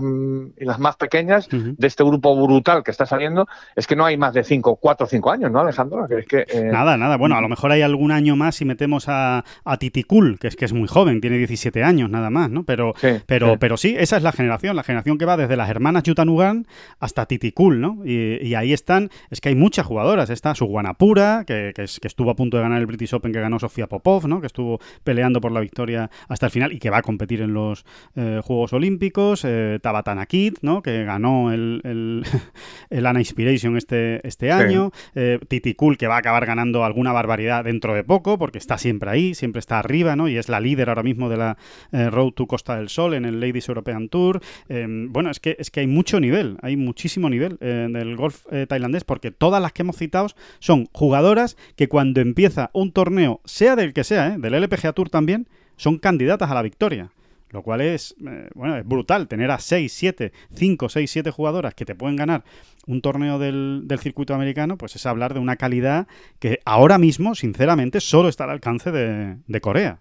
y 0.56 0.64
las 0.64 0.78
más 0.78 0.96
pequeñas 0.96 1.48
de 1.50 1.86
este 1.86 2.04
grupo 2.04 2.36
brutal 2.40 2.84
que 2.84 2.90
está 2.90 3.06
saliendo, 3.06 3.48
es 3.74 3.86
que 3.86 3.96
no 3.96 4.04
hay 4.04 4.16
más 4.16 4.34
de 4.34 4.44
cinco, 4.44 4.76
cuatro 4.76 5.06
o 5.06 5.08
cinco 5.08 5.30
años, 5.30 5.50
¿no, 5.50 5.60
Alejandro? 5.60 6.06
Que 6.06 6.18
es 6.18 6.26
que, 6.26 6.44
eh, 6.48 6.64
Nada, 6.70 6.96
nada. 6.96 7.16
Bueno, 7.16 7.36
a 7.36 7.40
lo 7.40 7.48
mejor 7.48 7.72
hay 7.72 7.82
algún 7.82 8.12
año 8.12 8.36
más 8.36 8.56
si 8.56 8.64
metemos 8.64 9.08
a, 9.08 9.44
a 9.64 9.76
Titicul, 9.78 10.38
que 10.38 10.48
es 10.48 10.56
que 10.56 10.66
es 10.66 10.72
muy 10.72 10.86
joven, 10.86 11.20
tiene 11.20 11.38
17 11.38 11.82
años 11.82 12.10
nada 12.10 12.30
más, 12.30 12.50
¿no? 12.50 12.64
Pero 12.64 12.92
sí, 12.96 13.08
pero, 13.26 13.52
sí. 13.52 13.56
pero 13.58 13.76
sí, 13.76 13.96
esa 13.98 14.18
es 14.18 14.22
la 14.22 14.32
generación, 14.32 14.76
la 14.76 14.82
generación 14.82 15.16
que 15.16 15.24
va 15.24 15.36
desde 15.36 15.56
las 15.56 15.70
hermanas 15.70 16.02
Yutanugan 16.02 16.66
hasta 17.00 17.26
Titicul, 17.26 17.80
¿no? 17.80 18.04
Y, 18.04 18.54
ahí 18.58 18.72
están, 18.72 19.10
es 19.30 19.40
que 19.40 19.50
hay 19.50 19.54
muchas 19.54 19.86
jugadoras. 19.86 20.30
Está 20.30 20.54
su 20.54 20.66
Guanapura, 20.66 21.44
que, 21.46 21.72
que, 21.74 21.84
es, 21.84 22.00
que 22.00 22.08
estuvo 22.08 22.30
a 22.30 22.34
punto 22.34 22.56
de 22.56 22.64
ganar 22.64 22.80
el 22.80 22.86
British 22.86 23.14
Open 23.14 23.32
que 23.32 23.40
ganó 23.40 23.58
Sofía 23.58 23.86
Popov, 23.86 24.26
¿no? 24.26 24.40
Que 24.40 24.48
estuvo 24.48 24.80
peleando 25.04 25.40
por 25.40 25.52
la 25.52 25.60
victoria 25.60 26.10
hasta 26.28 26.46
el 26.46 26.52
final 26.52 26.72
y 26.72 26.78
que 26.78 26.90
va 26.90 26.97
a 26.98 27.02
competir 27.02 27.42
en 27.42 27.54
los 27.54 27.84
eh, 28.16 28.40
Juegos 28.42 28.72
Olímpicos, 28.72 29.44
eh, 29.44 29.78
Tabatana 29.82 30.26
Kid, 30.26 30.54
¿no? 30.62 30.82
que 30.82 31.04
ganó 31.04 31.52
el, 31.52 31.80
el, 31.84 32.24
el 32.90 33.06
Ana 33.06 33.20
Inspiration 33.20 33.76
este, 33.76 34.26
este 34.26 34.52
año, 34.52 34.92
eh, 35.14 35.38
Titi 35.48 35.74
Cool, 35.74 35.96
que 35.96 36.06
va 36.06 36.16
a 36.16 36.18
acabar 36.18 36.46
ganando 36.46 36.84
alguna 36.84 37.12
barbaridad 37.12 37.64
dentro 37.64 37.94
de 37.94 38.04
poco, 38.04 38.38
porque 38.38 38.58
está 38.58 38.78
siempre 38.78 39.10
ahí, 39.10 39.34
siempre 39.34 39.60
está 39.60 39.78
arriba, 39.78 40.16
¿no? 40.16 40.28
y 40.28 40.36
es 40.36 40.48
la 40.48 40.60
líder 40.60 40.88
ahora 40.88 41.02
mismo 41.02 41.28
de 41.28 41.36
la 41.36 41.56
Road 41.92 42.32
to 42.32 42.46
Costa 42.46 42.76
del 42.76 42.88
Sol 42.88 43.14
en 43.14 43.24
el 43.24 43.40
Ladies 43.40 43.68
European 43.68 44.08
Tour. 44.08 44.40
Bueno, 44.68 45.30
es 45.30 45.40
que, 45.40 45.56
es 45.58 45.70
que 45.70 45.80
hay 45.80 45.86
mucho 45.86 46.20
nivel, 46.20 46.58
hay 46.62 46.76
muchísimo 46.76 47.30
nivel 47.30 47.58
del 47.58 48.16
golf 48.16 48.44
tailandés, 48.68 49.04
porque 49.04 49.30
todas 49.30 49.62
las 49.62 49.72
que 49.72 49.82
hemos 49.82 49.96
citado 49.96 50.28
son 50.58 50.88
jugadoras 50.92 51.56
que 51.76 51.88
cuando 51.88 52.20
empieza 52.20 52.70
un 52.72 52.92
torneo, 52.92 53.40
sea 53.44 53.76
del 53.76 53.92
que 53.92 54.04
sea, 54.04 54.38
del 54.38 54.54
LPGA 54.54 54.92
Tour 54.92 55.10
también, 55.10 55.48
son 55.78 55.96
candidatas 55.98 56.50
a 56.50 56.54
la 56.54 56.62
victoria. 56.62 57.10
lo 57.50 57.62
cual 57.62 57.80
es, 57.80 58.14
eh, 58.26 58.50
bueno, 58.54 58.76
es 58.76 58.86
brutal 58.86 59.26
tener 59.26 59.50
a 59.50 59.58
6, 59.58 59.90
7, 59.90 60.32
5, 60.52 60.88
6, 60.90 61.10
7 61.10 61.30
jugadoras 61.30 61.72
que 61.72 61.86
te 61.86 61.94
pueden 61.94 62.14
ganar 62.14 62.44
un 62.86 63.00
torneo 63.00 63.38
del, 63.38 63.86
circuito 64.02 64.34
americano, 64.34 64.76
pues 64.76 64.96
es 64.96 65.06
hablar 65.06 65.32
de 65.32 65.40
una 65.40 65.56
calidad 65.56 66.08
que 66.40 66.60
ahora 66.66 66.98
mismo, 66.98 67.34
sinceramente, 67.34 68.00
solo 68.00 68.28
está 68.28 68.44
al 68.44 68.50
alcance 68.50 68.92
de 68.92 69.60
Corea 69.62 69.98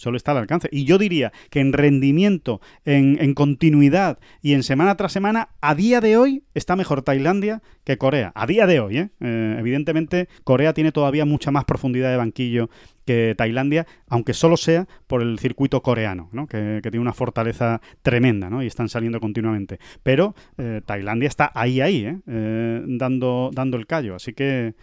solo 0.00 0.16
está 0.16 0.32
al 0.32 0.38
alcance. 0.38 0.68
Y 0.72 0.84
yo 0.84 0.96
diría 0.96 1.30
que 1.50 1.60
en 1.60 1.74
rendimiento, 1.74 2.60
en, 2.86 3.34
continuidad 3.34 4.18
y 4.40 4.54
en 4.54 4.62
semana 4.62 4.96
tras 4.96 5.12
semana, 5.12 5.50
a 5.60 5.74
día 5.74 6.00
de 6.00 6.16
hoy 6.16 6.42
está 6.54 6.74
mejor 6.74 7.02
Tailandia 7.02 7.62
que 7.84 7.98
Corea. 7.98 8.32
A 8.34 8.46
día 8.46 8.66
de 8.66 8.80
hoy, 8.80 8.98
¿eh? 8.98 9.10
Eh, 9.20 9.56
evidentemente, 9.58 10.28
Corea 10.42 10.72
tiene 10.72 10.90
todavía 10.90 11.26
mucha 11.26 11.50
más 11.50 11.66
profundidad 11.66 12.10
de 12.10 12.16
banquillo 12.16 12.70
que 13.04 13.34
Tailandia, 13.36 13.86
aunque 14.08 14.32
solo 14.32 14.56
sea 14.56 14.86
por 15.06 15.20
el 15.20 15.38
circuito 15.38 15.82
coreano, 15.82 16.30
¿no? 16.32 16.46
que, 16.46 16.80
tiene 16.82 17.00
una 17.00 17.12
fortaleza 17.12 17.80
tremenda 18.02 18.48
¿no? 18.48 18.62
y 18.62 18.66
están 18.66 18.88
saliendo 18.88 19.20
continuamente. 19.20 19.78
Pero 20.02 20.34
eh, 20.56 20.80
Tailandia 20.86 21.28
está 21.28 21.50
ahí, 21.54 21.80
ahí, 21.80 22.06
dando, 22.26 23.50
dando 23.52 23.76
el 23.76 23.86
callo. 23.86 24.14
Así 24.14 24.32
que 24.32 24.74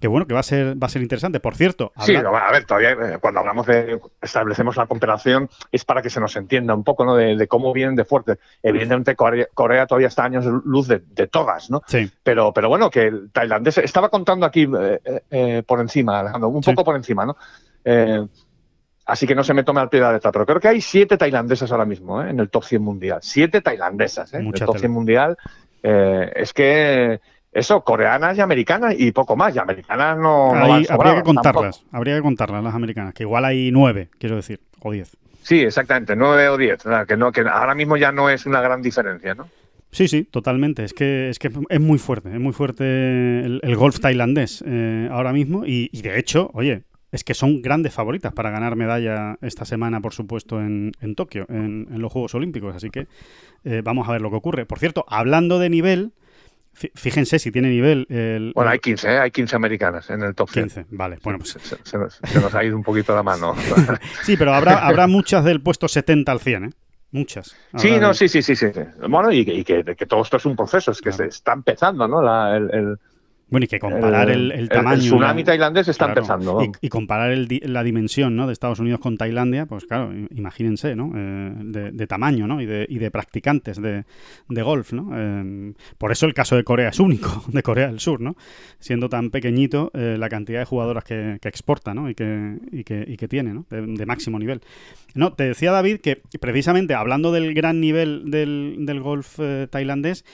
que 0.00 0.06
bueno, 0.06 0.26
que 0.26 0.34
va 0.34 0.40
a 0.40 0.44
ser, 0.44 0.80
va 0.80 0.86
a 0.86 0.90
ser 0.90 1.02
interesante. 1.02 1.40
Por 1.40 1.56
cierto, 1.56 1.92
sí, 2.04 2.14
a 2.14 2.52
ver, 2.52 2.64
todavía 2.64 2.92
eh, 2.92 3.18
cuando 3.20 3.40
hablamos 3.40 3.66
de 3.66 4.00
establecemos 4.22 4.76
la 4.76 4.86
comparación 4.86 5.48
es 5.72 5.84
para 5.84 6.02
que 6.02 6.10
se 6.10 6.20
nos 6.20 6.36
entienda 6.36 6.74
un 6.74 6.84
poco, 6.84 7.04
¿no? 7.04 7.16
De, 7.16 7.48
cómo 7.48 7.72
vienen 7.72 7.96
de 7.96 8.04
fuerte. 8.04 8.38
Evidentemente 8.62 9.16
Corea, 9.16 9.86
todavía 9.86 10.08
está 10.08 10.24
años 10.24 10.44
luz 10.64 10.86
de, 10.86 11.00
todas, 11.26 11.70
¿no? 11.70 11.82
Sí. 11.86 12.10
Pero, 12.22 12.52
pero 12.52 12.68
bueno, 12.68 12.90
que 12.90 13.06
el 13.06 13.30
tailandés 13.32 13.78
estaba 13.78 14.08
contando 14.08 14.46
aquí 14.46 14.68
eh, 14.78 15.22
eh, 15.30 15.62
por 15.66 15.80
encima, 15.80 16.20
Alejandro, 16.20 16.48
un 16.48 16.62
poco 16.62 16.84
por 16.84 16.96
encima, 16.96 17.26
¿no? 17.26 17.36
así 19.06 19.26
que 19.26 19.34
no 19.34 19.42
se 19.42 19.54
me 19.54 19.64
tome 19.64 19.80
al 19.80 19.88
pie 19.88 20.00
de 20.00 20.06
la 20.06 20.12
letra, 20.12 20.30
pero 20.30 20.44
creo 20.44 20.60
que 20.60 20.68
hay 20.68 20.82
siete 20.82 21.16
tailandesas 21.16 21.72
ahora 21.72 21.86
mismo 21.86 22.20
en 22.20 22.38
el 22.38 22.50
top 22.50 22.64
100 22.64 22.82
mundial. 22.82 23.18
Siete 23.22 23.62
tailandesas, 23.62 24.34
¿eh? 24.34 24.38
En 24.38 24.48
el 24.48 24.52
top 24.52 24.76
100 24.76 24.92
mundial. 24.92 25.38
es 25.82 26.52
que 26.52 27.18
eso, 27.58 27.82
coreanas 27.82 28.36
y 28.38 28.40
americanas 28.40 28.94
y 28.98 29.12
poco 29.12 29.36
más. 29.36 29.54
Y 29.54 29.58
americanas 29.58 30.18
no. 30.18 30.54
habría 30.54 31.16
que 31.16 31.22
contarlas, 31.22 31.84
habría 31.92 32.16
que 32.16 32.22
contarlas 32.22 32.64
las 32.64 32.74
americanas, 32.74 33.14
que 33.14 33.24
igual 33.24 33.44
hay 33.44 33.70
nueve, 33.70 34.08
quiero 34.18 34.36
decir, 34.36 34.60
o 34.80 34.92
diez. 34.92 35.16
Sí, 35.42 35.60
exactamente, 35.60 36.14
nueve 36.14 36.48
o 36.48 36.56
diez. 36.56 36.82
Que, 37.06 37.16
no, 37.16 37.32
que 37.32 37.40
ahora 37.40 37.74
mismo 37.74 37.96
ya 37.96 38.12
no 38.12 38.28
es 38.28 38.44
una 38.46 38.60
gran 38.60 38.82
diferencia, 38.82 39.34
¿no? 39.34 39.48
Sí, 39.90 40.06
sí, 40.06 40.24
totalmente. 40.24 40.84
Es 40.84 40.92
que 40.92 41.30
es, 41.30 41.38
que 41.38 41.50
es 41.68 41.80
muy 41.80 41.98
fuerte, 41.98 42.30
es 42.32 42.40
muy 42.40 42.52
fuerte 42.52 42.84
el, 42.84 43.76
golf 43.76 44.00
tailandés 44.00 44.62
eh, 44.66 45.08
ahora 45.10 45.32
mismo. 45.32 45.64
Y, 45.64 45.88
de 46.02 46.18
hecho, 46.18 46.50
oye, 46.52 46.82
es 47.10 47.24
que 47.24 47.32
son 47.32 47.62
grandes 47.62 47.94
favoritas 47.94 48.32
para 48.34 48.50
ganar 48.50 48.76
medalla 48.76 49.38
esta 49.40 49.64
semana, 49.64 50.00
por 50.00 50.12
supuesto, 50.12 50.60
en, 50.60 50.92
Tokio, 51.16 51.46
en, 51.48 51.86
los 51.90 52.12
Juegos 52.12 52.34
Olímpicos. 52.34 52.76
Así 52.76 52.90
que 52.90 53.06
eh, 53.64 53.80
vamos 53.82 54.08
a 54.08 54.12
ver 54.12 54.20
lo 54.20 54.30
que 54.30 54.36
ocurre. 54.36 54.66
Por 54.66 54.78
cierto, 54.78 55.06
hablando 55.08 55.58
de 55.58 55.70
nivel, 55.70 56.12
Fíjense 56.94 57.38
si 57.38 57.50
tiene 57.50 57.68
nivel. 57.68 58.06
El, 58.08 58.52
bueno, 58.54 58.70
hay 58.70 58.78
15, 58.78 59.08
¿eh? 59.08 59.18
hay 59.18 59.30
15 59.30 59.56
americanas 59.56 60.10
en 60.10 60.22
el 60.22 60.34
top 60.34 60.50
15, 60.50 60.86
vale. 60.90 61.18
Bueno, 61.22 61.40
pues... 61.40 61.58
se, 61.82 61.98
nos, 61.98 62.54
ha 62.54 62.64
ido 62.64 62.76
un 62.76 62.82
poquito 62.82 63.14
la 63.14 63.22
mano. 63.22 63.54
sí, 64.22 64.36
pero 64.36 64.54
habrá, 64.54 64.86
habrá 64.86 65.06
muchas 65.06 65.44
del 65.44 65.60
puesto 65.60 65.88
70 65.88 66.30
al 66.30 66.40
100, 66.40 66.64
¿eh? 66.64 66.70
Muchas. 67.10 67.56
sí, 67.76 67.92
no, 67.98 68.12
sí, 68.12 68.28
sí, 68.28 68.42
sí, 68.42 68.54
sí. 68.54 68.66
Bueno, 69.08 69.32
y, 69.32 69.44
que, 69.44 69.64
que, 69.64 70.06
todo 70.06 70.20
esto 70.22 70.36
es 70.36 70.44
un 70.44 70.54
proceso, 70.54 70.90
es 70.90 71.00
que 71.00 71.10
se 71.10 71.24
está 71.24 71.54
empezando, 71.54 72.06
¿no? 72.06 72.20
La, 72.20 72.54
el 72.56 72.98
bueno, 73.50 73.64
y 73.64 73.68
que 73.68 73.78
comparar 73.78 74.30
el, 74.30 74.68
tamaño. 74.68 74.96
El, 74.96 75.00
tsunami 75.00 75.42
tailandés 75.42 75.88
está 75.88 76.06
empezando. 76.06 76.60
Y, 76.80 76.88
comparar 76.88 77.36
la 77.62 77.82
dimensión 77.82 78.36
¿no? 78.36 78.46
de 78.46 78.52
Estados 78.52 78.78
Unidos 78.78 79.00
con 79.00 79.16
Tailandia, 79.16 79.64
pues 79.64 79.86
claro, 79.86 80.12
imagínense, 80.34 80.94
¿no? 80.94 81.12
Eh, 81.16 81.90
de, 81.92 82.06
tamaño 82.06 82.46
¿no? 82.46 82.60
y, 82.60 82.66
de, 82.66 82.86
y 82.88 82.98
de 82.98 83.10
practicantes 83.10 83.80
de, 83.80 84.04
golf. 84.62 84.92
¿no? 84.92 85.10
Eh, 85.14 85.72
por 85.96 86.12
eso 86.12 86.26
el 86.26 86.34
caso 86.34 86.56
de 86.56 86.64
Corea 86.64 86.90
es 86.90 87.00
único, 87.00 87.44
de 87.48 87.62
Corea 87.62 87.86
del 87.86 88.00
Sur, 88.00 88.20
¿no? 88.20 88.36
siendo 88.80 89.08
tan 89.08 89.30
pequeñito 89.30 89.90
eh, 89.94 90.16
la 90.18 90.28
cantidad 90.28 90.60
de 90.60 90.66
jugadoras 90.66 91.04
que, 91.04 91.38
exporta 91.42 91.94
¿no? 91.94 92.10
y, 92.10 92.14
que, 92.14 92.58
y, 92.70 92.84
que, 92.84 93.04
y 93.06 93.16
que 93.16 93.28
tiene 93.28 93.54
¿no? 93.54 93.64
de, 93.70 94.06
máximo 94.06 94.38
nivel. 94.38 94.60
No, 95.14 95.32
te 95.32 95.44
decía 95.44 95.72
David 95.72 96.00
que 96.00 96.20
precisamente 96.38 96.94
hablando 96.94 97.32
del 97.32 97.54
gran 97.54 97.80
nivel 97.80 98.30
del, 98.30 98.76
del 98.80 99.00
golf 99.00 99.38
tailandés, 99.70 100.24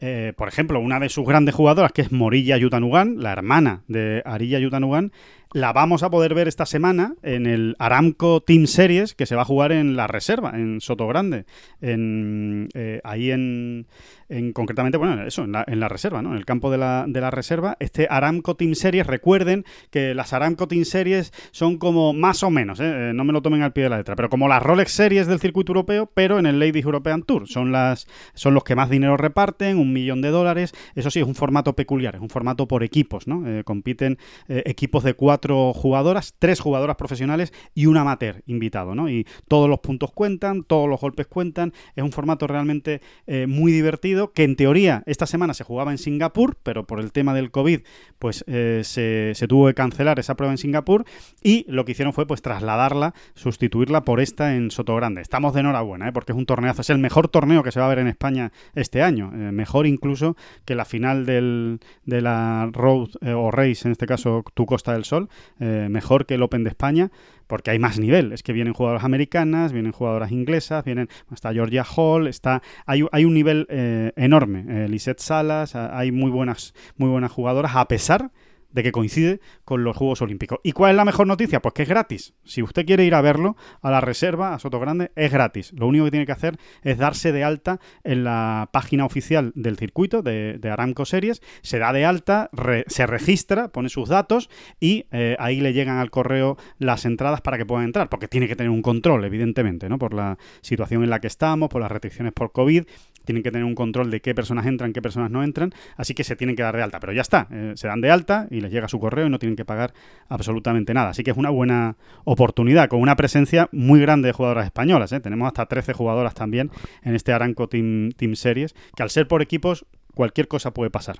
eh, 0.00 0.32
por 0.36 0.48
ejemplo, 0.48 0.80
una 0.80 0.98
de 0.98 1.08
sus 1.10 1.26
grandes 1.26 1.54
jugadoras, 1.54 1.92
que 1.92 2.02
es 2.02 2.10
Morilla 2.10 2.56
Yutanugan, 2.56 3.22
la 3.22 3.32
hermana 3.32 3.82
de 3.86 4.22
Arilla 4.24 4.58
Yutanugan, 4.58 5.12
la 5.52 5.72
vamos 5.72 6.02
a 6.02 6.10
poder 6.10 6.32
ver 6.32 6.48
esta 6.48 6.64
semana 6.64 7.14
en 7.22 7.46
el 7.46 7.76
Aramco 7.78 8.40
Team 8.40 8.66
Series 8.66 9.14
que 9.14 9.26
se 9.26 9.36
va 9.36 9.42
a 9.42 9.44
jugar 9.46 9.72
en 9.72 9.96
la 9.96 10.06
reserva, 10.06 10.52
en 10.54 10.80
Soto 10.80 11.06
Grande, 11.06 11.44
en, 11.80 12.68
eh, 12.74 13.00
ahí 13.04 13.30
en, 13.30 13.86
en, 14.30 14.52
concretamente, 14.52 14.96
bueno, 14.96 15.22
eso, 15.22 15.44
en 15.44 15.52
la, 15.52 15.64
en 15.66 15.80
la, 15.80 15.88
reserva, 15.88 16.22
¿no? 16.22 16.30
En 16.30 16.38
el 16.38 16.46
campo 16.46 16.70
de 16.70 16.78
la, 16.78 17.04
de 17.06 17.20
la 17.20 17.30
reserva. 17.30 17.76
Este 17.80 18.06
Aramco 18.08 18.54
Team 18.54 18.74
Series, 18.74 19.06
recuerden 19.06 19.64
que 19.90 20.14
las 20.14 20.32
Aramco 20.32 20.68
Team 20.68 20.84
Series 20.84 21.32
son 21.50 21.78
como 21.78 22.12
más 22.12 22.42
o 22.42 22.50
menos, 22.50 22.80
¿eh? 22.80 23.12
no 23.14 23.24
me 23.24 23.32
lo 23.32 23.42
tomen 23.42 23.62
al 23.62 23.72
pie 23.72 23.84
de 23.84 23.90
la 23.90 23.98
letra, 23.98 24.16
pero 24.16 24.30
como 24.30 24.48
las 24.48 24.62
Rolex 24.62 24.92
Series 24.92 25.26
del 25.26 25.40
circuito 25.40 25.72
europeo, 25.72 26.10
pero 26.14 26.38
en 26.38 26.46
el 26.46 26.58
Ladies 26.58 26.84
European 26.84 27.22
Tour. 27.22 27.48
Son, 27.48 27.72
las, 27.72 28.06
son 28.34 28.54
los 28.54 28.64
que 28.64 28.74
más 28.74 28.88
dinero 28.88 29.16
reparten, 29.16 29.78
un 29.78 29.92
millón 29.92 30.22
de 30.22 30.30
dólares. 30.30 30.72
Eso 30.94 31.10
sí, 31.10 31.20
es 31.20 31.26
un 31.26 31.34
formato 31.34 31.74
peculiar, 31.74 32.14
es 32.14 32.20
un 32.20 32.30
formato 32.30 32.66
por 32.66 32.82
equipos, 32.82 33.26
¿no? 33.26 33.44
compiten 33.64 34.18
equipos 34.48 35.04
de 35.04 35.14
cuatro 35.14 35.72
jugadoras, 35.72 36.34
tres 36.38 36.60
jugadoras 36.60 36.96
profesionales 36.96 37.52
y 37.74 37.86
un 37.86 37.96
amateur 37.96 38.42
invitado, 38.46 38.94
¿no? 38.94 39.08
Y 39.08 39.26
todos 39.48 39.68
los 39.68 39.80
puntos 39.80 40.12
cuentan, 40.12 40.62
todos 40.64 40.88
los 40.88 41.00
golpes 41.00 41.26
cuentan. 41.26 41.72
Es 41.96 42.04
un 42.04 42.12
formato 42.12 42.46
realmente 42.46 43.00
eh, 43.26 43.46
muy 43.46 43.72
divertido 43.72 44.19
que 44.28 44.44
en 44.44 44.56
teoría 44.56 45.02
esta 45.06 45.26
semana 45.26 45.54
se 45.54 45.64
jugaba 45.64 45.90
en 45.90 45.98
Singapur, 45.98 46.56
pero 46.62 46.86
por 46.86 47.00
el 47.00 47.12
tema 47.12 47.34
del 47.34 47.50
COVID, 47.50 47.80
pues 48.18 48.44
eh, 48.46 48.82
se, 48.84 49.46
tuvo 49.48 49.66
que 49.66 49.74
cancelar 49.74 50.18
esa 50.18 50.36
prueba 50.36 50.52
en 50.52 50.58
Singapur 50.58 51.04
y 51.42 51.64
lo 51.68 51.84
que 51.84 51.92
hicieron 51.92 52.12
fue 52.12 52.26
pues 52.26 52.42
trasladarla, 52.42 53.14
sustituirla 53.34 54.04
por 54.04 54.20
esta 54.20 54.54
en 54.54 54.70
Sotogrande. 54.70 55.20
Estamos 55.20 55.54
de 55.54 55.60
enhorabuena, 55.60 56.08
¿eh? 56.08 56.12
porque 56.12 56.32
es 56.32 56.38
un 56.38 56.46
torneazo, 56.46 56.82
es 56.82 56.90
el 56.90 56.98
mejor 56.98 57.28
torneo 57.28 57.62
que 57.62 57.72
se 57.72 57.80
va 57.80 57.86
a 57.86 57.88
ver 57.88 57.98
en 57.98 58.08
España 58.08 58.52
este 58.74 59.02
año, 59.02 59.30
mejor 59.30 59.86
incluso 59.86 60.36
que 60.64 60.74
la 60.74 60.84
final 60.84 61.26
del, 61.26 61.80
de 62.04 62.20
la 62.20 62.68
Road 62.72 63.08
o 63.34 63.50
Race, 63.50 63.86
en 63.86 63.92
este 63.92 64.06
caso 64.06 64.44
tu 64.54 64.66
Costa 64.66 64.92
del 64.92 65.04
Sol, 65.04 65.28
eh, 65.58 65.88
mejor 65.90 66.26
que 66.26 66.34
el 66.34 66.42
Open 66.42 66.64
de 66.64 66.70
España, 66.70 67.10
porque 67.50 67.72
hay 67.72 67.80
más 67.80 67.98
nivel. 67.98 68.32
Es 68.32 68.44
que 68.44 68.52
vienen 68.52 68.72
jugadoras 68.72 69.04
americanas, 69.04 69.72
vienen 69.72 69.90
jugadoras 69.90 70.30
inglesas, 70.30 70.84
vienen 70.84 71.08
está 71.32 71.52
Georgia 71.52 71.84
Hall, 71.84 72.28
está 72.28 72.62
hay, 72.86 73.04
hay 73.10 73.24
un 73.24 73.34
nivel 73.34 73.66
eh, 73.68 74.12
enorme. 74.16 74.64
Eh, 74.68 74.98
Salas, 75.18 75.74
hay 75.74 76.12
muy 76.12 76.30
buenas, 76.30 76.72
muy 76.96 77.10
buenas 77.10 77.32
jugadoras, 77.32 77.74
a 77.74 77.88
pesar 77.88 78.30
que 78.74 78.92
coincide 78.92 79.40
con 79.64 79.84
los 79.84 79.96
Juegos 79.96 80.22
Olímpicos. 80.22 80.58
¿Y 80.62 80.72
cuál 80.72 80.92
es 80.92 80.96
la 80.96 81.04
mejor 81.04 81.26
noticia? 81.26 81.60
Pues 81.60 81.74
que 81.74 81.82
es 81.82 81.88
gratis. 81.88 82.34
Si 82.44 82.62
usted 82.62 82.86
quiere 82.86 83.04
ir 83.04 83.14
a 83.14 83.20
verlo 83.20 83.56
a 83.82 83.90
la 83.90 84.00
reserva, 84.00 84.54
a 84.54 84.58
Soto 84.58 84.80
Grande, 84.80 85.12
es 85.16 85.32
gratis. 85.32 85.72
Lo 85.72 85.86
único 85.86 86.04
que 86.04 86.10
tiene 86.10 86.26
que 86.26 86.32
hacer 86.32 86.58
es 86.82 86.98
darse 86.98 87.32
de 87.32 87.44
alta 87.44 87.80
en 88.04 88.24
la 88.24 88.70
página 88.72 89.04
oficial 89.04 89.52
del 89.54 89.76
circuito 89.76 90.22
de, 90.22 90.58
Aramco 90.70 91.04
Series, 91.04 91.42
se 91.62 91.78
da 91.78 91.92
de 91.92 92.04
alta, 92.04 92.50
se 92.86 93.06
registra, 93.06 93.68
pone 93.68 93.88
sus 93.88 94.08
datos 94.08 94.48
y 94.78 95.06
eh, 95.10 95.36
ahí 95.38 95.60
le 95.60 95.72
llegan 95.72 95.98
al 95.98 96.10
correo 96.10 96.56
las 96.78 97.04
entradas 97.04 97.40
para 97.40 97.58
que 97.58 97.66
pueda 97.66 97.84
entrar, 97.84 98.08
porque 98.08 98.28
tiene 98.28 98.46
que 98.46 98.56
tener 98.56 98.70
un 98.70 98.82
control, 98.82 99.24
evidentemente, 99.24 99.88
¿no? 99.88 99.98
Por 99.98 100.14
la 100.14 100.38
situación 100.60 101.02
en 101.02 101.10
la 101.10 101.20
que 101.20 101.26
estamos, 101.26 101.68
por 101.68 101.80
las 101.80 101.90
restricciones 101.90 102.32
por 102.32 102.52
COVID 102.52 102.84
tienen 103.24 103.42
que 103.42 103.50
tener 103.50 103.64
un 103.64 103.74
control 103.74 104.10
de 104.10 104.20
qué 104.20 104.34
personas 104.34 104.66
entran, 104.66 104.92
qué 104.92 105.02
personas 105.02 105.30
no 105.30 105.42
entran, 105.42 105.72
así 105.96 106.14
que 106.14 106.24
se 106.24 106.36
tienen 106.36 106.56
que 106.56 106.62
dar 106.62 106.76
de 106.76 106.82
alta. 106.82 107.00
Pero 107.00 107.12
ya 107.12 107.22
está, 107.22 107.46
eh, 107.50 107.72
se 107.76 107.88
dan 107.88 108.00
de 108.00 108.10
alta 108.10 108.46
y 108.50 108.60
les 108.60 108.70
llega 108.70 108.88
su 108.88 108.98
correo 108.98 109.26
y 109.26 109.30
no 109.30 109.38
tienen 109.38 109.56
que 109.56 109.64
pagar 109.64 109.92
absolutamente 110.28 110.94
nada. 110.94 111.10
Así 111.10 111.22
que 111.22 111.30
es 111.30 111.36
una 111.36 111.50
buena 111.50 111.96
oportunidad, 112.24 112.88
con 112.88 113.00
una 113.00 113.16
presencia 113.16 113.68
muy 113.72 114.00
grande 114.00 114.28
de 114.28 114.32
jugadoras 114.32 114.66
españolas. 114.66 115.12
¿eh? 115.12 115.20
Tenemos 115.20 115.46
hasta 115.46 115.66
13 115.66 115.92
jugadoras 115.92 116.34
también 116.34 116.70
en 117.02 117.14
este 117.14 117.32
Aranco 117.32 117.68
Team, 117.68 118.12
Team 118.16 118.34
Series, 118.34 118.74
que 118.96 119.02
al 119.02 119.10
ser 119.10 119.28
por 119.28 119.42
equipos, 119.42 119.86
cualquier 120.14 120.48
cosa 120.48 120.72
puede 120.72 120.90
pasar. 120.90 121.16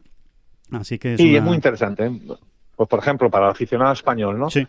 Así 0.73 0.99
que 0.99 1.15
es 1.15 1.21
sí, 1.21 1.35
es 1.35 1.43
muy 1.43 1.57
interesante. 1.57 2.07
¿eh? 2.07 2.21
Pues 2.77 2.89
por 2.89 2.99
ejemplo, 2.99 3.31
para 3.31 3.47
el 3.47 3.53
aficionado 3.53 3.93
español, 3.93 4.39
¿no? 4.39 4.49
Sí. 4.51 4.67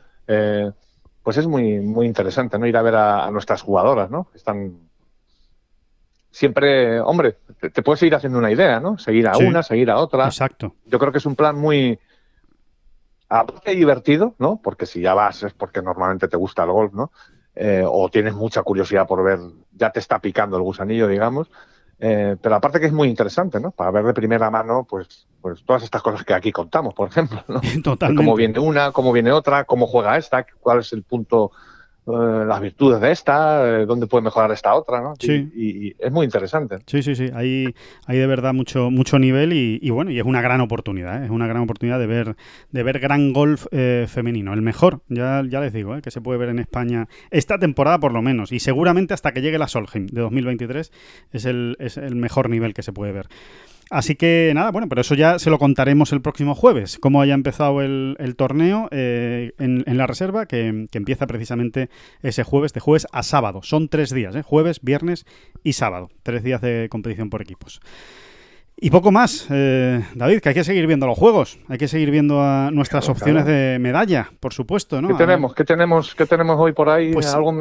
pues 1.24 1.38
es 1.38 1.48
muy, 1.48 1.80
muy 1.80 2.08
interesante, 2.08 2.60
¿no? 2.60 2.68
Ir 2.68 2.76
a 2.76 2.82
ver 2.82 2.96
a, 2.96 3.26
a 3.26 3.32
nuestras 3.32 3.62
jugadoras, 3.62 4.10
¿no? 4.10 4.28
Están 4.34 4.91
siempre, 6.32 7.00
hombre, 7.02 7.38
te, 7.60 7.84
puedes 7.84 8.02
ir 8.04 8.16
haciendo 8.16 8.40
una 8.40 8.52
idea, 8.52 8.80
¿no? 8.80 8.98
Seguir 8.98 9.28
a 9.28 9.38
una, 9.38 9.62
seguir 9.62 9.92
a 9.92 9.98
otra. 9.98 10.26
Exacto. 10.26 10.76
Yo 10.86 10.98
creo 10.98 11.12
que 11.12 11.20
es 11.20 11.26
un 11.26 11.36
plan 11.36 11.58
muy 11.58 12.00
aparte 13.30 13.76
divertido, 13.76 14.36
¿no? 14.40 14.60
Porque 14.62 14.86
si 14.86 15.02
ya 15.02 15.14
vas 15.14 15.44
es 15.44 15.54
porque 15.54 15.82
normalmente 15.82 16.28
te 16.28 16.38
gusta 16.38 16.64
el 16.64 16.72
golf, 16.72 16.94
¿no? 16.94 17.12
Eh, 17.56 17.84
o 17.86 18.10
tienes 18.10 18.34
mucha 18.34 18.64
curiosidad 18.64 19.08
por 19.08 19.24
ver, 19.24 19.40
ya 19.74 19.92
te 19.92 20.00
está 20.00 20.20
picando 20.20 20.58
el 20.58 20.64
gusanillo, 20.64 21.08
digamos. 21.08 21.52
Eh, 22.00 22.36
pero 22.42 22.56
aparte 22.56 22.80
que 22.80 22.88
es 22.88 22.94
muy 22.94 23.10
interesante, 23.10 23.60
¿no? 23.60 23.72
Para 23.72 23.92
ver 23.92 24.06
de 24.06 24.14
primera 24.14 24.50
mano, 24.50 24.88
pues, 24.90 25.28
pues 25.40 25.64
todas 25.64 25.84
estas 25.84 26.02
cosas 26.02 26.24
que 26.24 26.34
aquí 26.34 26.52
contamos, 26.52 26.94
por 26.94 27.10
ejemplo, 27.10 27.44
¿no? 27.48 27.62
Totalmente. 27.84 28.24
Cómo 28.24 28.36
viene 28.36 28.60
una, 28.60 28.92
cómo 28.92 29.12
viene 29.12 29.32
otra, 29.32 29.66
cómo 29.66 29.86
juega 29.86 30.18
esta, 30.18 30.46
cuál 30.60 30.80
es 30.80 30.92
el 30.94 31.04
punto 31.04 31.52
eh, 32.08 32.46
las 32.48 32.60
virtudes 32.60 33.00
de 33.00 33.12
esta, 33.12 33.82
eh, 33.82 33.86
dónde 33.86 34.08
puede 34.08 34.24
mejorar 34.24 34.52
esta 34.52 34.74
otra, 34.74 35.02
¿no? 35.02 35.14
Sí. 35.20 35.52
Y, 35.56 35.96
es 36.00 36.12
muy 36.12 36.26
interesante. 36.26 36.80
Sí, 36.88 37.04
sí, 37.04 37.16
sí. 37.16 37.30
Hay, 37.34 37.76
hay 38.08 38.18
de 38.18 38.28
verdad 38.28 38.54
mucho, 38.54 38.90
mucho 38.90 39.20
nivel 39.20 39.54
y, 39.54 39.90
bueno, 39.92 40.12
y 40.12 40.20
es 40.20 40.26
una 40.26 40.42
gran 40.42 40.62
oportunidad, 40.62 41.22
¿eh? 41.22 41.26
es 41.26 41.32
una 41.32 41.48
gran 41.48 41.62
oportunidad 41.62 42.00
de 42.00 42.08
ver, 42.08 42.36
de 42.72 42.84
ver 42.84 43.00
gran 43.00 43.34
golf 43.34 43.68
femenino. 44.08 44.54
El 44.54 44.62
mejor, 44.62 45.02
ya, 45.10 45.44
ya 45.48 45.60
les 45.60 45.74
digo, 45.74 46.00
que 46.02 46.12
se 46.12 46.22
puede 46.22 46.40
ver 46.40 46.50
en 46.50 46.60
España 46.60 47.08
esta 47.30 47.60
temporada 47.60 48.00
por 48.00 48.14
lo 48.14 48.22
menos. 48.22 48.52
Y 48.52 48.60
seguramente 48.60 49.14
hasta 49.14 49.32
que 49.32 49.42
llegue 49.42 49.58
la 49.58 49.68
Solheim 49.68 50.08
de 50.08 50.22
2023 50.22 50.92
es 51.32 51.46
el, 51.46 51.76
es 51.80 51.98
el 51.98 52.16
mejor 52.16 52.50
nivel 52.50 52.74
que 52.74 52.82
se 52.84 52.94
puede 52.94 53.12
ver. 53.12 53.28
Así 53.92 54.16
que 54.16 54.54
nada, 54.56 54.72
bueno, 54.72 54.88
pero 54.88 55.02
eso 55.02 55.16
ya 55.16 55.38
se 55.38 55.50
lo 55.50 55.60
contaremos 55.60 56.14
el 56.14 56.22
próximo 56.22 56.56
jueves, 56.56 56.98
cómo 56.98 57.22
haya 57.22 57.34
empezado 57.34 57.82
el, 57.82 58.16
torneo 58.38 58.88
eh, 58.92 59.52
en, 59.60 59.98
la 59.98 60.08
reserva, 60.08 60.46
que, 60.46 60.88
empieza 60.94 61.28
precisamente 61.28 61.90
ese 62.22 62.44
jueves, 62.44 62.72
de 62.72 62.80
jueves 62.80 63.06
a 63.12 63.22
sábado. 63.22 63.60
Son 63.64 63.90
tres 63.90 64.14
días, 64.14 64.34
¿eh? 64.34 64.44
jueves, 64.44 64.80
viernes 64.82 65.26
y 65.62 65.74
sábado. 65.74 66.10
Tres 66.24 66.42
días 66.42 66.62
de 66.62 66.88
competición 66.90 67.30
por 67.30 67.42
equipos. 67.42 67.82
Y 68.84 68.90
poco 68.90 69.12
más, 69.12 69.46
eh, 69.52 70.04
David, 70.16 70.40
que 70.40 70.50
hay 70.50 70.56
que 70.56 70.64
seguir 70.64 70.88
viendo 70.88 71.06
los 71.06 71.16
juegos, 71.16 71.60
hay 71.70 71.78
que 71.78 71.88
seguir 71.88 72.10
viendo 72.10 72.42
a 72.42 72.72
nuestras 72.72 73.08
opciones 73.10 73.46
de 73.46 73.78
medalla, 73.80 74.32
por 74.40 74.54
supuesto, 74.54 75.00
¿no? 75.04 75.10
¿Qué 75.10 75.14
tenemos? 75.14 75.54
¿Qué 75.54 75.64
tenemos? 75.64 76.16
¿Qué 76.16 76.26
tenemos 76.26 76.60
hoy 76.60 76.74
por 76.74 76.90
ahí? 76.90 77.14
Pues 77.14 77.32
¿Algo, 77.32 77.52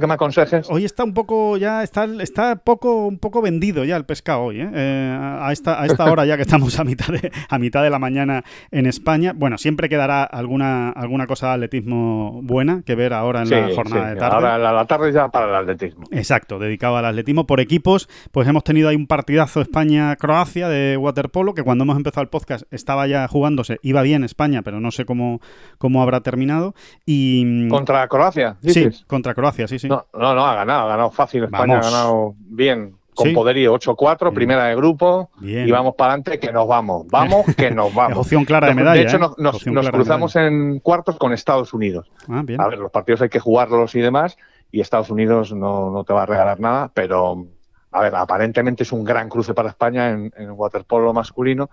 que 0.00 0.06
me 0.08 0.14
aconsejes? 0.14 0.68
Hoy 0.68 0.84
está 0.84 1.04
un 1.04 1.14
poco 1.14 1.56
ya 1.58 1.84
está 1.84 2.08
está 2.18 2.56
poco 2.56 3.06
un 3.06 3.18
poco 3.18 3.40
vendido 3.40 3.84
ya 3.84 3.96
el 3.96 4.04
pescado 4.04 4.42
hoy, 4.42 4.62
¿eh? 4.62 4.70
eh 4.74 5.16
a 5.16 5.52
esta 5.52 5.80
a 5.80 5.86
esta 5.86 6.10
hora 6.10 6.26
ya 6.26 6.34
que 6.34 6.42
estamos 6.42 6.76
a 6.80 6.82
mitad 6.82 7.12
de 7.12 7.30
a 7.48 7.58
mitad 7.60 7.84
de 7.84 7.90
la 7.90 8.00
mañana 8.00 8.42
en 8.72 8.86
España. 8.86 9.34
Bueno, 9.36 9.58
siempre 9.58 9.88
quedará 9.88 10.24
alguna 10.24 10.90
alguna 10.90 11.28
cosa 11.28 11.50
de 11.50 11.52
atletismo 11.52 12.40
buena 12.42 12.82
que 12.84 12.96
ver 12.96 13.12
ahora 13.12 13.42
en 13.42 13.50
la 13.50 13.72
jornada 13.76 14.08
de 14.08 14.16
tarde. 14.16 14.34
Ahora 14.34 14.58
la, 14.58 14.72
la 14.72 14.86
tarde 14.86 15.12
ya 15.12 15.28
para 15.28 15.48
el 15.50 15.54
atletismo. 15.54 16.02
Exacto, 16.10 16.58
dedicado 16.58 16.96
al 16.96 17.04
atletismo 17.04 17.46
por 17.46 17.60
equipos, 17.60 18.08
pues 18.32 18.48
hemos 18.48 18.64
tenido 18.64 18.88
ahí 18.88 18.96
un 18.96 19.06
partidazo 19.06 19.60
España 19.60 20.16
Croacia 20.32 20.66
de 20.70 20.96
waterpolo, 20.96 21.52
que 21.52 21.62
cuando 21.62 21.84
hemos 21.84 21.94
empezado 21.94 22.22
el 22.22 22.28
podcast 22.30 22.64
estaba 22.70 23.06
ya 23.06 23.28
jugándose, 23.28 23.78
iba 23.82 24.00
bien 24.00 24.24
España, 24.24 24.62
pero 24.62 24.80
no 24.80 24.90
sé 24.90 25.04
cómo, 25.04 25.42
cómo 25.76 26.02
habrá 26.02 26.22
terminado. 26.22 26.74
Y 27.04 27.42
mm, 27.44 27.68
¿Contra 27.68 28.08
Croacia? 28.08 28.56
Sí, 28.62 28.88
contra 29.06 29.34
Croacia, 29.34 29.68
sí, 29.68 29.78
sí. 29.78 29.90
No, 29.90 30.06
no, 30.14 30.46
ha 30.46 30.54
ganado, 30.54 30.86
ha 30.86 30.88
ganado 30.88 31.10
fácil 31.10 31.44
España, 31.44 31.80
ha 31.80 31.82
ganado 31.82 32.34
bien 32.38 32.94
con 33.12 33.34
poderío 33.34 33.74
8-4, 33.74 34.32
primera 34.32 34.64
de 34.68 34.74
grupo, 34.74 35.28
y 35.42 35.70
vamos 35.70 35.96
para 35.96 36.14
adelante 36.14 36.40
que 36.40 36.50
nos 36.50 36.66
vamos, 36.66 37.06
vamos 37.08 37.44
que 37.54 37.70
nos 37.70 37.94
vamos. 37.94 38.16
opción 38.16 38.46
clara 38.46 38.68
de 38.68 38.74
medalla. 38.74 39.02
De 39.02 39.06
hecho, 39.06 39.18
¿eh? 39.18 39.34
nos, 39.36 39.62
cruzamos 39.90 40.34
en 40.36 40.78
cuartos 40.78 41.18
con 41.18 41.34
Estados 41.34 41.74
Unidos. 41.74 42.10
Ah, 42.26 42.42
a 42.58 42.68
ver, 42.68 42.78
los 42.78 42.90
partidos 42.90 43.20
hay 43.20 43.28
que 43.28 43.38
jugarlos 43.38 43.94
y 43.96 44.00
demás, 44.00 44.38
y 44.70 44.80
Estados 44.80 45.10
Unidos 45.10 45.52
no, 45.52 45.90
no 45.90 46.04
te 46.04 46.14
va 46.14 46.22
a 46.22 46.26
regalar 46.26 46.58
nada, 46.58 46.90
pero 46.94 47.48
a 47.92 48.00
ver, 48.00 48.14
aparentemente 48.14 48.82
es 48.82 48.92
un 48.92 49.04
gran 49.04 49.28
cruce 49.28 49.54
para 49.54 49.68
España 49.68 50.10
en, 50.10 50.32
en 50.36 50.50
waterpolo 50.50 51.12
masculino 51.12 51.70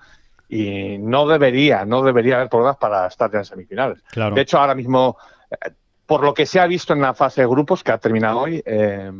y 0.49 0.97
no 0.97 1.27
debería, 1.27 1.85
no 1.85 2.01
debería 2.01 2.37
haber 2.37 2.49
problemas 2.49 2.77
para 2.77 3.07
estar 3.07 3.33
en 3.35 3.45
semifinales. 3.45 4.03
De 4.33 4.41
hecho, 4.41 4.57
ahora 4.57 4.73
mismo, 4.73 5.15
eh, 5.51 5.71
por 6.07 6.23
lo 6.23 6.33
que 6.33 6.47
se 6.47 6.59
ha 6.59 6.65
visto 6.65 6.93
en 6.93 7.01
la 7.01 7.13
fase 7.13 7.41
de 7.41 7.47
grupos 7.47 7.83
que 7.83 7.91
ha 7.91 7.99
terminado 7.99 8.39
hoy, 8.39 8.61
eh, 8.65 9.11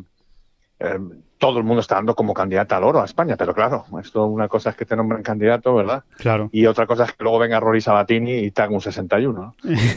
eh, 0.80 1.00
todo 1.40 1.58
el 1.58 1.64
mundo 1.64 1.80
está 1.80 1.96
dando 1.96 2.16
como 2.16 2.34
candidata 2.34 2.76
al 2.76 2.84
oro 2.84 3.02
a 3.02 3.06
España, 3.06 3.38
pero 3.38 3.56
claro, 3.56 3.86
esto 4.04 4.26
una 4.26 4.50
cosa 4.50 4.72
es 4.72 4.76
que 4.76 4.86
te 4.86 4.96
nombren 4.96 5.24
candidato, 5.24 5.74
¿verdad? 5.74 6.04
Claro. 6.18 6.50
Y 6.52 6.66
otra 6.66 6.86
cosa 6.86 7.06
es 7.06 7.14
que 7.14 7.24
luego 7.24 7.40
venga 7.40 7.62
Rory 7.62 7.80
Sabatini 7.80 8.40
y 8.40 8.52
te 8.52 8.62
haga 8.62 8.74
un 8.74 8.82
61, 8.82 9.56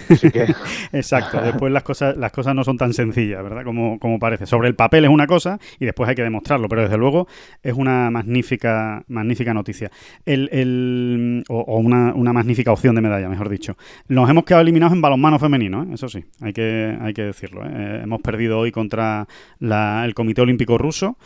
Así 0.09 0.31
que... 0.31 0.55
Exacto, 0.93 1.40
después 1.40 1.73
las 1.73 1.82
cosas, 1.82 2.16
las 2.16 2.31
cosas 2.31 2.55
no 2.55 2.62
son 2.62 2.78
tan 2.78 2.93
sencillas, 2.93 3.43
¿verdad? 3.43 3.64
Como, 3.64 3.98
como 3.98 4.20
parece. 4.20 4.47
Sobre 4.47 4.69
el 4.69 4.77
papel 4.77 5.05
es 5.05 5.10
una 5.10 5.27
cosa 5.27 5.59
y 5.81 5.85
después 5.85 6.09
hay 6.09 6.14
que 6.14 6.23
demostrarlo, 6.23 6.69
pero 6.69 6.82
desde 6.82 6.97
luego 6.97 7.27
es 7.60 7.74
una 7.74 8.09
magnífica, 8.12 9.02
magnífica 9.09 9.52
noticia. 9.52 9.90
El, 10.24 10.48
el, 10.52 11.44
o, 11.48 11.78
una, 11.78 12.14
una, 12.14 12.32
magnífica 12.32 12.70
opción 12.70 12.94
de 12.94 13.01
medalla, 13.01 13.28
mejor 13.28 13.48
dicho. 13.48 13.77
Nos 14.06 14.31
hemos 14.31 14.44
quedado 14.44 14.62
eliminados 14.62 14.94
en 14.94 15.02
balonmano 15.02 15.40
femenino, 15.40 15.82
¿eh? 15.82 15.94
eso 15.94 16.09
sí, 16.09 16.24
hay 16.40 16.52
que, 16.52 16.97
hay 17.01 17.12
que 17.12 17.23
decirlo. 17.23 17.64
¿eh? 17.64 18.01
Hemos 18.05 18.23
perdido 18.23 18.60
hoy 18.60 18.70
contra 18.70 19.27
el 19.60 20.14
Comité 20.14 20.43
Olímpico 20.43 20.78
Ruso. 20.78 21.16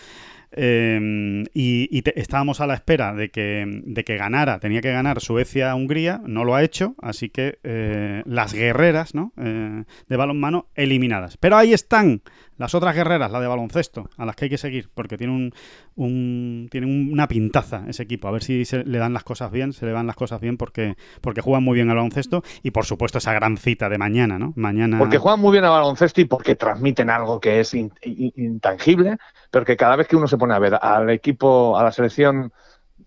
Em, 0.52 1.44
y, 1.54 2.02
estábamos 2.14 2.60
a 2.60 2.66
la 2.66 2.74
espera 2.74 3.14
de 3.14 3.30
que, 3.30 3.64
de 3.66 4.04
que 4.04 4.16
ganara, 4.16 4.58
tenía 4.58 4.80
que 4.80 4.92
ganar 4.92 5.20
Suecia-Hungría, 5.20 6.20
no 6.24 6.44
lo 6.44 6.54
ha 6.54 6.62
hecho, 6.62 6.94
así 7.02 7.28
que 7.28 7.58
eh, 7.62 8.22
las 8.26 8.54
guerreras 8.54 9.14
¿no? 9.14 9.32
Eh, 9.36 9.84
de 10.08 10.16
balonmano 10.16 10.68
eliminadas. 10.74 11.36
Pero 11.36 11.56
ahí 11.56 11.72
están 11.72 12.22
las 12.56 12.74
otras 12.74 12.94
guerreras, 12.94 13.30
la 13.30 13.40
de 13.40 13.46
baloncesto, 13.46 14.08
a 14.16 14.24
las 14.24 14.36
que 14.36 14.46
hay 14.46 14.50
que 14.50 14.58
seguir, 14.58 14.88
porque 14.94 15.16
tiene 15.16 15.32
un, 15.32 15.52
un 15.96 16.68
una 16.72 17.28
pintaza 17.28 17.84
ese 17.88 18.02
equipo. 18.02 18.28
A 18.28 18.30
ver 18.30 18.42
si 18.42 18.64
se 18.64 18.84
le 18.84 18.98
dan 18.98 19.12
las 19.12 19.24
cosas 19.24 19.50
bien, 19.50 19.72
se 19.72 19.86
le 19.86 19.92
dan 19.92 20.06
las 20.06 20.16
cosas 20.16 20.40
bien 20.40 20.56
porque, 20.56 20.96
porque 21.20 21.40
juegan 21.40 21.62
muy 21.62 21.74
bien 21.74 21.90
al 21.90 21.96
baloncesto 21.96 22.42
y 22.62 22.70
por 22.70 22.84
supuesto 22.84 23.18
esa 23.18 23.32
gran 23.32 23.56
cita 23.56 23.88
de 23.88 23.98
mañana, 23.98 24.38
¿no? 24.38 24.52
Mañana. 24.56 24.98
Porque 24.98 25.18
juegan 25.18 25.40
muy 25.40 25.52
bien 25.52 25.64
al 25.64 25.70
baloncesto 25.70 26.20
y 26.20 26.24
porque 26.24 26.54
transmiten 26.54 27.10
algo 27.10 27.40
que 27.40 27.60
es 27.60 27.74
intangible, 27.74 29.18
pero 29.50 29.64
que 29.64 29.76
cada 29.76 29.96
vez 29.96 30.08
que 30.08 30.16
uno 30.16 30.28
se 30.28 30.38
pone 30.38 30.54
a 30.54 30.58
ver 30.58 30.78
al 30.80 31.10
equipo, 31.10 31.78
a 31.78 31.84
la 31.84 31.92
selección 31.92 32.52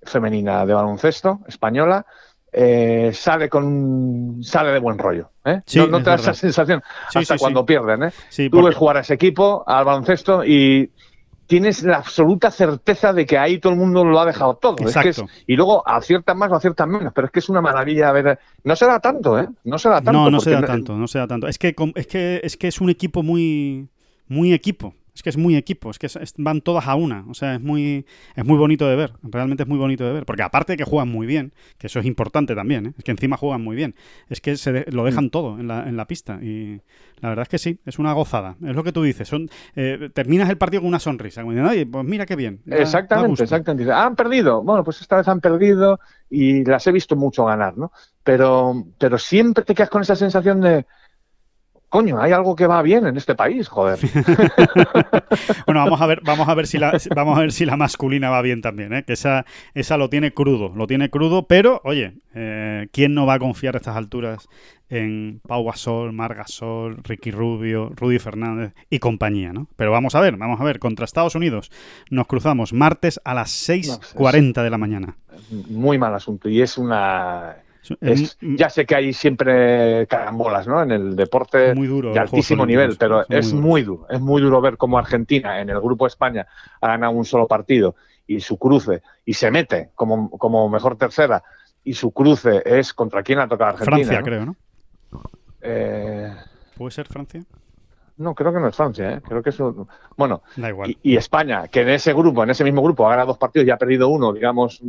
femenina 0.04 0.66
de 0.66 0.74
baloncesto 0.74 1.42
española, 1.48 2.06
eh, 2.52 3.12
sale 3.14 3.50
con 3.50 4.40
sale 4.42 4.72
de 4.72 4.80
buen 4.80 4.98
rollo. 4.98 5.30
¿eh? 5.46 5.62
no, 5.90 6.00
te 6.00 6.10
da 6.10 6.16
esa 6.16 6.34
sensación 6.34 6.82
hasta 7.14 7.38
cuando 7.38 7.66
pierden. 7.66 8.04
¿eh? 8.04 8.50
Tú 8.50 8.64
ves 8.64 8.76
jugar 8.76 8.98
a 8.98 9.00
ese 9.02 9.14
equipo, 9.14 9.64
al 9.68 9.86
baloncesto, 9.86 10.44
y 10.44 10.92
tienes 11.46 11.84
la 11.84 11.98
absoluta 11.98 12.52
certeza 12.52 13.12
de 13.14 13.26
que 13.26 13.38
ahí 13.38 13.60
todo 13.60 13.74
el 13.74 13.80
mundo 13.80 14.04
lo 14.04 14.20
ha 14.20 14.26
dejado 14.26 14.56
todo. 14.56 14.76
y 15.48 15.56
luego 15.56 15.88
aciertan 15.88 16.38
más 16.38 16.52
o 16.52 16.56
aciertan 16.56 16.90
menos, 16.90 17.12
pero 17.14 17.28
es 17.28 17.32
que 17.32 17.40
es 17.40 17.50
una 17.50 17.62
maravilla 17.62 18.12
ver. 18.12 18.40
No 18.64 18.76
se 18.76 18.86
da 18.86 19.00
tanto, 19.00 19.40
¿eh? 19.40 19.48
No 19.64 19.78
se 19.78 19.90
da 19.90 20.02
tanto. 20.02 20.12
No, 20.12 20.30
no 20.30 20.40
se 20.40 20.52
da 20.52 20.62
tanto, 20.62 20.96
no 20.96 21.08
se 21.08 21.20
da 21.20 21.28
tanto. 21.28 21.48
Es 21.48 21.58
que, 21.58 21.76
es 21.96 22.08
que, 22.08 22.42
es 22.44 22.58
que 22.58 22.68
es 22.68 22.82
un 22.82 22.90
equipo 22.90 23.24
muy, 23.24 23.90
muy 24.28 24.54
equipo 24.54 24.94
es 25.20 25.24
que 25.24 25.30
es 25.32 25.38
muy 25.38 25.58
equipo, 25.58 25.92
es 25.92 26.00
que 26.00 26.08
van 26.38 26.62
todas 26.62 26.88
a 26.88 26.96
una, 26.96 27.26
o 27.30 27.34
sea, 27.34 27.56
es 27.56 27.62
muy, 27.62 28.06
es 28.38 28.46
muy 28.46 28.58
bonito 28.58 28.88
de 28.88 28.96
ver, 28.96 29.12
realmente 29.22 29.64
es 29.64 29.70
muy 29.70 29.78
bonito 29.78 30.06
de 30.06 30.14
ver, 30.14 30.26
porque 30.26 30.44
aparte 30.44 30.74
de 30.74 30.78
que 30.78 30.86
juegan 30.86 31.10
muy 31.10 31.28
bien, 31.28 31.52
que 31.78 31.88
eso 31.88 32.00
es 32.00 32.06
importante 32.06 32.56
también, 32.56 32.86
¿eh? 32.86 32.94
es 32.98 33.04
que 33.04 33.12
encima 33.12 33.36
juegan 33.36 33.62
muy 33.62 33.76
bien, 33.76 33.96
es 34.30 34.40
que 34.40 34.56
se 34.56 34.90
lo 34.92 35.04
dejan 35.04 35.26
mm. 35.26 35.30
todo 35.30 35.60
en 35.60 35.68
la, 35.68 35.90
en 35.90 35.98
la 35.98 36.08
pista 36.08 36.40
y 36.42 36.80
la 37.20 37.28
verdad 37.28 37.44
es 37.44 37.50
que 37.50 37.58
sí, 37.58 37.82
es 37.86 38.00
una 38.00 38.14
gozada, 38.14 38.56
es 38.66 38.74
lo 38.74 38.82
que 38.82 38.94
tú 38.94 39.04
dices, 39.04 39.28
son 39.28 39.50
eh, 39.76 40.10
terminas 40.14 40.50
el 40.50 40.58
partido 40.58 40.84
con 40.84 40.88
una 40.88 41.00
sonrisa, 41.00 41.42
como 41.42 41.54
pues 41.92 42.06
mira 42.06 42.26
qué 42.26 42.38
bien. 42.38 42.62
exactamente, 42.66 43.44
exactamente. 43.44 43.92
Han 43.92 44.16
perdido, 44.16 44.64
bueno, 44.64 44.86
pues 44.86 45.02
esta 45.02 45.18
vez 45.18 45.28
han 45.28 45.42
perdido 45.42 46.00
y 46.30 46.64
las 46.64 46.88
he 46.88 46.94
visto 46.94 47.18
mucho 47.18 47.44
ganar, 47.44 47.78
¿no? 47.78 47.92
Pero, 48.24 48.86
pero 48.98 49.18
siempre 49.18 49.66
te 49.66 49.76
quedas 49.76 49.90
con 49.90 50.02
esa 50.02 50.16
sensación 50.16 50.62
de 50.62 50.86
coño, 51.90 52.22
hay 52.22 52.32
algo 52.32 52.56
que 52.56 52.68
va 52.68 52.82
bien 52.82 53.06
en 53.08 53.18
este 53.18 53.36
país, 53.36 53.68
joder. 53.68 54.00
bueno, 55.66 55.84
vamos 55.84 56.02
a 56.02 56.06
ver, 56.06 56.22
vamos 56.24 56.48
a 56.48 56.54
ver 56.54 56.68
si 56.68 56.78
la, 56.78 56.98
vamos 57.16 57.38
a 57.38 57.42
ver 57.42 57.52
si 57.52 57.66
la 57.66 57.76
masculina 57.76 58.30
va 58.30 58.42
bien 58.42 58.62
también, 58.62 58.94
¿eh? 58.94 59.04
que 59.04 59.14
esa, 59.14 59.46
esa 59.74 59.98
lo 59.98 60.10
tiene 60.10 60.34
crudo, 60.34 60.72
lo 60.76 60.88
tiene 60.88 61.10
crudo, 61.10 61.48
pero 61.48 61.82
oye, 61.84 62.14
eh, 62.36 62.88
¿quién 62.92 63.14
no 63.14 63.26
va 63.26 63.36
a 63.36 63.40
confiar 63.40 63.76
a 63.76 63.80
estas 63.80 63.96
alturas 63.96 64.48
en 64.90 65.42
Pau 65.48 65.66
Gasol, 65.66 66.14
Mar 66.14 66.36
Gasol, 66.36 66.98
Ricky 67.04 67.32
Rubio, 67.32 67.92
Rudy 67.96 68.20
Fernández 68.20 68.74
y 68.90 69.00
compañía, 69.00 69.54
¿no? 69.54 69.68
Pero 69.76 69.92
vamos 69.92 70.16
a 70.16 70.22
ver, 70.22 70.38
vamos 70.38 70.62
a 70.62 70.64
ver, 70.64 70.80
contra 70.80 71.06
Estados 71.06 71.36
Unidos 71.36 71.72
nos 72.10 72.28
cruzamos 72.28 72.74
martes 72.74 73.20
a 73.24 73.34
las 73.34 73.50
6.40 73.70 74.64
de 74.64 74.70
la 74.70 74.78
mañana. 74.78 75.18
Muy 75.70 75.98
mal 75.98 76.14
asunto 76.14 76.50
y 76.50 76.62
es 76.62 76.78
una 76.78 77.58
ya 78.42 78.70
sé 78.70 78.86
que 78.86 78.96
hay 78.96 79.14
siempre 79.14 80.06
carambolas 80.08 80.68
¿no? 80.68 80.82
en 80.82 80.92
el 80.92 81.16
deporte 81.16 81.74
de 81.74 82.20
altísimo 82.20 82.66
nivel, 82.66 82.98
pero 82.98 83.26
es 83.30 83.54
muy, 83.54 83.84
duro. 83.84 84.08
Es 84.10 84.20
muy 84.20 84.42
duro 84.42 84.62
ver 84.62 84.78
cómo 84.78 84.98
Argentina 84.98 85.62
en 85.62 85.70
el 85.70 85.80
grupo 85.80 86.06
España 86.08 86.48
ha 86.82 86.88
ganado 86.88 87.14
un 87.14 87.26
solo 87.26 87.48
partido 87.48 87.96
y 88.28 88.42
su 88.42 88.58
cruce 88.58 89.02
y 89.26 89.34
se 89.34 89.50
mete 89.50 89.90
como, 89.96 90.30
como 90.30 90.70
mejor 90.70 90.98
tercera 90.98 91.44
y 91.84 91.94
su 91.94 92.12
cruce 92.12 92.62
es 92.66 92.94
contra 92.94 93.24
quién 93.24 93.40
ha 93.40 93.48
tocado 93.48 93.72
Argentina. 93.72 94.06
Francia, 94.06 94.22
creo, 94.22 94.46
¿no? 94.46 94.56
Eh, 95.62 96.32
¿Puede 96.78 96.92
ser 96.92 97.08
Francia? 97.08 97.44
No, 98.18 98.36
creo 98.36 98.54
que 98.54 98.60
no 98.60 98.68
es 98.68 98.76
Francia, 98.76 99.14
¿eh? 99.14 99.22
creo 99.26 99.42
que 99.42 99.50
eso. 99.50 99.88
Bueno, 100.18 100.44
Y, 100.86 101.14
y, 101.14 101.16
España, 101.16 101.70
que 101.70 101.82
en 101.82 101.90
ese 101.90 102.14
grupo, 102.14 102.44
en 102.44 102.50
ese 102.50 102.66
mismo 102.66 102.82
grupo, 102.82 103.08
ha 103.08 103.12
ganado 103.12 103.30
dos 103.30 103.38
partidos 103.38 103.66
y 103.66 103.72
ha 103.72 103.78
perdido 103.78 104.10
uno, 104.10 104.34
digamos, 104.34 104.82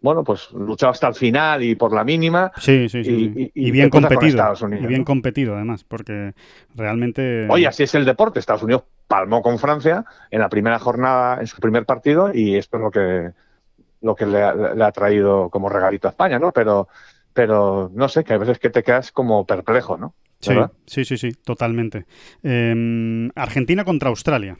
bueno, 0.00 0.22
pues 0.22 0.50
luchado 0.52 0.92
hasta 0.92 1.08
el 1.08 1.14
final 1.14 1.62
y 1.62 1.74
por 1.74 1.92
la 1.92 2.04
mínima. 2.04 2.52
Sí, 2.56 2.88
sí, 2.88 3.02
sí. 3.02 3.50
Y, 3.54 3.70
bien 3.70 3.90
competido. 3.90 4.54
y 4.80 4.86
bien 4.86 5.04
competido, 5.04 5.56
además, 5.56 5.84
porque 5.84 6.34
realmente. 6.74 7.46
Oye, 7.50 7.66
así 7.66 7.82
es 7.82 7.94
el 7.94 8.04
deporte. 8.04 8.38
Estados 8.38 8.62
Unidos 8.62 8.84
palmó 9.06 9.42
con 9.42 9.58
Francia 9.58 10.04
en 10.30 10.40
la 10.40 10.48
primera 10.48 10.78
jornada, 10.78 11.40
en 11.40 11.46
su 11.46 11.60
primer 11.60 11.84
partido, 11.84 12.30
y 12.32 12.56
esto 12.56 12.76
es 12.76 12.82
lo 12.82 12.90
que, 12.90 13.30
lo 14.02 14.14
que 14.14 14.26
le, 14.26 14.42
ha, 14.42 14.92
traído 14.92 15.48
como 15.50 15.68
regalito 15.68 16.06
a 16.06 16.10
España, 16.10 16.38
¿no? 16.38 16.52
Pero, 16.52 16.88
pero 17.32 17.90
no 17.94 18.08
sé, 18.08 18.22
que 18.22 18.34
hay 18.34 18.38
veces 18.38 18.58
que 18.58 18.70
te 18.70 18.82
quedas 18.82 19.10
como 19.10 19.46
perplejo, 19.46 19.96
¿no? 19.96 20.14
Sí, 20.40 21.04
sí, 21.04 21.16
sí, 21.16 21.32
totalmente. 21.32 22.06
Em, 22.44 23.30
Argentina 23.34 23.84
contra 23.84 24.10
Australia. 24.10 24.56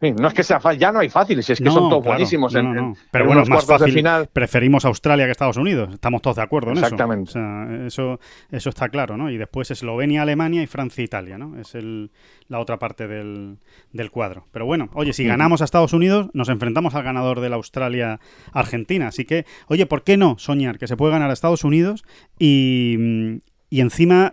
No 0.00 0.28
es 0.28 0.34
que 0.34 0.42
sea 0.42 0.60
fácil, 0.60 0.78
ya 0.78 0.92
no 0.92 0.98
hay 0.98 1.08
fáciles, 1.08 1.48
es 1.48 1.58
que 1.58 1.70
son 1.70 1.88
todos 1.88 2.04
buenísimos 2.04 2.54
en, 2.54 2.94
Pero 3.10 3.26
bueno, 3.26 3.44
más 3.46 3.64
fácil. 3.64 3.92
Final. 3.92 4.28
Preferimos 4.30 4.84
Australia 4.84 5.24
que 5.24 5.32
Estados 5.32 5.56
Unidos, 5.56 5.94
estamos 5.94 6.20
todos 6.20 6.36
de 6.36 6.42
acuerdo 6.42 6.72
en 6.72 6.78
Exactamente. 6.78 7.30
eso. 7.30 7.38
Exactamente. 7.38 7.86
eso, 7.86 8.20
eso 8.50 8.68
está 8.68 8.88
claro, 8.88 9.16
¿no? 9.16 9.30
Y 9.30 9.38
después 9.38 9.70
Eslovenia, 9.70 10.22
Alemania 10.22 10.62
y 10.62 10.66
Francia, 10.66 11.02
Italia, 11.02 11.38
¿no? 11.38 11.58
Es 11.58 11.74
el, 11.74 12.10
la 12.48 12.60
otra 12.60 12.78
parte 12.78 13.08
del, 13.08 13.58
del 13.92 14.10
cuadro. 14.10 14.46
Pero 14.52 14.66
bueno, 14.66 14.90
oye, 14.92 15.14
si 15.14 15.24
ganamos 15.24 15.62
a 15.62 15.64
Estados 15.64 15.94
Unidos, 15.94 16.28
nos 16.34 16.50
enfrentamos 16.50 16.94
al 16.94 17.02
ganador 17.02 17.40
de 17.40 17.48
la 17.48 17.56
Australia-Argentina. 17.56 19.08
Así 19.08 19.24
que, 19.24 19.46
oye, 19.68 19.86
¿por 19.86 20.04
qué 20.04 20.18
no 20.18 20.36
soñar 20.38 20.78
que 20.78 20.88
se 20.88 20.96
puede 20.96 21.12
ganar 21.12 21.30
a 21.30 21.32
Estados 21.32 21.64
Unidos 21.64 22.04
y, 22.38 23.40
y 23.70 23.80
encima 23.80 24.32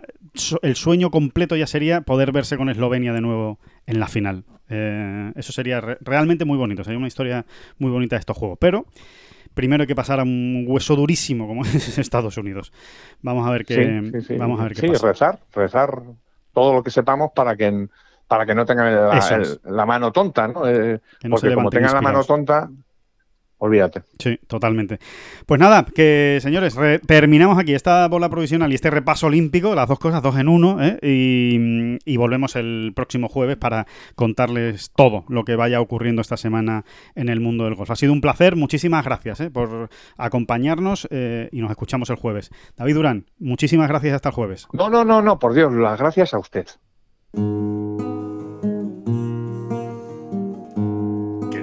el 0.62 0.76
sueño 0.76 1.10
completo 1.10 1.56
ya 1.56 1.66
sería 1.66 2.00
poder 2.00 2.32
verse 2.32 2.56
con 2.56 2.68
Eslovenia 2.68 3.12
de 3.12 3.20
nuevo 3.20 3.58
en 3.86 4.00
la 4.00 4.08
final. 4.08 4.44
Eh, 4.68 5.32
eso 5.36 5.52
sería 5.52 5.80
realmente 5.80 6.44
muy 6.44 6.58
bonito, 6.58 6.82
sería 6.82 6.98
una 6.98 7.06
historia 7.06 7.44
muy 7.78 7.90
bonita 7.90 8.16
de 8.16 8.20
estos 8.20 8.36
juegos. 8.36 8.58
Pero 8.60 8.86
primero 9.54 9.82
hay 9.82 9.86
que 9.86 9.94
pasar 9.94 10.20
a 10.20 10.24
un 10.24 10.64
hueso 10.66 10.96
durísimo 10.96 11.46
como 11.46 11.62
es 11.64 11.98
Estados 11.98 12.36
Unidos. 12.36 12.72
Vamos 13.22 13.46
a 13.46 13.50
ver 13.50 13.64
qué, 13.64 14.36
Vamos 14.38 14.60
a 14.60 14.64
ver 14.64 14.74
qué 14.74 14.88
pasa. 14.88 15.06
rezar, 15.06 15.38
rezar 15.54 16.02
todo 16.52 16.74
lo 16.74 16.82
que 16.82 16.90
sepamos 16.90 17.30
para 17.34 17.56
que 17.56 17.88
para 18.26 18.46
que 18.46 18.54
no 18.54 18.64
tengan 18.64 18.92
la, 19.64 19.86
mano 19.86 20.10
tonta, 20.10 20.48
¿no? 20.48 20.66
Eh, 20.66 20.98
porque 21.28 21.54
como 21.54 21.68
tengan 21.68 21.92
la 21.92 22.00
mano 22.00 22.24
tonta, 22.24 22.70
olvídate. 23.58 24.02
Sí, 24.18 24.38
totalmente. 24.46 24.98
Pues 25.46 25.60
nada, 25.60 25.84
que 25.84 26.38
señores, 26.40 26.76
terminamos 27.06 27.58
aquí 27.58 27.74
esta 27.74 28.06
bola 28.08 28.28
provisional 28.28 28.70
y 28.72 28.74
este 28.74 28.90
repaso 28.90 29.26
olímpico, 29.26 29.74
las 29.74 29.88
dos 29.88 29.98
cosas, 29.98 30.22
dos 30.22 30.36
en 30.38 30.48
uno, 30.48 30.78
¿eh? 30.82 30.98
y, 31.02 32.16
volvemos 32.16 32.56
el 32.56 32.92
próximo 32.96 33.28
jueves 33.28 33.56
para 33.56 33.86
contarles 34.14 34.90
todo 34.96 35.24
lo 35.28 35.44
que 35.44 35.56
vaya 35.56 35.80
ocurriendo 35.80 36.22
esta 36.22 36.38
semana 36.38 36.84
en 37.14 37.28
el 37.28 37.40
mundo 37.40 37.64
del 37.64 37.74
golf. 37.74 37.90
Ha 37.90 37.96
sido 37.96 38.12
un 38.12 38.22
placer, 38.22 38.56
muchísimas 38.56 39.04
gracias 39.04 39.40
¿eh? 39.40 39.50
por 39.50 39.90
acompañarnos 40.16 41.06
eh, 41.10 41.48
y 41.52 41.60
nos 41.60 41.70
escuchamos 41.70 42.08
el 42.08 42.16
jueves. 42.16 42.50
David 42.76 42.94
Durán, 42.94 43.26
muchísimas 43.38 43.88
gracias 43.88 44.14
hasta 44.14 44.30
el 44.30 44.34
jueves. 44.34 44.66
No, 44.72 44.88
no, 44.88 45.04
no, 45.04 45.20
no, 45.20 45.38
por 45.38 45.52
Dios, 45.52 45.72
las 45.72 45.98
gracias 45.98 46.32
a 46.32 46.38
usted. 46.38 46.66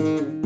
thank 0.00 0.20
you 0.20 0.39